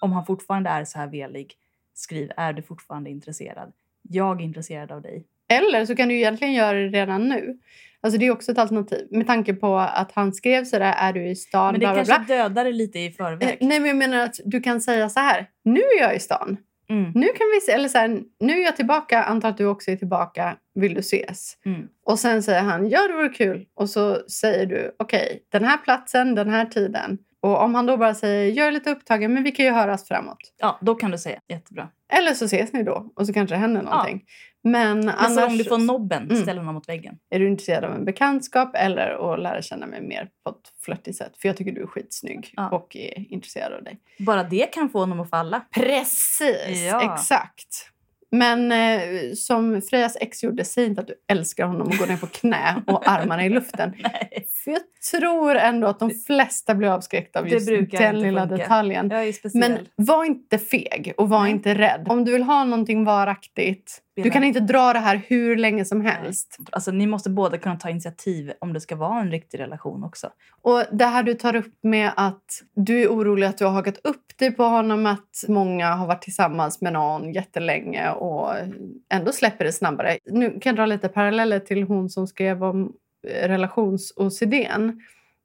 Om 0.00 0.12
han 0.12 0.26
fortfarande 0.26 0.70
är 0.70 0.84
så 0.84 0.98
här 0.98 1.06
velig, 1.06 1.54
skriv 1.94 2.30
är 2.36 2.52
du 2.52 2.62
fortfarande 2.62 3.10
intresserad? 3.10 3.72
Jag 4.02 4.40
är 4.40 4.44
intresserad 4.44 4.92
av 4.92 5.02
dig. 5.02 5.24
Eller 5.48 5.86
så 5.86 5.96
kan 5.96 6.08
du 6.08 6.14
egentligen 6.14 6.54
göra 6.54 6.78
det 6.78 6.88
redan 6.88 7.28
nu. 7.28 7.58
Alltså 8.00 8.18
det 8.18 8.26
är 8.26 8.30
också 8.30 8.52
ett 8.52 8.58
alternativ. 8.58 9.06
Med 9.10 9.26
tanke 9.26 9.54
på 9.54 9.78
att 9.78 10.12
han 10.12 10.32
skrev 10.32 10.64
sådär, 10.64 10.94
är 10.98 11.12
du 11.12 11.28
i 11.28 11.36
stan? 11.36 11.72
Men 11.72 11.74
det 11.74 11.78
bla, 11.78 11.94
bla, 11.94 12.04
kanske 12.04 12.26
bla. 12.26 12.36
dödar 12.36 12.64
det 12.64 12.72
lite 12.72 12.98
i 12.98 13.06
Eh, 13.06 13.12
förväg. 13.12 13.58
Nej 13.60 13.80
men 13.80 13.88
jag 13.88 13.96
menar 13.96 14.18
att 14.18 14.40
du 14.44 14.60
kan 14.60 14.80
säga 14.80 15.08
så 15.08 15.20
här. 15.20 15.46
Nu 15.64 15.80
är 15.80 16.00
jag 16.00 16.16
i 16.16 16.20
stan. 16.20 16.56
Mm. 16.88 17.12
Nu 17.14 17.26
kan 17.26 17.46
vi 17.54 17.60
se, 17.60 17.72
eller 17.72 17.88
så 17.88 17.98
här, 17.98 18.20
nu 18.40 18.52
är 18.52 18.64
jag 18.64 18.76
tillbaka. 18.76 19.22
Antar 19.22 19.48
att 19.48 19.58
du 19.58 19.66
också 19.66 19.90
är 19.90 19.96
tillbaka. 19.96 20.56
Vill 20.74 20.94
du 20.94 21.00
ses? 21.00 21.56
Mm. 21.64 21.88
Och 22.04 22.18
sen 22.18 22.42
säger 22.42 22.60
han, 22.62 22.88
ja 22.88 23.08
det 23.08 23.14
vore 23.14 23.28
kul. 23.28 23.66
Och 23.74 23.90
så 23.90 24.18
säger 24.30 24.66
du, 24.66 24.96
okej, 24.98 25.42
den 25.52 25.64
här 25.64 25.76
platsen, 25.76 26.34
den 26.34 26.48
här 26.50 26.64
tiden. 26.64 27.18
Och 27.46 27.62
om 27.62 27.74
han 27.74 27.86
då 27.86 27.96
bara 27.96 28.14
säger, 28.14 28.52
jag 28.52 28.66
är 28.66 28.72
lite 28.72 28.90
upptagen 28.90 29.32
men 29.34 29.42
vi 29.42 29.52
kan 29.52 29.64
ju 29.66 29.70
höras 29.72 30.08
framåt. 30.08 30.38
Ja, 30.58 30.78
då 30.82 30.94
kan 30.94 31.10
du 31.10 31.18
säga 31.18 31.40
jättebra. 31.48 31.88
Eller 32.12 32.34
så 32.34 32.44
ses 32.44 32.72
ni 32.72 32.82
då 32.82 33.12
och 33.16 33.26
så 33.26 33.32
kanske 33.32 33.54
det 33.54 33.58
händer 33.58 33.82
någonting. 33.82 34.24
Men 34.64 35.00
Men 35.00 35.08
annars, 35.08 35.34
så 35.34 35.46
om 35.46 35.58
du 35.58 35.64
får 35.64 35.78
nobben, 35.78 36.22
Mm. 36.30 36.42
ställ 36.42 36.58
honom 36.58 36.74
mot 36.74 36.88
väggen. 36.88 37.18
är 37.30 37.38
du 37.38 37.48
intresserad 37.48 37.84
av 37.84 37.92
en 37.92 38.04
bekantskap 38.04 38.70
eller 38.76 39.32
att 39.34 39.40
lära 39.42 39.62
känna 39.62 39.86
mig 39.86 40.00
mer 40.02 40.28
på 40.44 40.50
ett 40.50 40.56
flörtigt 40.84 41.16
sätt? 41.16 41.32
För 41.38 41.48
jag 41.48 41.56
tycker 41.56 41.72
du 41.72 41.82
är 41.82 41.86
skitsnygg 41.86 42.52
Ja. 42.56 42.68
och 42.70 42.96
är 42.96 43.32
intresserad 43.32 43.72
av 43.72 43.82
dig. 43.84 44.00
Bara 44.18 44.42
det 44.42 44.66
kan 44.72 44.88
få 44.88 44.98
honom 44.98 45.20
att 45.20 45.30
falla. 45.30 45.60
Precis, 45.74 46.86
Ja. 46.90 47.14
exakt. 47.14 47.90
Men 48.30 48.72
eh, 48.72 49.32
som 49.34 49.82
Frejas 49.82 50.16
ex 50.20 50.42
gjorde, 50.44 50.64
säg 50.64 50.86
inte 50.86 51.00
att 51.00 51.06
du 51.06 51.14
älskar 51.28 51.66
honom 51.66 51.86
och 51.88 51.94
går 51.96 52.06
ner 52.06 52.16
på 52.16 52.26
knä 52.26 52.82
och 52.86 53.08
armarna 53.08 53.46
i 53.46 53.48
luften. 53.48 53.92
För 54.64 54.70
jag 54.70 54.80
tror 55.10 55.56
ändå 55.56 55.86
att 55.86 55.98
de 55.98 56.10
flesta 56.10 56.74
blir 56.74 56.88
avskräckta 56.88 57.40
av 57.40 57.48
just 57.48 57.66
den 57.90 58.20
lilla 58.20 58.48
funka. 58.48 58.56
detaljen. 58.56 59.12
Men 59.54 59.78
var 59.96 60.24
inte 60.24 60.58
feg 60.58 61.12
och 61.16 61.28
var 61.28 61.42
Nej. 61.42 61.50
inte 61.50 61.74
rädd. 61.74 62.06
Om 62.08 62.24
du 62.24 62.32
vill 62.32 62.42
ha 62.42 62.64
någonting 62.64 63.04
varaktigt, 63.04 64.02
du 64.22 64.30
kan 64.30 64.44
inte 64.44 64.60
dra 64.60 64.92
det 64.92 64.98
här 64.98 65.20
hur 65.26 65.56
länge 65.56 65.84
som 65.84 66.00
helst. 66.00 66.58
Alltså, 66.72 66.90
ni 66.90 67.06
måste 67.06 67.30
båda 67.30 67.58
kunna 67.58 67.76
ta 67.76 67.90
initiativ 67.90 68.52
om 68.58 68.72
det 68.72 68.80
ska 68.80 68.96
vara 68.96 69.20
en 69.20 69.30
riktig 69.30 69.60
relation 69.60 70.04
också. 70.04 70.30
Och 70.62 70.82
det 70.92 71.04
här 71.04 71.22
du 71.22 71.34
tar 71.34 71.56
upp 71.56 71.74
med 71.82 72.10
att 72.16 72.44
du 72.74 73.02
är 73.02 73.08
orolig 73.08 73.46
att 73.46 73.58
du 73.58 73.64
har 73.64 73.72
hakat 73.72 73.98
upp 74.04 74.38
dig 74.38 74.50
på 74.50 74.64
honom, 74.64 75.06
att 75.06 75.44
många 75.48 75.94
har 75.94 76.06
varit 76.06 76.22
tillsammans 76.22 76.80
med 76.80 76.92
någon 76.92 77.32
jättelänge 77.32 78.10
och 78.10 78.52
ändå 79.12 79.32
släpper 79.32 79.64
det 79.64 79.72
snabbare. 79.72 80.18
Nu 80.30 80.50
kan 80.50 80.70
jag 80.70 80.76
dra 80.76 80.86
lite 80.86 81.08
paralleller 81.08 81.58
till 81.58 81.82
hon 81.82 82.10
som 82.10 82.26
skrev 82.26 82.64
om 82.64 82.92
relations-OCDn. 83.26 85.00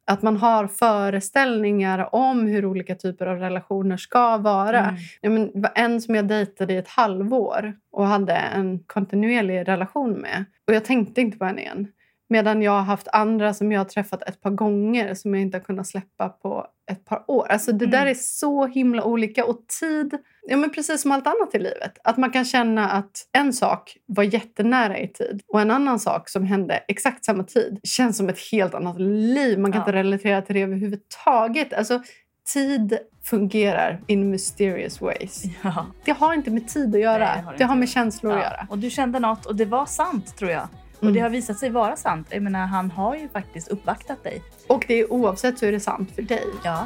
Att 0.06 0.22
man 0.22 0.38
har 0.38 0.68
föreställningar 0.68 2.16
om 2.16 2.48
hur 2.48 2.66
olika 2.66 2.96
typer 2.96 3.28
av 3.28 3.38
relationer 3.38 3.98
ska 3.98 4.38
vara. 4.38 4.80
Mm. 4.80 4.96
Ja, 5.22 5.30
men 5.30 5.52
det 5.54 5.60
var 5.60 5.72
en 5.76 6.02
som 6.02 6.16
jag 6.16 6.28
dejtade 6.28 6.74
i 6.74 6.78
ett 6.78 6.88
halvår 6.88 7.74
och 7.92 8.08
hade 8.08 8.34
en 8.34 8.80
kontinuerlig 8.80 9.68
relation 9.68 10.12
med. 10.14 10.46
Och 10.68 10.74
jag 10.74 10.86
tänkte 10.86 11.22
inte 11.22 11.38
på 11.38 11.46
henne 11.46 11.62
igen. 11.62 11.88
Medan 12.32 12.62
jag 12.62 12.72
har 12.72 12.82
haft 12.82 13.08
andra 13.08 13.54
som 13.54 13.72
jag 13.72 13.80
har 13.80 13.86
träffat 13.86 14.22
ett 14.24 14.42
par 14.42 14.50
gånger 14.52 15.14
som 15.14 15.34
jag 15.34 15.42
inte 15.42 15.58
har 15.58 15.64
kunnat 15.64 15.88
släppa 15.88 16.30
på 16.30 16.68
ett 16.92 17.06
par 17.06 17.24
år. 17.28 17.48
Alltså 17.52 17.72
det 17.72 17.86
Mm. 17.86 17.92
där 18.00 18.06
är 18.06 18.14
så 18.14 18.66
himla 18.68 19.04
olika. 19.04 19.46
Och 19.46 19.58
tid, 19.80 20.18
ja 20.48 20.58
men 20.58 20.70
precis 20.70 21.02
som 21.02 21.12
allt 21.12 21.28
annat 21.28 21.56
i 21.56 21.60
livet. 21.60 21.98
Att 22.04 22.18
man 22.18 22.32
kan 22.32 22.46
känna 22.46 22.90
att 22.90 23.12
en 23.38 23.54
sak 23.54 23.98
var 24.06 24.24
jättenära 24.24 24.98
i 25.00 25.08
tid 25.08 25.42
och 25.48 25.62
en 25.62 25.72
annan 25.72 26.00
sak 26.00 26.30
som 26.30 26.46
hände 26.46 26.84
exakt 26.88 27.26
samma 27.26 27.44
tid 27.44 27.80
känns 27.84 28.18
som 28.18 28.30
ett 28.30 28.40
helt 28.52 28.74
annat 28.74 29.00
liv. 29.02 29.60
Man 29.60 29.72
kan 29.72 29.80
Ja. 29.80 29.86
inte 29.88 29.98
relatera 29.98 30.42
till 30.42 30.56
det 30.56 30.62
överhuvudtaget. 30.62 31.74
Alltså 31.74 32.02
tid 32.54 32.98
fungerar 33.24 34.02
in 34.08 34.30
mysterious 34.30 35.02
ways. 35.02 35.44
Ja. 35.64 35.86
Det 36.06 36.12
har 36.12 36.34
inte 36.34 36.52
med 36.52 36.68
tid 36.68 36.96
att 36.96 37.02
göra. 37.02 37.26
Nej, 37.26 37.36
det 37.36 37.42
har 37.42 37.44
har, 37.46 37.58
det 37.58 37.64
inte. 37.64 37.76
med 37.76 37.90
känslor 37.90 38.32
att 38.32 38.38
Ja. 38.38 38.44
göra. 38.44 38.68
Och 38.70 38.78
du 38.78 38.90
kände 38.90 39.20
något 39.20 39.46
och 39.46 39.56
det 39.56 39.66
var 39.66 39.86
sant 39.86 40.38
tror 40.38 40.52
jag. 40.52 40.68
Och 41.02 41.08
Mm. 41.08 41.14
det 41.14 41.20
har 41.20 41.30
visat 41.30 41.58
sig 41.60 41.70
vara 41.70 41.96
sant. 41.96 42.28
Jag 42.30 42.44
menar, 42.44 42.66
han 42.66 42.92
har 42.92 43.16
ju 43.16 43.30
faktiskt 43.30 43.68
uppvaktat 43.68 44.24
dig. 44.24 44.42
Och 44.68 44.86
det 44.88 45.00
är 45.00 45.12
oavsett 45.14 45.60
så 45.60 45.66
är 45.66 45.72
det 45.72 45.80
sant 45.80 46.12
för 46.16 46.22
dig. 46.22 46.46
Ja. 46.64 46.86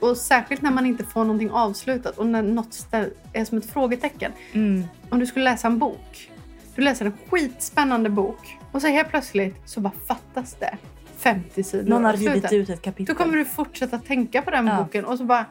Och 0.00 0.16
särskilt 0.16 0.62
när 0.62 0.70
man 0.70 0.86
inte 0.86 1.04
får 1.04 1.20
någonting 1.24 1.50
avslutat 1.50 2.18
och 2.18 2.26
när 2.26 2.42
något 2.42 2.86
är 3.32 3.44
som 3.44 3.58
ett 3.58 3.70
frågetecken. 3.70 4.32
Mm. 4.52 4.84
Om 5.10 5.18
du 5.18 5.26
skulle 5.26 5.44
läsa 5.44 5.66
en 5.68 5.78
bok. 5.78 6.31
Du 6.76 6.82
läser 6.82 7.06
en 7.06 7.12
skitspännande 7.30 8.10
bok 8.10 8.58
och 8.72 8.80
så 8.82 8.88
helt 8.88 9.08
plötsligt 9.08 9.56
så 9.64 9.80
bara 9.80 9.92
fattas 10.08 10.54
det 10.54 10.76
50 11.18 11.62
sidor. 11.62 11.90
Någon 11.90 12.04
har 12.04 12.12
rivit 12.12 12.52
ut 12.52 12.70
ett 12.70 12.82
kapitel. 12.82 13.14
Då 13.16 13.22
kommer 13.24 13.36
du 13.36 13.44
fortsätta 13.44 13.98
tänka 13.98 14.42
på 14.42 14.50
den 14.50 14.66
Ja. 14.66 14.76
boken 14.76 15.04
och 15.04 15.18
så 15.18 15.24
bara 15.24 15.44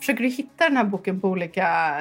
försöker 0.00 0.22
du 0.22 0.28
hitta 0.28 0.64
den 0.68 0.76
här 0.76 0.84
boken 0.84 1.20
på 1.20 1.28
olika 1.28 1.96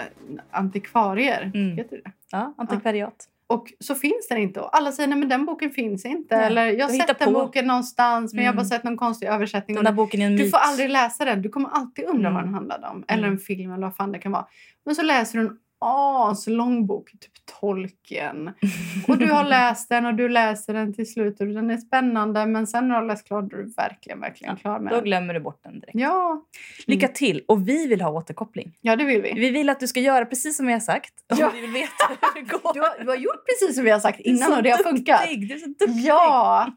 antikvarier. 0.51 1.51
Mm. 1.56 1.78
Heter 1.78 1.99
det? 2.03 2.12
Ja, 2.32 2.53
antikvariat. 2.58 3.16
Och 3.47 3.74
så 3.80 3.95
finns 3.95 4.28
den 4.30 4.38
inte. 4.38 4.60
Och 4.62 4.78
alla 4.78 4.91
säger 4.91 5.08
nej 5.10 5.18
men 5.20 5.30
den 5.30 5.45
boken 5.45 5.70
finns 5.70 6.06
inte. 6.06 6.38
Nej, 6.38 6.45
Eller 6.45 6.66
jag 6.66 6.86
har 6.88 6.93
sett 6.93 7.20
den 7.20 7.34
på. 7.34 7.39
boken 7.45 7.68
någonstans 7.68 8.34
men 8.34 8.43
jag 8.43 8.51
har 8.51 8.56
bara 8.56 8.62
Mm. 8.62 8.70
sett 8.70 8.84
någon 8.84 8.97
konstig 8.97 9.28
översättning. 9.28 9.76
Den 9.76 9.86
där 9.86 9.91
boken 9.91 10.22
är 10.22 10.26
en 10.26 10.36
du 10.38 10.43
myt. 10.43 10.51
får 10.51 10.58
aldrig 10.58 10.89
läsa 10.89 11.26
den. 11.26 11.41
Du 11.41 11.49
kommer 11.49 11.70
alltid 11.70 12.06
undra 12.06 12.30
Mm. 12.30 12.34
vad 12.34 12.43
den 12.43 12.53
handlade 12.53 12.88
om. 12.88 13.03
Eller 13.08 13.24
Mm. 13.24 13.32
en 13.34 13.39
film 13.39 13.72
eller 13.74 13.82
vad 13.88 13.95
fan 13.95 14.12
det 14.12 14.20
kan 14.20 14.32
vara. 14.32 14.45
Men 14.86 14.95
så 14.95 15.03
läser 15.03 15.38
du 15.39 15.45
en 15.47 15.58
aslång 15.86 16.86
bok, 16.88 17.11
typ 17.11 17.31
Tolkien. 17.59 18.51
Och 19.07 19.17
du 19.17 19.31
har 19.31 19.43
läst 19.43 19.89
den 19.89 20.05
och 20.05 20.13
du 20.13 20.29
läser 20.29 20.73
den 20.73 20.93
till 20.93 21.11
slut 21.13 21.39
och 21.41 21.47
den 21.47 21.71
är 21.71 21.77
spännande 21.77 22.45
men 22.45 22.67
sen 22.67 22.88
när 22.88 22.95
du 22.95 23.01
har 23.01 23.07
läst 23.07 23.27
klart 23.27 23.53
är 23.53 23.57
du 23.57 23.73
verkligen, 23.77 24.19
verkligen 24.19 24.55
klar 24.55 24.79
med 24.79 24.93
Då 24.93 25.01
glömmer 25.01 25.33
du 25.33 25.39
bort 25.39 25.63
den 25.63 25.73
direkt. 25.79 25.95
Ja. 25.99 26.45
Lycka 26.88 27.07
till! 27.07 27.43
Och 27.47 27.67
vi 27.69 27.88
vill 27.88 28.01
ha 28.01 28.11
återkoppling. 28.11 28.77
ja, 28.81 28.95
det 28.95 29.03
vill 29.05 29.21
vi. 29.21 29.33
Vi 29.33 29.49
vill 29.49 29.69
att 29.69 29.79
du 29.79 29.88
ska 29.88 29.99
göra 29.99 30.25
precis 30.25 30.57
som 30.57 30.67
vi 30.67 30.73
har 30.73 30.79
sagt. 30.79 31.13
Ja. 31.27 31.51
vi 31.53 31.61
vill 31.61 31.71
veta 31.71 31.91
hur 32.09 32.41
det 32.41 32.49
går. 32.51 32.73
Du 32.73 32.79
har, 32.79 33.03
du 33.03 33.07
har 33.09 33.15
gjort 33.15 33.45
precis 33.45 33.75
som 33.75 33.83
vi 33.83 33.91
har 33.91 33.99
sagt 33.99 34.19
innan 34.19 34.53
och 34.53 34.63
det 34.63 34.69
har 34.69 34.83
funkat. 34.83 35.21
duktig, 35.21 35.49
Du 35.49 35.55
är 35.55 35.59
så 35.59 35.67
duktig. 35.67 35.89
Ja! 35.89 36.67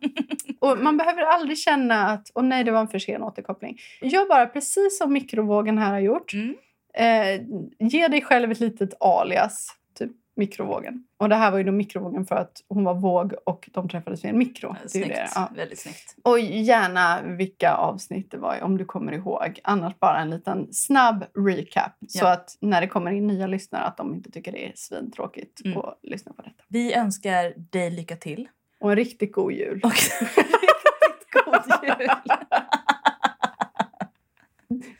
Och 0.60 0.78
man 0.78 0.96
behöver 0.96 1.22
aldrig 1.22 1.58
känna 1.58 2.06
att 2.06 2.30
åh 2.34 2.44
nej, 2.44 2.64
det 2.64 2.70
var 2.70 2.80
en 2.80 2.88
för 2.88 2.98
sen 2.98 3.22
återkoppling. 3.22 3.78
Gör 4.00 4.28
bara 4.28 4.46
precis 4.46 4.98
som 4.98 5.12
mikrovågen 5.12 5.78
här 5.78 5.92
har 5.92 6.00
gjort. 6.00 6.34
Mm. 6.34 6.54
Eh, 6.98 7.40
ge 7.78 8.08
dig 8.08 8.22
själv 8.22 8.50
ett 8.50 8.60
litet 8.60 8.94
alias, 9.00 9.68
typ 9.98 10.10
mikrovågen. 10.36 11.04
Och 11.18 11.28
det 11.28 11.34
här 11.36 11.50
var 11.50 11.58
ju 11.58 11.64
då 11.64 11.72
mikrovågen 11.72 12.26
för 12.26 12.34
att 12.36 12.52
hon 12.68 12.84
var 12.84 12.94
våg 12.94 13.34
och 13.46 13.68
de 13.72 13.88
träffades 13.88 14.24
vid 14.24 14.30
en 14.30 14.38
mikro. 14.38 14.76
Snyggt. 14.86 15.08
det. 15.08 15.28
Ja. 15.34 15.48
Väldigt 15.56 15.78
snyggt. 15.78 16.14
Och 16.24 16.38
gärna 16.40 17.22
vilka 17.22 17.72
avsnitt 17.74 18.30
det 18.30 18.36
var 18.38 18.62
om 18.62 18.76
du 18.78 18.84
kommer 18.84 19.12
ihåg. 19.12 19.60
Annars 19.64 19.98
bara 19.98 20.18
en 20.20 20.30
liten 20.30 20.72
snabb 20.72 21.24
recap. 21.46 21.92
Så 22.08 22.18
Ja. 22.24 22.32
att 22.32 22.56
när 22.60 22.80
det 22.80 22.86
kommer 22.86 23.10
in 23.12 23.26
nya 23.26 23.46
lyssnare 23.46 23.82
att 23.82 23.96
de 23.96 24.14
inte 24.14 24.30
tycker 24.30 24.52
det 24.52 24.66
är 24.68 24.72
svintråkigt 24.76 25.60
Mm. 25.64 25.78
att 25.78 25.98
lyssna 26.02 26.32
på 26.32 26.42
detta. 26.42 26.62
Vi 26.68 26.94
önskar 26.94 27.54
dig 27.56 27.90
lycka 27.90 28.16
till. 28.16 28.48
Och 28.80 28.90
en 28.90 28.96
riktigt 28.96 29.32
god 29.32 29.52
jul. 29.52 29.80
Och 29.84 29.90
riktigt 30.36 31.44
god 31.44 31.98
jul. 31.98 32.08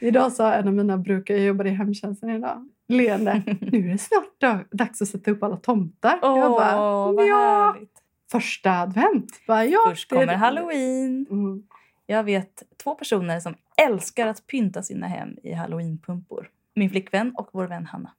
Idag 0.00 0.32
sa 0.32 0.52
en 0.52 0.68
av 0.68 0.74
mina 0.74 0.98
brukare, 0.98 1.36
jag 1.38 1.46
jobbade 1.46 1.70
i 1.70 1.72
hemtjänsten 1.72 2.30
idag, 2.30 2.68
leende. 2.88 3.42
Nu 3.60 3.88
är 3.88 3.92
det 3.92 3.98
snart 3.98 4.40
dag, 4.40 4.58
dags 4.70 5.02
att 5.02 5.08
sätta 5.08 5.30
upp 5.30 5.42
alla 5.42 5.56
tomtar. 5.56 6.18
Åh, 6.22 6.38
jag 6.38 6.50
bara, 6.50 6.76
vad 7.12 7.26
ja, 7.28 7.72
härligt. 7.74 8.02
första 8.30 8.70
advent. 8.80 9.40
Bara, 9.46 9.64
ja, 9.64 9.80
Först 9.88 10.08
kommer 10.08 10.26
det. 10.26 10.36
halloween. 10.36 11.26
Mm. 11.30 11.62
Jag 12.06 12.24
vet 12.24 12.62
två 12.82 12.94
personer 12.94 13.40
som 13.40 13.54
älskar 13.82 14.26
att 14.26 14.46
pynta 14.46 14.82
sina 14.82 15.06
hem 15.06 15.36
i 15.42 15.52
halloweenpumpor. 15.52 16.48
Min 16.74 16.90
flickvän 16.90 17.32
och 17.36 17.48
vår 17.52 17.66
vän 17.66 17.86
Hanna. 17.86 18.12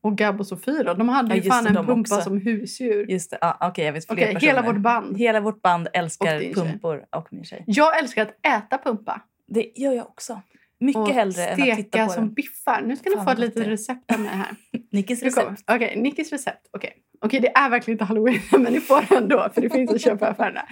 Och 0.00 0.16
Gab 0.18 0.40
och 0.40 0.46
Sofie 0.46 0.82
då, 0.82 0.94
de 0.94 1.08
hade 1.08 1.28
Ja, 1.28 1.34
ju 1.42 1.50
fan 1.50 1.66
en 1.66 1.74
pumpa 1.74 1.92
också. 2.00 2.20
som 2.20 2.40
husdjur. 2.40 3.06
Just 3.10 3.30
det, 3.30 3.38
ja, 3.40 3.56
okej 3.60 3.84
jag 3.84 3.92
vet 3.92 4.06
fler 4.06 4.14
Okej, 4.16 4.34
personer. 4.34 4.52
hela 4.52 4.62
vårt 4.72 4.76
band. 4.82 5.16
Hela 5.18 5.40
vårt 5.40 5.62
band 5.62 5.88
älskar 5.92 6.34
Och 6.36 6.40
tjej. 6.42 6.54
pumpor 6.54 7.04
och 7.10 7.32
min 7.32 7.44
tjej. 7.44 7.64
Jag 7.66 7.98
älskar 7.98 8.22
att 8.22 8.46
äta 8.46 8.78
pumpa. 8.78 9.20
Det 9.46 9.72
gör 9.74 9.92
jag 9.92 10.06
också. 10.06 10.40
Mycket 10.84 11.00
och 11.00 11.08
hellre 11.08 11.46
än 11.46 11.52
att 11.52 11.76
titta 11.76 11.88
steka 11.88 12.06
på 12.06 12.12
som 12.12 12.24
den. 12.24 12.34
biffar. 12.34 12.82
Nu 12.82 12.96
ska 12.96 13.10
ni 13.10 13.16
Fan, 13.16 13.24
få 13.24 13.30
ett 13.30 13.38
litet 13.38 13.66
recept 13.66 14.12
av 14.12 14.20
mig 14.20 14.30
här. 14.30 14.56
Nickis 14.90 15.22
recept. 15.22 15.62
Okej, 15.66 15.96
Nickis 15.96 16.32
recept. 16.32 16.68
Okej, 16.70 16.92
Okej, 17.20 17.40
det 17.40 17.56
är 17.56 17.70
verkligen 17.70 17.94
inte 17.94 18.04
halloween, 18.04 18.40
men 18.62 18.72
ni 18.72 18.80
får 18.80 19.04
det 19.08 19.16
ändå 19.16 19.50
för 19.54 19.60
det 19.60 19.70
finns 19.70 19.90
att 19.90 20.00
köpa 20.00 20.26
i 20.26 20.28
affärerna. 20.28 20.62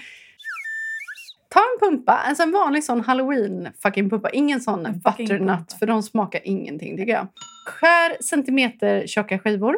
Ta 1.48 1.60
en 1.60 1.88
pumpa, 1.88 2.12
alltså 2.12 2.42
en 2.42 2.52
vanlig 2.52 2.84
sån 2.84 3.00
halloween 3.00 3.68
fucking 3.82 4.10
pumpa. 4.10 4.30
Ingen 4.30 4.60
sån 4.60 4.86
En 4.86 5.00
butternut 5.00 5.72
för 5.78 5.86
de 5.86 6.02
smakar 6.02 6.40
ingenting 6.44 6.96
tycker 6.96 7.12
jag. 7.12 7.26
Skär 7.66 8.22
centimeter 8.22 9.06
tjocka 9.06 9.38
skivor. 9.38 9.76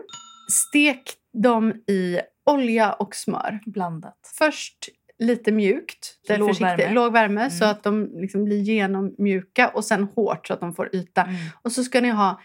Stek 0.52 1.02
dem 1.32 1.72
i 1.88 2.20
olja 2.46 2.92
och 2.92 3.14
smör. 3.14 3.60
Blandat. 3.66 4.32
Först 4.38 4.88
lite 5.24 5.52
mjukt, 5.52 6.18
det 6.28 6.36
Låg 6.36 6.60
värme. 6.60 6.92
låg 6.94 7.12
värme 7.12 7.50
så 7.50 7.64
Mm. 7.64 7.70
att 7.76 7.82
de 7.82 8.10
liksom 8.20 8.44
blir 8.44 8.62
genommjuka 8.62 9.68
och 9.68 9.84
sen 9.84 10.04
hårt 10.16 10.46
så 10.46 10.54
att 10.54 10.60
de 10.60 10.74
får 10.74 10.96
yta. 10.96 11.22
Mm. 11.22 11.34
Och 11.62 11.72
så 11.72 11.84
ska 11.84 12.00
ni 12.00 12.10
ha 12.10 12.40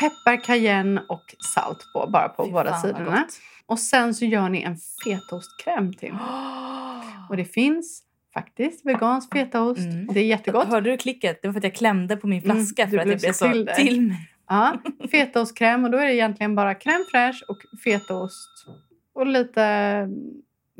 peppar, 0.00 0.44
cayenne 0.44 1.02
och 1.08 1.22
salt 1.54 1.78
på, 1.94 2.10
bara 2.10 2.28
på 2.28 2.44
Fy 2.44 2.50
båda 2.50 2.78
sidorna. 2.80 3.26
Och 3.66 3.78
sen 3.78 4.14
så 4.14 4.24
gör 4.24 4.48
ni 4.48 4.62
en 4.62 4.76
fetostkräm 5.04 5.92
till. 5.92 6.12
Och 7.30 7.36
det 7.36 7.44
finns 7.44 8.02
faktiskt 8.34 8.86
vegansk 8.86 9.32
fetaost. 9.32 9.78
Mm. 9.80 10.06
Det 10.06 10.20
är 10.20 10.24
jättegott. 10.24 10.68
Hörde 10.68 10.90
du 10.90 10.96
klicket? 10.96 11.42
Det 11.42 11.48
var 11.48 11.52
för 11.52 11.58
att 11.60 11.64
jag 11.64 11.74
klämde 11.74 12.16
på 12.16 12.26
min 12.26 12.44
Mm, 12.44 12.56
flaska 12.56 12.88
för 12.88 12.98
att 12.98 13.08
jag 13.08 13.18
blev 13.18 13.32
så 13.32 13.46
så 13.46 13.52
till 13.52 13.64
dig. 13.64 13.74
till 13.76 14.00
mig. 14.02 14.28
Ja, 14.48 14.76
fetaostkräm 15.10 15.84
och 15.84 15.90
då 15.90 15.98
är 15.98 16.06
det 16.06 16.14
egentligen 16.14 16.54
bara 16.54 16.72
crème 16.74 17.04
fraîche 17.12 17.42
och 17.48 17.58
fetaost 17.84 18.66
och 19.14 19.26
lite 19.26 20.08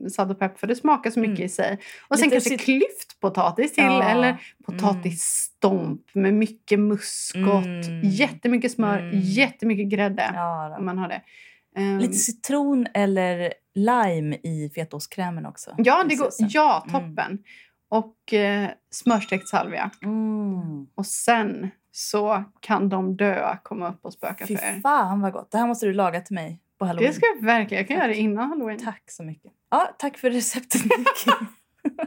mm, 0.03 0.11
salt 0.11 0.31
och 0.31 0.39
peppar 0.39 0.57
för 0.59 0.67
det 0.67 0.77
smakar 0.77 1.11
så 1.11 1.21
mycket 1.21 1.39
Mm. 1.39 1.47
i 1.47 1.49
sig. 1.49 1.79
Och 2.09 2.19
sen 2.19 2.25
Lite 2.29 2.35
kanske 2.35 2.51
cit- 2.51 2.61
klyftpotatis 2.65 3.73
till 3.73 3.85
Ja. 3.85 4.03
eller 4.03 4.37
potatisstomp 4.67 6.01
med 6.15 6.35
mycket 6.35 6.79
muskot, 6.81 7.65
Mm. 7.65 8.01
jättemycket 8.05 8.73
smör, 8.73 8.99
Mm. 8.99 9.21
jättemycket 9.21 9.87
grädde 9.89 10.31
Ja, 10.35 10.77
om 10.79 10.85
man 10.85 10.99
har 10.99 11.09
det. 11.09 11.23
Ehm, 11.77 11.99
Lite 11.99 12.13
citron 12.13 12.87
eller 12.95 13.53
lime 13.75 14.37
i 14.37 14.71
fetaostkrämen 14.75 15.47
också. 15.47 15.75
Ja, 15.79 16.05
det 16.09 16.15
går, 16.17 16.29
ja 16.39 16.85
Mm. 16.89 17.01
toppen. 17.01 17.39
Och 17.89 18.33
eh, 18.35 18.69
smörstekt 18.91 19.49
salvia. 19.49 19.91
Mm. 20.03 20.87
Och 20.95 21.07
sen 21.07 21.71
så 21.93 22.45
kan 22.61 22.89
de 22.89 23.17
dö 23.17 23.57
komma 23.63 23.89
upp 23.89 24.05
och 24.05 24.13
spöka 24.13 24.47
Fy 24.47 24.57
för 24.57 24.67
er. 24.67 24.81
fan 24.81 25.21
vad 25.21 25.33
gott. 25.33 25.51
Det 25.51 25.59
här 25.59 25.67
måste 25.67 25.87
du 25.87 25.93
laga 25.93 26.21
till 26.21 26.35
mig 26.35 26.61
på 26.83 26.87
halloween. 26.87 27.11
Det 27.11 27.17
ska 27.17 27.27
jag 27.27 27.45
verkligen. 27.47 27.81
Jag 27.81 27.89
kan 27.89 27.97
göra 27.97 28.07
det 28.07 28.15
innan 28.17 28.49
halloween. 28.49 28.79
Tack 28.79 29.03
så 29.11 29.23
mycket. 29.23 29.53
Ja, 29.71 29.95
tack 29.99 30.19
för 30.19 30.31
receptet 30.31 30.85
Nicky. 30.85 31.31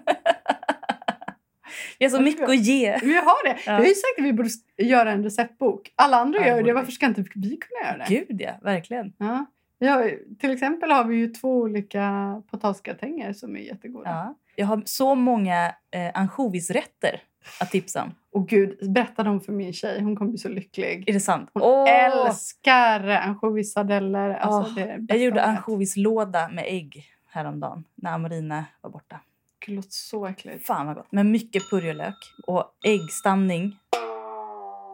Vi 2.00 2.06
har 2.06 2.10
så 2.10 2.22
mycket 2.22 2.50
att 2.50 2.56
ge. 2.56 3.00
Vi 3.04 3.16
har 3.16 3.44
det. 3.48 3.60
Ja. 3.66 3.72
Vi 3.78 3.84
har 3.84 3.86
ju 3.86 3.94
sagt 3.96 4.20
att 4.20 4.26
vi 4.26 4.34
borde 4.34 4.50
göra 4.78 5.12
en 5.12 5.24
receptbok. 5.24 5.92
Alla 5.96 6.18
andra 6.18 6.40
Ja, 6.40 6.48
gör 6.48 6.64
det. 6.64 6.74
Varför 6.74 6.92
ska 6.92 7.06
inte 7.06 7.22
vi 7.36 7.58
kunna 7.58 7.90
göra 7.92 7.98
det? 7.98 8.06
Gud 8.10 8.42
ja, 8.42 8.52
verkligen. 8.62 9.14
Ja. 9.18 9.46
Ju- 9.80 10.36
till 10.40 10.52
exempel 10.52 10.92
har 10.92 11.04
vi 11.04 11.16
ju 11.16 11.28
två 11.28 11.58
olika 11.58 12.42
potatisgratänger 12.52 13.34
som 13.34 13.56
är 13.56 13.60
jättegoda. 13.60 14.10
Ja. 14.10 14.36
Jag 14.56 14.66
har 14.66 14.82
så 14.86 15.16
många 15.16 15.66
eh, 15.92 16.12
ansjovisrätter 16.14 17.22
att 17.60 17.72
tipsa 17.72 18.04
om. 18.04 18.16
Och 18.32 18.48
gud, 18.48 18.94
berätta 18.94 19.24
dem 19.24 19.42
för 19.42 19.52
min 19.54 19.74
tjej. 19.74 20.02
Hon 20.02 20.16
kommer 20.16 20.32
bli 20.32 20.38
så 20.38 20.50
lycklig. 20.50 21.10
Är 21.10 21.14
det 21.14 21.20
sant? 21.20 21.50
Hon 21.54 21.64
Åh! 21.64 21.90
älskar 21.90 23.08
ansjovissadeller. 23.10 24.30
Alltså, 24.30 24.74
det 24.76 25.06
Jag 25.08 25.18
gjorde 25.18 25.42
hon 25.42 25.50
ansjovislåda 25.50 26.50
med 26.50 26.64
ägg 26.68 27.06
häromdagen 27.30 27.84
när 27.96 28.12
Amarina 28.14 28.66
var 28.82 28.90
borta. 28.90 29.20
Det 29.66 29.72
låter 29.72 29.90
så 29.92 30.28
äckligt. 30.28 30.66
Fan 30.68 30.86
vad 30.88 30.96
gott. 30.96 31.12
Med 31.12 31.26
mycket 31.26 31.70
purjolök 31.70 32.16
och 32.48 32.66
äggstanning. 32.86 33.78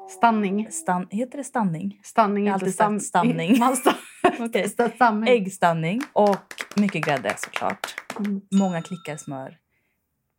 Stanning. 0.10 0.68
Stan, 0.72 1.08
heter 1.10 1.38
det 1.38 1.44
stanning? 1.44 2.00
Stanning, 2.04 2.46
Jag 2.46 2.54
har 2.54 2.60
alltid 2.60 2.74
stam- 2.74 3.00
stamning. 3.00 3.60
Man 4.40 4.50
stamning. 4.98 5.30
Äggstanning 5.30 6.02
och 6.14 6.38
mycket 6.76 7.06
grädde 7.06 7.34
såklart. 7.38 7.96
Mm. 8.20 8.42
Många 8.52 8.82
klickar 8.82 9.18
smör. 9.18 9.58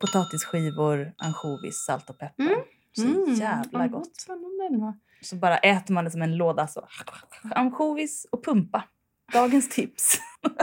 Potatisskivor, 0.07 1.13
ansjovis, 1.17 1.85
salt 1.85 2.09
och 2.09 2.19
peppar. 2.19 2.43
Mm. 2.43 2.59
Så 2.95 3.03
Mm. 3.05 3.33
jävla 3.33 3.87
gott. 3.87 4.09
Så 5.21 5.35
bara 5.35 5.57
äter 5.57 5.93
man 5.93 6.05
det 6.05 6.11
som 6.11 6.21
en 6.21 6.37
låda. 6.37 6.67
Så. 6.67 6.87
Ansjovis 7.55 8.25
och 8.31 8.45
pumpa. 8.45 8.83
Dagens 9.33 9.69
tips. 9.69 10.13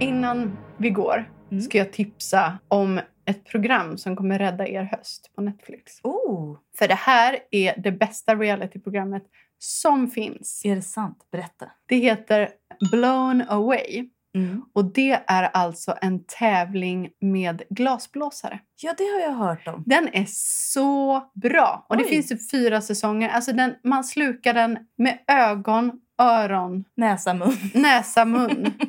Innan 0.00 0.58
vi 0.76 0.90
går 0.90 1.30
Mm. 1.50 1.62
ska 1.62 1.78
jag 1.78 1.92
tipsa 1.92 2.58
om 2.68 3.00
ett 3.24 3.44
program 3.44 3.98
som 3.98 4.16
kommer 4.16 4.38
rädda 4.38 4.68
er 4.68 4.82
höst 4.82 5.30
på 5.34 5.42
Netflix. 5.42 6.00
Oh, 6.02 6.58
För 6.78 6.88
det 6.88 6.94
här 6.94 7.38
är 7.50 7.74
det 7.82 7.92
bästa 7.92 8.34
realityprogrammet 8.34 9.22
som 9.58 10.08
finns. 10.10 10.62
är 10.64 10.76
det 10.76 10.82
sant? 10.82 11.18
Berätta. 11.32 11.70
Det 11.86 11.96
heter 11.96 12.48
Blown 12.90 13.42
Away. 13.48 14.08
Mm. 14.34 14.62
Och 14.72 14.84
det 14.84 15.20
är 15.26 15.42
alltså 15.42 15.94
en 16.00 16.24
tävling 16.24 17.10
med 17.20 17.62
glasblåsare. 17.70 18.58
Ja, 18.82 18.94
det 18.98 19.04
har 19.04 19.20
jag 19.20 19.32
hört 19.38 19.68
om. 19.68 19.82
Den 19.86 20.08
är 20.12 20.26
så 20.72 21.22
bra! 21.34 21.86
Och 21.88 21.96
det 21.96 22.02
Oj. 22.04 22.08
finns 22.10 22.28
typ 22.28 22.50
fyra 22.50 22.80
säsonger. 22.80 23.28
Alltså 23.28 23.52
den, 23.52 23.74
man 23.84 24.04
slukar 24.04 24.54
den 24.54 24.78
med 24.98 25.18
ögon, 25.26 25.92
öron, 26.22 26.84
Näsa, 26.96 27.34
mun. 27.34 27.56
näsa, 27.74 28.24
mun. 28.24 28.72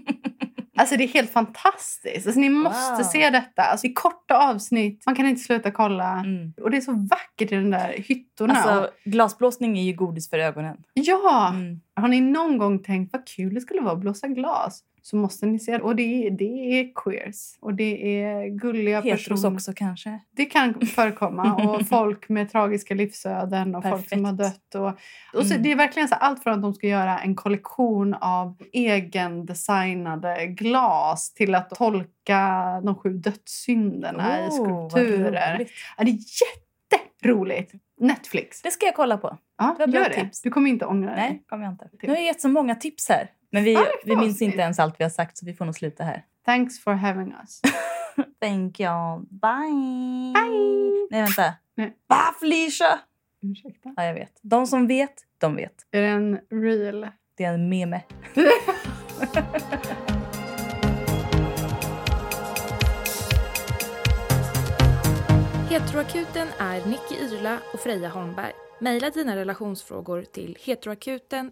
Alltså 0.78 0.98
det 0.98 1.04
är 1.04 1.08
helt 1.08 1.30
fantastiskt. 1.32 2.28
Alltså, 2.28 2.40
ni 2.41 2.49
måste 2.49 2.95
Wow. 2.95 3.03
se 3.03 3.30
detta. 3.30 3.61
Alltså, 3.61 3.88
det 3.88 3.91
är 3.91 3.95
korta 3.95 4.38
avsnitt. 4.49 5.03
Man 5.06 5.15
kan 5.15 5.26
inte 5.26 5.41
sluta 5.41 5.72
kolla. 5.72 6.11
Mm. 6.20 6.53
Och 6.61 6.72
det 6.72 6.78
är 6.78 6.82
så 6.82 6.91
vackert 6.91 7.52
i 7.52 7.56
de 7.56 7.70
där 7.72 7.94
hyttorna. 7.98 8.53
Alltså, 8.53 8.90
glasblåsning 9.06 9.78
är 9.80 9.84
ju 9.84 9.94
godis 9.94 10.30
för 10.30 10.38
ögonen. 10.40 10.78
ja! 10.94 11.49
Mm. 11.49 11.82
Har 11.95 12.07
ni 12.07 12.22
någon 12.22 12.57
gång 12.57 12.80
tänkt 12.84 13.14
vad 13.14 13.28
kul 13.28 13.53
det 13.53 13.61
skulle 13.61 13.82
vara 13.82 13.94
att 13.94 13.99
blåsa 13.99 14.28
glas? 14.28 14.84
Så 15.05 15.15
måste 15.15 15.45
ni 15.45 15.59
se 15.59 15.71
det. 15.71 15.84
Och 15.84 15.95
det 15.95 16.27
är, 16.27 16.31
det 16.31 16.80
är 16.80 16.91
queers. 16.95 17.57
Och 17.59 17.73
det 17.73 18.21
är 18.23 18.47
gulliga 18.47 19.01
Heteros 19.01 19.27
personer. 19.27 19.55
också 19.55 19.73
kanske. 19.75 20.19
Det 20.31 20.45
kan 20.45 20.85
förekomma. 20.95 21.53
Och 21.55 21.88
folk 21.88 22.30
med 22.30 22.51
tragiska 22.51 22.93
livsöden 22.95 23.75
och 23.75 23.84
folk 23.84 24.09
som 24.09 24.25
har 24.25 24.38
Perfekt. 24.38 24.71
dött. 24.71 24.81
Och, 24.81 24.88
och 25.39 25.45
så, 25.45 25.53
Mm. 25.53 25.63
Det 25.63 25.71
är 25.71 25.75
verkligen 25.75 26.07
så 26.07 26.15
allt 26.15 26.43
från 26.43 26.53
att 26.53 26.61
de 26.61 26.73
ska 26.73 26.88
göra 26.88 27.19
en 27.19 27.35
kollektion 27.35 28.13
av 28.13 28.57
egendesignade 28.73 30.47
glas 30.47 31.34
till 31.34 31.55
att 31.55 31.69
tolka 31.69 32.81
de 32.84 32.95
sju 32.95 33.09
dödssynderna 33.13 34.39
i 34.39 34.49
Oh, 34.49 34.69
vad 34.69 34.91
skulpturer. 34.91 35.67
Ja, 35.97 36.03
det 36.03 36.11
är 36.11 37.27
roligt. 37.30 37.71
Netflix. 37.99 38.61
Det 38.61 38.71
ska 38.71 38.85
jag 38.85 38.95
kolla 38.95 39.17
på. 39.17 39.38
Ja, 39.57 39.75
det 39.77 39.85
var 39.85 39.91
bra 39.91 40.03
det. 40.03 40.13
tips. 40.13 40.41
Du 40.41 40.49
kommer 40.49 40.69
inte 40.69 40.85
ångra 40.85 41.09
dig. 41.15 41.30
Nej, 41.30 41.43
kommer 41.49 41.63
jag 41.63 41.73
inte. 41.73 41.89
Nu 42.01 42.09
har 42.09 42.15
jag 42.15 42.25
gett 42.25 42.41
så 42.41 42.49
många 42.49 42.75
tips 42.75 43.09
här. 43.09 43.30
Men 43.53 43.63
vi, 43.63 43.77
vi 44.05 44.15
minns 44.15 44.41
inte 44.41 44.57
ens 44.57 44.80
allt 44.80 44.99
vi 44.99 45.03
har 45.03 45.09
sagt 45.09 45.38
så 45.38 45.45
vi 45.45 45.53
får 45.53 45.65
nog 45.65 45.75
sluta 45.75 46.03
här. 46.03 46.25
Thanks 46.45 46.80
for 46.84 46.93
having 46.93 47.34
us. 47.41 47.61
Thank 48.41 48.80
you. 48.80 49.19
Bye. 49.30 50.34
Bye. 50.34 51.07
Nej, 51.11 51.21
vänta. 51.21 51.53
Nej. 51.75 51.93
Va, 52.07 52.35
Felicia? 52.39 52.99
Ursäkta. 53.41 53.93
Ja, 53.95 54.05
jag 54.05 54.13
vet. 54.13 54.39
De 54.41 54.67
som 54.67 54.88
vet, 54.88 55.13
de 55.38 55.55
vet. 55.55 55.73
Är 55.91 56.01
det 56.01 56.07
en 56.07 56.39
real? 56.49 57.07
Det 57.38 57.43
är 57.43 57.53
en 57.53 57.69
meme. 57.69 58.01
Heteroakuten 65.69 66.47
är 66.59 66.85
Nicky 66.85 67.15
Irla 67.15 67.57
och 67.73 67.80
Freja 67.80 68.09
Holmberg. 68.09 68.53
Maila 68.80 69.10
dina 69.10 69.36
relationsfrågor 69.36 70.22
till 70.24 70.58
heteroakuten 70.62 71.52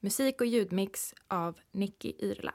Musik 0.00 0.40
och 0.40 0.46
ljudmix 0.46 1.14
av 1.28 1.58
Nicky 1.72 2.12
Yrla. 2.18 2.54